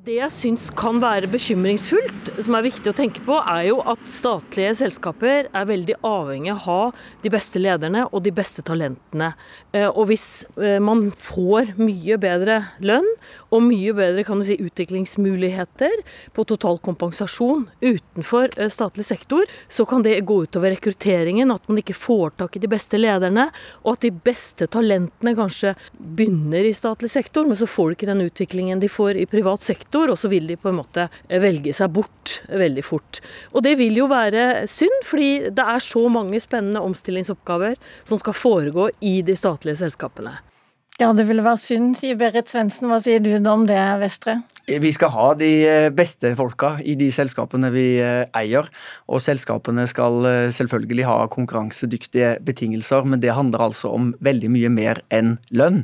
Det 0.03 0.17
jeg 0.17 0.35
syns 0.35 0.65
kan 0.75 0.97
være 0.99 1.29
bekymringsfullt, 1.31 2.33
som 2.43 2.57
er 2.59 2.65
viktig 2.65 2.91
å 2.91 2.95
tenke 2.99 3.23
på, 3.23 3.37
er 3.39 3.69
jo 3.69 3.77
at 3.87 4.01
statlige 4.11 4.73
selskaper 4.81 5.47
er 5.47 5.69
veldig 5.69 5.95
avhengig 6.03 6.51
av 6.51 6.57
å 6.57 6.65
ha 6.65 6.79
de 7.23 7.31
beste 7.31 7.61
lederne 7.63 8.03
og 8.09 8.25
de 8.25 8.33
beste 8.35 8.65
talentene. 8.67 9.29
Og 9.95 10.09
hvis 10.11 10.25
man 10.83 11.05
får 11.15 11.77
mye 11.79 12.19
bedre 12.19 12.57
lønn 12.83 13.07
og 13.55 13.63
mye 13.63 13.95
bedre 13.95 14.25
kan 14.27 14.43
du 14.43 14.47
si, 14.49 14.57
utviklingsmuligheter 14.59 15.95
på 16.35 16.47
total 16.51 16.83
kompensasjon 16.83 17.69
utenfor 17.79 18.59
statlig 18.75 19.07
sektor, 19.07 19.47
så 19.71 19.87
kan 19.87 20.03
det 20.03 20.17
gå 20.27 20.41
utover 20.49 20.75
rekrutteringen, 20.75 21.55
at 21.55 21.71
man 21.71 21.79
ikke 21.79 21.95
får 21.95 22.35
tak 22.43 22.59
i 22.59 22.65
de 22.67 22.73
beste 22.75 22.99
lederne, 22.99 23.47
og 23.87 23.95
at 23.95 24.09
de 24.09 24.11
beste 24.11 24.67
talentene 24.67 25.37
kanskje 25.39 25.77
begynner 25.95 26.67
i 26.67 26.75
statlig 26.75 27.15
sektor, 27.15 27.47
men 27.47 27.63
så 27.63 27.71
får 27.71 27.93
de 27.95 28.01
ikke 28.01 28.11
den 28.11 28.27
utviklingen 28.27 28.83
de 28.83 28.91
får 28.91 29.23
i 29.23 29.31
privat 29.31 29.63
sektor 29.63 29.91
sektor, 29.93 30.11
og 30.11 30.19
så 30.19 30.29
vil 30.29 30.47
de 30.49 30.57
på 30.57 30.71
en 30.71 30.81
måte 30.81 31.09
velge 31.29 31.73
seg 31.73 31.93
bort 31.93 32.43
veldig 32.49 32.85
fort. 32.85 33.21
Og 33.53 33.63
det 33.63 33.77
vil 33.79 33.97
jo 33.97 34.09
være 34.09 34.67
synd, 34.67 35.05
fordi 35.05 35.51
det 35.51 35.65
er 35.65 35.81
så 35.81 36.09
mange 36.09 36.41
spennende 36.41 36.81
omstillingsoppgaver 36.81 37.77
som 38.05 38.19
skal 38.19 38.33
foregå 38.33 38.91
i 39.01 39.23
de 39.23 39.37
statlige 39.37 39.77
selskapene. 39.77 40.39
Ja, 41.01 41.11
det 41.13 41.25
ville 41.27 41.43
være 41.43 41.59
synd, 41.59 41.97
sier 41.97 42.17
Berit 42.21 42.51
Svendsen. 42.51 42.91
Hva 42.91 43.01
sier 43.01 43.21
du 43.23 43.33
om 43.49 43.67
det, 43.67 43.81
Vestre? 43.99 44.43
Vi 44.69 44.93
skal 44.95 45.11
ha 45.11 45.31
de 45.35 45.49
eh, 45.67 45.89
beste 45.91 46.35
folka 46.39 46.77
i 46.85 46.93
de 46.95 47.09
selskapene 47.11 47.73
vi 47.75 47.97
eh, 47.99 48.29
eier. 48.39 48.69
Og 49.11 49.23
selskapene 49.25 49.89
skal 49.91 50.29
eh, 50.29 50.53
selvfølgelig 50.55 51.09
ha 51.09 51.17
konkurransedyktige 51.33 52.37
betingelser, 52.47 53.09
men 53.09 53.25
det 53.25 53.35
handler 53.35 53.65
altså 53.71 53.91
om 53.97 54.13
veldig 54.23 54.53
mye 54.55 54.71
mer 54.71 55.03
enn 55.11 55.35
lønn. 55.51 55.83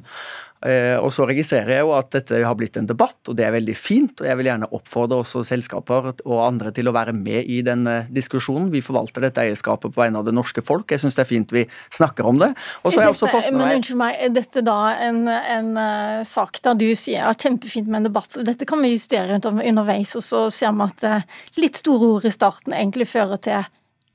Eh, 0.66 0.96
og 0.98 1.12
så 1.14 1.26
registrerer 1.28 1.76
jeg 1.76 1.86
jo 1.86 1.92
at 1.96 2.10
dette 2.14 2.40
har 2.42 2.56
blitt 2.58 2.78
en 2.80 2.88
debatt, 2.88 3.18
og 3.28 3.36
det 3.38 3.46
er 3.46 3.54
veldig 3.54 3.76
fint. 3.78 4.22
Og 4.22 4.28
jeg 4.28 4.38
vil 4.40 4.50
gjerne 4.50 4.70
oppfordre 4.74 5.20
også 5.22 5.44
selskaper 5.46 6.12
og 6.24 6.38
andre 6.42 6.72
til 6.74 6.90
å 6.90 6.94
være 6.96 7.14
med 7.16 7.46
i 7.46 7.60
den 7.66 7.86
diskusjonen. 8.14 8.70
Vi 8.74 8.82
forvalter 8.84 9.24
dette 9.24 9.44
eierskapet 9.44 9.94
på 9.94 10.02
vegne 10.02 10.22
av 10.22 10.28
det 10.28 10.34
norske 10.36 10.64
folk. 10.64 10.90
Jeg 10.90 11.04
syns 11.04 11.18
det 11.18 11.24
er 11.24 11.30
fint 11.30 11.54
vi 11.54 11.64
snakker 11.94 12.26
om 12.28 12.40
det. 12.42 12.50
Og 12.82 12.92
så 12.92 13.00
har 13.00 13.08
jeg 13.08 13.16
også 13.16 13.30
fått 13.32 13.48
med 13.50 13.60
Men 13.60 13.78
unnskyld 13.78 14.00
meg, 14.00 14.18
er 14.24 14.34
dette 14.34 14.62
da 14.66 14.78
en, 15.08 15.24
en 15.28 15.72
uh, 15.78 16.26
sak 16.26 16.60
der 16.64 16.78
du 16.78 16.86
sier 16.98 17.22
ja, 17.22 17.32
kjempefint 17.34 17.88
med 17.88 18.02
en 18.02 18.08
debatt, 18.10 18.30
så 18.32 18.44
dette 18.46 18.68
kan 18.68 18.82
vi 18.82 18.94
justere 18.94 19.38
underveis, 19.38 20.14
og 20.18 20.24
så 20.24 20.44
ser 20.54 20.74
vi 20.76 20.86
at 20.88 21.06
uh, 21.06 21.42
litt 21.60 21.80
store 21.80 22.14
ord 22.16 22.28
i 22.28 22.34
starten 22.34 22.76
egentlig 22.76 23.08
fører 23.10 23.40
til 23.42 23.66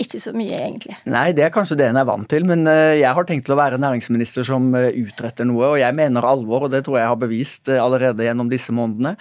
ikke 0.02 0.20
så 0.20 0.32
mye, 0.36 0.58
egentlig. 0.58 0.96
Nei, 1.10 1.28
det 1.38 1.44
er 1.46 1.52
kanskje 1.54 1.78
det 1.80 1.88
en 1.92 2.00
er 2.02 2.08
vant 2.08 2.26
til, 2.30 2.46
men 2.50 2.66
eh, 2.70 3.00
jeg 3.00 3.14
har 3.14 3.26
tenkt 3.30 3.46
til 3.48 3.54
å 3.54 3.60
være 3.60 3.80
næringsminister 3.82 4.46
som 4.48 4.72
eh, 4.78 4.90
utretter 5.04 5.48
noe, 5.48 5.74
og 5.74 5.80
jeg 5.80 5.96
mener 5.96 6.26
alvor, 6.26 6.66
og 6.66 6.74
det 6.74 6.84
tror 6.86 6.98
jeg 7.00 7.10
har 7.12 7.20
bevist 7.22 7.70
eh, 7.72 7.82
allerede 7.82 8.26
gjennom 8.26 8.50
disse 8.52 8.74
månedene. 8.76 9.14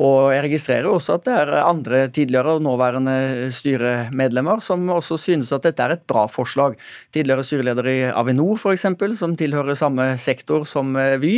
Og 0.00 0.32
jeg 0.34 0.46
registrerer 0.46 0.88
også 0.90 1.18
at 1.18 1.26
det 1.28 1.36
er 1.42 1.52
andre 1.60 2.00
tidligere 2.14 2.56
og 2.56 2.64
nåværende 2.64 3.50
styremedlemmer 3.54 4.62
som 4.64 4.88
også 4.94 5.18
synes 5.20 5.52
at 5.54 5.68
dette 5.68 5.84
er 5.84 5.96
et 5.98 6.06
bra 6.08 6.24
forslag. 6.30 6.78
Tidligere 7.14 7.44
styreleder 7.46 7.90
i 7.92 7.96
Avinor, 8.10 8.56
f.eks., 8.56 8.88
som 9.20 9.36
tilhører 9.38 9.76
samme 9.78 10.08
sektor 10.20 10.64
som 10.68 10.96
Vy, 11.20 11.34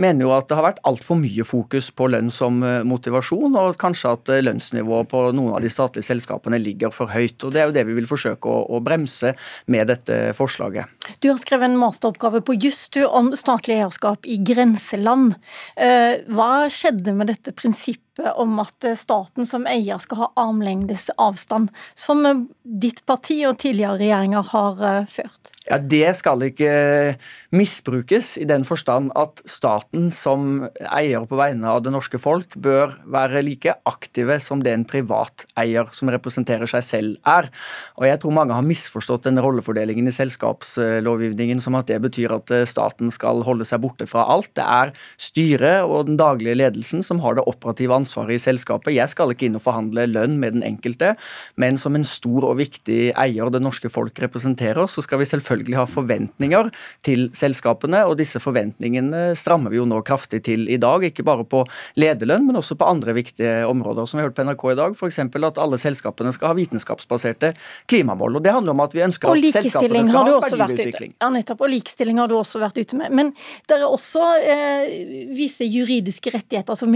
mener 0.00 0.26
jo 0.26 0.34
at 0.34 0.48
det 0.48 0.56
har 0.58 0.68
vært 0.70 0.82
altfor 0.88 1.18
mye 1.20 1.44
fokus 1.46 1.90
på 1.94 2.08
lønn 2.12 2.32
som 2.32 2.58
motivasjon, 2.88 3.54
og 3.58 3.78
kanskje 3.80 4.14
at 4.16 4.32
lønnsnivået 4.46 5.10
på 5.10 5.22
noen 5.36 5.58
av 5.58 5.64
de 5.64 5.70
statlige 5.72 6.08
selskapene 6.08 6.58
ligger 6.60 6.94
for 6.94 7.12
høyt. 7.12 7.38
og 7.44 7.52
Det 7.54 7.62
er 7.62 7.68
jo 7.68 7.76
det 7.76 7.86
vi 7.88 7.96
vil 7.98 8.08
forsøke 8.10 8.39
forsøke 8.40 8.48
å, 8.50 8.76
å, 8.76 8.80
bremse 8.80 9.34
med 9.66 9.88
dette 9.88 10.34
forslaget. 10.34 10.86
Du 11.20 11.30
har 11.30 11.38
skrevet 11.38 11.70
en 11.70 11.78
masteroppgave 11.78 12.42
på 12.42 12.56
juss 12.60 12.88
om 13.06 13.34
statlig 13.36 13.78
eierskap 13.78 14.26
i 14.26 14.38
grenseland. 14.38 15.36
Eh, 15.76 16.22
hva 16.28 16.68
skjedde 16.70 17.12
med 17.12 17.28
dette 17.28 17.52
prinsippet 17.52 18.09
om 18.36 18.58
at 18.62 18.90
staten 18.98 19.48
som 19.48 19.66
eier 19.70 20.00
skal 20.02 20.24
ha 20.24 20.28
armlengdes 20.48 21.08
avstand, 21.20 21.70
som 21.98 22.48
ditt 22.64 23.04
parti 23.08 23.40
og 23.48 23.58
tidligere 23.62 23.98
regjeringer 24.00 24.50
har 24.52 24.84
eh, 24.86 25.08
ført? 25.10 25.52
Ja, 25.68 25.78
Det 25.78 26.16
skal 26.18 26.42
ikke 26.48 26.72
misbrukes 27.54 28.34
i 28.40 28.46
den 28.48 28.64
forstand 28.66 29.12
at 29.18 29.42
staten 29.48 30.08
som 30.14 30.64
eier 30.88 31.26
på 31.28 31.38
vegne 31.38 31.68
av 31.70 31.82
det 31.84 31.92
norske 31.94 32.18
folk 32.18 32.56
bør 32.58 32.96
være 33.06 33.42
like 33.46 33.76
aktive 33.86 34.40
som 34.42 34.64
det 34.64 34.72
en 34.74 34.86
privat 34.88 35.44
eier 35.60 35.90
som 35.94 36.10
representerer 36.10 36.70
seg 36.70 36.86
selv 36.86 37.28
er. 37.28 37.50
Og 38.00 38.08
Jeg 38.08 38.22
tror 38.22 38.34
mange 38.34 38.56
har 38.56 38.66
misforstått 38.66 39.28
denne 39.28 39.44
rollefordelingen 39.44 40.08
i 40.10 40.16
selskapslovgivningen 40.16 41.62
som 41.62 41.78
at 41.78 41.90
det 41.90 42.00
betyr 42.02 42.34
at 42.40 42.50
eh, 42.54 42.66
staten 42.68 43.12
skal 43.14 43.44
holde 43.46 43.68
seg 43.68 43.84
borte 43.84 44.08
fra 44.10 44.26
alt. 44.32 44.52
Det 44.58 44.66
er 44.66 44.94
styret 45.20 45.86
og 45.86 46.08
den 46.10 46.18
daglige 46.20 46.58
ledelsen 46.58 47.04
som 47.06 47.22
har 47.22 47.38
det 47.38 47.46
operative 47.46 47.94
ansvaret 47.94 48.09
i 48.30 48.38
selskapet. 48.42 48.94
Jeg 48.96 49.10
skal 49.12 49.32
ikke 49.32 49.48
inn 49.48 49.58
og 49.58 49.64
forhandle 49.64 50.06
lønn 50.10 50.38
med 50.42 50.56
den 50.58 50.66
enkelte, 50.66 51.14
men 51.60 51.78
som 51.80 51.96
en 51.96 52.06
stor 52.06 52.48
og 52.50 52.58
viktig 52.60 53.00
eier 53.18 53.50
det 53.52 53.62
norske 53.62 53.90
folk 53.92 54.18
representerer, 54.22 54.86
så 54.90 55.04
skal 55.04 55.22
vi 55.22 55.28
selvfølgelig 55.30 55.78
ha 55.78 55.86
forventninger 55.88 56.70
til 57.06 57.28
selskapene, 57.36 58.02
og 58.08 58.18
disse 58.20 58.40
forventningene 58.42 59.30
strammer 59.38 59.72
vi 59.72 59.80
jo 59.80 59.88
nå 59.88 60.00
kraftig 60.06 60.42
til 60.48 60.66
i 60.70 60.78
dag. 60.80 61.04
Ikke 61.06 61.26
bare 61.26 61.46
på 61.48 61.64
lederlønn, 62.00 62.46
men 62.48 62.58
også 62.60 62.76
på 62.78 62.88
andre 62.88 63.14
viktige 63.16 63.66
områder. 63.68 64.08
Som 64.08 64.18
vi 64.18 64.24
har 64.24 64.30
hørt 64.30 64.38
på 64.38 64.46
NRK 64.46 64.66
i 64.72 64.78
dag, 64.80 64.96
f.eks. 64.96 65.20
at 65.20 65.60
alle 65.62 65.80
selskapene 65.80 66.32
skal 66.36 66.52
ha 66.52 66.58
vitenskapsbaserte 66.58 67.52
klimamål. 67.90 68.38
og 68.38 68.44
Det 68.44 68.54
handler 68.54 68.76
om 68.76 68.84
at 68.84 68.96
vi 68.96 69.04
ønsker 69.06 69.30
at 69.30 69.48
selskapene 69.60 70.04
skal 70.08 70.30
ha 70.30 70.40
verdiutvikling. 70.40 71.14
Ja, 71.20 71.30
nettopp. 71.32 71.64
Og 71.64 71.72
likestilling 71.72 72.20
har 72.20 72.30
du 72.30 72.36
også 72.38 72.60
vært 72.62 72.80
ute 72.80 72.98
med. 72.98 73.14
Men 73.14 73.32
det 73.68 73.78
er 73.78 73.86
også 73.86 74.24
eh, 74.40 74.92
visse 75.36 75.66
juridiske 75.66 76.32
rettigheter 76.34 76.78
som 76.78 76.92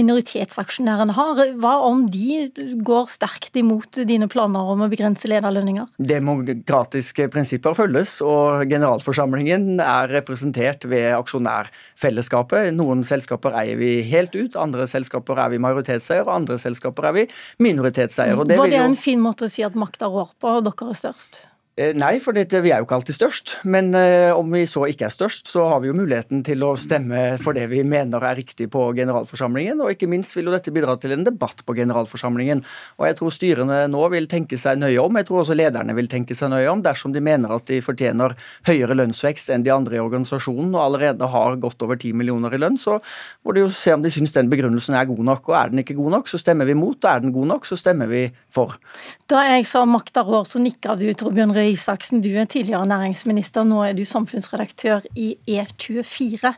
minoritetsaksjonærene 1.05 1.12
har. 1.12 1.55
Hva 1.60 1.74
om 1.85 2.06
de 2.10 2.78
går 2.85 3.09
sterkt 3.10 3.56
imot 3.56 4.01
dine 4.06 4.28
planer 4.28 4.60
om 4.60 4.85
å 4.85 4.89
begrense 4.90 5.28
lederlønninger? 5.28 5.86
Demokratiske 5.98 7.28
prinsipper 7.32 7.74
følges, 7.74 8.20
og 8.22 8.64
generalforsamlingen 8.70 9.81
er 9.81 10.09
representert 10.12 10.85
ved 10.85 11.12
aksjonærfellesskapet. 11.14 12.72
Noen 12.74 13.05
selskaper 13.05 13.55
eier 13.55 13.78
vi 13.81 14.02
helt 14.09 14.35
ut, 14.35 14.56
andre 14.56 14.86
selskaper 14.86 15.39
er 15.39 15.55
vi 15.55 15.62
majoritetseier, 15.62 16.24
og 16.26 16.35
andre 16.35 16.59
selskaper 16.59 17.10
er 17.10 17.18
vi 17.18 17.26
minoritetseier. 17.59 18.36
Var 18.36 18.70
det 18.70 18.82
en 18.82 18.98
fin 18.98 19.20
måte 19.20 19.48
å 19.48 19.52
si 19.52 19.64
at 19.64 19.76
makta 19.78 20.10
rår 20.10 20.35
på, 20.40 20.59
og 20.59 20.64
dere 20.68 20.93
er 20.93 21.05
størst? 21.05 21.44
Eh, 21.74 21.90
nei, 21.98 22.20
for 22.22 22.30
det, 22.30 22.52
vi 22.62 22.70
er 22.70 22.78
jo 22.78 22.84
ikke 22.86 22.94
alltid 23.01 23.16
størst. 23.16 23.52
Men 23.66 23.88
eh, 23.98 24.30
om 24.30 24.52
vi 24.55 24.62
så 24.70 24.84
ikke 24.86 25.09
er 25.09 25.14
størst, 25.14 25.48
så 25.51 25.64
har 25.72 25.80
vi 25.82 25.88
jo 25.88 25.96
muligheten 25.98 26.44
til 26.46 26.62
å 26.62 26.76
stemme 26.78 27.22
for 27.42 27.56
det 27.56 27.64
vi 27.72 27.80
mener 27.82 28.22
er 28.22 28.36
riktig 28.38 28.68
på 28.70 28.84
generalforsamlingen. 28.94 29.82
Og 29.82 29.90
ikke 29.90 30.06
minst 30.10 30.36
vil 30.38 30.46
jo 30.46 30.55
dette 30.55 30.70
bidra 30.74 30.94
til 31.02 31.16
en 31.16 31.26
debatt 31.26 31.64
på 31.66 31.74
generalforsamlingen. 31.74 32.62
Og 33.01 33.09
jeg 33.09 33.16
tror 33.18 33.34
styrene 33.34 33.78
nå 33.90 34.02
vil 34.12 34.30
tenke 34.30 34.59
seg 34.60 34.78
nøye 34.78 35.02
om, 35.02 35.18
jeg 35.18 35.26
tror 35.26 35.40
også 35.42 35.56
lederne 35.59 35.96
vil 35.98 36.10
tenke 36.12 36.36
seg 36.38 36.52
nøye 36.52 36.68
om, 36.70 36.84
dersom 36.84 37.16
de 37.16 37.24
mener 37.26 37.56
at 37.56 37.66
de 37.66 37.80
fortjener 37.82 38.36
høyere 38.70 38.94
lønnsvekst 39.01 39.51
enn 39.51 39.66
de 39.66 39.74
andre 39.74 39.98
i 39.98 40.05
organisasjonen 40.05 40.70
og 40.76 40.84
allerede 40.84 41.32
har 41.34 41.59
godt 41.59 41.82
over 41.82 41.98
10 41.98 42.14
millioner 42.22 42.55
i 42.55 42.62
lønn, 42.62 42.78
så 42.78 43.01
må 43.42 43.56
de 43.56 43.64
jo 43.64 43.72
se 43.74 43.96
om 43.96 44.05
de 44.05 44.14
syns 44.14 44.36
den 44.36 44.52
begrunnelsen 44.52 44.94
er 44.94 45.10
god 45.10 45.26
nok. 45.26 45.51
Og 45.51 45.59
er 45.59 45.74
den 45.74 45.82
ikke 45.82 45.98
god 45.98 46.20
nok, 46.20 46.30
så 46.30 46.38
stemmer 46.38 46.70
vi 46.70 46.78
mot. 46.78 47.01
Og 47.02 47.10
er 47.10 47.26
den 47.26 47.34
god 47.34 47.51
nok, 47.56 47.66
så 47.66 47.80
stemmer 47.80 48.06
vi 48.06 48.28
for. 48.55 48.78
Da 49.26 49.42
jeg 49.48 49.66
sa 49.66 49.82
makta 49.88 50.22
rår, 50.22 50.46
så 50.46 50.62
nikka 50.62 50.94
du, 51.01 51.09
Torbjørn 51.18 51.56
Røe 51.56 51.64
Isaksen, 51.73 52.23
du 52.24 52.31
er 52.36 52.49
tidligere 52.51 52.86
næringsminister, 52.86 53.65
nå 53.65 53.82
er 53.86 53.97
du 53.97 54.05
samfunnsredaktør 54.05 55.07
i 55.16 55.35
E24. 55.49 56.53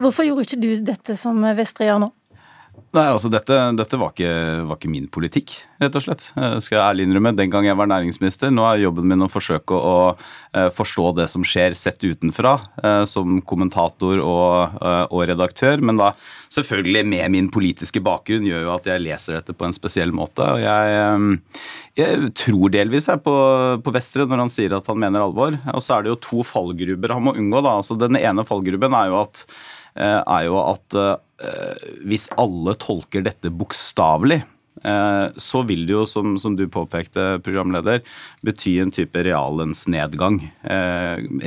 Hvorfor 0.00 0.24
gjorde 0.24 0.46
ikke 0.46 0.62
du 0.62 0.86
dette 0.86 1.16
som 1.18 1.42
Vestre 1.56 1.88
gjør 1.88 2.04
nå? 2.06 2.10
Nei, 2.90 3.04
altså 3.06 3.28
dette, 3.30 3.54
dette 3.78 3.98
var, 4.00 4.10
ikke, 4.10 4.30
var, 4.66 4.74
ikke, 4.74 4.88
min 4.90 5.04
politikk, 5.14 5.52
rett 5.78 5.94
og 5.94 6.02
slett. 6.02 6.24
Eh, 6.34 6.56
skal 6.58 6.74
jeg 6.74 6.82
ærlig 6.82 7.04
innrømme. 7.06 7.30
Den 7.38 7.52
gang 7.52 7.68
jeg 7.68 7.78
var 7.78 7.86
næringsminister. 7.86 8.50
Nå 8.50 8.64
er 8.66 8.80
jobben 8.82 9.06
min 9.06 9.22
å 9.22 9.30
forsøke 9.30 9.78
å 9.78 9.92
å 10.50 10.64
forstå 10.74 11.04
det 11.14 11.28
som 11.30 11.44
skjer 11.46 11.76
sett 11.78 12.02
utenfra, 12.02 12.56
uh, 12.82 13.04
som 13.06 13.36
kommentator 13.46 14.18
og, 14.18 14.80
og, 14.82 15.20
redaktør. 15.30 15.78
Men 15.86 16.00
da 16.00 16.08
selvfølgelig 16.50 17.04
med 17.06 17.30
min 17.36 17.50
politiske 17.54 18.02
bakgrunn 18.02 18.48
gjør 18.48 18.64
jo 18.66 18.72
at 18.74 18.88
jeg 18.90 19.04
leser 19.04 19.38
dette 19.38 19.54
på 19.54 19.68
en 19.68 19.76
spesiell 19.76 20.10
måte. 20.16 20.42
Og 20.42 20.58
jeg, 20.64 21.38
jeg 22.02 22.32
tror 22.42 22.74
delvis 22.74 23.06
jeg 23.12 23.22
på, 23.22 23.36
på 23.84 23.94
Vestre 23.94 24.26
når 24.26 24.42
han 24.42 24.50
sier 24.50 24.74
at 24.74 24.90
han 24.90 24.98
mener 24.98 25.22
alvor. 25.22 25.54
Og 25.70 25.84
så 25.86 26.00
er 26.00 26.06
det 26.08 26.16
jo 26.16 26.22
to 26.26 26.46
fallgruber 26.46 27.14
han 27.14 27.28
må 27.28 27.36
unngå. 27.38 27.62
da. 27.62 27.78
Altså 27.78 27.98
Den 28.00 28.18
ene 28.18 28.46
fallgruben 28.48 28.98
er 28.98 29.12
jo 29.12 29.22
at 29.22 29.46
Eh, 29.46 29.79
er 29.98 30.46
jo 30.46 30.56
at 30.62 30.96
eh, 30.96 31.84
hvis 32.08 32.28
alle 32.40 32.76
tolker 32.80 33.24
dette 33.26 33.52
bokstavelig, 33.52 34.40
eh, 34.84 35.26
så 35.34 35.62
vil 35.68 35.86
det 35.88 35.96
jo, 35.96 36.04
som, 36.08 36.36
som, 36.40 36.56
du 36.58 36.66
påpekte, 36.70 37.38
programleder, 37.46 38.02
bety 38.46 38.76
en 38.82 38.92
type 38.94 39.24
reallønnsnedgang. 39.26 40.42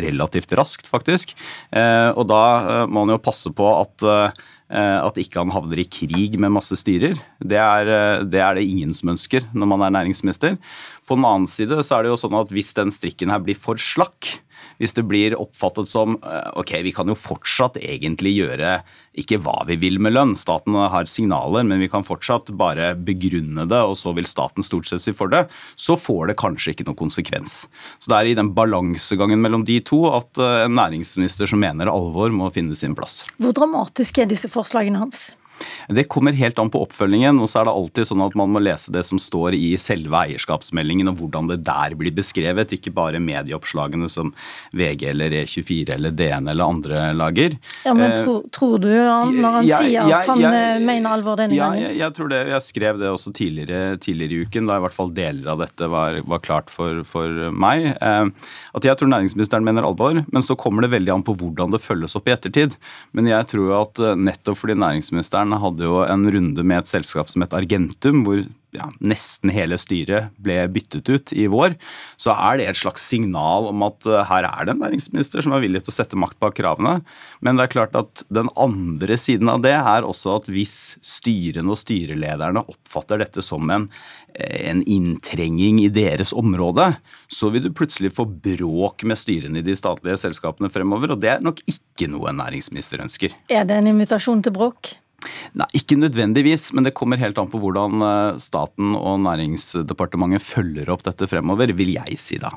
Relativt 0.07 0.57
raskt, 0.59 0.89
faktisk. 0.91 1.37
Og 1.73 2.25
da 2.29 2.43
må 2.87 3.05
man 3.05 3.15
jo 3.15 3.23
passe 3.23 3.53
på 3.53 3.69
at 3.81 4.09
at 4.73 5.17
ikke 5.21 5.37
han 5.37 5.51
havner 5.53 5.83
i 5.83 5.85
krig 5.85 6.39
med 6.41 6.49
masse 6.55 6.73
styrer. 6.79 7.19
Det 7.37 7.59
er, 7.59 8.23
det 8.25 8.39
er, 8.41 8.55
det 8.57 8.63
ingen 8.65 8.95
som 8.95 9.11
ønsker 9.11 9.45
når 9.53 9.69
man 9.69 9.83
er 9.85 9.93
næringsminister. 9.99 10.55
På 11.07 11.17
den 11.17 11.27
annen 11.27 11.49
side 11.51 11.81
så 11.83 11.97
er 11.97 12.05
det 12.05 12.13
jo 12.13 12.19
sånn 12.19 12.39
at 12.39 12.51
hvis 12.53 12.73
den 12.77 12.93
strikken 12.93 13.33
her 13.33 13.43
blir 13.43 13.57
for 13.59 13.79
slakk, 13.81 14.37
hvis 14.79 14.95
det 14.97 15.05
blir 15.07 15.35
oppfattet 15.39 15.89
som 15.91 16.17
eh, 16.23 16.49
ok, 16.59 16.77
vi 16.85 16.93
kan 16.95 17.09
jo 17.09 17.17
fortsatt 17.17 17.77
egentlig 17.81 18.35
gjøre 18.37 18.77
ikke 19.19 19.37
hva 19.43 19.59
vi 19.67 19.77
vil 19.77 19.99
med 20.01 20.15
lønn, 20.15 20.33
staten 20.39 20.75
har 20.75 21.09
signaler, 21.09 21.65
men 21.67 21.83
vi 21.83 21.89
kan 21.91 22.05
fortsatt 22.05 22.49
bare 22.57 22.93
begrunne 22.97 23.67
det, 23.69 23.81
og 23.83 23.95
så 23.99 24.15
vil 24.17 24.27
staten 24.29 24.65
stort 24.65 24.89
sett 24.89 25.03
si 25.03 25.13
for 25.15 25.29
det, 25.33 25.45
så 25.75 25.97
får 25.99 26.31
det 26.31 26.39
kanskje 26.41 26.73
ikke 26.73 26.87
noen 26.87 27.01
konsekvens. 27.03 27.63
Så 27.99 28.09
det 28.09 28.17
er 28.19 28.31
i 28.31 28.39
den 28.39 28.53
balansegangen 28.57 29.43
mellom 29.43 29.67
de 29.67 29.77
to 29.85 30.05
at 30.13 30.41
eh, 30.41 30.65
en 30.65 30.77
næringsminister 30.79 31.49
som 31.49 31.61
mener 31.63 31.91
alvor, 31.91 32.33
må 32.33 32.49
finne 32.55 32.75
sin 32.77 32.97
plass. 32.97 33.23
Hvor 33.41 33.53
dramatiske 33.55 34.23
er 34.23 34.31
disse 34.31 34.49
forslagene 34.51 35.03
hans? 35.03 35.31
Det 35.89 36.07
kommer 36.11 36.33
helt 36.33 36.59
an 36.59 36.69
på 36.73 36.81
oppfølgingen. 36.85 37.39
og 37.41 37.47
så 37.49 37.61
er 37.61 37.65
det 37.65 37.73
alltid 37.75 38.07
sånn 38.09 38.25
at 38.25 38.35
Man 38.35 38.49
må 38.53 38.61
lese 38.63 38.91
det 38.91 39.03
som 39.05 39.19
står 39.19 39.53
i 39.57 39.75
selve 39.77 40.15
eierskapsmeldingen 40.25 41.09
og 41.11 41.17
hvordan 41.19 41.47
det 41.51 41.63
der 41.63 41.95
blir 41.99 42.11
beskrevet, 42.15 42.71
ikke 42.73 42.93
bare 42.93 43.19
medieoppslagene 43.19 44.09
som 44.09 44.33
VG 44.73 45.09
eller 45.09 45.31
E24 45.43 45.89
eller 45.97 46.11
DN 46.11 46.47
eller 46.49 46.63
andre 46.65 47.13
lager. 47.13 47.57
Ja, 47.85 47.93
men 47.93 48.15
tro, 48.23 48.37
tror, 48.51 48.79
du 48.79 48.89
han, 48.93 49.33
når 49.41 49.51
han 49.59 49.65
jeg- 49.67 49.83
sier 49.91 50.13
at 50.19 50.25
han 50.27 50.39
jeg- 50.39 50.53
eh, 50.53 50.79
mener 50.85 51.09
alvor 51.09 51.35
denne 51.37 51.53
ja, 51.55 51.69
gangen? 51.69 51.81
jeg, 51.89 51.97
jeg 51.97 52.13
tror 52.13 52.29
det. 52.29 52.47
Jeg 52.47 52.61
skrev 52.61 52.99
det 52.99 53.09
også 53.09 53.33
tidligere, 53.33 53.97
tidligere 53.99 54.31
i 54.31 54.45
uken, 54.45 54.67
da 54.67 54.77
i 54.77 54.79
hvert 54.81 54.93
fall 54.93 55.09
deler 55.13 55.47
av 55.51 55.59
dette 55.59 55.89
var, 55.89 56.21
var 56.25 56.39
klart 56.39 56.69
for, 56.69 57.03
for 57.03 57.27
meg. 57.51 57.97
Eh, 58.01 58.25
at 58.75 58.83
jeg 58.83 58.97
tror 58.97 59.09
næringsministeren 59.11 59.63
mener 59.63 59.83
alvor, 59.83 60.23
men 60.31 60.41
så 60.41 60.55
kommer 60.57 60.81
det 60.81 60.91
veldig 60.91 61.13
an 61.13 61.23
på 61.23 61.35
hvordan 61.37 61.71
det 61.71 61.81
følges 61.81 62.15
opp 62.15 62.27
i 62.27 62.31
ettertid. 62.31 62.75
Men 63.13 63.27
jeg 63.27 63.47
tror 63.47 63.81
at 63.81 63.99
eh, 63.99 64.15
nettopp 64.15 64.57
fordi 64.57 64.75
næringsministeren 64.79 65.42
hadde 65.51 65.83
jo 65.83 66.03
en 66.07 66.23
runde 66.31 66.63
med 66.63 66.83
et 66.83 66.91
selskap 66.93 67.27
som 67.29 67.43
het 67.43 67.55
Argentum, 67.57 68.23
hvor 68.23 68.45
ja, 68.73 68.87
nesten 69.03 69.51
hele 69.53 69.77
styret 69.77 70.33
ble 70.41 70.55
byttet 70.73 71.09
ut 71.09 71.33
i 71.35 71.45
vår, 71.51 71.75
så 72.19 72.33
er 72.33 72.59
det 72.59 72.67
et 72.69 72.79
slags 72.79 73.05
signal 73.05 73.69
om 73.69 73.85
at 73.85 74.07
eh, 74.09 74.23
her 74.29 74.47
er 74.49 74.65
det 74.65 74.75
en 74.75 74.81
næringsminister 74.83 75.45
som 75.45 75.53
er 75.55 75.63
villig 75.63 75.83
til 75.83 75.93
å 75.93 75.97
sette 75.97 76.19
makt 76.19 76.39
bak 76.41 76.57
kravene. 76.57 76.99
Men 77.45 77.59
det 77.59 77.67
er 77.67 77.73
klart 77.75 77.97
at 77.99 78.25
den 78.33 78.49
andre 78.59 79.17
siden 79.19 79.51
av 79.51 79.61
det 79.65 79.75
er 79.77 80.07
også 80.07 80.37
at 80.39 80.49
hvis 80.53 80.95
styrene 81.05 81.73
og 81.73 81.79
styrelederne 81.79 82.65
oppfatter 82.65 83.21
dette 83.21 83.45
som 83.45 83.69
en, 83.73 83.87
eh, 84.33 84.63
en 84.71 84.81
inntrenging 84.89 85.83
i 85.83 85.91
deres 85.93 86.33
område, 86.33 86.93
så 87.29 87.51
vil 87.53 87.67
du 87.67 87.71
plutselig 87.75 88.13
få 88.17 88.25
bråk 88.25 89.05
med 89.05 89.21
styrene 89.21 89.61
i 89.61 89.65
de 89.65 89.77
statlige 89.77 90.19
selskapene 90.25 90.71
fremover, 90.73 91.13
og 91.13 91.21
det 91.21 91.35
er 91.35 91.45
nok 91.45 91.61
ikke 91.69 92.09
noe 92.11 92.31
en 92.31 92.41
næringsminister 92.41 93.05
ønsker. 93.05 93.37
Er 93.53 93.69
det 93.69 93.77
en 93.77 93.93
invitasjon 93.93 94.41
til 94.43 94.55
bråk? 94.55 94.95
Nei, 95.59 95.69
Ikke 95.77 95.97
nødvendigvis, 95.99 96.71
men 96.73 96.87
det 96.87 96.95
kommer 96.97 97.21
helt 97.21 97.39
an 97.39 97.49
på 97.51 97.61
hvordan 97.61 98.03
eh, 98.07 98.41
staten 98.41 98.95
og 98.97 99.23
Næringsdepartementet 99.25 100.45
følger 100.45 100.91
opp 100.93 101.05
dette 101.07 101.29
fremover, 101.29 101.73
vil 101.77 101.95
jeg 101.95 102.19
si 102.21 102.39
da. 102.41 102.53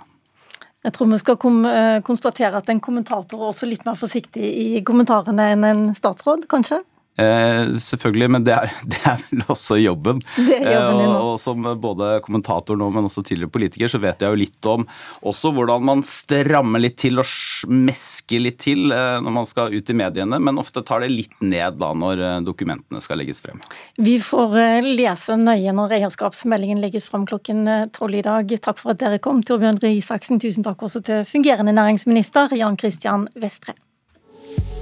Jeg 0.86 0.94
tror 0.94 1.08
vi 1.10 1.18
skal 1.18 1.64
eh, 1.70 2.00
konstatere 2.06 2.60
at 2.60 2.68
en 2.70 2.82
kommentator 2.82 3.40
er 3.40 3.50
også 3.50 3.66
litt 3.66 3.86
mer 3.88 3.98
forsiktig 3.98 4.46
i 4.46 4.84
kommentarene 4.86 5.50
enn 5.54 5.66
en 5.66 5.88
statsråd, 5.96 6.46
kanskje? 6.50 6.82
Eh, 7.16 7.74
selvfølgelig, 7.80 8.30
men 8.36 8.46
det 8.46 8.54
er, 8.56 8.72
det 8.92 9.02
er 9.08 9.20
vel 9.24 9.44
også 9.52 9.80
jobben. 9.80 10.22
Det 10.36 10.60
er 10.60 10.76
jobben 10.76 11.02
din 11.02 11.06
Eh, 11.06 11.16
og, 11.16 11.36
og 11.36 11.40
som 11.40 11.64
både 11.80 12.16
kommentator 12.24 12.78
nå, 12.78 12.88
men 12.92 13.08
også 13.08 13.22
tidligere 13.24 13.52
politiker, 13.52 13.90
så 13.90 14.00
vet 14.02 14.22
jeg 14.22 14.32
jo 14.32 14.40
litt 14.40 14.68
om 14.68 14.86
også 15.26 15.52
hvordan 15.56 15.84
man 15.86 16.02
strammer 16.06 16.82
litt 16.82 16.98
til 17.00 17.22
og 17.22 17.28
smesker 17.28 18.16
mesker 18.26 18.40
litt 18.42 18.58
til 18.58 18.92
eh, 18.92 19.20
når 19.22 19.30
man 19.30 19.46
skal 19.46 19.72
ut 19.74 19.90
i 19.90 19.94
mediene, 19.94 20.38
men 20.38 20.58
ofte 20.58 20.82
tar 20.82 21.00
det 21.00 21.10
litt 21.10 21.40
ned 21.40 21.78
da 21.78 21.92
når 21.94 22.18
eh, 22.18 22.40
dokumentene 22.42 23.00
skal 23.00 23.18
legges 23.18 23.40
frem. 23.40 23.60
Vi 23.96 24.18
får 24.20 24.58
eh, 24.58 24.82
lese 24.82 25.36
nøye 25.36 25.72
når 25.72 25.96
eierskapsmeldingen 26.00 26.80
legges 26.80 27.06
frem 27.06 27.26
klokken 27.26 27.66
eh, 27.68 27.86
tolv 27.92 28.14
i 28.14 28.22
dag. 28.22 28.50
Takk 28.62 28.78
for 28.78 28.94
at 28.94 29.00
dere 29.00 29.18
kom. 29.18 29.42
Torbjørn 29.42 29.80
Røe 29.82 29.96
Isaksen, 29.96 30.40
tusen 30.40 30.64
takk 30.64 30.82
også 30.82 31.02
til 31.06 31.24
fungerende 31.24 31.72
næringsminister 31.76 32.54
Jan 32.56 32.78
Christian 32.78 33.28
Vestre. 33.34 33.76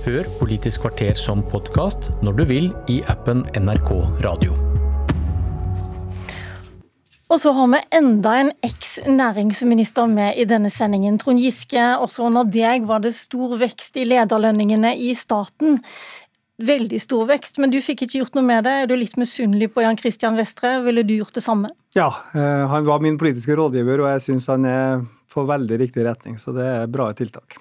Hør 0.05 0.27
Politisk 0.37 0.83
kvarter 0.83 1.17
som 1.17 1.41
podkast 1.49 2.11
når 2.21 2.35
du 2.37 2.43
vil 2.45 2.67
i 2.93 2.99
appen 3.09 3.39
NRK 3.57 3.89
Radio. 4.21 4.53
Og 7.33 7.41
så 7.41 7.55
har 7.57 7.71
vi 7.73 7.81
enda 7.97 8.35
en 8.43 8.51
eks-næringsminister 8.69 10.11
med 10.13 10.37
i 10.37 10.45
denne 10.45 10.69
sendingen. 10.69 11.17
Trond 11.23 11.41
Giske, 11.41 11.81
også 11.97 12.29
under 12.29 12.45
deg 12.45 12.85
var 12.85 13.01
det 13.01 13.15
stor 13.17 13.57
vekst 13.65 13.97
i 13.97 14.05
lederlønningene 14.11 14.93
i 14.93 15.15
staten. 15.17 15.81
Veldig 16.61 17.01
stor 17.01 17.25
vekst, 17.33 17.57
men 17.57 17.73
du 17.73 17.81
fikk 17.81 18.05
ikke 18.05 18.21
gjort 18.21 18.37
noe 18.37 18.45
med 18.53 18.69
det. 18.69 18.79
Er 18.85 18.93
du 18.93 18.99
litt 19.01 19.17
misunnelig 19.17 19.73
på 19.73 19.89
Jan 19.89 19.97
Christian 19.97 20.37
Vestre? 20.37 20.83
Ville 20.85 21.09
du 21.09 21.17
gjort 21.17 21.41
det 21.41 21.49
samme? 21.49 21.73
Ja, 21.97 22.13
eh, 22.37 22.67
han 22.69 22.85
var 22.85 23.01
min 23.01 23.17
politiske 23.17 23.57
rådgiver, 23.57 24.05
og 24.05 24.13
jeg 24.13 24.29
syns 24.29 24.53
han 24.53 24.69
er 24.69 25.07
på 25.33 25.49
veldig 25.49 25.81
riktig 25.81 26.05
retning, 26.05 26.37
så 26.37 26.53
det 26.53 26.75
er 26.77 26.93
bra 26.93 27.09
tiltak. 27.17 27.57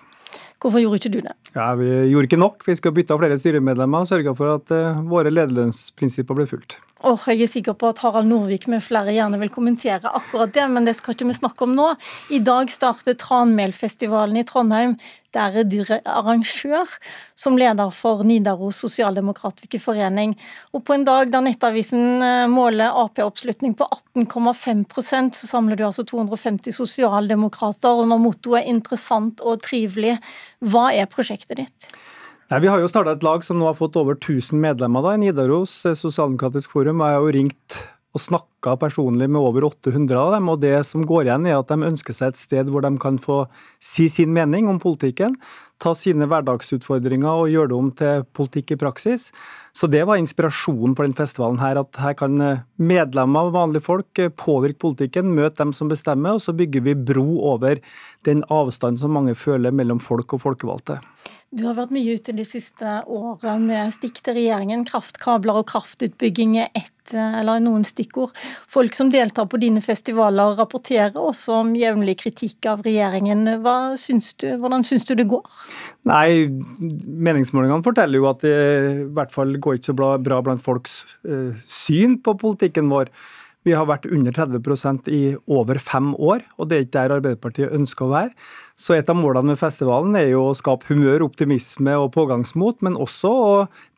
Hvorfor 0.63 0.79
gjorde 0.79 0.99
ikke 1.01 1.11
du 1.11 1.19
det? 1.25 1.33
Ja, 1.57 1.73
Vi 1.75 1.89
gjorde 2.07 2.29
ikke 2.29 2.39
nok. 2.39 2.63
Vi 2.63 2.75
skulle 2.79 2.95
bytte 2.95 3.11
av 3.11 3.19
flere 3.19 3.35
styremedlemmer 3.39 4.05
og 4.05 4.07
sørga 4.07 4.31
for 4.37 4.55
at 4.55 4.71
eh, 4.71 5.01
våre 5.11 5.33
lederlønnsprinsipper 5.33 6.39
ble 6.39 6.47
fulgt. 6.47 6.77
Åh, 7.03 7.23
jeg 7.27 7.41
er 7.43 7.49
sikker 7.51 7.73
på 7.75 7.89
at 7.91 7.97
Harald 7.99 8.29
Norvik 8.31 8.63
med 8.71 8.79
flere 8.79 9.11
gjerne 9.11 9.35
vil 9.41 9.49
kommentere 9.51 10.07
akkurat 10.07 10.53
det, 10.55 10.63
men 10.71 10.85
det 10.87 10.93
skal 10.95 11.11
ikke 11.11 11.25
vi 11.27 11.33
snakke 11.35 11.65
om 11.65 11.73
nå. 11.75 11.89
I 12.31 12.37
dag 12.39 12.69
starter 12.71 13.17
Tranmelfestivalen 13.19 14.39
i 14.39 14.45
Trondheim. 14.47 14.93
Der 15.35 15.57
er 15.59 15.67
du 15.67 15.81
arrangør, 15.83 16.93
som 17.35 17.57
leder 17.59 17.91
for 17.91 18.23
Nidaros 18.23 18.79
sosialdemokratiske 18.85 19.81
forening. 19.83 20.37
Og 20.71 20.85
på 20.87 20.95
en 20.95 21.03
dag 21.03 21.33
da 21.33 21.41
Nettavisen 21.43 22.23
eh, 22.23 22.45
måler 22.47 22.95
Ap-oppslutning 23.01 23.75
på 23.75 23.89
18,5% 24.15 25.41
så 25.41 25.49
samler 25.49 25.75
du 25.75 25.83
altså 25.89 26.07
250 26.07 26.71
sosialdemokrater, 26.77 27.91
og 27.91 28.07
når 28.13 28.23
mottoet 28.29 28.61
er 28.61 28.71
'interessant 28.71 29.43
og 29.43 29.59
trivelig', 29.67 30.21
hva 30.63 30.87
er 30.95 31.11
prosjektet 31.11 31.65
ditt? 31.65 31.93
Nei, 32.53 32.59
Vi 32.61 32.69
har 32.69 32.77
jo 32.83 32.87
starta 32.91 33.15
et 33.15 33.23
lag 33.25 33.41
som 33.41 33.57
nå 33.57 33.65
har 33.65 33.73
fått 33.73 33.95
over 33.97 34.13
1000 34.13 34.59
medlemmer 34.61 35.01
da, 35.01 35.15
i 35.15 35.21
Nidaros 35.23 35.71
eh, 35.89 35.95
sosialdemokratisk 35.97 36.75
forum. 36.75 36.99
Jeg 37.01 37.15
har 37.17 37.23
jo 37.25 37.31
ringt 37.33 37.77
og 38.13 38.21
snakka 38.21 38.75
personlig 38.77 39.25
med 39.25 39.41
over 39.41 39.65
800 39.71 40.13
av 40.19 40.35
dem. 40.35 40.49
og 40.53 40.59
Det 40.61 40.75
som 40.85 41.01
går 41.01 41.25
igjen, 41.25 41.47
er 41.49 41.57
at 41.57 41.71
de 41.71 41.89
ønsker 41.89 42.13
seg 42.13 42.29
et 42.29 42.37
sted 42.37 42.69
hvor 42.69 42.85
de 42.85 42.91
kan 43.01 43.17
få 43.17 43.47
si 43.81 44.05
sin 44.05 44.29
mening 44.35 44.69
om 44.69 44.77
politikken. 44.77 45.33
Ta 45.81 45.95
sine 45.97 46.27
hverdagsutfordringer 46.29 47.41
og 47.41 47.49
gjøre 47.49 47.71
det 47.71 47.79
om 47.79 47.89
til 47.89 48.27
politikk 48.37 48.75
i 48.75 48.79
praksis. 48.85 49.31
Så 49.73 49.89
det 49.89 50.03
var 50.05 50.21
inspirasjonen 50.21 50.93
for 50.93 51.09
den 51.09 51.17
festivalen 51.17 51.57
her. 51.57 51.81
At 51.81 51.97
her 52.05 52.13
kan 52.13 52.37
eh, 52.37 52.61
medlemmer 52.77 53.49
og 53.49 53.57
vanlige 53.57 53.87
folk 53.89 54.21
eh, 54.21 54.29
påvirke 54.29 54.83
politikken, 54.85 55.33
møte 55.33 55.63
dem 55.63 55.73
som 55.73 55.89
bestemmer, 55.89 56.37
og 56.37 56.45
så 56.45 56.53
bygger 56.53 56.85
vi 56.85 56.93
bro 56.93 57.25
over 57.55 57.81
den 58.27 58.43
avstanden 58.53 59.01
som 59.01 59.15
mange 59.15 59.35
føler 59.37 59.73
mellom 59.75 60.01
folk 60.03 60.35
og 60.35 60.43
folkevalgte. 60.45 60.99
Du 61.53 61.67
har 61.67 61.75
vært 61.77 61.91
mye 61.93 62.15
ute 62.17 62.33
de 62.33 62.43
siste 62.47 62.89
året 63.13 63.61
med 63.61 63.93
stikk 63.93 64.23
til 64.25 64.39
regjeringen. 64.39 64.87
Kraftkabler 64.89 65.59
og 65.59 65.67
kraftutbygging 65.69 66.55
er 66.63 66.71
ett, 66.73 67.13
eller 67.13 67.61
noen 67.61 67.85
stikkord. 67.85 68.33
Folk 68.71 68.97
som 68.97 69.11
deltar 69.13 69.45
på 69.51 69.59
dine 69.61 69.83
festivaler 69.85 70.55
rapporterer 70.57 71.19
også 71.19 71.59
om 71.59 71.75
jevnlig 71.77 72.15
kritikk 72.23 72.65
av 72.71 72.81
regjeringen. 72.87 73.45
Hva 73.61 73.93
syns 74.01 74.31
du, 74.41 74.47
hvordan 74.63 74.87
syns 74.87 75.05
du 75.05 75.13
det 75.19 75.27
går? 75.29 75.45
Nei, 76.09 76.49
meningsmålingene 76.81 77.85
forteller 77.85 78.23
jo 78.23 78.31
at 78.31 78.41
det 78.41 78.57
i 78.57 79.07
hvert 79.13 79.35
fall 79.35 79.53
går 79.53 79.77
ikke 79.77 79.91
så 79.91 79.97
bra, 80.01 80.11
bra 80.17 80.41
blant 80.41 80.65
folks 80.65 81.03
eh, 81.29 81.53
syn 81.69 82.17
på 82.25 82.33
politikken 82.41 82.89
vår. 82.89 83.13
Vi 83.63 83.75
har 83.75 83.87
vært 83.87 84.09
under 84.11 84.35
30% 84.35 85.07
i 85.13 85.21
over 85.47 85.79
fem 85.79 86.11
år, 86.15 86.43
og 86.57 86.69
det 86.69 86.77
er 86.77 86.85
ikke 86.85 86.97
der 86.97 87.15
Arbeiderpartiet 87.17 87.75
ønsker 87.75 88.07
å 88.07 88.13
være. 88.13 88.33
Så 88.75 88.97
et 88.97 89.09
av 89.09 89.17
målene 89.19 89.53
med 89.53 89.61
festivalen 89.61 90.15
er 90.19 90.33
jo 90.33 90.49
å 90.49 90.57
skape 90.57 90.89
humør, 90.91 91.23
optimisme 91.29 91.95
og 91.99 92.11
pågangsmot, 92.15 92.83
men 92.83 92.99
også 92.99 93.31
å 93.31 93.53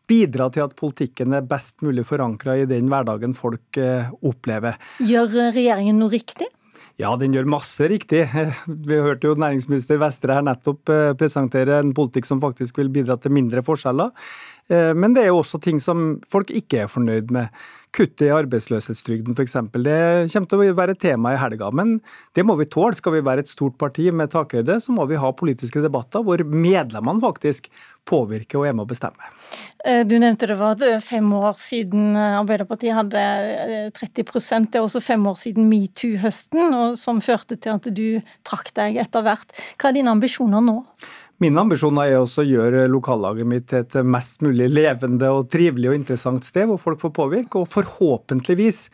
bidra 0.06 0.46
til 0.54 0.66
at 0.66 0.76
politikken 0.78 1.34
er 1.34 1.46
best 1.46 1.82
mulig 1.82 2.06
forankra 2.06 2.54
i 2.60 2.68
den 2.70 2.90
hverdagen 2.92 3.34
folk 3.34 3.80
eh, 3.80 4.12
opplever. 4.22 4.78
Gjør 5.02 5.50
regjeringen 5.56 5.98
noe 5.98 6.14
riktig? 6.14 6.46
Ja, 6.96 7.10
den 7.20 7.34
gjør 7.36 7.48
masse 7.56 7.84
riktig. 7.90 8.22
Vi 8.88 9.00
hørte 9.02 9.28
jo 9.28 9.36
næringsminister 9.40 9.98
Vestre 10.00 10.38
her 10.38 10.46
nettopp 10.46 10.92
eh, 10.92 11.12
presentere 11.18 11.80
en 11.82 11.92
politikk 11.96 12.28
som 12.28 12.40
faktisk 12.40 12.78
vil 12.80 12.92
bidra 12.92 13.18
til 13.20 13.34
mindre 13.36 13.64
forskjeller. 13.66 14.14
Eh, 14.70 14.92
Men 14.96 15.16
det 15.16 15.26
er 15.26 15.32
jo 15.34 15.42
også 15.42 15.60
ting 15.60 15.82
som 15.82 16.14
folk 16.32 16.54
ikke 16.54 16.84
er 16.84 16.92
fornøyd 16.92 17.34
med. 17.34 17.50
Kuttet 17.96 18.26
i 18.26 18.32
arbeidsløshetstrygden 18.34 19.32
f.eks. 19.32 19.54
Det 19.72 19.96
kommer 20.32 20.50
til 20.50 20.60
å 20.60 20.76
være 20.76 20.92
et 20.96 21.00
tema 21.00 21.32
i 21.32 21.40
helga. 21.40 21.70
Men 21.72 21.96
det 22.36 22.44
må 22.44 22.58
vi 22.60 22.68
tåle. 22.68 22.96
Skal 22.98 23.16
vi 23.16 23.24
være 23.24 23.46
et 23.46 23.50
stort 23.52 23.78
parti 23.80 24.10
med 24.12 24.34
takhøyde, 24.34 24.76
så 24.84 24.92
må 24.92 25.06
vi 25.08 25.16
ha 25.20 25.30
politiske 25.32 25.80
debatter 25.84 26.24
hvor 26.26 26.44
medlemmene 26.44 27.24
faktisk 27.24 27.70
påvirker 28.06 28.60
og 28.60 28.68
er 28.68 28.76
med 28.76 28.84
å 28.84 28.90
bestemme. 28.90 29.32
Eh, 29.80 30.04
Du 30.06 30.18
nevnte 30.20 30.46
det 30.50 30.58
var 30.60 30.82
eh, 30.84 31.00
fem 31.02 31.26
år 31.34 31.56
siden 31.58 32.14
eh, 32.14 32.38
Arbeiderpartiet 32.38 32.94
hadde 32.94 33.22
eh, 33.22 33.90
30 33.96 34.68
Det 34.68 34.78
er 34.78 34.84
også 34.84 35.02
fem 35.02 35.26
år 35.26 35.40
siden 35.40 35.70
metoo-høsten, 35.70 36.94
som 37.00 37.24
førte 37.24 37.56
til 37.56 37.78
at 37.78 37.88
du 37.96 38.20
trakk 38.46 38.74
deg 38.76 39.00
etter 39.02 39.24
hvert. 39.24 39.56
Hva 39.80 39.90
er 39.90 39.98
dine 39.98 40.12
ambisjoner 40.12 40.62
nå? 40.62 40.82
Mine 41.42 41.60
ambisjoner 41.60 42.08
er 42.08 42.22
også 42.22 42.40
å 42.44 42.48
gjøre 42.48 42.86
lokallaget 42.88 43.48
mitt 43.48 43.66
til 43.68 43.82
et 43.82 43.96
mest 44.08 44.40
mulig 44.44 44.70
levende 44.72 45.28
og 45.34 45.50
trivelig 45.52 45.90
og 45.90 45.98
interessant 45.98 46.46
sted, 46.48 46.64
hvor 46.70 46.80
folk 46.80 47.02
får 47.02 47.12
påvirke, 47.18 47.60
og 47.60 47.68
forhåpentligvis 47.74 48.86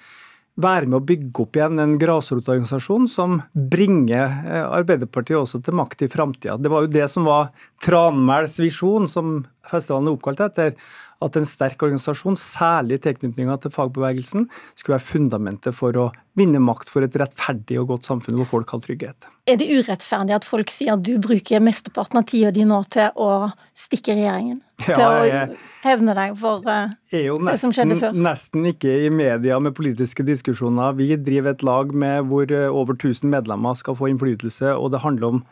være 0.60 0.88
med 0.88 0.98
å 0.98 1.06
bygge 1.06 1.44
opp 1.44 1.56
igjen 1.56 1.80
en 1.80 1.94
grasrotorganisasjon 2.00 3.06
som 3.08 3.38
bringer 3.54 4.26
eh, 4.42 4.66
Arbeiderpartiet 4.66 5.38
også 5.38 5.62
til 5.64 5.78
makt 5.78 6.04
i 6.04 6.10
framtida. 6.12 6.58
Det 6.60 6.72
var 6.72 6.84
jo 6.84 6.92
det 6.92 7.06
som 7.08 7.24
var 7.30 7.54
Tranmæls 7.84 8.58
visjon, 8.60 9.06
som 9.08 9.38
festivalen 9.70 10.10
er 10.10 10.18
oppkalt 10.18 10.42
etter, 10.44 10.74
at 11.24 11.36
en 11.38 11.46
sterk 11.48 11.82
organisasjon, 11.84 12.36
særlig 12.38 13.00
tilknytninga 13.04 13.58
til 13.62 13.72
fagbevegelsen, 13.74 14.48
skulle 14.78 14.98
være 14.98 15.08
fundamentet 15.08 15.76
for 15.76 15.96
å 15.98 16.08
vinne 16.38 16.60
makt 16.62 16.90
for 16.92 17.04
et 17.04 17.16
rettferdig 17.20 17.78
og 17.80 17.90
godt 17.92 18.08
samfunn 18.08 18.38
hvor 18.40 18.48
folk 18.48 18.72
har 18.72 18.82
trygghet. 18.84 19.28
Er 19.50 19.58
det 19.58 19.66
urettferdig 19.68 20.36
at 20.36 20.46
folk 20.46 20.70
sier 20.72 20.94
at 20.94 21.02
du 21.04 21.16
bruker 21.22 21.62
mesteparten 21.62 22.20
av 22.20 22.26
tida 22.30 22.52
di 22.54 22.64
nå 22.68 22.78
til 22.92 23.10
å 23.18 23.50
stikke 23.76 24.16
regjeringen? 24.18 24.60
Ja, 24.82 24.96
til 24.98 25.04
å 25.06 25.42
hevne 25.84 26.14
deg 26.16 26.32
for 26.40 26.64
uh, 26.66 26.90
er 27.14 27.28
det 27.46 27.52
som 27.60 27.70
skjedde 27.70 28.00
før? 28.00 28.08
Er 28.10 28.16
jo 28.16 28.24
nesten 28.24 28.64
ikke 28.66 28.96
i 29.04 29.12
media 29.14 29.60
med 29.62 29.76
politiske 29.76 30.24
diskusjoner. 30.26 30.96
Vi 30.98 31.12
driver 31.22 31.54
et 31.54 31.62
lag 31.62 31.92
med 31.94 32.26
hvor 32.26 32.50
eh, 32.50 32.66
over 32.66 32.98
1000 32.98 33.30
medlemmer 33.30 33.78
skal 33.78 33.94
få 33.98 34.10
innflytelse, 34.10 34.72
og 34.74 34.90
det 34.90 35.04
handler 35.04 35.36
om 35.36 35.44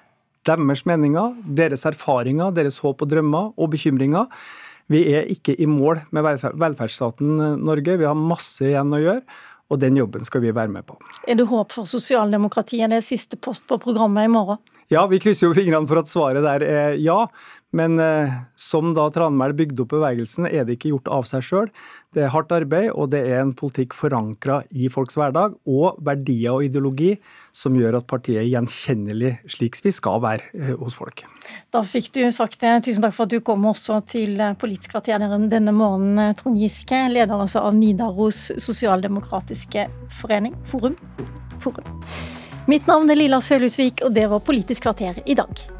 deres 0.49 0.83
meninger, 0.89 1.37
deres 1.45 1.87
erfaringer, 1.87 2.51
deres 2.57 2.81
håp 2.83 3.05
og 3.05 3.13
drømmer 3.13 3.53
og 3.55 3.71
bekymringer. 3.75 4.27
Vi 4.91 5.05
er 5.15 5.29
ikke 5.31 5.55
i 5.55 5.69
mål 5.71 6.03
med 6.15 6.27
velferdsstaten 6.27 7.37
eh, 7.39 7.57
Norge. 7.71 7.97
Vi 8.01 8.09
har 8.09 8.19
masse 8.19 8.67
igjen 8.67 8.91
å 8.97 9.01
gjøre, 9.01 9.23
og 9.71 9.81
den 9.83 9.99
jobben 10.01 10.27
skal 10.27 10.43
vi 10.43 10.55
være 10.55 10.73
med 10.73 10.87
på. 10.89 10.99
Er 11.31 11.39
det 11.39 11.47
håp 11.51 11.77
for 11.77 11.87
sosialdemokratiet? 11.87 12.91
Det 12.91 12.99
er 12.99 13.07
siste 13.07 13.39
post 13.39 13.69
på 13.71 13.79
programmet 13.83 14.27
i 14.27 14.33
morgen. 14.33 14.59
Ja, 14.91 15.05
vi 15.07 15.21
krysser 15.23 15.47
jo 15.47 15.55
fingrene 15.55 15.87
for 15.87 16.01
at 16.01 16.11
svaret 16.11 16.43
der 16.43 16.65
er 16.67 16.97
ja. 16.99 17.21
Men 17.77 18.01
eh, 18.03 18.33
som 18.59 18.91
da 18.97 19.07
Tranmæl 19.15 19.55
bygde 19.55 19.85
opp 19.85 19.93
bevegelsen, 19.95 20.49
er 20.51 20.65
det 20.67 20.79
ikke 20.79 20.91
gjort 20.91 21.11
av 21.15 21.29
seg 21.31 21.45
sjøl. 21.47 21.69
Det 22.15 22.25
er 22.25 22.33
hardt 22.35 22.51
arbeid, 22.51 22.89
og 22.91 23.13
det 23.13 23.21
er 23.31 23.45
en 23.45 23.53
politikk 23.55 23.95
forankra 23.95 24.61
i 24.75 24.89
folks 24.91 25.15
hverdag, 25.19 25.55
og 25.71 26.01
verdier 26.07 26.57
og 26.57 26.67
ideologi 26.67 27.13
som 27.55 27.79
gjør 27.79 28.01
at 28.01 28.09
partiet 28.11 28.43
er 28.43 28.49
gjenkjennelig 28.51 29.37
slik 29.55 29.79
vi 29.85 29.95
skal 29.95 30.19
være 30.25 30.51
eh, 30.59 30.75
hos 30.83 30.99
folk. 30.99 31.23
Da 31.71 31.85
fikk 31.87 32.11
du 32.19 32.25
sagt 32.35 32.59
det. 32.65 32.75
Tusen 32.89 33.07
takk 33.07 33.15
for 33.15 33.29
at 33.29 33.35
du 33.35 33.39
kom 33.47 33.65
også 33.71 34.01
til 34.11 34.35
eh, 34.43 34.57
Politisk 34.59 34.97
kvarter 34.97 35.23
denne 35.23 35.75
morgenen, 35.75 36.19
eh, 36.27 36.37
Trond 36.39 36.59
Giske, 36.59 37.07
leder 37.15 37.39
altså 37.39 37.63
av 37.63 37.79
Nidaros 37.79 38.49
sosialdemokratiske 38.59 39.87
forening, 40.21 40.59
Forum. 40.67 40.99
Forum. 41.63 41.87
Mitt 42.67 42.91
navn 42.91 43.11
er 43.11 43.19
Lilla 43.19 43.39
Sølhusvik, 43.43 44.03
og 44.07 44.17
det 44.19 44.27
var 44.31 44.43
Politisk 44.43 44.89
kvarter 44.89 45.23
i 45.23 45.39
dag. 45.39 45.80